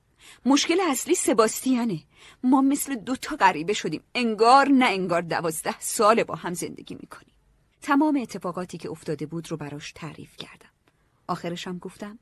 مشکل 0.45 0.79
اصلی 0.91 1.15
سباستیانه. 1.15 2.03
ما 2.43 2.61
مثل 2.61 2.95
دوتا 2.95 3.37
غریبه 3.37 3.73
شدیم. 3.73 4.03
انگار 4.15 4.69
نه 4.69 4.87
انگار 4.87 5.23
دوازده 5.23 5.81
سال 5.81 6.25
با 6.25 6.35
هم 6.35 6.55
زندگی 6.55 6.95
می‌کنیم. 6.95 7.35
تمام 7.83 8.17
اتفاقاتی 8.17 8.79
که 8.79 8.91
افتاده 8.91 9.27
بود 9.27 9.51
رو 9.51 9.57
براش 9.57 9.93
تعریف 9.93 10.37
کردم. 10.37 10.71
آخرشم 11.29 11.79
گفتم 11.79 12.19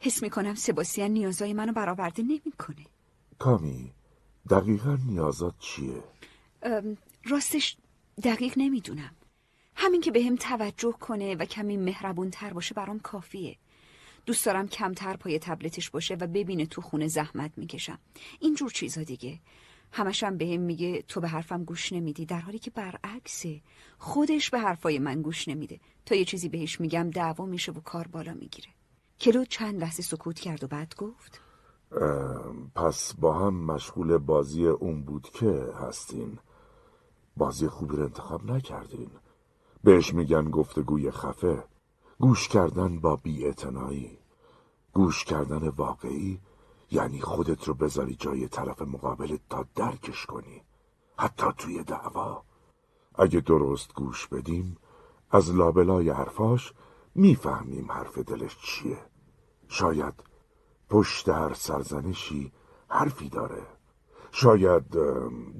حس 0.00 0.22
می‌کنم 0.22 0.54
سباستیان 0.54 1.10
نیازای 1.10 1.52
منو 1.52 1.72
برآورده 1.72 2.22
نمی‌کنه. 2.22 2.86
کامی 3.38 3.92
دقیقا 4.50 4.98
نیازات 5.06 5.54
چیه؟ 5.58 6.02
راستش 7.24 7.76
دقیق 8.22 8.54
نمی‌دونم. 8.56 9.14
همین 9.76 10.00
که 10.00 10.10
به 10.10 10.24
هم 10.24 10.36
توجه 10.36 10.92
کنه 10.92 11.34
و 11.34 11.44
کمی 11.44 11.76
مهربون 11.76 12.30
تر 12.30 12.52
باشه 12.52 12.74
برام 12.74 13.00
کافیه. 13.00 13.56
دوست 14.26 14.46
دارم 14.46 14.68
کمتر 14.68 15.16
پای 15.16 15.38
تبلتش 15.38 15.90
باشه 15.90 16.14
و 16.14 16.26
ببینه 16.26 16.66
تو 16.66 16.80
خونه 16.80 17.08
زحمت 17.08 17.50
می‌کشم. 17.56 17.98
اینجور 18.40 18.70
چیزا 18.70 19.02
دیگه. 19.02 19.40
همشم 19.92 20.36
به 20.36 20.46
هم 20.46 20.60
میگه 20.60 21.02
تو 21.02 21.20
به 21.20 21.28
حرفم 21.28 21.64
گوش 21.64 21.92
نمیدی 21.92 22.26
در 22.26 22.40
حالی 22.40 22.58
که 22.58 22.70
برعکسه. 22.70 23.60
خودش 23.98 24.50
به 24.50 24.58
حرفای 24.58 24.98
من 24.98 25.22
گوش 25.22 25.48
نمیده. 25.48 25.80
تا 26.06 26.14
یه 26.14 26.24
چیزی 26.24 26.48
بهش 26.48 26.80
میگم 26.80 27.10
دعوا 27.10 27.46
میشه 27.46 27.72
و 27.72 27.80
کار 27.80 28.06
بالا 28.06 28.34
می‌گیره. 28.34 28.68
کلو 29.20 29.44
چند 29.44 29.80
لحظه 29.80 30.02
سکوت 30.02 30.40
کرد 30.40 30.64
و 30.64 30.66
بعد 30.66 30.94
گفت 30.98 31.40
پس 32.74 33.14
با 33.14 33.32
هم 33.32 33.54
مشغول 33.54 34.18
بازی 34.18 34.66
اون 34.66 35.02
بود 35.02 35.22
که 35.22 35.72
هستین. 35.80 36.38
بازی 37.36 37.68
خوبی 37.68 37.96
رو 37.96 38.02
انتخاب 38.02 38.50
نکردین. 38.50 39.10
بهش 39.84 40.14
میگن 40.14 40.50
گفتگوی 40.50 41.10
خفه. 41.10 41.64
گوش 42.18 42.48
کردن 42.48 43.00
با 43.00 43.16
بیاعتنایی. 43.16 44.18
گوش 44.92 45.24
کردن 45.24 45.68
واقعی 45.68 46.40
یعنی 46.90 47.20
خودت 47.20 47.64
رو 47.64 47.74
بذاری 47.74 48.14
جای 48.14 48.48
طرف 48.48 48.82
مقابل 48.82 49.36
تا 49.50 49.64
درکش 49.74 50.26
کنی. 50.26 50.62
حتی 51.18 51.46
توی 51.58 51.84
دعوا. 51.84 52.42
اگه 53.14 53.40
درست 53.40 53.94
گوش 53.94 54.26
بدیم 54.26 54.76
از 55.30 55.54
لابلای 55.54 56.10
حرفاش 56.10 56.72
می‌فهمیم 57.14 57.92
حرف 57.92 58.18
دلش 58.18 58.56
چیه. 58.64 58.98
شاید 59.68 60.14
پشت 60.88 61.28
هر 61.28 61.54
سرزنشی 61.54 62.52
حرفی 62.88 63.28
داره. 63.28 63.62
شاید 64.32 64.82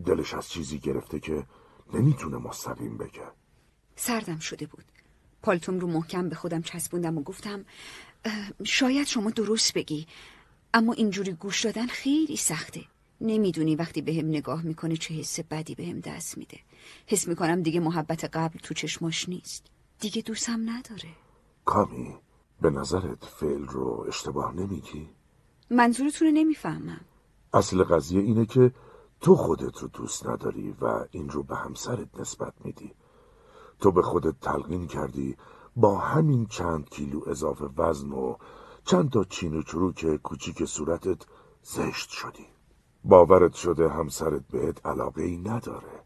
دلش 0.06 0.34
از 0.34 0.48
چیزی 0.48 0.78
گرفته 0.78 1.20
که 1.20 1.46
نمی‌تونه 1.94 2.36
مستقیم 2.36 2.96
بگه. 2.98 3.26
سردم 3.96 4.38
شده 4.38 4.66
بود. 4.66 4.84
پالتوم 5.42 5.78
رو 5.78 5.86
محکم 5.86 6.28
به 6.28 6.34
خودم 6.34 6.62
چسبوندم 6.62 7.18
و 7.18 7.22
گفتم 7.22 7.64
شاید 8.64 9.06
شما 9.06 9.30
درست 9.30 9.74
بگی 9.74 10.06
اما 10.74 10.92
اینجوری 10.92 11.32
گوش 11.32 11.64
دادن 11.64 11.86
خیلی 11.86 12.36
سخته. 12.36 12.84
نمی‌دونی 13.20 13.76
وقتی 13.76 14.02
به 14.02 14.12
هم 14.14 14.28
نگاه 14.28 14.62
می‌کنه 14.62 14.96
چه 14.96 15.14
حس 15.14 15.40
بدی 15.40 15.74
به 15.74 15.86
هم 15.86 16.00
دست 16.00 16.38
میده. 16.38 16.60
حس 17.06 17.28
می‌کنم 17.28 17.62
دیگه 17.62 17.80
محبت 17.80 18.24
قبل 18.24 18.58
تو 18.58 18.74
چشماش 18.74 19.28
نیست. 19.28 19.66
دیگه 20.00 20.22
دوستم 20.22 20.70
نداره. 20.70 21.08
کامی 21.64 22.14
به 22.60 22.70
نظرت 22.70 23.24
فعل 23.24 23.66
رو 23.66 24.04
اشتباه 24.08 24.54
نمیگی؟ 24.54 25.10
منظورتون 25.70 26.28
رو 26.28 26.34
نمی‌فهمم. 26.34 27.00
اصل 27.54 27.84
قضیه 27.84 28.20
اینه 28.22 28.46
که 28.46 28.72
تو 29.20 29.36
خودت 29.36 29.78
رو 29.78 29.88
دوست 29.88 30.26
نداری 30.26 30.74
و 30.80 31.04
این 31.10 31.28
رو 31.28 31.42
به 31.42 31.56
همسرت 31.56 32.20
نسبت 32.20 32.52
میدی. 32.64 32.94
تو 33.80 33.92
به 33.92 34.02
خودت 34.02 34.40
تلقین 34.40 34.86
کردی 34.86 35.36
با 35.76 35.98
همین 35.98 36.46
چند 36.46 36.90
کیلو 36.90 37.20
اضافه 37.26 37.64
وزن 37.76 38.12
و 38.12 38.36
چند 38.84 39.10
تا 39.10 39.24
چین 39.24 39.56
و 39.56 39.62
چروک 39.62 40.16
کوچیک 40.16 40.64
صورتت 40.64 41.26
زشت 41.62 42.10
شدی. 42.10 42.46
باورت 43.04 43.54
شده 43.54 43.88
همسرت 43.88 44.42
بهت 44.50 44.86
علاقه 44.86 45.22
ای 45.22 45.36
نداره. 45.36 46.02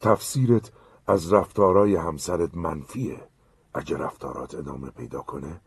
تفسیرت 0.00 0.72
از 1.06 1.32
رفتارای 1.32 1.96
همسرت 1.96 2.54
منفیه. 2.54 3.29
اگه 3.74 3.96
رفتارات 3.96 4.54
ادامه 4.54 4.90
پیدا 4.90 5.20
کنه 5.20 5.60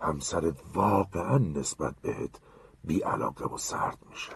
همسرت 0.00 0.54
واقعا 0.74 1.38
نسبت 1.38 1.94
بهت 2.02 2.40
بی 2.84 3.00
علاقه 3.00 3.44
و 3.54 3.58
سرد 3.58 3.98
میشه. 4.10 4.32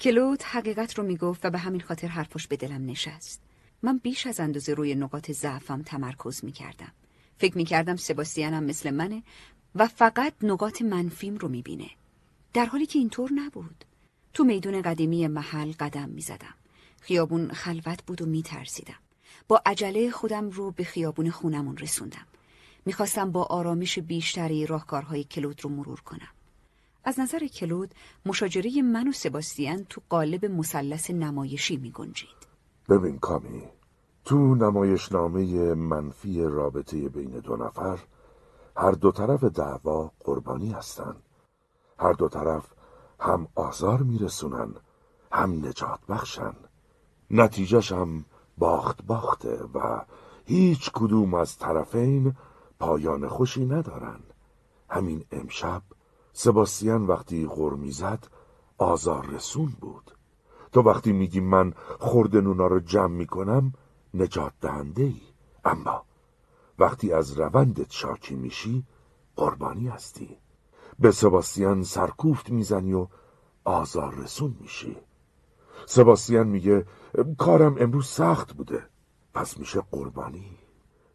کلود 0.00 0.42
حقیقت 0.42 0.98
رو 0.98 1.04
می‌گفت 1.04 1.46
و 1.46 1.50
به 1.50 1.58
همین 1.58 1.80
خاطر 1.80 2.08
حرفش 2.08 2.46
به 2.46 2.56
دلم 2.56 2.86
نشست. 2.86 3.42
من 3.82 3.98
بیش 3.98 4.26
از 4.26 4.40
اندازه 4.40 4.74
روی 4.74 4.94
نقاط 4.94 5.30
ضعفم 5.30 5.82
تمرکز 5.82 6.44
می‌کردم. 6.44 6.92
فکر 7.38 7.56
می‌کردم 7.56 7.96
سباستیانم 7.96 8.64
مثل 8.64 8.90
منه 8.90 9.22
و 9.74 9.86
فقط 9.86 10.32
نقاط 10.42 10.82
منفیم 10.82 11.36
رو 11.36 11.48
می‌بینه. 11.48 11.90
در 12.52 12.66
حالی 12.66 12.86
که 12.86 12.98
اینطور 12.98 13.30
نبود. 13.32 13.84
تو 14.34 14.44
میدون 14.44 14.82
قدیمی 14.82 15.26
محل 15.26 15.72
قدم 15.80 16.08
می‌زدم. 16.08 16.54
خیابون 17.00 17.48
خلوت 17.48 18.02
بود 18.06 18.22
و 18.22 18.26
میترسیدم. 18.26 18.98
با 19.48 19.62
عجله 19.66 20.10
خودم 20.10 20.50
رو 20.50 20.70
به 20.70 20.84
خیابون 20.84 21.30
خونمون 21.30 21.76
رسوندم. 21.76 22.26
می‌خواستم 22.86 23.30
با 23.30 23.42
آرامش 23.42 23.98
بیشتری 23.98 24.66
راهکارهای 24.66 25.24
کلود 25.24 25.64
رو 25.64 25.70
مرور 25.70 26.00
کنم. 26.00 26.28
از 27.04 27.20
نظر 27.20 27.46
کلود 27.46 27.94
مشاجره 28.26 28.82
من 28.82 29.08
و 29.08 29.12
سباستیان 29.12 29.84
تو 29.84 30.00
قالب 30.08 30.44
مثلث 30.44 31.10
نمایشی 31.10 31.76
می 31.76 31.90
گنجید. 31.90 32.46
ببین 32.88 33.18
کامی 33.18 33.62
تو 34.24 34.54
نمایشنامه 34.54 35.74
منفی 35.74 36.42
رابطه 36.42 37.08
بین 37.08 37.30
دو 37.30 37.56
نفر 37.56 37.98
هر 38.76 38.90
دو 38.90 39.12
طرف 39.12 39.44
دعوا 39.44 40.10
قربانی 40.20 40.72
هستن. 40.72 41.16
هر 41.98 42.12
دو 42.12 42.28
طرف 42.28 42.72
هم 43.20 43.48
آزار 43.54 44.02
میرسونن 44.02 44.74
هم 45.32 45.66
نجات 45.66 46.00
بخشن. 46.08 46.54
نتیجهش 47.30 47.92
هم 47.92 48.24
باخت 48.58 49.02
باخته 49.02 49.64
و 49.74 50.04
هیچ 50.44 50.90
کدوم 50.94 51.34
از 51.34 51.58
طرفین 51.58 52.34
پایان 52.78 53.28
خوشی 53.28 53.64
ندارن. 53.64 54.20
همین 54.90 55.24
امشب 55.32 55.82
سباستیان 56.32 57.06
وقتی 57.06 57.46
غر 57.46 57.74
می‌زد 57.74 58.26
آزار 58.78 59.26
رسون 59.26 59.76
بود. 59.80 60.10
تو 60.72 60.82
وقتی 60.82 61.12
میگی 61.12 61.40
من 61.40 61.72
خورد 61.98 62.36
نونا 62.36 62.66
رو 62.66 62.80
جمع 62.80 63.14
می‌کنم 63.14 63.72
نجات 64.14 64.52
دهنده 64.60 65.02
ای 65.02 65.20
اما 65.64 66.02
وقتی 66.78 67.12
از 67.12 67.40
روندت 67.40 67.90
شاکی 67.90 68.34
میشی 68.34 68.84
قربانی 69.36 69.88
هستی. 69.88 70.38
به 70.98 71.10
سباستیان 71.10 71.82
سرکوفت 71.82 72.50
می‌زنی 72.50 72.92
و 72.92 73.06
آزار 73.64 74.14
رسون 74.14 74.56
میشی. 74.60 74.96
سباستیان 75.86 76.46
میگه 76.46 76.86
کارم 77.38 77.76
امروز 77.78 78.06
سخت 78.06 78.52
بوده. 78.52 78.86
پس 79.34 79.58
میشه 79.58 79.80
قربانی. 79.90 80.58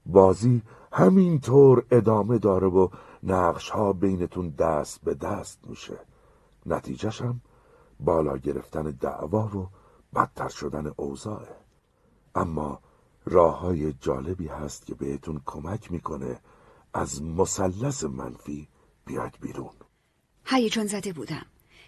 بازی 0.06 0.62
همینطور 0.92 1.86
ادامه 1.92 2.38
داره 2.38 2.68
و 2.68 2.90
نقش 3.24 3.70
ها 3.70 3.94
بینتون 3.94 4.50
دست 4.50 5.02
به 5.04 5.14
دست 5.14 5.60
میشه. 5.68 6.00
نتیجهشم 6.66 7.42
بالا 8.00 8.38
گرفتن 8.38 8.84
دعوا 8.92 9.58
و 9.58 9.68
بدتر 10.16 10.50
شدن 10.50 10.92
اوضاعه. 10.96 11.56
اما 12.36 12.80
راه 13.26 13.60
های 13.60 13.94
جالبی 13.94 14.48
هست 14.48 14.86
که 14.86 14.96
بهتون 14.96 15.42
کمک 15.46 15.92
می‌کنه 15.92 16.40
از 16.94 17.24
مثلث 17.24 18.04
منفی 18.04 18.68
بیاید 19.06 19.34
بیرون. 19.42 19.74
هیجان 20.46 20.88
زده 20.88 21.14
بودم. 21.14 21.46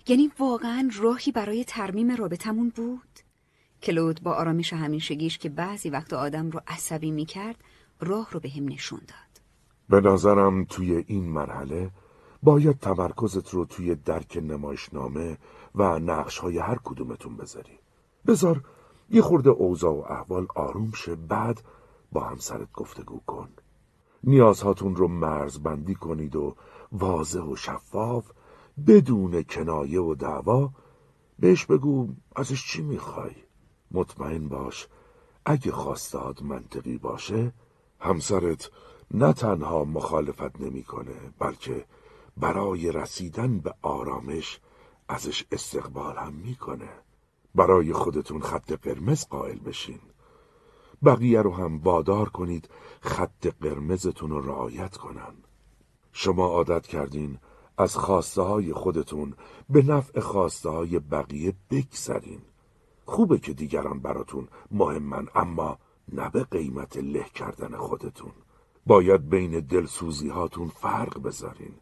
یعنی 0.07 0.31
واقعا 0.39 0.89
راهی 1.01 1.31
برای 1.31 1.63
ترمیم 1.63 2.15
رابطمون 2.15 2.69
بود؟ 2.69 3.19
کلود 3.81 4.23
با 4.23 4.33
آرامش 4.33 4.73
همیشگیش 4.73 5.37
که 5.37 5.49
بعضی 5.49 5.89
وقت 5.89 6.13
آدم 6.13 6.49
رو 6.49 6.61
عصبی 6.67 7.11
می‌کرد 7.11 7.55
راه 8.03 8.27
رو 8.31 8.39
به 8.39 8.49
هم 8.49 8.65
نشون 8.65 8.99
داد. 8.99 9.41
به 9.89 10.09
نظرم 10.09 10.65
توی 10.65 11.03
این 11.07 11.29
مرحله 11.29 11.91
باید 12.43 12.79
تمرکزت 12.79 13.49
رو 13.49 13.65
توی 13.65 13.95
درک 13.95 14.37
نمایشنامه 14.41 15.37
و 15.75 15.99
نقش 15.99 16.39
های 16.39 16.57
هر 16.57 16.79
کدومتون 16.83 17.37
بذاری. 17.37 17.79
بذار 18.27 18.63
یه 19.09 19.21
خورده 19.21 19.49
اوضاع 19.49 19.93
و 19.93 20.03
احوال 20.09 20.47
آروم 20.55 20.91
شه 20.91 21.15
بعد 21.15 21.61
با 22.11 22.21
همسرت 22.23 22.71
گفتگو 22.71 23.19
کن. 23.27 23.49
نیازهاتون 24.23 24.95
رو 24.95 25.07
مرزبندی 25.07 25.95
کنید 25.95 26.35
و 26.35 26.55
واضح 26.91 27.41
و 27.41 27.55
شفاف 27.55 28.31
بدون 28.87 29.43
کنایه 29.43 30.01
و 30.01 30.15
دعوا 30.15 30.71
بهش 31.39 31.65
بگو 31.65 32.07
ازش 32.35 32.67
چی 32.67 32.81
می‌خوای. 32.81 33.35
مطمئن 33.91 34.47
باش 34.47 34.87
اگه 35.45 35.71
خواستاد 35.71 36.43
منطقی 36.43 36.97
باشه 36.97 37.53
همسرت 38.03 38.71
نه 39.11 39.33
تنها 39.33 39.83
مخالفت 39.83 40.61
نمی‌کنه 40.61 41.15
بلکه 41.39 41.85
برای 42.37 42.91
رسیدن 42.91 43.59
به 43.59 43.73
آرامش 43.81 44.59
ازش 45.09 45.45
استقبال 45.51 46.17
هم 46.17 46.33
می‌کنه. 46.33 46.89
برای 47.55 47.93
خودتون 47.93 48.41
خط 48.41 48.71
قرمز 48.71 49.25
قائل 49.27 49.59
بشین. 49.59 49.99
بقیه 51.05 51.41
رو 51.41 51.53
هم 51.53 51.77
وادار 51.77 52.29
کنید 52.29 52.69
خط 53.01 53.47
قرمزتون 53.61 54.29
رو 54.29 54.41
رعایت 54.41 54.97
کنن. 54.97 55.33
شما 56.11 56.47
عادت 56.47 56.87
کردین 56.87 57.37
از 57.77 57.97
خواسته 57.97 58.41
های 58.41 58.73
خودتون 58.73 59.33
به 59.69 59.81
نفع 59.81 60.19
خواسته 60.19 60.69
های 60.69 60.99
بقیه 60.99 61.53
بگذرین. 61.71 62.41
خوبه 63.05 63.39
که 63.39 63.53
دیگران 63.53 63.99
براتون 63.99 64.47
مهمن 64.71 65.27
اما 65.35 65.77
نه 66.11 66.29
به 66.29 66.43
قیمت 66.43 66.97
له 66.97 67.23
کردن 67.23 67.77
خودتون. 67.77 68.31
باید 68.85 69.29
بین 69.29 69.59
دلسوزی 69.59 70.29
هاتون 70.29 70.67
فرق 70.67 71.21
بذارین. 71.21 71.73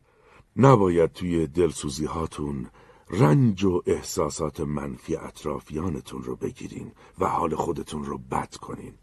نباید 0.56 1.14
توی 1.14 1.48
دلسوزی 1.48 2.06
هاتون 2.06 2.68
رنج 3.10 3.64
و 3.64 3.82
احساسات 3.86 4.60
منفی 4.60 5.16
اطرافیانتون 5.16 6.24
رو 6.24 6.36
بگیرین 6.36 6.92
و 7.20 7.26
حال 7.26 7.56
خودتون 7.56 8.04
رو 8.04 8.18
بد 8.18 8.56
کنین. 8.56 8.94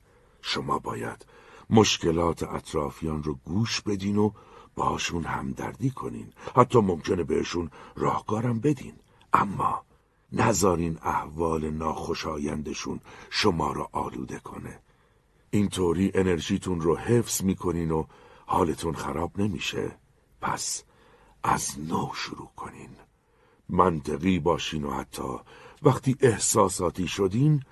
شما 0.42 0.78
باید 0.78 1.26
مشکلات 1.70 2.42
اطرافیان 2.42 3.22
رو 3.22 3.34
گوش 3.34 3.80
بدین 3.80 4.16
و 4.16 4.30
باشون 4.74 5.24
همدردی 5.24 5.90
کنین. 5.90 6.32
حتی 6.56 6.78
ممکنه 6.78 7.24
بهشون 7.24 7.70
راهکارم 7.96 8.60
بدین. 8.60 8.94
اما 9.32 9.82
نذارین 10.32 10.98
احوال 11.02 11.70
ناخوشایندشون 11.70 13.00
شما 13.30 13.72
رو 13.72 13.88
آلوده 13.92 14.38
کنه. 14.38 14.80
اینطوری 15.50 16.10
انرژیتون 16.14 16.80
رو 16.80 16.96
حفظ 16.96 17.42
می‌کنین 17.42 17.90
و 17.90 18.04
حالتون 18.46 18.94
خراب 18.94 19.40
نمیشه. 19.40 19.96
پس 20.40 20.84
از 21.42 21.80
نو 21.80 22.10
شروع 22.14 22.50
کنین. 22.56 22.90
منطقی 23.68 24.38
باشین 24.38 24.84
و 24.84 24.90
حتی 24.90 25.38
وقتی 25.82 26.16
احساساتی 26.20 27.08
شدین 27.08 27.62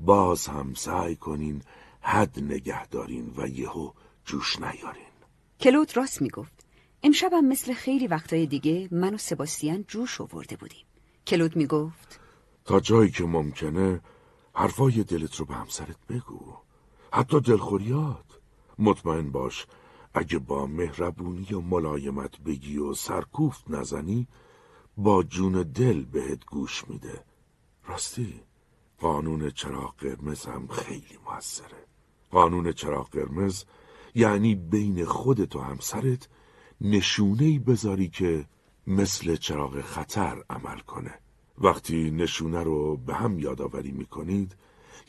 باز 0.00 0.46
هم 0.46 0.74
سعی 0.74 1.16
کنین 1.16 1.62
حد 2.00 2.40
نگه 2.40 2.86
دارین 2.86 3.34
و 3.36 3.48
یهو 3.48 3.92
جوش 4.24 4.58
نیارین. 4.60 5.12
کلود 5.60 5.96
راست 5.96 6.22
می‌گفت. 6.22 6.66
امشبم 7.02 7.44
مثل 7.44 7.72
خیلی 7.72 8.06
وقتای 8.06 8.46
دیگه 8.46 8.88
من 8.90 9.14
و 9.14 9.18
سباستیان 9.18 9.84
جوش 9.88 10.20
آورده 10.20 10.56
بودیم. 10.56 10.86
کلود 11.26 11.56
می‌گفت. 11.56 12.20
تا 12.64 12.80
جایی 12.80 13.10
که 13.10 13.24
ممکنه 13.24 14.00
حرفای 14.54 15.04
دلت 15.04 15.36
رو 15.36 15.44
به 15.44 15.54
همسرت 15.54 15.96
بگو. 16.08 16.56
حتی 17.12 17.40
دلخوریات. 17.40 18.38
مطمئن 18.78 19.30
باش 19.30 19.66
اگه 20.14 20.38
با 20.38 20.66
مهربونی 20.66 21.46
و 21.52 21.60
ملایمت 21.60 22.40
بگی 22.40 22.78
و 22.78 22.94
سرکوفت 22.94 23.70
نزنی 23.70 24.28
با 24.96 25.22
جون 25.22 25.62
دل 25.62 26.04
بهت 26.04 26.44
گوش 26.44 26.88
میده. 26.88 27.24
راستی 27.86 28.40
قانون 28.98 29.50
چراغ 29.50 29.96
قرمز 29.96 30.46
هم 30.46 30.66
خیلی 30.68 31.18
موثره. 31.26 31.86
قانون 32.30 32.72
چراغ 32.72 33.10
قرمز 33.10 33.64
یعنی 34.14 34.54
بین 34.54 35.04
خودت 35.04 35.56
و 35.56 35.60
همسرت 35.60 36.28
نشونه 36.80 37.58
بذاری 37.58 38.08
که 38.08 38.46
مثل 38.86 39.36
چراغ 39.36 39.80
خطر 39.80 40.44
عمل 40.50 40.78
کنه. 40.78 41.14
وقتی 41.58 42.10
نشونه 42.10 42.62
رو 42.62 42.96
به 42.96 43.14
هم 43.14 43.38
یادآوری 43.38 43.90
می‌کنید 43.90 44.56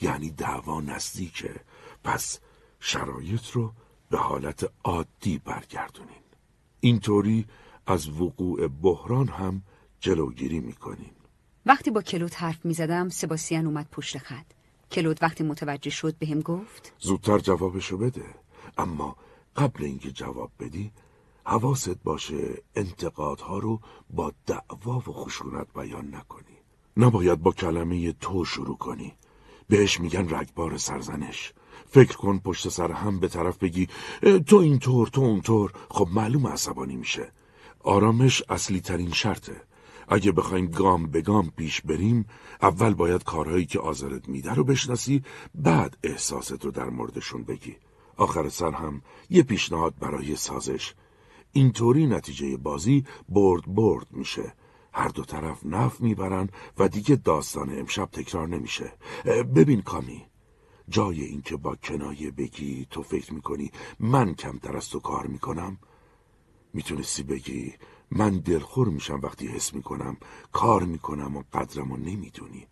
یعنی 0.02 0.32
دعوا 0.32 0.82
نزدیکه. 0.82 1.56
پس 2.04 2.40
شرایط 2.80 3.50
رو 3.52 3.74
به 4.10 4.18
حالت 4.18 4.72
عادی 4.84 5.38
برگردونین. 5.38 6.24
اینطوری 6.80 7.46
از 7.88 8.10
وقوع 8.10 8.68
بحران 8.68 9.28
هم 9.28 9.62
جلوگیری 10.00 10.60
می‌کنین. 10.60 11.12
وقتی 11.66 11.92
با 11.92 12.02
کلود 12.02 12.34
حرف 12.34 12.66
می‌زدم 12.66 13.10
سباستیان 13.10 13.66
اومد 13.66 13.88
پشت 13.92 14.18
خط. 14.18 14.46
کلود 14.92 15.20
وقتی 15.22 15.44
متوجه 15.44 15.90
شد 15.90 16.16
به 16.16 16.28
هم 16.28 16.40
گفت 16.40 16.94
زودتر 17.00 17.40
جوابشو 17.40 17.98
بده. 17.98 18.26
اما 18.78 19.16
قبل 19.56 19.84
اینکه 19.84 20.12
جواب 20.12 20.52
بدی 20.60 20.92
حواست 21.44 22.04
باشه 22.04 22.64
انتقادها 22.76 23.58
رو 23.58 23.80
با 24.10 24.32
دعوا 24.46 24.98
و 24.98 25.02
خشونت 25.02 25.68
بیان 25.76 26.16
نکنی. 26.16 26.58
نباید 26.98 27.42
با 27.42 27.52
کلمه 27.52 28.12
تو 28.12 28.46
شروع 28.46 28.78
کنی. 28.78 29.14
بهش 29.68 30.00
میگن 30.00 30.36
رگبار 30.36 30.78
سرزنش. 30.78 31.54
فکر 31.90 32.18
کن 32.18 32.40
پشت 32.40 32.70
سر 32.70 32.92
هم 32.92 33.20
به 33.20 33.28
طرف 33.28 33.58
بگی 33.58 33.88
تو 34.48 34.56
اینطور 34.56 35.08
تو 35.08 35.22
اونطور. 35.22 35.74
خب 35.90 36.08
معلوم 36.12 36.48
عصبانی 36.48 36.96
میشه. 36.96 37.32
آرامش 37.80 38.44
اصلی 38.50 38.80
ترین 38.80 39.12
شرطه. 39.12 39.62
اگه 40.08 40.32
بخوایم 40.32 40.68
گام 40.68 41.08
به 41.08 41.22
گام 41.22 41.52
پیش 41.58 41.82
بریم 41.82 42.26
اول 42.62 42.94
باید 42.94 43.24
کارهایی 43.24 43.66
که 43.66 43.80
آزارت 43.80 44.30
میده 44.30 44.54
رو 44.54 44.64
بشناسی 44.64 45.24
بعد 45.56 45.98
احساست 46.04 46.66
رو 46.66 46.72
در 46.72 46.90
موردشون 46.90 47.44
بگی. 47.44 47.76
آخر 48.18 48.50
سر 48.50 48.72
هم 48.72 49.02
یه 49.30 49.44
پیشنهاد 49.44 49.94
برای 50.00 50.36
سازش. 50.36 50.94
اینطوری 51.52 52.08
نتیجه 52.08 52.58
بازی 52.58 53.06
برد 53.30 53.64
برد 53.68 54.08
میشه. 54.12 54.54
هر 54.94 55.08
دو 55.08 55.24
طرف 55.24 55.66
نف 55.66 56.02
می‌برن 56.02 56.50
و 56.78 56.88
دیگه 56.88 57.16
داستان 57.16 57.80
امشب 57.80 58.10
تکرار 58.12 58.48
نمیشه. 58.48 58.94
ببین 59.56 59.82
کامی 59.82 60.29
جای 60.90 61.24
اینکه 61.24 61.58
با 61.58 61.76
کنایه 61.76 62.32
بگی 62.32 62.88
تو 62.90 63.04
فکر 63.04 63.34
می‌کنی 63.34 63.72
من 64.00 64.34
کمتر 64.34 64.78
از 64.78 64.90
تو 64.90 65.00
کار 65.00 65.28
می‌کنم؟ 65.28 65.78
می‌تونستی 66.74 67.24
بگی 67.24 67.74
من 68.12 68.38
دلخور 68.38 68.88
میشم 68.90 69.20
وقتی 69.24 69.48
حس 69.48 69.74
می‌کنم 69.74 70.18
کار 70.52 70.84
می‌کنم 70.84 71.38
و 71.38 71.44
قدرمو 71.54 71.98
نمی‌دونی. 71.98 72.68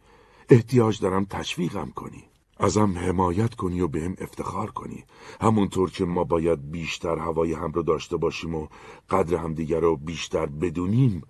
احتیاج 0.49 0.99
دارم 0.99 1.25
تشویقم 1.25 1.91
کنی. 1.95 2.23
ازم 2.59 2.97
حمایت 2.97 3.55
کنی 3.55 3.81
و 3.81 3.87
بهم 3.87 4.15
افتخار 4.17 4.71
کنی. 4.71 5.05
همونطور 5.41 5.91
که 5.91 6.05
ما 6.05 6.23
باید 6.23 6.71
بیشتر 6.71 7.17
هوای 7.17 7.53
هم 7.53 7.71
رو 7.71 7.83
داشته 7.83 8.17
باشیم 8.17 8.55
و 8.55 8.67
قدر 9.09 9.35
همدیگر 9.37 9.79
رو 9.79 9.97
بیشتر 9.97 10.45
بدونیم 10.45 11.21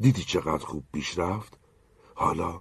دیدی 0.00 0.22
چقدر 0.22 0.64
خوب 0.64 0.84
پیش 0.92 1.18
رفت؟ 1.18 1.58
حالا 2.14 2.60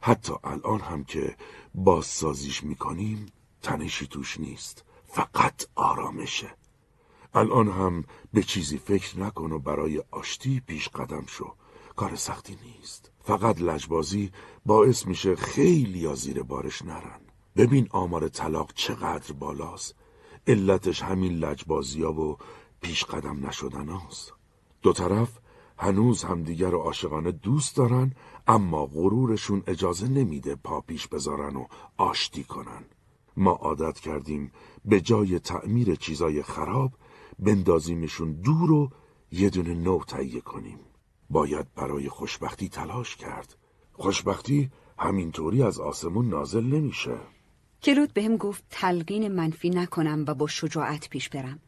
حتی 0.00 0.32
الان 0.44 0.80
هم 0.80 1.04
که 1.04 1.36
بازسازیش 1.76 2.64
می‌کنیم 2.64 3.26
تنشی 3.62 4.06
توش 4.06 4.40
نیست 4.40 4.84
فقط 5.06 5.66
آرامشه. 5.74 6.54
الان 7.34 7.68
هم 7.68 8.04
به 8.32 8.42
چیزی 8.42 8.78
فکر 8.78 9.18
نکن 9.18 9.52
و 9.52 9.58
برای 9.58 10.02
آشتی 10.10 10.62
پیش 10.66 10.88
قدم 10.88 11.24
شو. 11.26 11.54
کار 11.96 12.16
سختی 12.16 12.58
نیست. 12.64 13.10
فقط 13.24 13.60
لجبازی 13.60 14.32
باعث 14.66 15.06
میشه 15.06 15.36
خیلی 15.36 16.14
زیر 16.14 16.42
بارش 16.42 16.82
نرن. 16.82 17.20
ببین 17.56 17.88
آمار 17.90 18.28
طلاق 18.28 18.72
چقدر 18.74 19.32
بالاست. 19.32 19.94
علتش 20.46 21.02
همین 21.02 21.32
لجبازی 21.32 22.02
ها 22.02 22.12
و 22.12 22.38
پیش 22.80 23.04
قدم 23.04 23.46
نشدن 23.46 23.88
هاست. 23.88 24.32
دو 24.82 24.92
طرف 24.92 25.38
هنوز 25.78 26.24
همدیگر 26.24 26.70
رو 26.70 26.78
عاشقانه 26.78 27.32
دوست 27.32 27.76
دارن 27.76 28.12
اما 28.46 28.86
غرورشون 28.86 29.62
اجازه 29.66 30.08
نمیده 30.08 30.54
پا 30.54 30.80
پیش 30.80 31.08
بذارن 31.08 31.56
و 31.56 31.66
آشتی 31.96 32.44
کنن. 32.44 32.84
ما 33.36 33.50
عادت 33.50 34.00
کردیم 34.00 34.52
به 34.84 35.00
جای 35.00 35.38
تعمیر 35.38 35.94
چیزای 35.94 36.42
خراب 36.42 36.92
بندازیمشون 37.38 38.32
دور 38.32 38.72
و 38.72 38.90
یه 39.32 39.50
دونه 39.50 39.74
نو 39.74 40.04
تهیه 40.04 40.40
کنیم. 40.40 40.78
باید 41.30 41.74
برای 41.74 42.08
خوشبختی 42.08 42.68
تلاش 42.68 43.16
کرد. 43.16 43.56
خوشبختی 43.92 44.70
همینطوری 44.98 45.62
از 45.62 45.80
آسمون 45.80 46.28
نازل 46.28 46.64
نمیشه. 46.64 47.18
کلود 47.82 48.12
بهم 48.12 48.36
گفت 48.36 48.64
تلقین 48.70 49.28
منفی 49.28 49.70
نکنم 49.70 50.24
و 50.28 50.34
با 50.34 50.46
شجاعت 50.46 51.08
پیش 51.08 51.28
برم. 51.28 51.58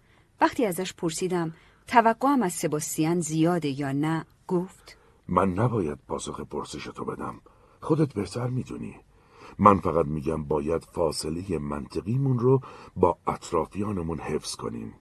وقتی 0.40 0.66
ازش 0.66 0.94
پرسیدم 0.94 1.55
توقعم 1.86 2.42
از 2.42 2.52
سباستیان 2.52 3.20
زیاده 3.20 3.80
یا 3.80 3.92
نه 3.92 4.26
گفت 4.46 4.98
من 5.28 5.52
نباید 5.55 5.98
پاسخ 6.09 6.40
پرسش 6.40 6.84
تو 6.84 7.05
بدم. 7.05 7.40
خودت 7.80 8.14
بهتر 8.14 8.46
می‌دونی. 8.46 8.96
من 9.59 9.78
فقط 9.78 10.06
میگم 10.06 10.44
باید 10.44 10.84
فاصله 10.84 11.59
منطقیمون 11.59 12.38
رو 12.38 12.60
با 12.96 13.18
اطرافیانمون 13.26 14.18
حفظ 14.18 14.56
کنیم. 14.56 14.94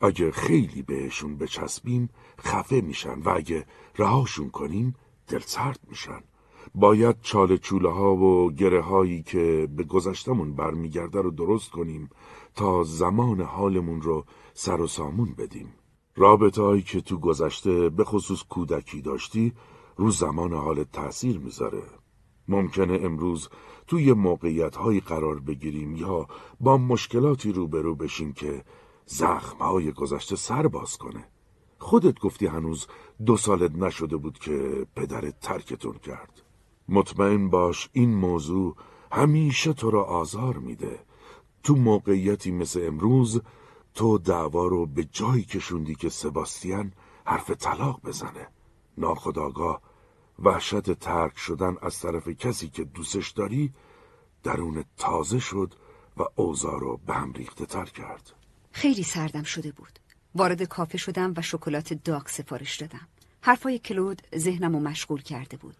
اگه 0.00 0.30
خیلی 0.30 0.82
بهشون 0.82 1.36
بچسبیم 1.36 2.08
خفه 2.40 2.80
میشن 2.80 3.20
و 3.20 3.28
اگه 3.28 3.66
رهاشون 3.98 4.50
کنیم 4.50 4.94
دلسرد 5.28 5.80
میشن. 5.88 6.20
باید 6.74 7.16
چاله 7.20 7.58
چوله 7.58 7.92
ها 7.92 8.16
و 8.16 8.52
گره 8.52 8.82
هایی 8.82 9.22
که 9.22 9.68
به 9.76 9.84
گذشتمون 9.84 10.54
برمیگرده 10.54 11.20
رو 11.20 11.30
درست 11.30 11.70
کنیم 11.70 12.10
تا 12.54 12.82
زمان 12.82 13.40
حالمون 13.40 14.02
رو 14.02 14.24
سر 14.54 14.80
و 14.80 14.86
سامون 14.86 15.34
بدیم. 15.38 15.74
رابطه 16.16 16.80
که 16.80 17.00
تو 17.00 17.18
گذشته 17.18 17.88
به 17.88 18.04
خصوص 18.04 18.42
کودکی 18.42 19.00
داشتی 19.00 19.52
رو 19.96 20.10
زمان 20.10 20.52
حالت 20.52 20.92
تأثیر 20.92 21.38
می‌ذاره. 21.38 21.82
ممکنه 22.48 22.98
امروز 23.02 23.48
توی 23.86 24.12
موقعیت 24.12 24.76
هایی 24.76 25.00
قرار 25.00 25.40
بگیریم 25.40 25.96
یا 25.96 26.26
با 26.60 26.76
مشکلاتی 26.76 27.52
روبرو 27.52 27.94
بشیم 27.94 28.32
که 28.32 28.64
زخم 29.06 29.58
های 29.58 29.92
گذشته 29.92 30.36
سر 30.36 30.66
باز 30.68 30.96
کنه. 30.98 31.28
خودت 31.78 32.20
گفتی 32.20 32.46
هنوز 32.46 32.86
دو 33.26 33.36
سالت 33.36 33.74
نشده 33.74 34.16
بود 34.16 34.38
که 34.38 34.86
پدرت 34.96 35.40
ترکتون 35.40 35.92
کرد. 35.92 36.42
مطمئن 36.88 37.50
باش 37.50 37.88
این 37.92 38.14
موضوع 38.14 38.76
همیشه 39.12 39.72
تو 39.72 39.90
را 39.90 40.04
آزار 40.04 40.56
میده. 40.56 41.00
تو 41.62 41.74
موقعیتی 41.74 42.50
مثل 42.50 42.84
امروز 42.86 43.42
تو 43.94 44.18
دعوا 44.18 44.66
رو 44.66 44.86
به 44.86 45.04
جایی 45.04 45.42
کشوندی 45.42 45.94
که 45.94 46.08
سباستیان 46.08 46.92
حرف 47.24 47.50
طلاق 47.50 48.00
بزنه. 48.04 48.48
ناخداگاه. 48.98 49.80
وحشت 50.38 50.92
ترک 50.92 51.38
شدن 51.38 51.76
از 51.82 51.98
طرف 51.98 52.28
کسی 52.28 52.68
که 52.68 52.84
دوستش 52.84 53.30
داری 53.30 53.72
درون 54.42 54.84
تازه 54.96 55.38
شد 55.38 55.74
و 56.16 56.22
اوضاع 56.36 56.80
رو 56.80 57.00
به 57.06 57.14
هم 57.14 57.32
ریخته 57.32 57.66
تر 57.66 57.84
کرد. 57.84 58.32
خیلی 58.72 59.02
سردم 59.02 59.42
شده 59.42 59.72
بود. 59.72 59.98
وارد 60.34 60.62
کافه 60.62 60.98
شدم 60.98 61.34
و 61.36 61.42
شکلات 61.42 61.92
داغ 61.92 62.28
سفارش 62.28 62.76
دادم. 62.76 63.08
حرفای 63.40 63.78
کلود 63.78 64.22
ذهنم 64.36 64.72
رو 64.72 64.80
مشغول 64.80 65.22
کرده 65.22 65.56
بود. 65.56 65.76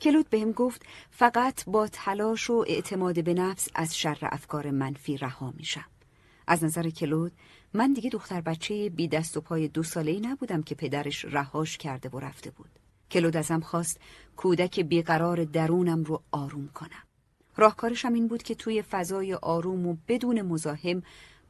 کلود 0.00 0.30
بهم 0.30 0.52
گفت 0.52 0.82
فقط 1.10 1.64
با 1.64 1.88
تلاش 1.88 2.50
و 2.50 2.64
اعتماد 2.68 3.24
به 3.24 3.34
نفس 3.34 3.68
از 3.74 3.96
شر 3.96 4.18
افکار 4.22 4.70
منفی 4.70 5.16
رها 5.16 5.54
میشم. 5.56 5.84
از 6.46 6.64
نظر 6.64 6.90
کلود 6.90 7.32
من 7.76 7.92
دیگه 7.92 8.10
دختر 8.10 8.40
بچه 8.40 8.90
بی 8.90 9.08
دست 9.08 9.36
و 9.36 9.40
پای 9.40 9.68
دو 9.68 9.82
ساله 9.82 10.10
ای 10.10 10.20
نبودم 10.20 10.62
که 10.62 10.74
پدرش 10.74 11.24
رهاش 11.24 11.78
کرده 11.78 12.08
و 12.08 12.18
رفته 12.18 12.50
بود. 12.50 12.70
کلود 13.10 13.36
ازم 13.36 13.60
خواست 13.60 14.00
کودک 14.36 14.80
بیقرار 14.80 15.44
درونم 15.44 16.02
رو 16.04 16.22
آروم 16.30 16.68
کنم. 16.68 17.02
راهکارشم 17.56 18.12
این 18.12 18.28
بود 18.28 18.42
که 18.42 18.54
توی 18.54 18.82
فضای 18.82 19.34
آروم 19.34 19.86
و 19.86 19.96
بدون 20.08 20.42
مزاحم 20.42 21.02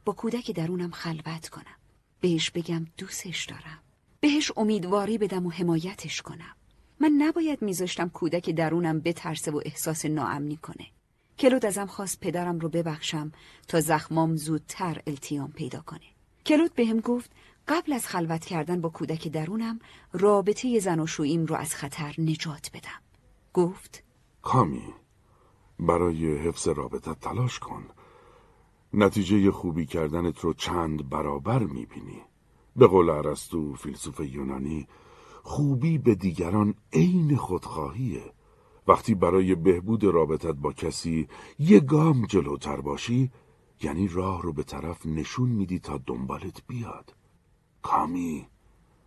با 0.04 0.12
کودک 0.12 0.50
درونم 0.50 0.90
خلوت 0.90 1.48
کنم. 1.48 1.76
بهش 2.20 2.50
بگم 2.50 2.86
دوستش 2.98 3.44
دارم. 3.44 3.78
بهش 4.20 4.52
امیدواری 4.56 5.18
بدم 5.18 5.46
و 5.46 5.50
حمایتش 5.50 6.22
کنم. 6.22 6.56
من 7.00 7.12
نباید 7.18 7.62
میذاشتم 7.62 8.08
کودک 8.08 8.50
درونم 8.50 9.00
بترسه 9.00 9.50
و 9.50 9.60
احساس 9.64 10.04
ناامنی 10.04 10.56
کنه. 10.56 10.86
کلود 11.38 11.66
ازم 11.66 11.86
خواست 11.86 12.20
پدرم 12.20 12.58
رو 12.58 12.68
ببخشم 12.68 13.32
تا 13.68 13.80
زخمام 13.80 14.36
زودتر 14.36 15.02
التیام 15.06 15.52
پیدا 15.52 15.80
کنه. 15.80 16.13
کلود 16.46 16.74
بهم 16.74 17.00
گفت 17.00 17.30
قبل 17.68 17.92
از 17.92 18.06
خلوت 18.06 18.44
کردن 18.44 18.80
با 18.80 18.88
کودک 18.88 19.28
درونم 19.28 19.78
رابطه 20.12 20.78
زن 20.78 21.00
و 21.00 21.06
شویم 21.06 21.46
رو 21.46 21.54
از 21.54 21.74
خطر 21.74 22.14
نجات 22.18 22.70
بدم. 22.74 23.00
گفت 23.52 24.02
کامی 24.42 24.94
برای 25.78 26.36
حفظ 26.36 26.68
رابطه 26.68 27.14
تلاش 27.14 27.58
کن. 27.58 27.84
نتیجه 28.92 29.50
خوبی 29.50 29.86
کردنت 29.86 30.40
رو 30.40 30.52
چند 30.52 31.08
برابر 31.08 31.58
می‌بینی. 31.58 32.22
به 32.76 32.86
قول 32.86 33.10
عرستو 33.10 33.74
فیلسوف 33.74 34.20
یونانی 34.20 34.88
خوبی 35.42 35.98
به 35.98 36.14
دیگران 36.14 36.74
عین 36.92 37.36
خودخواهیه. 37.36 38.32
وقتی 38.88 39.14
برای 39.14 39.54
بهبود 39.54 40.04
رابطت 40.04 40.54
با 40.54 40.72
کسی 40.72 41.28
یه 41.58 41.80
گام 41.80 42.26
جلوتر 42.26 42.80
باشی 42.80 43.30
یعنی 43.84 44.08
راه 44.08 44.42
رو 44.42 44.52
به 44.52 44.62
طرف 44.62 45.06
نشون 45.06 45.48
میدی 45.48 45.78
تا 45.78 46.00
دنبالت 46.06 46.62
بیاد. 46.66 47.14
کامی 47.82 48.46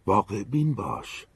واقع 0.06 0.44
بین 0.44 0.74
باش. 0.74 1.28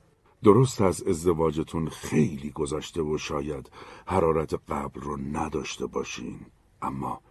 درست 0.44 0.82
از 0.82 1.04
ازدواجتون 1.04 1.90
خیلی 1.90 2.52
گذشته 2.52 3.02
و 3.02 3.18
شاید 3.18 3.72
حرارت 4.06 4.54
قبل 4.54 5.02
رو 5.02 5.18
نداشته 5.18 5.86
باشین. 5.86 6.40
اما 6.82 7.22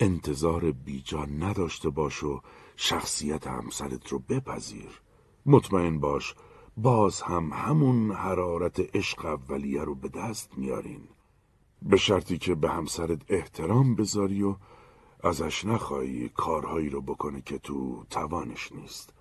انتظار 0.00 0.70
بیجا 0.72 1.24
نداشته 1.24 1.90
باش 1.90 2.22
و 2.22 2.40
شخصیت 2.76 3.46
همسرت 3.46 4.08
رو 4.08 4.18
بپذیر. 4.18 5.00
مطمئن 5.46 5.98
باش 5.98 6.34
باز 6.76 7.20
هم 7.20 7.52
همون 7.52 8.12
حرارت 8.12 8.96
عشق 8.96 9.24
اولیه 9.24 9.82
رو 9.82 9.94
به 9.94 10.08
دست 10.08 10.58
میارین. 10.58 11.08
به 11.82 11.96
شرطی 11.96 12.38
که 12.38 12.54
به 12.54 12.70
همسرت 12.70 13.20
احترام 13.28 13.94
بذاری 13.94 14.42
و 14.42 14.56
ازش 15.26 15.64
نخواهی 15.64 16.28
کارهایی 16.28 16.88
رو 16.88 17.00
بکنه 17.00 17.40
که 17.40 17.58
تو 17.58 18.04
توانش 18.10 18.72
نیست. 18.72 19.12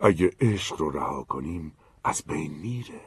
اگه 0.00 0.30
عشق 0.40 0.80
رو 0.80 0.90
رها 0.90 1.22
کنیم 1.22 1.72
از 2.04 2.22
بین 2.26 2.52
میره. 2.52 3.00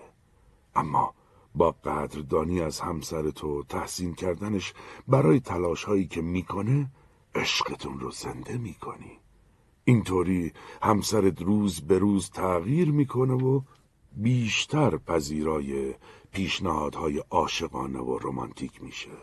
اما 0.75 1.13
با 1.55 1.71
قدردانی 1.71 2.61
از 2.61 2.79
همسر 2.79 3.29
تو 3.29 3.63
تحسین 3.63 4.13
کردنش 4.13 4.73
برای 5.07 5.39
تلاش 5.39 5.83
هایی 5.83 6.07
که 6.07 6.21
می‌کنه 6.21 6.91
عشقتون 7.35 7.99
رو 7.99 8.11
زنده 8.11 8.57
می‌کنی. 8.57 9.19
اینطوری 9.83 10.53
همسرت 10.81 11.41
روز 11.41 11.81
به 11.81 11.99
روز 11.99 12.29
تغییر 12.29 12.91
می‌کنه 12.91 13.33
و 13.33 13.61
بیشتر 14.11 14.97
پذیرای 14.97 15.95
پیشنهادهای 16.31 17.23
عاشقانه 17.29 17.99
و 17.99 18.19
رمانتیک 18.21 18.83
میشه. 18.83 19.17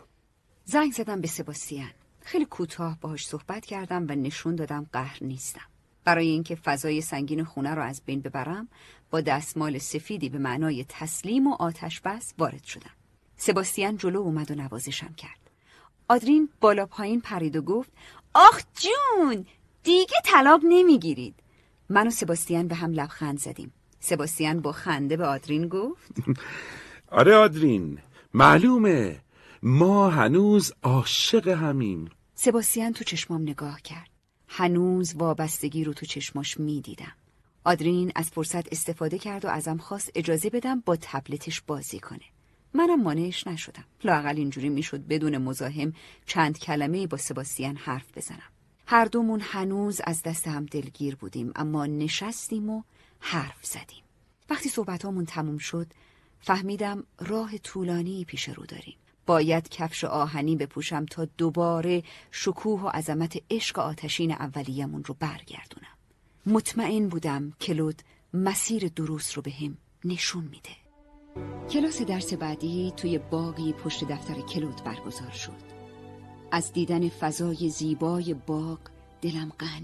زنگ 0.64 0.92
زدم 0.92 1.20
به 1.20 1.28
سباستیان. 1.28 1.90
خیلی 2.26 2.44
کوتاه 2.44 2.98
باهاش 3.00 3.26
صحبت 3.26 3.66
کردم 3.66 4.06
و 4.08 4.14
نشون 4.14 4.56
دادم 4.56 4.86
قهر 4.92 5.18
نیستم. 5.20 5.60
برای 6.04 6.26
اینکه 6.26 6.54
فضای 6.54 7.00
سنگین 7.00 7.44
خونه 7.44 7.74
رو 7.74 7.82
از 7.82 8.02
بین 8.06 8.20
ببرم 8.20 8.68
با 9.10 9.20
دستمال 9.20 9.78
سفیدی 9.78 10.28
به 10.28 10.38
معنای 10.38 10.84
تسلیم 10.88 11.46
و 11.46 11.54
آتش 11.54 12.00
بس 12.00 12.34
وارد 12.38 12.64
شدم. 12.64 12.90
سباستیان 13.36 13.96
جلو 13.96 14.20
اومد 14.20 14.50
و 14.50 14.54
نوازشم 14.54 15.14
کرد. 15.16 15.50
آدرین 16.08 16.48
بالا 16.60 16.86
پایین 16.86 17.20
پرید 17.20 17.56
و 17.56 17.62
گفت 17.62 17.90
آخ 18.34 18.62
جون 18.74 19.46
دیگه 19.82 20.16
طلاق 20.24 20.60
نمی‌گیرید. 20.64 21.34
من 21.88 22.06
و 22.06 22.10
سباستیان 22.10 22.68
به 22.68 22.74
هم 22.74 22.92
لبخند 22.92 23.38
زدیم. 23.38 23.72
سباستیان 24.00 24.60
با 24.60 24.72
خنده 24.72 25.16
به 25.16 25.26
آدرین 25.26 25.68
گفت 25.68 26.12
آره 27.20 27.34
آدرین 27.34 27.98
معلومه. 28.34 29.20
ما 29.62 30.10
هنوز 30.10 30.72
عاشق 30.82 31.48
همیم. 31.48 32.10
سباستیان 32.38 32.92
تو 32.92 33.04
چشمام 33.04 33.42
نگاه 33.42 33.82
کرد. 33.82 34.10
هنوز 34.48 35.14
وابستگی 35.14 35.84
رو 35.84 35.92
تو 35.92 36.06
چشماش 36.06 36.60
می‌دیدم. 36.60 37.12
آدرین 37.64 38.12
از 38.14 38.30
فرصت 38.30 38.72
استفاده 38.72 39.18
کرد 39.18 39.44
و 39.44 39.48
ازم 39.48 39.76
خواست 39.76 40.10
اجازه 40.14 40.50
بدم 40.50 40.80
با 40.80 40.96
تبلتش 40.96 41.60
بازی 41.60 41.98
کنه. 41.98 42.24
منم 42.74 43.02
مانعش 43.02 43.46
نشدم. 43.46 43.84
لاقل 44.04 44.36
اینجوری 44.36 44.68
می‌شد 44.68 45.06
بدون 45.06 45.38
مزاحم 45.38 45.92
چند 46.26 46.58
کلمه 46.58 47.06
با 47.06 47.16
سباستیان 47.16 47.76
حرف 47.76 48.18
بزنم. 48.18 48.50
هر 48.86 49.04
دومون 49.04 49.40
هنوز 49.42 50.00
از 50.04 50.22
دست 50.22 50.48
هم 50.48 50.66
دلگیر 50.66 51.16
بودیم 51.16 51.52
اما 51.56 51.86
نشستیم 51.86 52.70
و 52.70 52.82
حرف 53.20 53.66
زدیم. 53.66 54.04
وقتی 54.50 54.68
صحبتامون 54.68 55.26
تموم 55.26 55.58
شد 55.58 55.86
فهمیدم 56.40 57.04
راه 57.18 57.58
طولانی 57.58 58.24
پیش 58.24 58.48
رو 58.48 58.66
داریم. 58.66 58.96
باید 59.26 59.68
کفش 59.68 60.04
آهنی 60.04 60.56
بپوشم 60.56 61.06
تا 61.06 61.24
دوباره 61.24 62.02
شکوه 62.30 62.80
و 62.80 62.88
عظمت 62.88 63.42
عشق 63.50 63.78
آتشین 63.78 64.32
اولیمون 64.32 65.04
رو 65.04 65.16
برگردونم. 65.20 65.96
مطمئن 66.46 67.08
بودم 67.08 67.52
کلود 67.60 68.02
مسیر 68.34 68.88
درست 68.88 69.32
رو 69.32 69.42
به 69.42 69.50
هم 69.50 69.76
نشون 70.04 70.44
میده. 70.44 70.70
کلاس 71.70 72.02
درس 72.02 72.34
بعدی 72.34 72.92
توی 72.96 73.18
باقی 73.18 73.72
پشت 73.72 74.04
دفتر 74.04 74.40
کلود 74.40 74.84
برگزار 74.84 75.30
شد. 75.30 75.76
از 76.52 76.72
دیدن 76.72 77.08
فضای 77.08 77.70
زیبای 77.70 78.34
باغ 78.34 78.78
دلم 79.22 79.52
قند 79.58 79.70